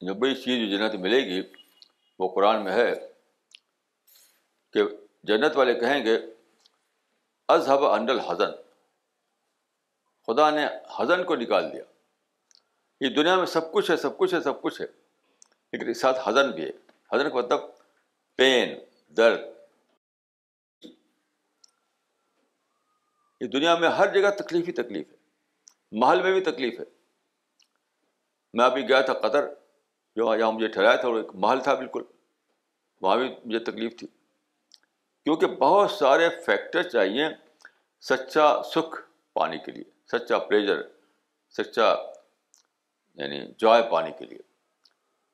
جو 0.00 0.14
بڑی 0.14 0.34
چیز 0.34 0.58
جو 0.60 0.76
جنت 0.76 0.94
ملے 0.94 1.20
گی، 1.20 1.42
وہ 2.18 2.28
قرآن 2.34 2.64
میں 2.64 2.72
ہے 2.72 2.92
کہ 4.72 4.82
جنت 5.22 5.56
والے 5.56 5.74
کہیں 5.74 6.04
گے 6.04 6.18
اذہب 7.48 7.84
انڈل 7.84 8.20
حزن 8.20 8.50
خدا 10.28 10.50
نے 10.50 10.66
حزن 10.98 11.24
کو 11.24 11.36
نکال 11.36 11.72
دیا۔ 11.72 11.84
یہ 13.00 13.08
دنیا 13.08 13.36
میں 13.36 13.46
سب 13.46 13.72
کچھ 13.72 13.90
ہے، 13.90 13.96
سب 13.96 14.18
کچھ 14.18 14.34
ہے، 14.34 14.40
سب 14.40 14.62
کچھ 14.62 14.80
ہے۔ 14.80 14.86
لیکن 15.72 15.88
اس 15.88 16.00
ساتھ 16.00 16.28
حزن 16.28 16.50
بھی 16.50 16.64
ہے۔ 16.64 16.70
حزن 17.12 17.30
کا 17.30 17.36
مطلب 17.36 17.60
پین، 18.36 18.78
درد۔ 19.08 19.40
یہ 23.40 23.46
دنیا 23.46 23.78
میں 23.78 23.88
ہر 23.88 24.14
جگہ 24.14 24.30
تکلیف 24.30 24.68
ہی 24.68 24.72
تکلیف 24.72 25.10
ہے۔ 25.10 25.16
محل 25.92 26.22
میں 26.22 26.32
بھی 26.32 26.40
تکلیف 26.40 26.80
ہے۔ 26.80 26.84
میں 28.52 28.64
ابھی 28.64 28.88
گیا 28.88 29.00
تھا 29.00 29.12
قطر، 29.12 29.48
جو 30.16 30.36
جہاں 30.36 30.52
مجھے 30.52 30.68
ٹھہرایا 30.68 30.96
تھا 30.96 31.08
اور 31.08 31.16
ایک 31.16 31.26
محل 31.34 31.60
تھا 31.60 31.74
بالکل۔ 31.74 32.02
وہاں 33.00 33.16
بھی 33.16 33.34
مجھے 33.44 33.58
تکلیف 33.58 33.96
تھی۔ 33.96 34.06
کیونکہ 35.24 35.46
بہت 35.46 35.90
سارے 35.90 36.28
فیکٹر 36.46 36.82
چاہیے 36.82 37.24
سچا 38.00 38.62
سکھ 38.62 39.02
پانے 39.32 39.58
کے 39.58 39.72
لیے، 39.72 39.84
سچا 40.06 40.38
پلیجر 40.38 40.82
سچا 41.50 41.94
یعنی 43.14 43.46
جوائے 43.58 43.82
پانے 43.90 44.10
کے 44.18 44.24
لیے۔ 44.24 44.51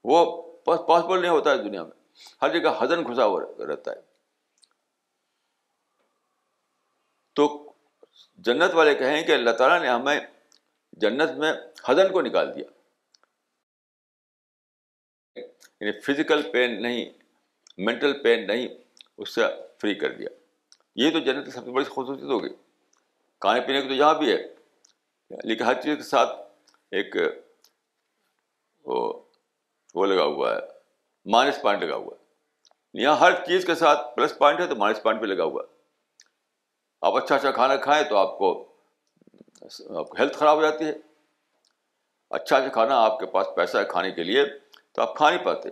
وہ 0.05 0.43
پاسبل 0.65 1.21
نہیں 1.21 1.31
ہوتا 1.31 1.51
ہے 1.51 1.59
دنیا 1.59 1.83
میں۔ 1.83 2.09
ہر 2.43 2.61
جگہ 2.61 2.85
ہزن 2.85 3.13
گھسا 3.13 3.25
ہوا 3.25 3.41
رہتا 3.71 3.91
ہے۔ 3.91 3.97
تو 7.35 7.73
جنت 8.35 8.75
والے 8.75 8.95
کہیں 8.95 9.23
کہ 9.23 9.33
اللہ 9.33 9.51
تعالیٰ 9.51 9.81
نے 9.81 9.89
ہمیں 9.89 10.21
جنت 10.93 11.31
میں 11.31 11.53
ہزن 11.91 12.13
کو 12.13 12.21
نکال 12.21 12.55
دیا۔ 12.55 12.65
یعنی 15.81 16.01
فزیکل 16.01 16.53
پین 16.53 16.83
نہیں 16.83 17.11
مینٹل 17.79 18.23
پین 18.23 18.47
نہیں، 18.47 18.69
اس 19.19 19.35
سے 19.35 19.41
فری 19.81 19.95
کر 19.95 20.13
دیا۔ 20.13 20.29
یہ 20.97 21.11
تو 21.11 21.19
جنت 21.19 21.45
کی 21.45 21.51
سب 21.51 21.65
سے 21.65 21.71
بڑی 21.71 21.85
خصوصیت 21.85 22.25
ہوگی۔ 22.25 22.55
کھانے 23.41 23.61
پینے 23.61 23.83
کی 23.83 23.89
تو 23.89 23.95
یہاں 23.95 24.15
بھی 24.15 24.33
ہے۔ 24.33 24.55
لیکن 25.45 25.65
ہر 25.65 25.83
چیز 25.83 25.97
کے 25.97 26.03
ساتھ 26.03 26.31
ایک، 26.91 27.17
وہ 28.85 29.28
وہ 29.99 30.07
لگا 30.07 30.25
ہوا 30.25 30.55
ہے۔ 30.55 30.61
مائنس 31.25 31.63
پوائنٹ 31.63 31.83
لگا 31.83 31.97
ہوا 31.97 32.17
ہے۔ 32.21 32.29
یہاں 33.03 33.17
ہر 33.17 33.33
چیز 33.45 33.65
کے 33.65 33.75
ساتھ 33.75 34.17
پلس 34.17 34.39
پوائنٹ 34.39 34.61
ہے 34.61 34.67
تو 34.67 34.77
مائنس 34.77 35.03
پوائنٹ 35.03 35.21
بھی 35.21 35.29
لگا 35.29 35.45
ہوا 35.45 35.63
ہے۔ 35.63 35.75
آپ 37.01 37.17
اچھا 37.17 37.35
اچھا 37.35 37.51
کھانا 37.51 37.77
کھائیں 37.77 38.05
تو 38.05 38.17
آپ 38.17 38.39
کو 38.39 38.73
آپ 39.91 40.09
کو 40.09 40.17
ہیلتھ 40.19 40.37
خراب 40.37 40.57
ہو 40.57 40.63
جاتی 40.63 40.85
ہے۔ 40.85 40.93
اچھا 42.31 42.57
اچھا 42.57 42.69
کھانا 42.69 43.01
آپ 43.01 43.21
کے 43.21 43.27
پاس 43.27 43.47
پیسہ 43.57 43.79
ہے 43.79 43.85
کھانے 43.85 44.11
کے 44.11 44.23
لیے 44.23 44.47
تو 44.93 45.03
آپ 45.03 45.17
کھا 45.17 45.31
نہیں 45.31 45.45
پاتے۔ 45.45 45.69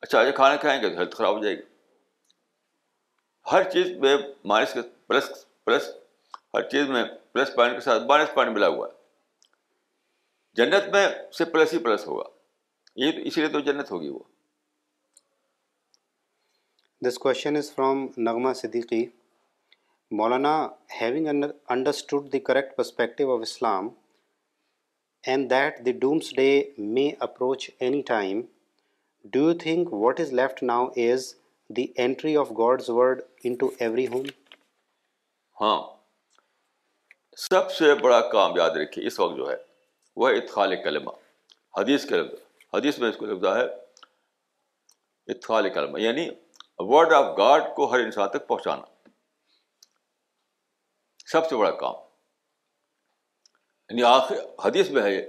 اچھا 0.00 0.20
اچھا 0.20 0.30
کھانا 0.30 0.56
کھائیں 0.56 0.82
گے 0.82 0.90
تو 0.90 0.98
ہیلتھ 0.98 1.16
خراب 1.16 1.38
ہو 1.38 1.42
جائے 1.42 1.56
گی۔ 1.56 1.62
ہر 3.52 3.70
چیز 3.70 3.96
میں 3.96 4.16
مائنس 4.44 4.72
کے 4.72 4.80
پلس 5.06 5.46
پلس 5.64 5.88
ہر 6.54 6.62
چیز 6.62 6.88
میں 6.88 7.04
پلس 7.32 7.54
پوائنٹ 7.54 7.74
کے 7.74 7.80
ساتھ 7.80 8.02
مائنس 8.02 8.34
پوائنٹ 8.34 8.54
ملا 8.54 8.68
ہوا 8.68 8.88
ہے۔ 8.88 8.92
جنت 10.54 10.88
میں 10.88 11.08
سے 11.32 11.44
پلس 11.44 11.72
ہی 11.72 11.78
پلس 11.78 12.06
ہوگا۔ 12.06 12.31
یہ 12.96 13.12
تو 13.12 13.20
اسی 13.26 13.40
لیے 13.40 13.50
تو 13.50 13.60
جنت 13.60 13.90
ہوگی 13.92 14.08
وہ۔ 14.08 14.18
دس 17.02 17.18
کوشچن 17.18 17.56
از 17.56 17.72
فرام 17.74 18.06
نغمہ 18.16 18.52
Siddiqui 18.52 19.04
Maulana 20.10 20.54
having 21.00 21.26
understood 21.68 22.32
the 22.32 22.40
correct 22.40 22.76
perspective 22.76 23.34
of 23.34 23.40
Islam 23.42 23.88
and 25.24 25.50
that 25.50 25.84
the 25.86 25.92
doomsday 26.36 26.50
may 26.78 27.08
approach 27.18 27.70
any 27.78 28.02
time 28.02 28.42
do 29.24 29.40
you 29.40 29.58
think 29.58 29.92
what 29.92 30.20
is 30.20 30.32
left 30.32 30.62
now 30.62 30.86
is 30.96 31.34
the 31.70 31.86
entry 31.96 32.36
of 32.36 32.50
God's 32.50 32.90
word 32.90 33.22
into 33.54 33.70
every 33.78 34.06
home 34.06 34.26
ہاں۔ 35.56 35.80
سب 37.38 37.70
سے 37.70 37.94
بڑا 37.94 38.20
کام 38.28 38.56
یاد 38.56 38.70
رکھیے 38.70 39.06
اس 39.06 39.20
وقت 39.20 39.36
جو 39.36 39.50
ہے 39.50 39.56
وہ 40.16 40.28
اتخال 40.28 40.74
کلمہ 40.84 41.10
حدیث 41.74 42.04
کے 42.04 42.16
لفظ۔ 42.16 42.40
حدیث 42.74 42.98
میں 42.98 43.08
اس 43.08 43.16
کو 43.16 43.26
لفظ 43.26 43.44
ہے 43.44 43.64
اتخال 45.26 45.70
کلمہ 45.70 46.00
یعنی 46.00 46.30
ورڈ 46.78 47.12
آف 47.12 47.38
گاڈ 47.38 47.62
کو 47.76 47.92
ہر 47.92 47.98
انسان 47.98 48.28
تک 48.28 48.48
پہنچانا۔ 48.48 48.82
سب 51.26 51.48
سے 51.48 51.56
بڑا 51.56 51.70
کام۔ 51.70 51.94
یعنی 53.88 54.02
آخر 54.02 54.34
حدیث 54.64 54.90
میں 54.90 55.02
ہے 55.02 55.14
یہ 55.14 55.22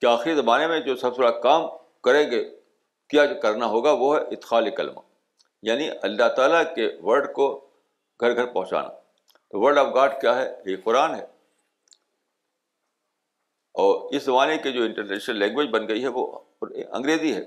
کہ 0.00 0.06
آخری 0.06 0.34
زمانے 0.34 0.66
میں 0.66 0.80
جو 0.80 0.96
سب 0.96 1.14
سے 1.14 1.20
بڑا 1.20 1.40
کام 1.40 1.62
کریں 2.04 2.30
گے، 2.30 2.60
کیا 3.08 3.24
جو 3.24 3.40
کرنا 3.40 3.66
ہوگا، 3.66 3.92
وہ 3.92 4.16
ہے 4.16 4.20
اتخال 4.20 4.70
کلمہ۔ 4.70 5.00
یعنی 5.62 5.90
اللہ 6.02 6.28
تعالیٰ 6.36 6.74
کے 6.74 6.96
ورڈ 7.02 7.32
کو 7.32 7.70
گھر 8.20 8.34
گھر 8.34 8.46
پہنچانا۔ 8.46 8.88
تو 9.48 9.60
ورڈ 9.60 9.78
آف 9.78 9.86
گاڈ 9.94 10.20
کیا 10.20 10.36
ہے؟ 10.36 10.62
یہ 10.66 10.76
قرآن 10.84 11.14
ہے۔ 11.14 11.39
اور 13.72 14.12
اس 14.12 14.22
زمانے 14.22 14.58
کے 14.58 14.70
جو 14.72 14.82
انٹرنیشنل 14.82 15.38
لینگویج 15.38 15.68
بن 15.68 15.88
گئی 15.88 16.02
ہے 16.02 16.08
وہ 16.08 16.38
انگریزی 16.92 17.34
ہے۔ 17.34 17.44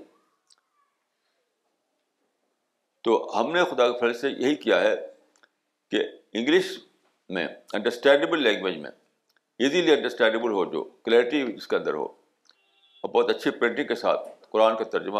تو 3.03 3.39
ہم 3.39 3.51
نے 3.51 3.63
خدا 3.63 3.91
کے 3.91 3.97
فضل 3.99 4.13
سے 4.13 4.29
یہی 4.29 4.55
کیا 4.55 4.81
ہے 4.81 4.95
کہ 5.91 6.03
انگلش 6.33 6.65
میں 7.29 7.47
انڈرسٹینڈیبل 7.73 8.43
لینگویج 8.43 8.77
میں 8.77 8.91
ایزیلی 9.59 9.93
انڈرسٹینڈیبل 9.93 10.51
ہو 10.51 10.65
جو 10.65 10.83
کلیئرٹی 10.83 11.53
اس 11.55 11.67
کے 11.67 11.75
اندر 11.75 11.93
ہو 11.93 12.05
اور 13.03 13.09
بہت 13.09 13.29
اچھی 13.29 13.51
پرنٹنگ 13.51 13.87
کے 13.87 13.95
ساتھ 13.95 14.29
قرآن 14.49 14.77
کا 14.77 14.83
ترجمہ 14.83 15.19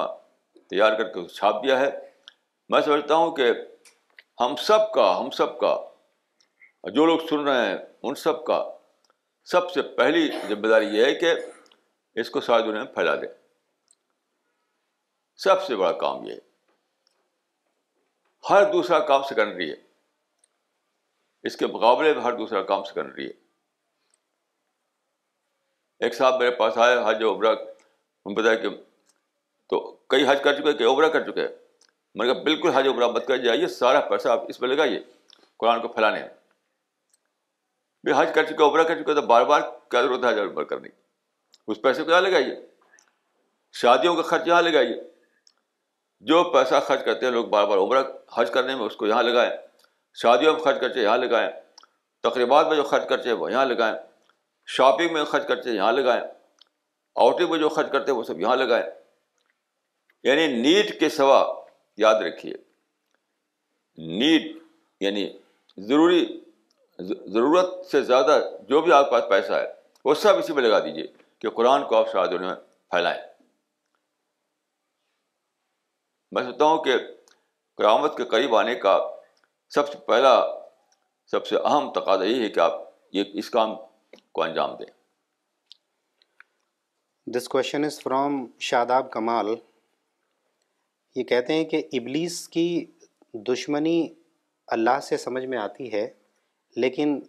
تیار 0.70 0.98
کر 0.98 1.04
کے 1.04 1.28
چھاپ 1.28 1.64
دیا 1.64 1.80
ہے۔ 1.80 1.90
میں 2.70 2.82
سمجھتا 2.82 3.16
ہوں 3.16 3.32
کہ 3.32 3.52
ہم 4.40 4.56
سب 4.56 4.92
کا، 4.92 5.20
ہم 5.20 5.30
سب 5.30 5.60
کا، 5.60 5.90
جو 6.84 7.06
لوگ 7.06 7.20
سن 7.30 7.40
رہے 7.40 7.70
ہیں 7.70 7.78
ان 8.04 8.16
سب 8.16 8.46
کا 8.46 8.78
سب 9.46 9.72
سے 9.72 9.82
پہلی 9.82 10.32
ذمہ 10.50 10.68
داری 10.68 10.86
یہ 10.86 11.06
ہے 11.06 11.16
کہ 11.16 11.34
اس 12.16 12.30
کو 12.30 12.42
ساری 12.42 12.64
دنیا 12.64 12.84
میں 12.84 12.94
پھیلا 12.94 13.16
دیں 13.16 13.28
سب 15.36 15.64
سے 15.64 15.76
بڑا 15.76 15.92
کام 15.92 16.24
یہ 16.24 16.34
ہے۔ 16.34 16.40
ہر 18.50 18.72
دوسرا 18.72 19.00
کام 19.00 19.24
سیکنڈری 19.24 19.72
ہے۔ 19.72 19.76
اس 21.44 21.58
کے 21.58 21.68
مقابلے 21.68 22.14
میں 22.14 22.22
ہر 22.22 22.34
دوسرا 22.34 22.64
کام 22.64 22.84
سیکنڈری 22.84 23.26
ہے۔ 23.26 23.34
ایک 26.00 26.16
صاحب 26.16 26.40
میرے 26.40 26.52
پاس 26.52 26.78
آئے، 26.78 26.98
حج 27.06 27.24
عبرہ 27.24 27.56
بتایا 28.26 28.56
کہ 28.56 28.70
تو 29.70 29.92
کئی 29.92 30.26
حج 30.28 30.44
کر 30.44 30.54
چکے 30.54 30.74
کہ 30.74 30.84
عبرہ 30.84 31.10
کر 31.10 31.32
چکے 31.32 31.48
میں 32.16 32.28
نے 32.28 32.34
کہا، 32.34 32.44
بالکل 32.44 32.70
حج 32.70 32.88
عمرہ 32.88 33.08
مت 33.08 33.28
کر 33.28 33.38
جائیے، 33.38 33.68
سارا 33.68 34.00
پیسہ 34.00 34.28
آپ 34.28 34.42
اس 34.48 34.60
پہ 34.60 34.66
لگائیے، 34.66 35.00
قرآن 35.58 35.82
کو 35.82 35.88
پھیلانے 35.88 36.20
میں۔ 36.20 36.43
بھی 38.04 38.14
حج 38.18 38.30
کر 38.36 38.44
چکے 38.44 38.64
عمرہ 38.64 38.84
کر 38.84 38.96
چکے 38.96 39.14
تو 39.14 39.22
بار 39.22 39.46
بار 39.46 39.62
کیا 39.90 40.02
ضرورت 40.02 40.24
ہے 40.24 40.30
حج 40.30 40.40
عمرہ 40.40 40.64
کرنے 40.64 40.90
کی؟ 40.90 41.02
اس 41.68 41.82
پیسے 41.82 42.04
کو 42.04 42.12
یہاں 42.12 42.22
لگائیے۔ 42.22 42.56
شادیوں 43.72 44.16
کا 44.16 44.22
خرچ 44.22 44.48
یہاں 44.48 44.62
لگائیے۔ 44.62 45.04
جو 46.20 46.44
پیسہ 46.44 46.76
خرچ 46.86 47.06
کرتے 47.06 47.26
ہیں 47.26 47.34
لوگ 47.34 47.46
بار 47.46 47.68
بار 47.68 47.78
عمرہ 47.78 48.04
حج 48.34 48.52
کرنے 48.52 48.76
میں، 48.76 48.86
اس 48.86 48.96
کو 48.96 49.08
یہاں 49.08 49.24
لگائیں۔ 49.24 49.52
شادیوں 50.14 50.54
میں 50.54 50.64
خرچ 50.64 50.80
کرتے 50.80 51.00
یہاں 51.00 51.18
لگائیں۔ 51.18 51.52
تقریبات 52.24 52.68
میں 52.68 52.76
جو 52.76 52.84
خرچ 52.84 53.10
کرتے 53.10 53.30
ہیں، 53.30 53.36
وہ 53.36 53.52
یہاں 53.52 53.66
لگائیں۔ 53.66 53.96
شاپنگ 54.66 55.14
میں 55.14 55.24
خرچ 55.24 55.48
کرتے 55.48 55.70
ہیں، 55.70 55.78
یہاں 55.78 55.92
لگائیں۔ 55.92 56.24
آؤٹنگ 57.16 57.50
میں 57.50 57.60
جو 57.60 57.70
خرچ 57.70 57.92
کرتے 57.92 58.12
ہیں، 58.12 58.18
وہ 58.18 58.24
سب 58.24 58.40
یہاں 58.40 58.56
لگائیں۔ 58.56 58.86
یعنی 60.24 60.48
نیٹ 60.48 61.00
کے 61.00 61.10
سوا 61.10 61.66
یاد 61.98 62.16
رکھیے۔ 62.16 62.54
نیٹ 63.98 64.58
یعنی 65.00 65.38
ضروری 65.78 66.43
ضرورت 67.00 67.86
سے 67.86 68.02
زیادہ 68.02 68.50
جو 68.70 68.82
بھی 68.82 68.92
آپ 68.92 69.06
کے 69.06 69.12
پاس 69.12 69.24
پیسہ 69.30 69.54
ہے، 69.54 69.68
وہ 70.06 70.14
سب 70.14 70.38
اسی 70.38 70.54
میں 70.54 70.64
لگا 70.64 70.80
دیجیے 70.80 71.08
کہ 71.40 71.50
قرآن 71.50 71.88
کو 71.88 71.96
آپ 71.96 72.12
شاید 72.12 72.42
میں 72.42 72.56
پھیلائیں۔ 72.90 73.22
میں 76.32 76.44
سوچتا 76.44 76.66
ہوں 76.66 76.84
کہ 76.84 76.98
قیامت 77.78 78.18
کے 78.18 78.26
قریب 78.26 78.56
آنے 78.56 78.76
کا 78.76 79.16
سب 79.70 79.92
سے 79.92 79.98
پہلا، 80.00 80.60
سب 81.28 81.46
سے 81.46 81.56
اہم 81.56 81.92
تقاضا 81.92 82.24
یہی 82.24 82.44
ہے 82.44 82.50
کہ 82.50 82.60
آپ 82.60 82.74
یہ، 83.12 83.24
اس 83.34 83.50
کام 83.50 83.76
کو 84.32 84.44
انجام 84.44 84.76
دیں۔ 84.76 84.86
This 87.28 87.48
question 87.48 87.84
is 87.84 88.00
from 88.00 88.48
Shadab 88.60 89.12
Kamal 89.12 89.48
یہ 91.16 91.24
کہتے 91.24 91.54
ہیں 91.54 91.66
کہ 91.66 91.84
ابلیس 91.94 92.50
کی 92.50 92.86
دشمنی 93.34 94.14
اللہ 94.68 95.00
سے 95.00 95.18
سمجھ 95.18 95.46
میں 95.46 95.58
آتی 95.58 95.94
ہے۔ 95.94 96.23
لیکن 96.76 97.20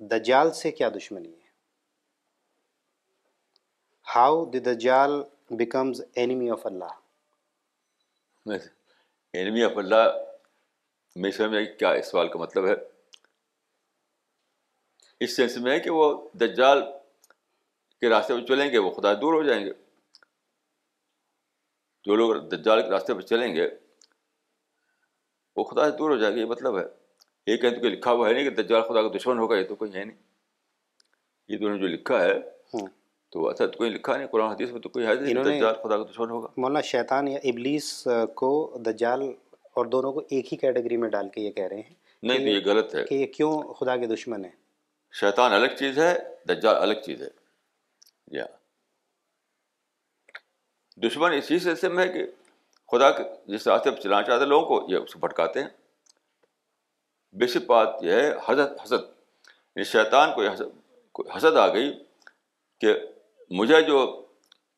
دجال 0.00 0.52
سے 0.52 0.72
کیا 0.72 0.88
دشمنی 0.88 1.32
ہے؟ 1.32 1.46
How 4.16 4.44
the 4.44 4.58
Dajjal 4.58 5.10
becomes 5.50 6.00
enemy 6.14 6.50
of 6.50 6.66
Allah 6.66 6.92
enemy 9.32 9.64
of 9.64 9.72
Allah 9.76 10.08
میں 11.16 11.30
سمجھ 11.30 11.50
میں 11.50 11.64
کیا 11.64 11.90
اس 11.90 12.10
سوال 12.10 12.28
کا 12.28 12.38
مطلب 12.38 12.66
ہے؟ 12.66 12.72
اس 15.20 15.36
سینس 15.36 15.56
میں 15.56 15.72
ہے 15.72 15.80
کہ 15.80 15.90
وہ 15.90 16.28
دجال 16.34 16.82
کے 18.00 18.08
راستے 18.08 18.34
پہ 18.34 18.46
چلیں 18.46 18.72
گے، 18.72 18.78
وہ 18.78 18.90
خدا 18.90 19.14
دور 19.14 19.34
ہو 19.34 19.42
جائیں 19.42 19.66
گے۔ 19.66 19.72
جو 22.04 22.14
لوگ 22.14 22.48
دجال 22.48 22.82
کے 22.82 22.90
راستے 22.90 23.14
پہ 23.14 23.20
چلیں 23.20 23.56
گے، 23.56 23.68
وہ 25.56 25.64
خدا 25.64 25.90
سے 25.90 25.96
دور 25.96 26.10
ہو 26.10 26.16
جائے 26.16 26.34
گا 26.34 26.38
یہ 26.38 26.44
مطلب 26.44 26.78
ہے۔ 26.78 27.05
یہ 27.46 27.56
کہیں 27.56 27.70
تو 27.70 27.80
کہ 27.80 27.88
لکھا 27.88 28.12
ہوا 28.12 28.28
ہے 28.28 28.32
نہیں 28.32 28.44
کہ 28.44 28.62
دجال 28.62 28.82
خدا 28.82 29.02
کا 29.02 29.08
دشمن 29.18 29.38
ہوگا 29.38 29.56
یہ 29.56 29.64
تو 29.64 29.74
کوئی 29.74 29.94
ہے 29.94 30.04
نہیں۔ 30.04 30.16
یہ 31.48 31.58
تو 31.58 31.76
جو 31.76 31.86
لکھا 31.86 32.24
ہے 32.24 32.34
تو 33.32 33.48
اچھا 33.48 33.66
تو 33.66 33.78
کوئی 33.78 33.90
لکھا 33.90 34.16
نہیں 34.16 34.26
قرآن 34.26 34.50
حدیث 34.50 34.70
میں 34.70 34.80
تو 34.80 34.88
کوئی 34.88 35.06
نہیں 35.06 35.34
دجال 35.34 35.74
خدا 35.74 35.96
کا 35.96 36.04
دشمن 36.10 36.30
ہوگا۔ 36.30 36.48
مولانا 36.56 36.80
شیطان 36.80 37.28
یا 37.28 37.38
ابلیس 37.44 38.08
کو 38.34 38.50
دجال 38.86 39.22
اور 39.74 39.86
دونوں 39.86 40.12
کو 40.12 40.20
ایک 40.30 40.52
ہی 40.52 40.58
کیٹیگری 40.58 40.96
میں 40.96 41.08
ڈال 41.08 41.28
کے 41.28 41.40
یہ 41.40 41.50
کہہ 41.50 41.64
رہے 41.64 41.76
ہیں 41.76 41.94
نہیں 42.22 42.38
تو 42.38 42.44
یہ 42.44 42.60
غلط 42.64 42.94
ہے۔ 42.94 43.04
کہ 43.04 43.14
یہ 43.14 43.26
کیوں 43.26 43.62
خدا 43.74 43.96
کے 43.96 44.06
دشمن 44.06 44.44
ہے 44.44 44.50
شیطان 45.12 45.52
الگ 45.52 45.74
چیز 45.78 45.98
ہے 45.98 46.18
دجال 46.48 46.76
الگ 46.76 46.94
چیز 46.94 47.22
ہے۔ 47.22 47.28
جی 48.26 48.40
ہاں 48.40 48.48
دشمن 51.06 51.32
اسی 51.32 51.58
سلسلے 51.58 51.90
میں 51.90 52.06
ہے 52.06 52.12
کہ 52.12 52.26
خدا 52.88 53.10
کے 53.10 53.22
جس 53.46 53.68
راستے 53.68 53.90
پہ 53.90 54.00
چلانا 54.00 54.22
چاہتے 54.22 54.44
لوگوں 54.44 54.66
کو 54.66 54.92
یہ 54.92 54.96
اس 54.96 55.12
کو 55.12 55.18
بھٹکاتے 55.18 55.60
ہیں۔ 55.62 55.68
بیسک 57.38 57.66
بات 57.66 57.88
یہ 58.02 58.12
ہے، 58.12 58.32
حضرت 58.46 58.70
حسد 58.84 58.92
یعنی 58.92 59.84
شیطان 59.84 60.34
کو 60.34 60.42
یہ 60.44 60.50
حسد 61.36 61.56
آ 61.56 61.66
گئی 61.72 62.04
کہ 62.80 62.94
مجھے 63.50 63.80
جو 63.82 64.26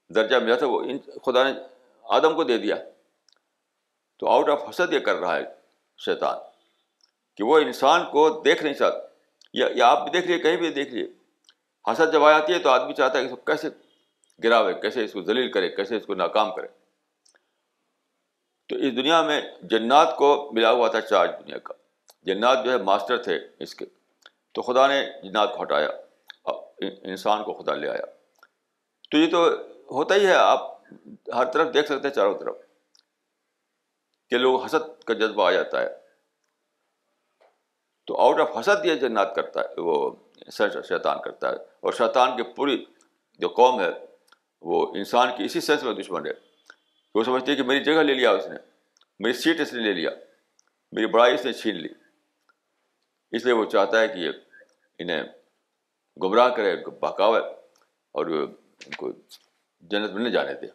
درجہ 0.09 0.37
ملا 0.37 0.57
تھا، 0.57 0.67
وہ 0.67 0.85
خدا 1.27 1.43
نے 1.49 1.59
آدم 2.03 2.35
کو 2.35 2.45
دے 2.45 2.59
دیا۔ 2.59 2.77
تو 4.19 4.29
آؤٹ 4.29 4.49
آف 4.49 4.69
حسد 4.71 4.93
یہ 4.93 4.99
کر 4.99 5.17
رہا 5.17 5.37
ہے 5.37 5.45
شیطان 5.99 6.39
کہ 7.37 7.45
وہ 7.45 7.59
انسان 7.59 8.01
کو 8.11 8.29
دیکھ 8.45 8.63
نہیں 8.63 8.75
چاہتا 8.75 8.99
یا 9.55 9.89
آپ 9.89 10.03
بھی 10.03 10.11
دیکھ 10.11 10.27
لیے، 10.27 10.39
کہیں 10.39 10.57
بھی 10.57 10.71
دیکھ 10.71 10.95
لیے۔ 10.95 11.07
حسد 11.93 12.13
جب 12.13 12.25
آ 12.25 12.39
جاتی 12.39 12.53
ہے 12.53 12.59
تو 12.59 12.69
آدمی 12.71 12.95
چاہتا 12.95 13.19
ہے 13.19 13.23
کہ 13.23 13.27
اس 13.27 13.39
کو 13.39 13.45
کیسے 13.45 13.69
گراوے، 14.45 14.75
کیسے 14.75 15.05
اس 15.05 15.13
کو 15.13 15.23
ذلیل 15.23 15.51
کرے، 15.51 15.69
کیسے 15.69 15.97
اس 15.97 16.07
کو 16.07 16.15
ناکام 16.15 16.55
کرے۔ 16.55 16.69
تو 18.69 18.77
اس 18.77 18.97
دنیا 18.97 19.23
میں 19.23 19.41
جنات 19.63 20.17
کو 20.17 20.51
ملا 20.53 20.71
ہوا 20.71 20.89
تھا 20.89 21.01
چارج 21.01 21.31
دنیا 21.31 21.59
کا۔ 21.59 21.75
جنات 22.29 22.65
جو 22.65 22.73
ہے 22.73 22.77
ماسٹر 22.77 23.23
تھے 23.23 23.41
اس 23.59 23.75
کے۔ 23.75 23.87
تو 24.53 24.63
خدا 24.63 24.87
نے 24.87 25.11
جنات 25.23 25.57
کو 25.57 25.63
ہٹایا، 25.63 25.89
انسان 27.03 27.45
کو 27.45 27.53
خدا 27.53 27.75
لے 27.75 27.89
آیا۔ 27.89 28.07
تو 29.11 29.19
یہ 29.19 29.31
تو 29.31 29.51
ہوتا 29.91 30.15
ہی 30.15 30.27
ہے، 30.27 30.35
آپ 30.35 30.83
ہر 31.35 31.45
طرف 31.45 31.75
دیکھ 31.75 31.87
سکتے 31.87 32.09
ہیں 32.09 32.15
چاروں 32.15 32.39
طرف 32.39 32.57
کہ 34.31 34.39
لوگ 34.39 34.65
حسد 34.65 35.03
کا 35.03 35.15
جذبہ 35.15 35.49
آ 35.49 35.51
جاتا 35.51 35.83
ہے۔ 35.83 35.89
تو 38.07 38.21
آؤٹ 38.21 38.41
آف 38.41 38.57
حسد 38.59 38.85
یہ 38.85 38.95
جنات 38.95 39.35
کرتا 39.35 39.61
ہے، 39.61 39.81
وہ 39.81 40.17
شیطان 40.89 41.23
کرتا 41.23 41.51
ہے۔ 41.51 41.55
اور 41.55 41.93
شیطان 41.93 42.37
کی 42.37 42.43
پوری 42.43 42.85
جو 43.39 43.49
قوم 43.49 43.81
ہے، 43.81 43.91
وہ 44.61 44.95
انسان 44.97 45.29
کی 45.37 45.45
اسی 45.45 45.61
سینس 45.61 45.83
میں 45.83 45.95
دشمن 45.95 46.27
ہے۔ 46.27 46.33
وہ 47.15 47.25
سمجھتی 47.25 47.53
ہے 47.53 47.57
کہ 47.57 47.63
میری 47.63 47.85
جگہ 47.85 48.03
لے 48.03 48.15
لیا 48.15 48.31
اس 48.31 48.47
نے، 48.47 48.59
میری 49.19 49.33
سیٹ 49.33 49.61
اس 49.61 49.73
نے 49.73 49.83
لے 49.83 49.93
لیا، 49.93 50.11
میری 50.93 51.07
بڑائی 51.07 51.35
اس 51.35 51.45
نے 51.45 51.53
چھین 51.53 51.77
لی۔ 51.77 51.89
اس 53.33 53.45
لیے 53.45 53.55
وہ 53.55 53.65
چاہتا 53.65 54.01
ہے 54.01 54.09
کہ 54.09 54.29
انہیں 54.99 55.23
گمراہ 56.23 56.49
کرے، 56.49 56.73
ان 56.73 56.83
کو 56.83 56.91
بہکاوے 56.91 57.41
اور 58.13 58.27
ان 58.27 58.93
کو 58.97 59.13
جنت 59.81 60.11
میں 60.11 60.25
نہ 60.25 60.29
جانے 60.29 60.55
دے۔ 60.55 60.67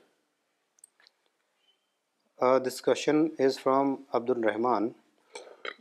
دس 2.59 2.81
کوشچن 2.81 3.25
از 3.39 3.59
فرام 3.59 3.95
عبد 4.13 4.29
الرحمٰن 4.29 4.89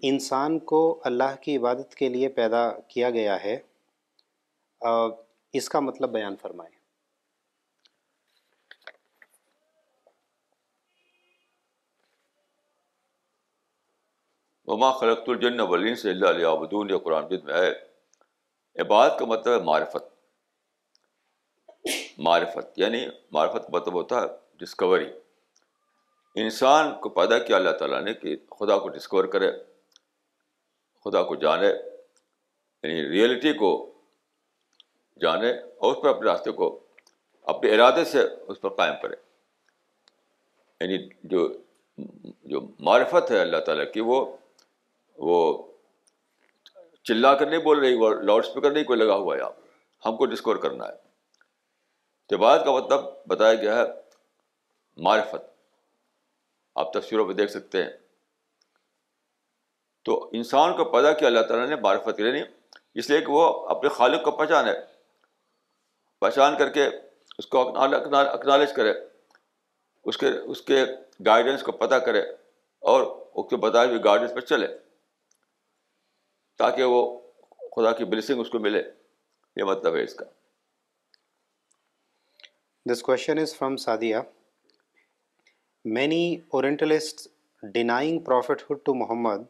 انسان 0.03 0.59
کو 0.59 1.01
اللہ 1.05 1.35
کی 1.41 1.57
عبادت 1.57 1.95
کے 1.95 2.09
لیے 2.09 2.29
پیدا 2.29 2.73
کیا 2.89 3.11
گیا 3.11 3.45
ہے۔ 3.45 3.57
اس 5.53 5.69
کا 5.69 5.81
مطلب 5.81 6.11
بیان 6.11 6.37
فرمائیں۔ 6.37 6.82
وما 14.73 14.93
خلقت 14.93 15.29
الجن 15.29 15.61
ولین 15.61 15.95
سے 15.95 16.11
اللہ 16.11 16.29
علیہ 16.29 16.47
ابدون 16.47 16.91
یا 16.91 16.99
قرآن 16.99 17.29
جد 17.29 17.45
میں 17.45 17.55
ہے۔ 17.55 17.73
عبادت 18.83 19.19
کا 19.19 19.25
مطلب 19.25 19.61
ہے 19.61 19.65
معرفت۔ 19.65 20.05
معرفت 22.19 22.79
یعنی 22.79 23.07
معرفت 23.31 23.67
کا 23.67 23.77
مطلب 23.77 23.95
ہوتا 23.95 24.23
ہے 24.23 24.27
ڈسکوری 24.55 25.13
انسان 26.35 27.01
کو 27.01 27.09
پیدا 27.09 27.39
کیا 27.39 27.57
اللہ 27.57 27.71
تعالیٰ 27.71 28.03
نے 28.03 28.15
کہ 28.15 28.37
خدا 28.37 28.79
کو 28.79 28.89
ڈسکور 28.89 29.25
کرے، 29.25 29.53
خدا 31.05 31.23
کو 31.23 31.35
جانے 31.35 31.67
یعنی 32.83 33.09
ریئلٹی 33.09 33.53
کو 33.53 33.93
جانے 35.21 35.51
اور 35.51 35.97
اس 35.97 36.03
پر 36.03 36.09
اپنے 36.09 36.31
راستے 36.31 36.51
کو، 36.51 36.81
اپنے 37.43 37.75
ارادے 37.75 38.05
سے 38.05 38.29
اس 38.49 38.61
پر 38.61 38.69
قائم 38.69 38.95
کرے۔ 39.03 39.17
یعنی 40.81 41.09
جو 41.25 41.49
جو 42.45 42.61
معرفت 42.79 43.31
ہے 43.31 43.41
اللہ 43.41 43.57
تعالیٰ 43.57 43.93
کی، 43.93 44.01
وہ 44.01 44.37
وہ 45.23 45.73
چلا 47.03 47.35
کر 47.35 47.47
نہیں 47.47 47.61
بول 47.61 47.79
رہی، 47.79 47.95
وہ 47.95 48.11
لاؤڈ 48.11 48.45
اسپیکر 48.45 48.71
نہیں، 48.71 48.85
کوئی 48.85 48.99
لگا 48.99 49.15
ہوا 49.15 49.37
ہے 49.37 49.41
آپ 49.41 49.57
ہم 50.07 50.17
کو 50.17 50.27
ڈسکور 50.27 50.57
کرنا 50.57 50.85
ہے۔ 50.87 51.13
تو 52.29 52.39
بات 52.39 52.65
کا 52.65 52.73
مطلب 52.73 53.05
بتایا 53.27 53.55
گیا 53.55 53.77
ہے 53.77 53.83
معرفت۔ 54.97 55.71
آپ 56.75 56.93
تصویروں 56.93 57.29
پہ 57.29 57.33
دیکھ 57.33 57.51
سکتے 57.51 57.83
ہیں۔ 57.83 57.91
تو 60.05 60.31
انسان 60.33 60.77
کو 60.77 60.85
پیدا 60.85 61.13
کیا 61.13 61.29
اللہ 61.29 61.41
تعالیٰ 61.41 61.69
نے 61.69 61.77
معرفت 61.77 62.17
کے 62.17 62.23
لیے 62.23 62.45
اس 62.95 63.11
لیے 63.11 63.21
کہ 63.21 63.27
وہ 63.27 63.69
اپنے 63.69 63.89
خالق 63.89 64.25
کو 64.25 64.31
پہچانے 64.31 64.73
پہچان 66.21 66.57
کر 66.57 66.69
کے 66.69 66.89
اس 67.39 67.47
کو 67.47 67.79
اکنالج 67.79 68.73
کرے۔ 68.73 68.93
اس 70.05 70.19
کے 70.19 70.29
اس 70.29 70.63
کے 70.63 70.85
گائیڈنس 71.27 71.63
کو 71.63 71.73
پتہ 71.73 71.95
کرے 71.95 72.21
اور 72.79 73.03
اس 73.35 73.51
کے 73.51 73.57
بتائے 73.57 73.89
ہوئے 73.89 73.99
گائیڈنس 74.05 74.35
پہ 74.35 74.41
چلے۔ 74.41 74.79
تاکہ 76.59 76.85
وہ 76.85 77.19
خدا 77.77 77.93
کی 77.93 78.05
بلسنگ 78.05 78.41
اس 78.41 78.51
کو 78.51 78.59
ملے 78.59 78.83
یہ 79.57 79.65
مطلب 79.65 79.97
ہے 79.97 80.03
اس 80.03 80.15
کا۔ 80.15 80.25
This 82.87 83.03
question 83.03 83.39
is 83.39 83.55
from 83.55 83.77
Sadia 83.77 84.17
many 85.85 86.37
orientalist 86.49 87.29
denying 87.63 88.19
prophethood 88.71 88.77
to 88.85 88.95
Muhammad 88.95 89.43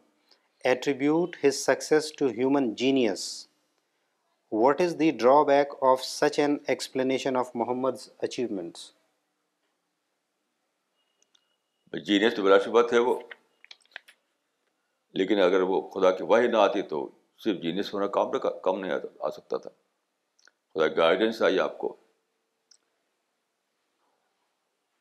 attribute 0.63 1.35
his 1.45 1.55
success 1.55 2.11
to 2.13 2.27
human 2.27 2.75
genius 2.75 3.47
what 4.51 4.81
is 4.81 4.95
the 4.99 5.11
drawback 5.43 5.73
of 5.81 6.03
such 6.03 6.39
an 6.39 6.57
explanation 6.67 7.37
of 7.37 7.51
Muhammad 7.55 7.95
achievements 8.17 8.91
genius 11.93 12.35
تو 12.35 12.43
بلا 12.43 12.59
شبہ 12.59 12.81
تھے 12.81 12.99
وہ۔ 12.99 13.19
لیکن 15.13 15.41
اگر 15.41 15.61
وہ 15.61 15.89
خدا 15.89 16.11
کی 16.11 16.23
واحد 16.23 16.43
نہ 16.43 16.57
آتی 16.57 16.81
تو 16.81 17.09
صرف 17.37 17.61
جینیس 17.61 17.93
ہونا 17.93 18.07
کام 18.07 18.29
نہ 18.29 18.37
کم 18.37 18.79
نہیں 18.79 18.91
آ 19.19 19.29
سکتا 19.29 19.57
تھا۔ 19.57 19.69
خدا 20.73 20.87
کی 20.87 20.97
گائیڈنس 20.97 21.41
آئی 21.41 21.59
آپ 21.59 21.77
کو۔ 21.77 21.95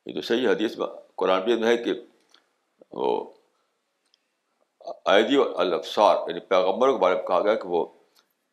یہ 0.07 0.15
تو 0.15 0.21
صحیح 0.21 0.49
حدیث 0.49 0.79
میں 0.79 0.87
قرآن 1.17 1.61
میں 1.61 1.69
ہے 1.69 1.77
کہ 1.77 1.93
وہ 2.91 3.33
عیدی 5.07 5.37
الفسار 5.57 6.17
یعنی 6.29 6.41
پیغمبر 6.41 6.93
کے 6.93 6.99
بارے 6.99 7.15
میں 7.15 7.23
کہا 7.23 7.41
گیا 7.41 7.55
کہ 7.55 7.69
وہ 7.69 7.87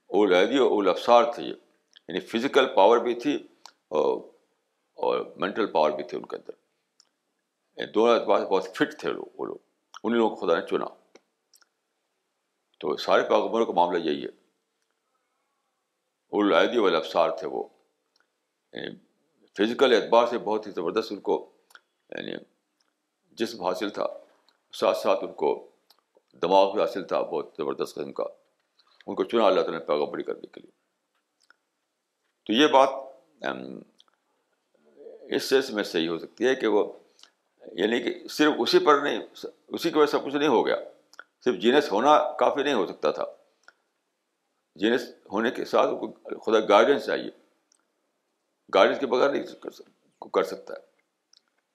اول 0.08 0.34
عیدی 0.34 0.58
اور 0.58 0.72
اول 0.72 0.90
افسار 0.90 1.24
تھے۔ 1.34 1.44
یعنی 1.44 2.20
فزیکل 2.20 2.66
پاور 2.76 2.98
بھی 2.98 3.14
تھی 3.14 3.36
اور 3.88 4.18
اور 4.94 5.34
مینٹل 5.36 5.66
پاور 5.66 5.92
بھی 5.92 6.04
تھی 6.04 6.18
ان 6.18 6.26
کے 6.26 6.36
اندر۔ 6.36 6.52
یعنی 7.78 7.92
دونوں 7.92 8.20
اعتبار 8.20 8.40
سے 8.40 8.46
بہت 8.46 8.64
فٹ 8.64 9.00
تھے 9.00 9.14
لوگ 9.14 9.26
وہ 9.38 9.46
لوگ 9.46 9.58
انہیں 10.04 10.20
لوگوں 10.20 10.36
کو 10.36 10.48
خدا 10.48 10.60
نے 10.60 10.68
چنا۔ 10.68 10.86
تو 12.80 12.98
سارے 12.98 13.24
پیغمبروں 13.24 13.66
کا 13.66 13.72
معاملہ 13.72 13.98
یہی 13.98 14.24
ہے۔ 14.24 14.30
العیدی 16.32 16.78
والے 16.78 16.98
افسار 16.98 17.30
تھے 17.30 17.48
وہ۔ 17.48 17.64
یعنی 18.74 18.96
فزیکل 19.58 19.94
اعتبار 19.94 20.28
سے 20.28 20.38
بہت 20.38 20.68
ہی 20.68 20.72
زبردست 20.72 21.12
ان 21.12 21.20
کو 21.20 21.52
یعنی 22.10 22.32
جسم 23.32 23.64
حاصل 23.64 23.90
تھا۔ 23.90 24.06
ساتھ 24.74 24.98
ساتھ 24.98 25.24
ان 25.24 25.34
کو 25.34 25.70
دماغ 26.42 26.74
بھی 26.74 26.82
حاصل 26.82 27.04
تھا، 27.04 27.22
بہت 27.22 27.54
زبردست 27.58 27.96
قسم 27.96 28.14
کا۔ 28.14 28.24
ان 29.08 29.16
کو 29.16 29.24
چنا 29.24 29.48
اللہ 29.48 29.62
تعالیٰ 29.62 29.80
نے 29.80 29.86
پیغمبری 29.86 30.24
کرنے 30.24 30.48
کے 30.48 30.62
لیے۔ 30.62 30.72
تو 32.46 32.54
یہ 32.54 32.68
بات 32.68 32.90
اس 35.22 35.50
سینس 35.50 35.70
میں 35.70 35.84
صحیح 35.84 36.10
ہو 36.10 36.20
سکتی 36.20 36.48
ہے 36.48 36.56
کہ 36.56 36.68
وہ 36.68 36.94
یعنی 37.72 38.04
کہ 38.04 38.28
صرف 38.28 38.54
اسی 38.60 38.80
پر 38.80 39.00
نہیں، 39.00 39.20
اسی 39.68 39.90
کی 39.90 39.98
وجہ 39.98 40.06
سے 40.06 40.18
سب 40.18 40.26
کچھ 40.26 40.36
نہیں 40.36 40.50
ہو 40.50 40.66
گیا۔ 40.66 40.76
صرف 41.46 41.56
جینس 41.56 41.92
ہونا 41.92 42.32
کافی 42.40 42.64
نہیں 42.64 42.74
ہو 42.74 42.88
سکتا 42.88 43.12
تھا۔ 43.12 43.26
جینس 44.76 45.02
ہونے 45.32 45.52
کے 45.52 45.66
ساتھ 45.66 45.90
خدا 46.46 46.60
گائیڈنس 46.60 47.06
چاہیے 47.06 47.30
گائیڈنس 48.74 49.00
کے 49.00 49.06
بغیر 49.06 49.30
نہیں 49.30 49.44
کر 50.34 50.44
سکتا 50.44 50.74
ہے۔ 50.74 50.80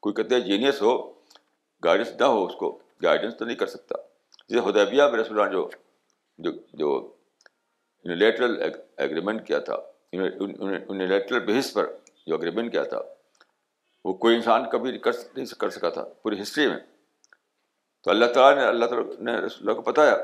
کوئی 0.01 0.15
کہتے 0.15 0.35
ہیں 0.35 0.43
جینیس 0.43 0.83
ہو 0.83 1.13
گائیڈنس 1.85 2.09
نہ 2.21 2.25
ہو 2.25 2.47
اس 2.47 2.55
کو 2.55 2.79
گائیڈنس 3.03 3.37
تو 3.37 3.45
نہیں 3.45 3.57
کر 3.57 3.67
سکتا۔ 3.67 3.95
جیسے 4.49 4.71
ہدیبیہ 4.71 5.03
میں 5.03 5.19
رسول 5.19 5.53
جو 5.53 5.69
جو 6.39 6.51
جو 6.73 7.15
یونیلیٹرل 8.05 8.63
ایگریمنٹ 8.97 9.47
کیا 9.47 9.59
تھا۔ 9.59 9.77
یونیلیٹرل 10.13 11.41
بیس 11.41 11.75
پر 11.75 11.97
جو 12.27 12.35
اگریمنٹ 12.35 12.73
کیا 12.73 12.85
تھا، 12.85 13.01
وہ 14.05 14.13
کوئی 14.13 14.37
انسان 14.37 14.71
کبھی 14.71 14.99
کر، 14.99 15.11
نہیں 15.37 15.47
کر 15.47 15.71
سکا 15.71 15.91
تھا۔ 15.91 16.05
پوری 16.23 16.43
ہسٹری 16.43 16.67
میں۔ 16.67 16.94
تو 18.05 18.11
اللہ 18.11 18.27
تعالیٰ 18.35 18.63
نے 18.63 18.69
اللہ 18.69 18.87
تعالیٰ 18.87 19.19
نے 19.19 19.37
رسول 19.37 19.69
اللہ 19.69 19.73
کو 19.73 19.83
بتایا 19.83 20.17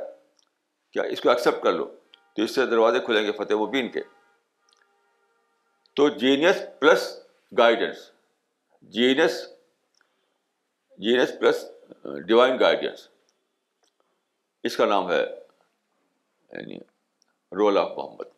کیا 0.92 1.02
اس 1.02 1.20
کو 1.20 1.28
ایکسیپٹ 1.28 1.62
کر 1.62 1.72
لو، 1.72 1.96
تو 2.36 2.42
اس 2.42 2.54
سے 2.54 2.66
دروازے 2.66 3.00
کھلیں 3.00 3.26
گے 3.26 3.32
فتح 3.32 3.54
مبین 3.54 3.90
کے۔ 3.90 4.00
تو 5.96 6.08
genius 6.08 6.56
plus 6.80 7.20
guidance 7.58 8.10
genius 8.82 9.48
genius 10.98 11.30
plus 11.40 11.64
divine 12.26 12.60
guidance 12.60 13.08
اس 14.62 14.76
کا 14.76 14.84
نام 14.84 15.10
ہے 15.10 15.26
یعنی 16.52 16.78
رول 17.52 17.78
آف 17.78 17.90
محمد۔ 17.96 18.29